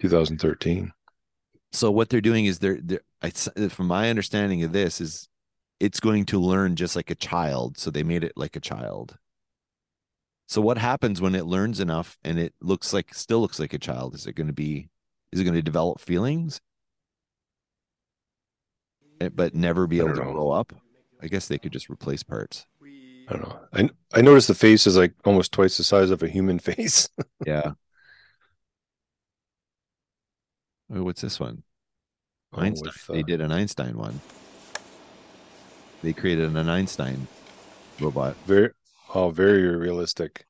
2013. 0.00 0.92
So 1.72 1.90
what 1.90 2.08
they're 2.08 2.20
doing 2.20 2.46
is 2.46 2.58
they're, 2.58 2.78
they're 2.82 3.00
I, 3.22 3.30
from 3.30 3.86
my 3.86 4.10
understanding 4.10 4.62
of 4.64 4.72
this 4.72 5.00
is 5.00 5.28
it's 5.78 6.00
going 6.00 6.26
to 6.26 6.40
learn 6.40 6.74
just 6.76 6.96
like 6.96 7.10
a 7.10 7.14
child. 7.14 7.78
So 7.78 7.90
they 7.90 8.02
made 8.02 8.24
it 8.24 8.32
like 8.36 8.56
a 8.56 8.60
child. 8.60 9.16
So 10.48 10.60
what 10.60 10.78
happens 10.78 11.20
when 11.20 11.34
it 11.34 11.46
learns 11.46 11.78
enough 11.78 12.18
and 12.24 12.38
it 12.38 12.54
looks 12.60 12.92
like 12.92 13.14
still 13.14 13.40
looks 13.40 13.60
like 13.60 13.72
a 13.72 13.78
child? 13.78 14.14
Is 14.14 14.26
it 14.26 14.34
going 14.34 14.48
to 14.48 14.52
be 14.52 14.88
is 15.32 15.38
it 15.38 15.44
going 15.44 15.54
to 15.54 15.62
develop 15.62 16.00
feelings? 16.00 16.60
Eh, 19.20 19.28
But 19.28 19.54
never 19.54 19.86
be 19.86 19.98
able 19.98 20.14
to 20.14 20.24
know. 20.24 20.32
grow 20.32 20.50
up? 20.50 20.72
I 21.22 21.28
guess 21.28 21.46
they 21.46 21.58
could 21.58 21.72
just 21.72 21.88
replace 21.90 22.22
parts. 22.22 22.66
I 23.30 23.32
don't 23.34 23.48
know. 23.48 23.60
I 23.72 24.18
I 24.18 24.20
noticed 24.22 24.48
the 24.48 24.54
face 24.54 24.86
is 24.86 24.96
like 24.96 25.14
almost 25.24 25.52
twice 25.52 25.76
the 25.76 25.84
size 25.84 26.10
of 26.10 26.22
a 26.22 26.28
human 26.28 26.58
face. 26.70 27.08
Yeah. 27.46 27.72
Oh, 30.92 31.04
what's 31.04 31.20
this 31.20 31.38
one? 31.38 31.62
Oh, 32.52 32.60
Einstein. 32.60 32.86
with, 32.86 33.06
They 33.06 33.20
uh, 33.20 33.26
did 33.26 33.40
an 33.40 33.52
Einstein 33.52 33.96
one. 33.96 34.20
They 36.02 36.12
created 36.12 36.56
an 36.56 36.68
Einstein 36.68 37.28
robot. 38.00 38.34
Very 38.46 38.70
oh, 39.14 39.30
very 39.30 39.62
realistic. 39.76 40.46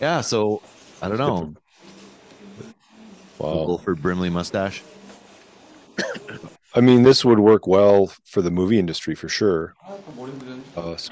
Yeah, 0.00 0.20
so 0.22 0.60
I 1.00 1.08
don't 1.08 1.18
know. 1.18 1.54
Wow. 3.38 3.66
Wilford 3.66 4.02
Brimley 4.02 4.30
mustache. 4.30 4.82
I 6.74 6.80
mean, 6.80 7.02
this 7.02 7.24
would 7.24 7.38
work 7.38 7.66
well 7.66 8.12
for 8.24 8.42
the 8.42 8.50
movie 8.50 8.78
industry 8.78 9.14
for 9.14 9.28
sure. 9.28 9.74
Uh, 10.76 10.92
s- 10.92 11.10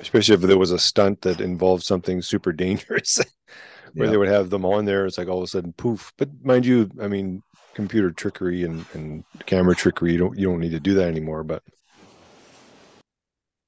especially 0.00 0.34
if 0.34 0.40
there 0.42 0.58
was 0.58 0.70
a 0.72 0.78
stunt 0.78 1.22
that 1.22 1.40
involved 1.40 1.82
something 1.84 2.22
super 2.22 2.52
dangerous, 2.52 3.18
where 3.96 4.08
Yeah. 4.08 4.12
they 4.12 4.16
would 4.16 4.28
have 4.28 4.50
them 4.50 4.64
on 4.64 4.84
there. 4.84 5.06
It's 5.06 5.18
like 5.18 5.28
all 5.28 5.38
of 5.38 5.44
a 5.44 5.48
sudden, 5.48 5.72
poof. 5.72 6.12
But 6.18 6.30
mind 6.44 6.66
you, 6.66 6.90
I 7.00 7.08
mean, 7.08 7.42
computer 7.74 8.10
trickery 8.10 8.64
and, 8.64 8.86
and 8.92 9.24
camera 9.46 9.74
trickery, 9.76 10.12
you 10.12 10.18
don't 10.18 10.38
you 10.38 10.46
don't 10.48 10.60
need 10.60 10.72
to 10.72 10.80
do 10.80 10.94
that 10.94 11.08
anymore. 11.08 11.44
But 11.44 11.62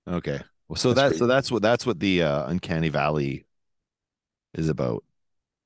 Okay. 0.09 0.41
Well, 0.69 0.77
so 0.77 0.95
That's 0.95 1.01
that's 1.11 1.19
so 1.19 1.27
that's 1.27 1.51
what 1.51 1.63
that's 1.63 1.85
what 1.87 1.99
the 2.01 2.23
uh, 2.23 2.47
uncanny 2.49 2.89
valley 2.91 3.47
is 4.55 4.69
about. 4.69 5.05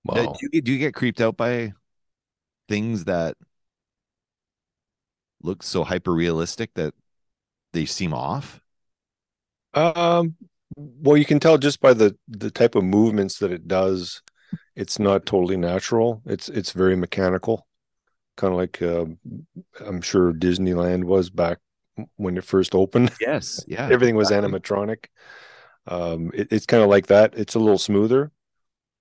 Wow, 0.04 0.40
Do 0.40 0.48
you, 0.52 0.60
do 0.62 0.72
you 0.72 0.78
get 0.78 0.94
creeped 0.94 1.20
out 1.20 1.36
by 1.36 1.72
things 2.68 3.04
that 3.04 3.36
look 5.42 5.62
so 5.62 5.84
hyper 5.84 6.12
realistic 6.12 6.74
that 6.74 6.94
they 7.72 7.84
seem 7.86 8.14
off? 8.14 8.60
Um, 9.74 10.36
well, 10.76 11.16
you 11.16 11.24
can 11.24 11.40
tell 11.40 11.58
just 11.58 11.80
by 11.80 11.94
the 11.94 12.16
the 12.28 12.50
type 12.50 12.74
of 12.74 12.84
movements 12.84 13.38
that 13.38 13.52
it 13.52 13.68
does. 13.68 14.22
It's 14.76 14.98
not 14.98 15.26
totally 15.26 15.56
natural. 15.56 16.22
It's 16.26 16.48
it's 16.48 16.72
very 16.72 16.96
mechanical, 16.96 17.66
kind 18.36 18.52
of 18.52 18.58
like 18.58 18.82
uh, 18.82 19.06
I'm 19.84 20.00
sure 20.00 20.32
Disneyland 20.32 21.04
was 21.04 21.30
back 21.30 21.58
when 22.16 22.36
it 22.36 22.44
first 22.44 22.74
opened. 22.74 23.12
Yes. 23.20 23.64
Yeah. 23.66 23.88
Everything 23.90 24.16
was 24.16 24.30
exactly. 24.30 24.58
animatronic. 24.60 25.04
Um, 25.86 26.30
it, 26.34 26.48
it's 26.50 26.66
kind 26.66 26.82
of 26.82 26.88
like 26.88 27.06
that. 27.06 27.34
It's 27.36 27.54
a 27.54 27.58
little 27.58 27.78
smoother, 27.78 28.32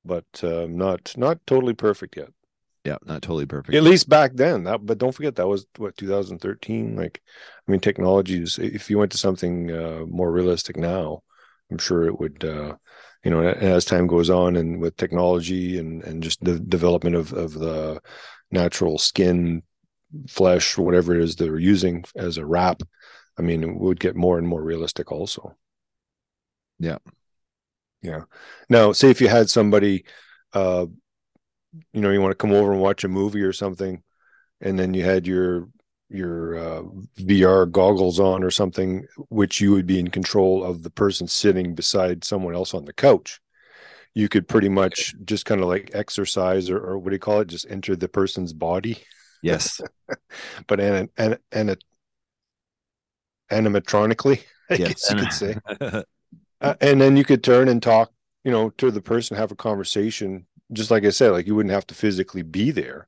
but 0.06 0.26
um, 0.44 0.78
not 0.78 1.14
not 1.18 1.40
totally 1.48 1.74
perfect 1.74 2.18
yet. 2.18 2.30
Yeah, 2.84 2.98
not 3.06 3.22
totally 3.22 3.46
perfect. 3.46 3.76
At 3.76 3.84
least 3.84 4.10
back 4.10 4.34
then. 4.34 4.66
That, 4.66 4.86
but 4.86 4.98
don't 4.98 5.14
forget 5.14 5.36
that 5.38 5.48
was 5.48 5.66
what 5.78 5.96
2013. 5.96 6.96
Like, 6.98 7.22
I 7.66 7.72
mean, 7.72 7.80
technologies. 7.80 8.60
If 8.60 8.90
you 8.90 8.98
went 8.98 9.12
to 9.14 9.18
something 9.18 9.72
uh, 9.72 10.04
more 10.08 10.32
realistic 10.32 10.76
now, 10.76 11.24
I'm 11.72 11.78
sure 11.78 12.06
it 12.06 12.20
would. 12.20 12.44
Uh, 12.44 12.76
you 13.24 13.32
know, 13.32 13.42
as 13.42 13.86
time 13.86 14.06
goes 14.08 14.30
on, 14.30 14.58
and 14.58 14.82
with 14.82 14.98
technology 14.98 15.78
and 15.80 16.04
and 16.04 16.22
just 16.22 16.44
the 16.44 16.60
development 16.60 17.16
of 17.16 17.32
of 17.32 17.54
the 17.54 18.02
natural 18.52 18.98
skin, 18.98 19.64
flesh, 20.28 20.78
whatever 20.78 21.16
it 21.16 21.22
is 21.22 21.36
they're 21.38 21.58
using 21.58 22.04
as 22.18 22.38
a 22.38 22.46
wrap, 22.46 22.84
I 23.38 23.42
mean, 23.44 23.64
it 23.64 23.76
would 23.76 24.00
get 24.00 24.16
more 24.18 24.38
and 24.38 24.48
more 24.48 24.62
realistic. 24.62 25.10
Also, 25.12 25.56
Yeah. 26.80 26.98
yeah. 28.02 28.24
Now, 28.70 28.92
say 28.92 29.10
if 29.10 29.22
you 29.22 29.28
had 29.28 29.50
somebody, 29.50 30.06
uh, 30.54 30.88
you 31.94 32.02
know, 32.02 32.10
you 32.12 32.22
want 32.22 32.32
to 32.32 32.36
come 32.36 32.54
over 32.54 32.72
and 32.72 32.82
watch 32.82 33.04
a 33.04 33.08
movie 33.08 33.42
or 33.42 33.54
something, 33.54 34.04
and 34.62 34.78
then 34.80 34.94
you 34.94 35.04
had 35.04 35.28
your 35.28 35.68
your 36.10 36.58
uh, 36.58 36.84
VR 37.18 37.66
goggles 37.66 38.20
on 38.20 38.44
or 38.44 38.52
something, 38.52 39.06
which 39.30 39.60
you 39.62 39.72
would 39.72 39.88
be 39.88 40.00
in 40.00 40.10
control 40.10 40.64
of 40.64 40.84
the 40.84 40.92
person 40.92 41.28
sitting 41.28 41.74
beside 41.74 42.24
someone 42.24 42.54
else 42.56 42.74
on 42.74 42.86
the 42.86 42.94
couch. 42.94 43.40
You 44.14 44.30
could 44.30 44.48
pretty 44.48 44.70
much 44.70 45.16
just 45.26 45.46
kind 45.46 45.62
of 45.62 45.68
like 45.68 45.92
exercise 45.94 46.70
or, 46.70 46.78
or 46.78 47.00
what 47.00 47.10
do 47.10 47.16
you 47.16 47.20
call 47.20 47.40
it? 47.40 47.48
Just 47.48 47.66
enter 47.70 47.96
the 47.96 48.08
person's 48.08 48.54
body, 48.54 49.00
Yes. 49.42 49.82
but 50.68 50.80
an 50.80 51.10
an 51.18 51.38
an 51.52 51.76
animatronically, 53.52 54.42
I 54.70 54.76
yes. 54.76 54.90
guess 54.90 55.10
you 55.12 55.16
could 55.18 55.34
say. 55.34 56.04
Uh, 56.62 56.76
and 56.80 57.02
then 57.02 57.18
you 57.18 57.26
could 57.26 57.44
turn 57.44 57.68
and 57.68 57.84
talk, 57.84 58.10
you 58.46 58.52
know, 58.52 58.70
to 58.70 58.90
the 58.90 59.02
person, 59.02 59.36
have 59.36 59.52
a 59.52 59.56
conversation. 59.56 60.46
Just 60.72 60.92
like 60.92 61.04
I 61.06 61.10
said, 61.10 61.32
like 61.32 61.46
you 61.48 61.56
wouldn't 61.56 61.74
have 61.74 61.88
to 61.88 61.96
physically 61.96 62.42
be 62.42 62.72
there. 62.72 63.08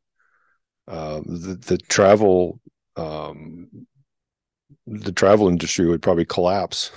Uh, 0.88 1.22
the 1.26 1.57
the 1.61 1.77
travel, 1.77 2.60
um, 2.98 3.88
the 4.88 5.11
travel 5.11 5.48
industry 5.48 5.86
would 5.88 6.02
probably 6.02 6.26
collapse. 6.26 6.91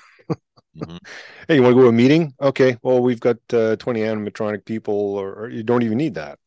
Mhm. 0.76 0.98
Hey, 1.48 1.56
you 1.56 1.62
want 1.62 1.72
to 1.72 1.76
go 1.76 1.82
to 1.84 1.88
a 1.88 1.92
meeting? 1.92 2.34
Okay, 2.40 2.76
well, 2.82 3.00
we've 3.02 3.20
got 3.20 3.38
uh, 3.52 3.76
twenty 3.76 4.00
animatronic 4.00 4.64
people, 4.66 4.94
or, 4.94 5.32
or 5.34 5.50
you 5.50 5.62
don't 5.62 5.82
even 5.82 5.98
need 5.98 6.14
that. 6.14 6.38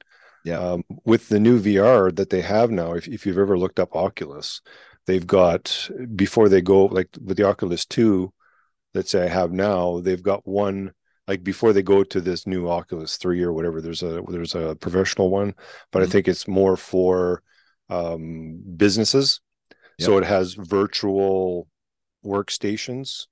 Yeah. 0.46 0.60
Um, 0.60 0.84
with 1.06 1.28
the 1.30 1.40
new 1.40 1.60
VR 1.60 2.12
that 2.12 2.30
they 2.30 2.42
have 2.42 2.72
now, 2.72 2.94
if 2.94 3.08
if 3.08 3.26
you've 3.26 3.40
ever 3.40 3.58
looked 3.58 3.80
up 3.80 3.96
Oculus, 3.96 4.62
they've 5.08 5.26
got 5.26 5.90
before 6.16 6.50
they 6.50 6.62
go 6.62 6.86
like 6.86 7.10
with 7.24 7.38
the 7.38 7.44
Oculus 7.48 7.86
2 7.86 8.32
let's 8.94 9.12
say 9.12 9.24
I 9.26 9.28
have 9.30 9.52
now 9.52 10.00
they've 10.02 10.22
got 10.24 10.48
one 10.48 10.94
like 11.28 11.44
before 11.44 11.74
they 11.74 11.82
go 11.82 12.04
to 12.04 12.22
this 12.22 12.48
new 12.48 12.70
Oculus 12.70 13.18
3 13.18 13.42
or 13.42 13.54
whatever 13.54 13.82
there's 13.82 14.04
a 14.04 14.22
there's 14.28 14.56
a 14.56 14.76
professional 14.76 15.30
one 15.30 15.54
but 15.92 16.02
I 16.02 16.06
think 16.06 16.28
it's 16.28 16.48
more 16.48 16.78
for 16.78 17.42
um 17.90 18.62
businesses. 18.78 19.42
So 20.00 20.18
it 20.18 20.24
has 20.24 20.56
virtual 20.56 21.68
workstations 22.26 23.28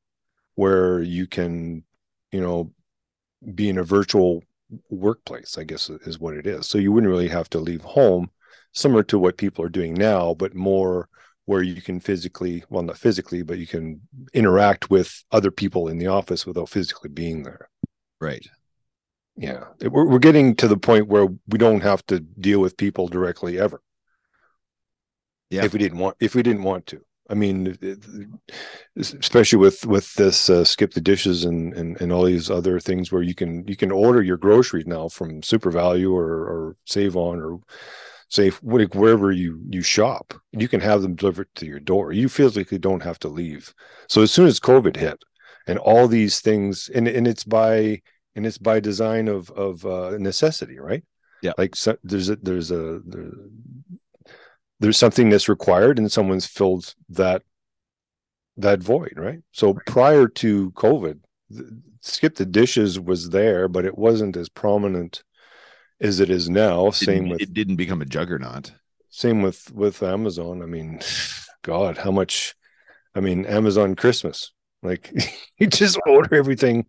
where 0.55 1.01
you 1.01 1.25
can 1.25 1.83
you 2.31 2.41
know 2.41 2.71
be 3.55 3.69
in 3.69 3.77
a 3.77 3.83
virtual 3.83 4.43
workplace 4.91 5.57
i 5.57 5.63
guess 5.63 5.89
is 5.89 6.19
what 6.19 6.35
it 6.35 6.45
is. 6.45 6.67
So 6.67 6.77
you 6.77 6.91
wouldn't 6.91 7.09
really 7.09 7.29
have 7.29 7.49
to 7.51 7.59
leave 7.59 7.81
home 7.81 8.29
similar 8.73 9.03
to 9.03 9.17
what 9.17 9.37
people 9.37 9.65
are 9.65 9.69
doing 9.69 9.93
now 9.93 10.33
but 10.35 10.53
more 10.53 11.09
where 11.45 11.63
you 11.63 11.81
can 11.81 11.99
physically 11.99 12.63
well 12.69 12.83
not 12.83 12.97
physically 12.97 13.41
but 13.41 13.57
you 13.57 13.65
can 13.65 13.99
interact 14.33 14.91
with 14.91 15.23
other 15.31 15.49
people 15.49 15.87
in 15.87 15.97
the 15.97 16.05
office 16.05 16.45
without 16.45 16.69
physically 16.69 17.09
being 17.09 17.41
there 17.41 17.67
right. 18.19 18.45
Yeah. 19.35 19.65
We're, 19.81 20.05
we're 20.05 20.19
getting 20.19 20.55
to 20.57 20.67
the 20.67 20.77
point 20.77 21.07
where 21.07 21.27
we 21.47 21.57
don't 21.57 21.81
have 21.81 22.05
to 22.07 22.19
deal 22.19 22.59
with 22.59 22.77
people 22.77 23.07
directly 23.07 23.59
ever. 23.59 23.81
Yeah. 25.49 25.65
if 25.65 25.73
we 25.73 25.79
didn't 25.79 25.97
want 25.97 26.15
if 26.19 26.35
we 26.35 26.43
didn't 26.43 26.63
want 26.63 26.85
to. 26.87 27.01
I 27.27 27.35
mean 27.35 27.77
especially 28.97 29.59
with 29.59 29.85
with 29.85 30.13
this 30.15 30.49
uh, 30.49 30.63
skip 30.63 30.93
the 30.93 31.01
dishes 31.01 31.45
and, 31.45 31.73
and 31.73 31.99
and 32.01 32.11
all 32.11 32.23
these 32.23 32.49
other 32.49 32.79
things 32.79 33.11
where 33.11 33.21
you 33.21 33.33
can 33.33 33.67
you 33.67 33.75
can 33.75 33.91
order 33.91 34.21
your 34.21 34.37
groceries 34.37 34.87
now 34.87 35.09
from 35.09 35.41
super 35.41 35.71
value 35.71 36.13
or 36.13 36.25
or 36.25 36.75
save 36.85 37.15
on 37.15 37.39
or 37.39 37.59
like 38.61 38.93
wherever 38.93 39.31
you 39.31 39.59
you 39.69 39.81
shop 39.81 40.35
you 40.51 40.67
can 40.67 40.81
have 40.81 41.01
them 41.01 41.15
delivered 41.15 41.47
to 41.55 41.65
your 41.65 41.79
door. 41.79 42.11
You 42.11 42.29
physically 42.29 42.77
don't 42.77 43.03
have 43.03 43.19
to 43.19 43.27
leave. 43.27 43.73
So 44.07 44.21
as 44.21 44.31
soon 44.31 44.47
as 44.47 44.59
covid 44.59 44.97
hit 44.97 45.23
and 45.69 45.79
all 45.79 46.07
these 46.07 46.41
things 46.41 46.89
and 46.93 47.07
and 47.07 47.27
it's 47.27 47.43
by 47.43 48.01
and 48.35 48.45
it's 48.45 48.57
by 48.57 48.79
design 48.79 49.27
of 49.27 49.49
of 49.51 49.85
uh, 49.85 50.17
necessity 50.17 50.79
right? 50.79 51.03
Yeah. 51.41 51.53
Like 51.57 51.75
so, 51.75 51.97
there's 52.03 52.29
a 52.29 52.35
there's 52.37 52.71
a 52.71 53.01
there, 53.05 53.31
there's 54.79 54.97
something 54.97 55.29
that's 55.29 55.49
required 55.49 55.99
and 55.99 56.11
someone's 56.11 56.45
filled 56.45 56.93
that 57.09 57.43
that 58.57 58.79
void 58.81 59.13
right? 59.15 59.39
So 59.51 59.75
prior 59.85 60.27
to 60.27 60.71
covid 60.71 61.19
skip 62.01 62.35
the 62.35 62.45
dishes 62.45 62.99
was 62.99 63.29
there 63.29 63.67
but 63.67 63.85
it 63.85 63.97
wasn't 63.97 64.37
as 64.37 64.49
prominent 64.49 65.23
as 66.01 66.19
it 66.19 66.29
is 66.29 66.49
now. 66.49 66.91
Same 66.91 67.29
with 67.29 67.41
it 67.41 67.53
didn't 67.53 67.75
become 67.75 68.01
a 68.01 68.05
juggernaut. 68.05 68.73
Same 69.09 69.41
with 69.41 69.71
with 69.71 70.01
amazon. 70.03 70.61
I 70.61 70.65
mean 70.65 70.99
god 71.61 71.97
how 71.97 72.11
much 72.11 72.55
i 73.15 73.19
mean 73.19 73.45
amazon 73.45 73.95
christmas 73.95 74.51
like 74.83 75.11
you 75.57 75.67
just 75.67 75.99
order 76.07 76.35
everything 76.35 76.85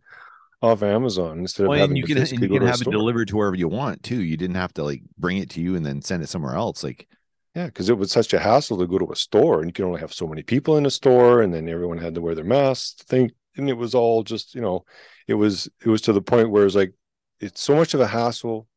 off 0.62 0.82
amazon 0.82 1.38
instead 1.38 1.66
of 1.66 1.72
having 1.72 1.96
and 1.96 1.96
you 1.96 2.04
can, 2.04 2.18
and 2.18 2.32
you 2.32 2.48
can 2.48 2.66
have 2.66 2.80
it 2.80 2.90
delivered 2.90 3.28
to 3.28 3.36
wherever 3.36 3.56
you 3.56 3.68
want 3.68 4.02
too 4.02 4.22
you 4.22 4.36
didn't 4.36 4.56
have 4.56 4.74
to 4.74 4.82
like 4.82 5.02
bring 5.16 5.38
it 5.38 5.48
to 5.50 5.60
you 5.60 5.74
and 5.74 5.86
then 5.86 6.02
send 6.02 6.22
it 6.22 6.28
somewhere 6.28 6.54
else 6.54 6.84
like 6.84 7.08
Yeah, 7.54 7.66
because 7.66 7.88
it 7.88 7.98
was 7.98 8.12
such 8.12 8.32
a 8.32 8.38
hassle 8.38 8.78
to 8.78 8.86
go 8.86 8.98
to 8.98 9.10
a 9.10 9.16
store, 9.16 9.58
and 9.58 9.68
you 9.68 9.72
can 9.72 9.84
only 9.84 10.00
have 10.00 10.12
so 10.12 10.26
many 10.26 10.42
people 10.42 10.76
in 10.76 10.86
a 10.86 10.90
store, 10.90 11.42
and 11.42 11.52
then 11.52 11.68
everyone 11.68 11.98
had 11.98 12.14
to 12.14 12.20
wear 12.20 12.34
their 12.36 12.44
masks. 12.44 13.02
Thing, 13.02 13.32
and 13.56 13.68
it 13.68 13.76
was 13.76 13.92
all 13.94 14.22
just, 14.22 14.54
you 14.54 14.60
know, 14.60 14.84
it 15.26 15.34
was 15.34 15.68
it 15.84 15.88
was 15.88 16.00
to 16.02 16.12
the 16.12 16.22
point 16.22 16.50
where 16.50 16.64
it's 16.64 16.76
like, 16.76 16.94
it's 17.40 17.60
so 17.60 17.74
much 17.74 17.94
of 17.94 18.00
a 18.00 18.06
hassle. 18.06 18.68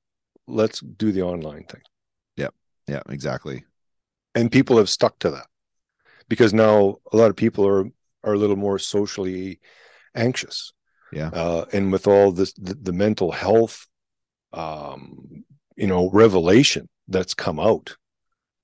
Let's 0.47 0.79
do 0.79 1.11
the 1.11 1.21
online 1.21 1.65
thing, 1.65 1.81
yeah 2.35 2.49
yeah 2.87 3.01
exactly 3.09 3.63
and 4.35 4.51
people 4.51 4.77
have 4.77 4.89
stuck 4.89 5.17
to 5.19 5.29
that 5.29 5.47
because 6.27 6.53
now 6.53 6.97
a 7.11 7.17
lot 7.17 7.29
of 7.29 7.35
people 7.35 7.67
are 7.67 7.85
are 8.23 8.33
a 8.33 8.37
little 8.37 8.55
more 8.55 8.79
socially 8.79 9.59
anxious. 10.15 10.73
Yeah, 11.11 11.29
uh, 11.29 11.65
and 11.71 11.91
with 11.91 12.07
all 12.07 12.31
this, 12.31 12.53
the, 12.53 12.73
the 12.73 12.93
mental 12.93 13.31
health, 13.31 13.87
um, 14.51 15.43
you 15.75 15.87
know, 15.87 16.09
revelation 16.09 16.89
that's 17.07 17.33
come 17.33 17.59
out 17.59 17.97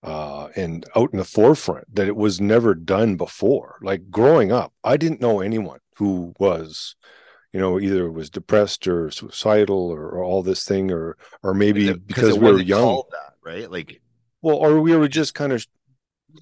uh, 0.02 0.48
and 0.56 0.86
out 0.96 1.12
in 1.12 1.20
the 1.20 1.26
forefront 1.26 1.94
that 1.94 2.08
it 2.08 2.16
was 2.16 2.40
never 2.40 2.74
done 2.74 3.18
before. 3.18 3.78
Like 3.82 4.10
growing 4.10 4.52
up, 4.52 4.74
I 4.84 4.98
didn't 4.98 5.22
know 5.22 5.42
anyone 5.42 5.80
who 5.98 6.34
was, 6.40 6.96
you 7.54 7.60
know, 7.60 7.80
either 7.80 8.10
was 8.12 8.30
depressed 8.30 8.88
or 8.88 9.12
suicidal 9.12 9.90
or, 9.90 10.10
or 10.10 10.24
all 10.24 10.42
this 10.42 10.64
thing, 10.64 10.92
or 10.92 11.18
or 11.44 11.54
maybe 11.54 11.94
because, 11.94 12.36
it 12.36 12.42
we 12.42 12.52
were 12.52 12.60
young. 12.60 13.04
that 13.12 13.34
right 13.44 13.70
like 13.70 14.02
Well, 14.42 14.56
or 14.56 14.80
we 14.80 14.96
were 14.96 15.08
just 15.08 15.34
kind 15.34 15.52
of, 15.52 15.66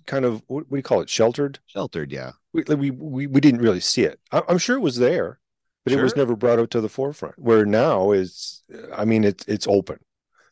kind 0.05 0.25
of 0.25 0.41
what, 0.47 0.69
do 0.69 0.75
you 0.75 0.83
call 0.83 1.01
it? 1.01 1.09
Sheltered. 1.09 1.59
sheltered 1.67 2.11
yeah 2.11 2.31
We 2.53 2.63
we 2.63 2.91
we, 2.91 3.27
we 3.27 3.41
didn't 3.41 3.61
really 3.61 3.79
see 3.79 4.03
it. 4.03 4.19
I, 4.31 4.41
I'm 4.47 4.57
sure 4.57 4.75
it 4.75 4.81
was 4.81 4.97
there, 4.97 5.39
but 5.83 5.93
it 5.93 6.01
was 6.01 6.15
never 6.15 6.35
brought 6.35 6.59
out 6.59 6.71
to 6.71 6.81
the 6.81 6.89
forefront. 6.89 7.37
Where 7.37 7.65
now 7.65 8.11
is, 8.11 8.63
I 8.95 9.05
mean, 9.05 9.23
it's 9.23 9.45
it's 9.47 9.67
open. 9.67 9.99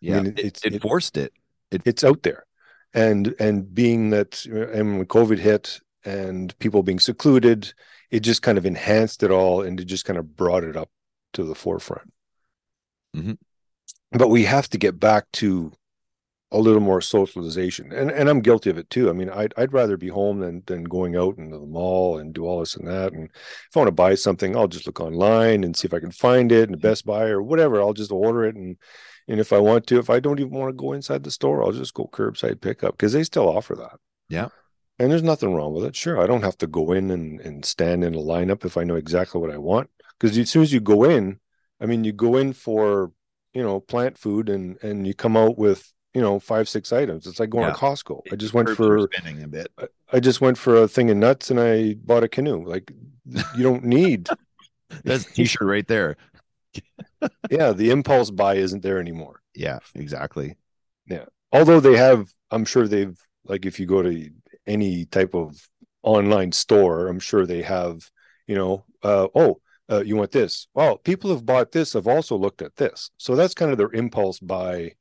yeah 0.01 0.17
I 0.17 0.21
mean, 0.21 0.33
it, 0.37 0.39
it's 0.45 0.65
it 0.65 0.81
forced 0.81 1.17
it 1.17 1.33
it's 1.71 2.03
out 2.03 2.23
there 2.23 2.45
and 2.93 3.33
and 3.39 3.73
being 3.73 4.11
that 4.11 4.45
and 4.45 4.97
when 4.97 5.05
covid 5.07 5.39
hit 5.39 5.81
and 6.05 6.57
people 6.59 6.83
being 6.83 6.99
secluded 6.99 7.73
it 8.11 8.21
just 8.21 8.41
kind 8.41 8.57
of 8.57 8.65
enhanced 8.65 9.23
it 9.23 9.31
all 9.31 9.61
and 9.63 9.79
it 9.81 9.85
just 9.85 10.05
kind 10.05 10.17
of 10.19 10.35
brought 10.37 10.63
it 10.63 10.77
up 10.77 10.89
to 11.33 11.43
the 11.43 11.55
forefront 11.55 12.11
Mhm. 13.15 13.37
but 14.11 14.29
we 14.29 14.43
have 14.45 14.69
to 14.69 14.77
get 14.77 14.99
back 14.99 15.25
to 15.33 15.71
a 16.51 16.59
little 16.59 16.81
more 16.81 17.01
socialization 17.01 17.91
and 17.91 18.11
and 18.11 18.29
i'm 18.29 18.39
guilty 18.39 18.69
of 18.69 18.77
it 18.77 18.89
too. 18.89 19.09
I 19.09 19.13
mean 19.13 19.29
i'd, 19.29 19.53
I'd 19.57 19.73
rather 19.73 19.97
be 19.97 20.09
home 20.09 20.39
than 20.39 20.63
than 20.67 20.83
going 20.83 21.15
out 21.15 21.37
into 21.37 21.57
the 21.57 21.65
mall 21.65 22.17
and 22.17 22.33
do 22.33 22.45
all 22.45 22.59
this 22.59 22.75
and 22.75 22.87
that 22.87 23.13
and 23.13 23.29
if 23.33 23.75
i 23.75 23.79
want 23.79 23.87
to 23.87 23.91
buy 23.91 24.15
something 24.15 24.55
i'll 24.55 24.67
just 24.67 24.85
look 24.85 24.99
online 24.99 25.63
and 25.63 25.75
see 25.75 25.87
if 25.87 25.93
i 25.93 25.99
can 25.99 26.11
find 26.11 26.51
it 26.51 26.69
in 26.69 26.77
best 26.77 27.05
buy 27.05 27.27
or 27.27 27.41
whatever 27.41 27.81
i'll 27.81 27.93
just 27.93 28.11
order 28.11 28.45
it 28.45 28.55
and 28.55 28.77
and 29.27 29.39
if 29.39 29.51
i 29.51 29.57
want 29.57 29.87
to 29.87 29.97
if 29.97 30.09
i 30.09 30.19
don't 30.19 30.39
even 30.39 30.51
want 30.51 30.69
to 30.69 30.81
go 30.81 30.93
inside 30.93 31.23
the 31.23 31.31
store 31.31 31.63
i'll 31.63 31.71
just 31.71 31.95
go 31.95 32.07
curbside 32.11 32.61
pickup 32.61 32.95
because 32.95 33.13
they 33.13 33.23
still 33.23 33.49
offer 33.49 33.75
that. 33.75 33.97
Yeah. 34.29 34.49
And 34.97 35.11
there's 35.11 35.23
nothing 35.23 35.53
wrong 35.53 35.73
with 35.73 35.83
it 35.83 35.95
sure 35.95 36.21
i 36.21 36.27
don't 36.27 36.43
have 36.43 36.57
to 36.59 36.67
go 36.67 36.91
in 36.93 37.09
and, 37.11 37.41
and 37.41 37.65
stand 37.65 38.03
in 38.03 38.13
a 38.13 38.19
lineup 38.19 38.63
if 38.63 38.77
i 38.77 38.83
know 38.83 38.95
exactly 38.95 39.41
what 39.41 39.51
i 39.51 39.57
want 39.57 39.89
because 40.17 40.37
as 40.37 40.49
soon 40.49 40.61
as 40.61 40.71
you 40.71 40.79
go 40.79 41.03
in 41.03 41.39
i 41.81 41.85
mean 41.85 42.03
you 42.05 42.13
go 42.13 42.37
in 42.37 42.53
for 42.53 43.11
you 43.53 43.63
know 43.63 43.79
plant 43.79 44.17
food 44.17 44.47
and 44.47 44.81
and 44.83 45.05
you 45.05 45.13
come 45.13 45.35
out 45.35 45.57
with 45.57 45.91
you 46.15 46.21
know 46.21 46.39
five 46.39 46.67
six 46.69 46.93
items 46.93 47.27
it's 47.27 47.39
like 47.39 47.51
going 47.51 47.65
Yeah. 47.65 47.73
to 47.73 47.77
costco 47.79 48.21
i 48.31 48.35
just 48.35 48.53
went 48.55 48.69
for 48.69 49.09
spinning 49.13 49.43
a 49.43 49.47
bit 49.47 49.67
I- 49.77 49.87
i 50.13 50.19
just 50.19 50.41
went 50.41 50.57
for 50.57 50.77
a 50.77 50.87
thing 50.87 51.09
of 51.11 51.17
nuts 51.17 51.51
and 51.51 51.59
i 51.59 51.95
bought 51.95 52.23
a 52.23 52.29
canoe 52.29 52.63
like 52.65 52.91
you 53.57 53.63
don't 53.63 53.83
need 53.83 54.29
that's 55.03 55.25
t-shirt 55.35 55.67
right 55.67 55.87
there 55.87 56.17
yeah 57.49 57.71
the 57.71 57.91
impulse 57.91 58.31
buy 58.31 58.55
isn't 58.55 58.83
there 58.83 58.99
anymore 58.99 59.41
yeah 59.53 59.79
exactly 59.95 60.55
Yeah. 61.07 61.25
Although 61.51 61.79
they 61.79 61.95
have, 61.97 62.27
I'm 62.51 62.65
sure 62.65 62.87
they've 62.87 63.17
like 63.45 63.65
if 63.65 63.79
you 63.79 63.85
go 63.85 64.01
to 64.01 64.29
any 64.67 65.05
type 65.05 65.33
of 65.35 65.55
online 66.03 66.51
store, 66.51 67.07
I'm 67.07 67.19
sure 67.19 67.45
they 67.45 67.61
have, 67.61 68.09
you 68.47 68.55
know, 68.55 68.83
uh, 69.03 69.27
oh, 69.35 69.61
uh, 69.89 70.03
you 70.05 70.15
want 70.17 70.31
this? 70.31 70.67
Well, 70.73 70.97
people 70.97 71.29
have 71.31 71.45
bought 71.45 71.71
this 71.71 71.93
have 71.93 72.07
also 72.07 72.35
looked 72.35 72.61
at 72.61 72.75
this. 72.75 73.11
So 73.17 73.35
that's 73.35 73.53
kind 73.53 73.71
of 73.71 73.77
their 73.77 73.93
impulse 73.93 74.39
buy 74.39 74.95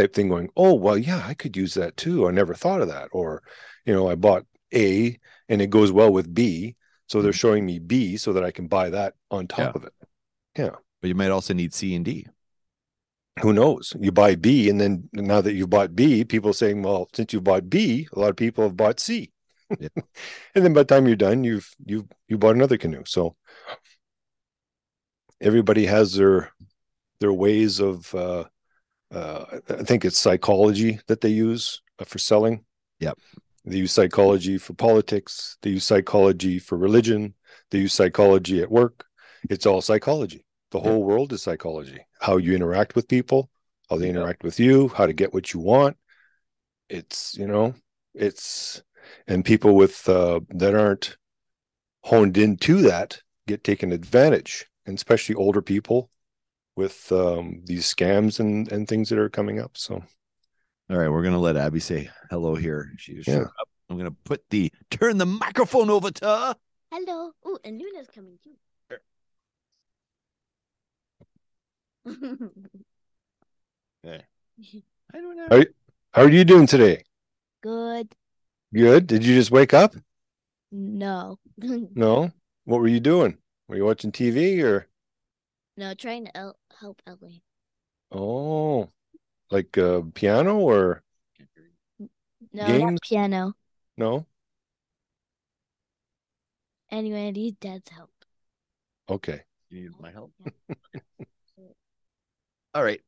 type 0.00 0.14
thing 0.14 0.28
going, 0.28 0.48
oh, 0.56 0.74
well, 0.74 0.96
yeah, 0.98 1.22
I 1.26 1.34
could 1.34 1.56
use 1.56 1.74
that 1.74 1.96
too. 1.96 2.28
I 2.28 2.30
never 2.30 2.54
thought 2.54 2.80
of 2.82 2.88
that. 2.88 3.08
Or, 3.12 3.42
you 3.84 3.94
know, 3.94 4.08
I 4.08 4.14
bought 4.14 4.46
A 4.74 5.18
and 5.48 5.62
it 5.62 5.70
goes 5.70 5.92
well 5.92 6.12
with 6.12 6.32
B. 6.32 6.76
So 7.08 7.22
they're 7.22 7.32
showing 7.32 7.64
me 7.66 7.78
B 7.78 8.16
so 8.16 8.32
that 8.34 8.44
I 8.44 8.50
can 8.50 8.66
buy 8.68 8.90
that 8.90 9.14
on 9.30 9.46
top 9.46 9.58
Yeah. 9.58 9.72
of 9.74 9.84
it. 9.84 9.92
Yeah. 10.56 10.76
but 11.00 11.08
you 11.08 11.14
might 11.14 11.30
also 11.30 11.54
need 11.54 11.72
c 11.72 11.94
and 11.94 12.04
d 12.04 12.26
who 13.42 13.52
knows 13.52 13.94
you 14.00 14.10
buy 14.10 14.34
b 14.34 14.68
and 14.68 14.80
then 14.80 15.08
now 15.12 15.40
that 15.40 15.54
you've 15.54 15.70
bought 15.70 15.94
b 15.94 16.24
people 16.24 16.52
saying 16.52 16.82
well 16.82 17.08
since 17.14 17.32
you 17.32 17.40
bought 17.40 17.70
b 17.70 18.08
a 18.12 18.18
lot 18.18 18.30
of 18.30 18.36
people 18.36 18.64
have 18.64 18.76
bought 18.76 18.98
c 18.98 19.30
Yeah. 19.78 19.88
and 20.56 20.64
then 20.64 20.72
by 20.72 20.80
the 20.82 20.86
time 20.92 21.06
you're 21.06 21.14
done 21.28 21.44
you've 21.44 21.70
you've 21.86 22.08
you 22.26 22.36
bought 22.36 22.56
another 22.56 22.76
canoe 22.76 23.04
so 23.06 23.36
everybody 25.40 25.86
has 25.86 26.14
their 26.14 26.52
their 27.20 27.32
ways 27.32 27.78
of 27.80 28.12
uh 28.14 28.44
uh 29.12 29.44
i 29.70 29.82
think 29.82 30.04
it's 30.04 30.18
psychology 30.18 31.00
that 31.06 31.20
they 31.20 31.30
use 31.30 31.82
uh, 31.98 32.04
for 32.04 32.18
selling. 32.18 32.64
Yep. 33.00 33.16
they 33.64 33.76
use 33.76 33.92
psychology 33.92 34.58
for 34.58 34.74
politics. 34.74 35.56
They 35.62 35.70
use 35.70 35.84
psychology 35.84 36.58
for 36.58 36.76
religion. 36.76 37.34
They 37.70 37.78
use 37.78 37.94
psychology 37.94 38.60
at 38.60 38.70
work. 38.70 39.04
It's 39.48 39.66
all 39.66 39.80
psychology. 39.82 40.44
The 40.72 40.80
whole 40.80 41.04
world 41.04 41.32
is 41.32 41.42
psychology. 41.42 42.00
How 42.20 42.38
you 42.38 42.54
interact 42.54 42.96
with 42.96 43.06
people 43.08 43.50
how 43.88 43.96
they 43.96 44.08
interact 44.10 44.42
with 44.42 44.60
you 44.60 44.88
how 44.88 45.06
to 45.06 45.12
get 45.12 45.32
what 45.32 45.52
you 45.52 45.60
want. 45.60 45.96
It's 46.88 47.36
you 47.36 47.46
know 47.46 47.74
it's 48.14 48.82
and 49.26 49.44
people 49.44 49.74
with 49.74 50.08
uh 50.08 50.40
that 50.50 50.74
aren't 50.74 51.16
honed 52.04 52.36
into 52.36 52.82
that 52.82 53.20
get 53.46 53.64
taken 53.64 53.92
advantage 53.92 54.66
and 54.86 54.96
especially 54.96 55.34
older 55.34 55.62
people 55.62 56.10
with 56.78 57.10
um 57.10 57.60
these 57.64 57.92
scams 57.92 58.38
and 58.38 58.70
and 58.70 58.86
things 58.86 59.08
that 59.08 59.18
are 59.18 59.28
coming 59.28 59.58
up 59.58 59.76
so 59.76 59.94
all 60.88 60.96
right 60.96 61.08
we're 61.10 61.24
gonna 61.24 61.38
let 61.38 61.56
abby 61.56 61.80
say 61.80 62.08
hello 62.30 62.54
here 62.54 62.92
she 62.96 63.14
just 63.14 63.26
Yeah. 63.28 63.34
showed 63.38 63.46
up 63.60 63.68
I'm 63.90 63.98
gonna 63.98 64.12
put 64.24 64.42
the 64.50 64.70
turn 64.90 65.18
the 65.18 65.26
microphone 65.26 65.88
over 65.90 66.10
to 66.10 66.24
her. 66.26 66.56
Hello. 66.92 67.32
Oh, 67.44 67.58
and 67.64 67.78
Luna's 67.80 68.06
coming 68.14 68.38
too. 68.44 68.56
Okay. 74.04 74.22
I 75.14 75.20
don't 75.20 75.36
know. 75.36 75.46
How, 75.50 75.62
how 76.12 76.22
are 76.22 76.30
you 76.30 76.44
doing 76.44 76.66
today? 76.66 77.02
Good. 77.62 78.14
Good. 78.74 79.06
Did 79.06 79.24
you 79.24 79.34
just 79.34 79.50
wake 79.50 79.72
up? 79.74 79.94
No. 80.70 81.38
No. 81.56 82.30
What 82.64 82.80
were 82.80 82.88
you 82.88 83.00
doing? 83.00 83.38
Were 83.68 83.76
you 83.76 83.84
watching 83.84 84.12
TV 84.12 84.62
or? 84.62 84.86
no, 85.76 85.94
trying 85.94 86.26
to 86.26 86.36
el- 86.36 86.56
help 86.80 87.00
Ellie. 87.06 87.42
Oh, 88.12 88.88
like 89.50 89.76
uh, 89.78 90.02
piano 90.14 90.58
or 90.58 91.02
No, 92.52 92.66
Games? 92.66 92.82
not 92.92 93.02
piano. 93.02 93.54
no? 93.96 94.26
Anyway, 96.90 97.28
I 97.28 97.30
need 97.32 97.60
Dad's 97.60 97.88
help. 97.90 98.10
Okay. 99.10 99.42
You 99.70 99.82
need 99.82 100.00
my 100.00 100.10
help. 100.10 100.32
All 102.74 102.84
right. 102.84 103.00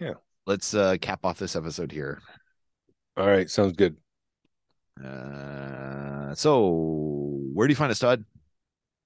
Yeah. 0.00 0.14
Let's 0.46 0.74
uh 0.74 0.96
cap 1.00 1.24
off 1.24 1.38
this 1.38 1.56
episode 1.56 1.92
here. 1.92 2.20
All 3.16 3.26
right. 3.26 3.48
Sounds 3.48 3.72
good. 3.76 3.96
Uh 5.02 6.34
so 6.34 7.40
where 7.52 7.66
do 7.68 7.72
you 7.72 7.76
find 7.76 7.90
us, 7.90 7.98
Todd? 7.98 8.24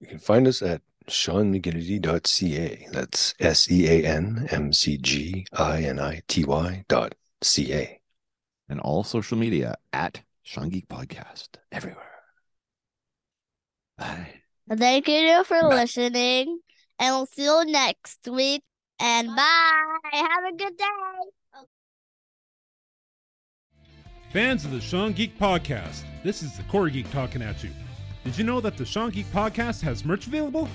You 0.01 0.07
can 0.07 0.19
find 0.19 0.47
us 0.47 0.63
at 0.63 0.81
seanmcginity.ca. 1.09 2.89
That's 2.93 3.35
S 3.41 3.71
E 3.71 3.87
A 3.87 4.07
N 4.07 4.47
M 4.51 4.73
C 4.73 4.97
G 4.97 5.47
I 5.53 5.83
N 5.83 5.99
I 5.99 6.23
T 6.29 6.45
Y 6.45 6.85
dot 6.89 7.15
C 7.43 7.73
A. 7.73 8.01
And 8.69 8.81
all 8.81 9.03
social 9.05 9.39
media 9.39 9.77
at 9.93 10.21
Sean 10.43 10.69
Geek 10.69 10.89
Podcast 10.89 11.49
everywhere. 11.73 12.05
Bye. 13.97 14.29
Thank 14.71 15.09
you 15.09 15.45
for 15.45 15.63
listening, 15.63 16.61
and 16.99 17.15
we'll 17.15 17.27
see 17.27 17.45
you 17.45 17.65
next 17.67 18.29
week. 18.29 18.63
And 19.01 19.29
bye. 19.29 19.99
Have 20.13 20.45
a 20.53 20.57
good 20.57 20.77
day. 20.77 20.85
Fans 24.31 24.67
of 24.67 24.73
the 24.73 24.81
Sean 24.81 25.13
Geek 25.15 25.39
Podcast, 25.39 26.03
this 26.23 26.43
is 26.43 26.55
the 26.55 26.63
Core 26.65 26.91
Geek 26.91 27.11
talking 27.11 27.41
at 27.41 27.65
you. 27.65 27.71
Did 28.25 28.37
you 28.37 28.45
know 28.45 28.61
that 28.61 28.77
the 28.77 28.85
Sean 28.85 29.09
Geek 29.09 29.25
Podcast 29.33 29.81
has 29.81 30.05
merch 30.05 30.27
available? 30.27 30.69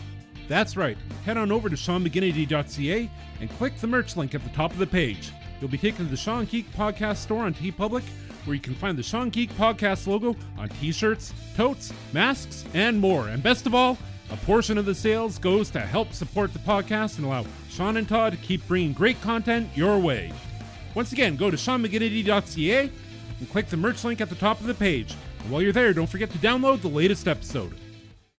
That's 0.48 0.76
right. 0.76 0.98
Head 1.26 1.38
on 1.38 1.52
over 1.52 1.70
to 1.70 1.76
SeanMcGinity.ca 1.76 3.10
and 3.40 3.50
click 3.52 3.78
the 3.78 3.88
merch 3.88 4.18
link 4.18 4.36
at 4.36 4.44
the 4.44 4.50
top 4.50 4.72
of 4.72 4.78
the 4.78 4.88
page. 4.88 5.32
You'll 5.60 5.72
be 5.72 5.78
taken 5.78 6.06
to 6.06 6.12
the 6.12 6.18
Sean 6.18 6.46
Geek 6.46 6.72
Podcast 6.74 7.18
store 7.18 7.46
on 7.46 7.54
TeePublic, 7.54 8.04
where 8.46 8.54
you 8.54 8.60
can 8.60 8.76
find 8.76 8.98
the 8.98 9.04
Sean 9.04 9.30
Geek 9.30 9.52
Podcast 9.54 10.08
logo 10.08 10.36
on 10.58 10.70
t-shirts, 10.70 11.34
totes, 11.56 11.94
masks, 12.12 12.66
and 12.74 13.00
more. 13.00 13.30
And 13.30 13.42
best 13.42 13.66
of 13.66 13.74
all, 13.74 13.98
a 14.32 14.38
portion 14.38 14.78
of 14.78 14.86
the 14.86 14.96
sales 14.96 15.38
goes 15.38 15.70
to 15.70 15.80
help 15.80 16.12
support 16.12 16.52
the 16.52 16.60
podcast 16.60 17.18
and 17.18 17.26
allow 17.26 17.46
Sean 17.70 17.98
and 17.98 18.08
Todd 18.08 18.34
to 18.34 18.38
keep 18.40 18.68
bringing 18.68 18.94
great 18.94 19.22
content 19.22 19.70
your 19.76 19.98
way. 20.00 20.34
Once 20.96 21.12
again, 21.12 21.36
go 21.36 21.50
to 21.50 21.58
SeanMcGinity.ca 21.58 22.92
and 23.40 23.50
click 23.50 23.68
the 23.68 23.78
merch 23.78 24.04
link 24.04 24.22
at 24.22 24.30
the 24.30 24.36
top 24.36 24.60
of 24.60 24.68
the 24.68 24.74
page. 24.74 25.16
And 25.42 25.52
while 25.52 25.62
you're 25.62 25.72
there, 25.72 25.94
don't 25.94 26.10
forget 26.10 26.30
to 26.32 26.38
download 26.38 26.82
the 26.82 26.90
latest 26.90 27.28
episode. 27.28 27.76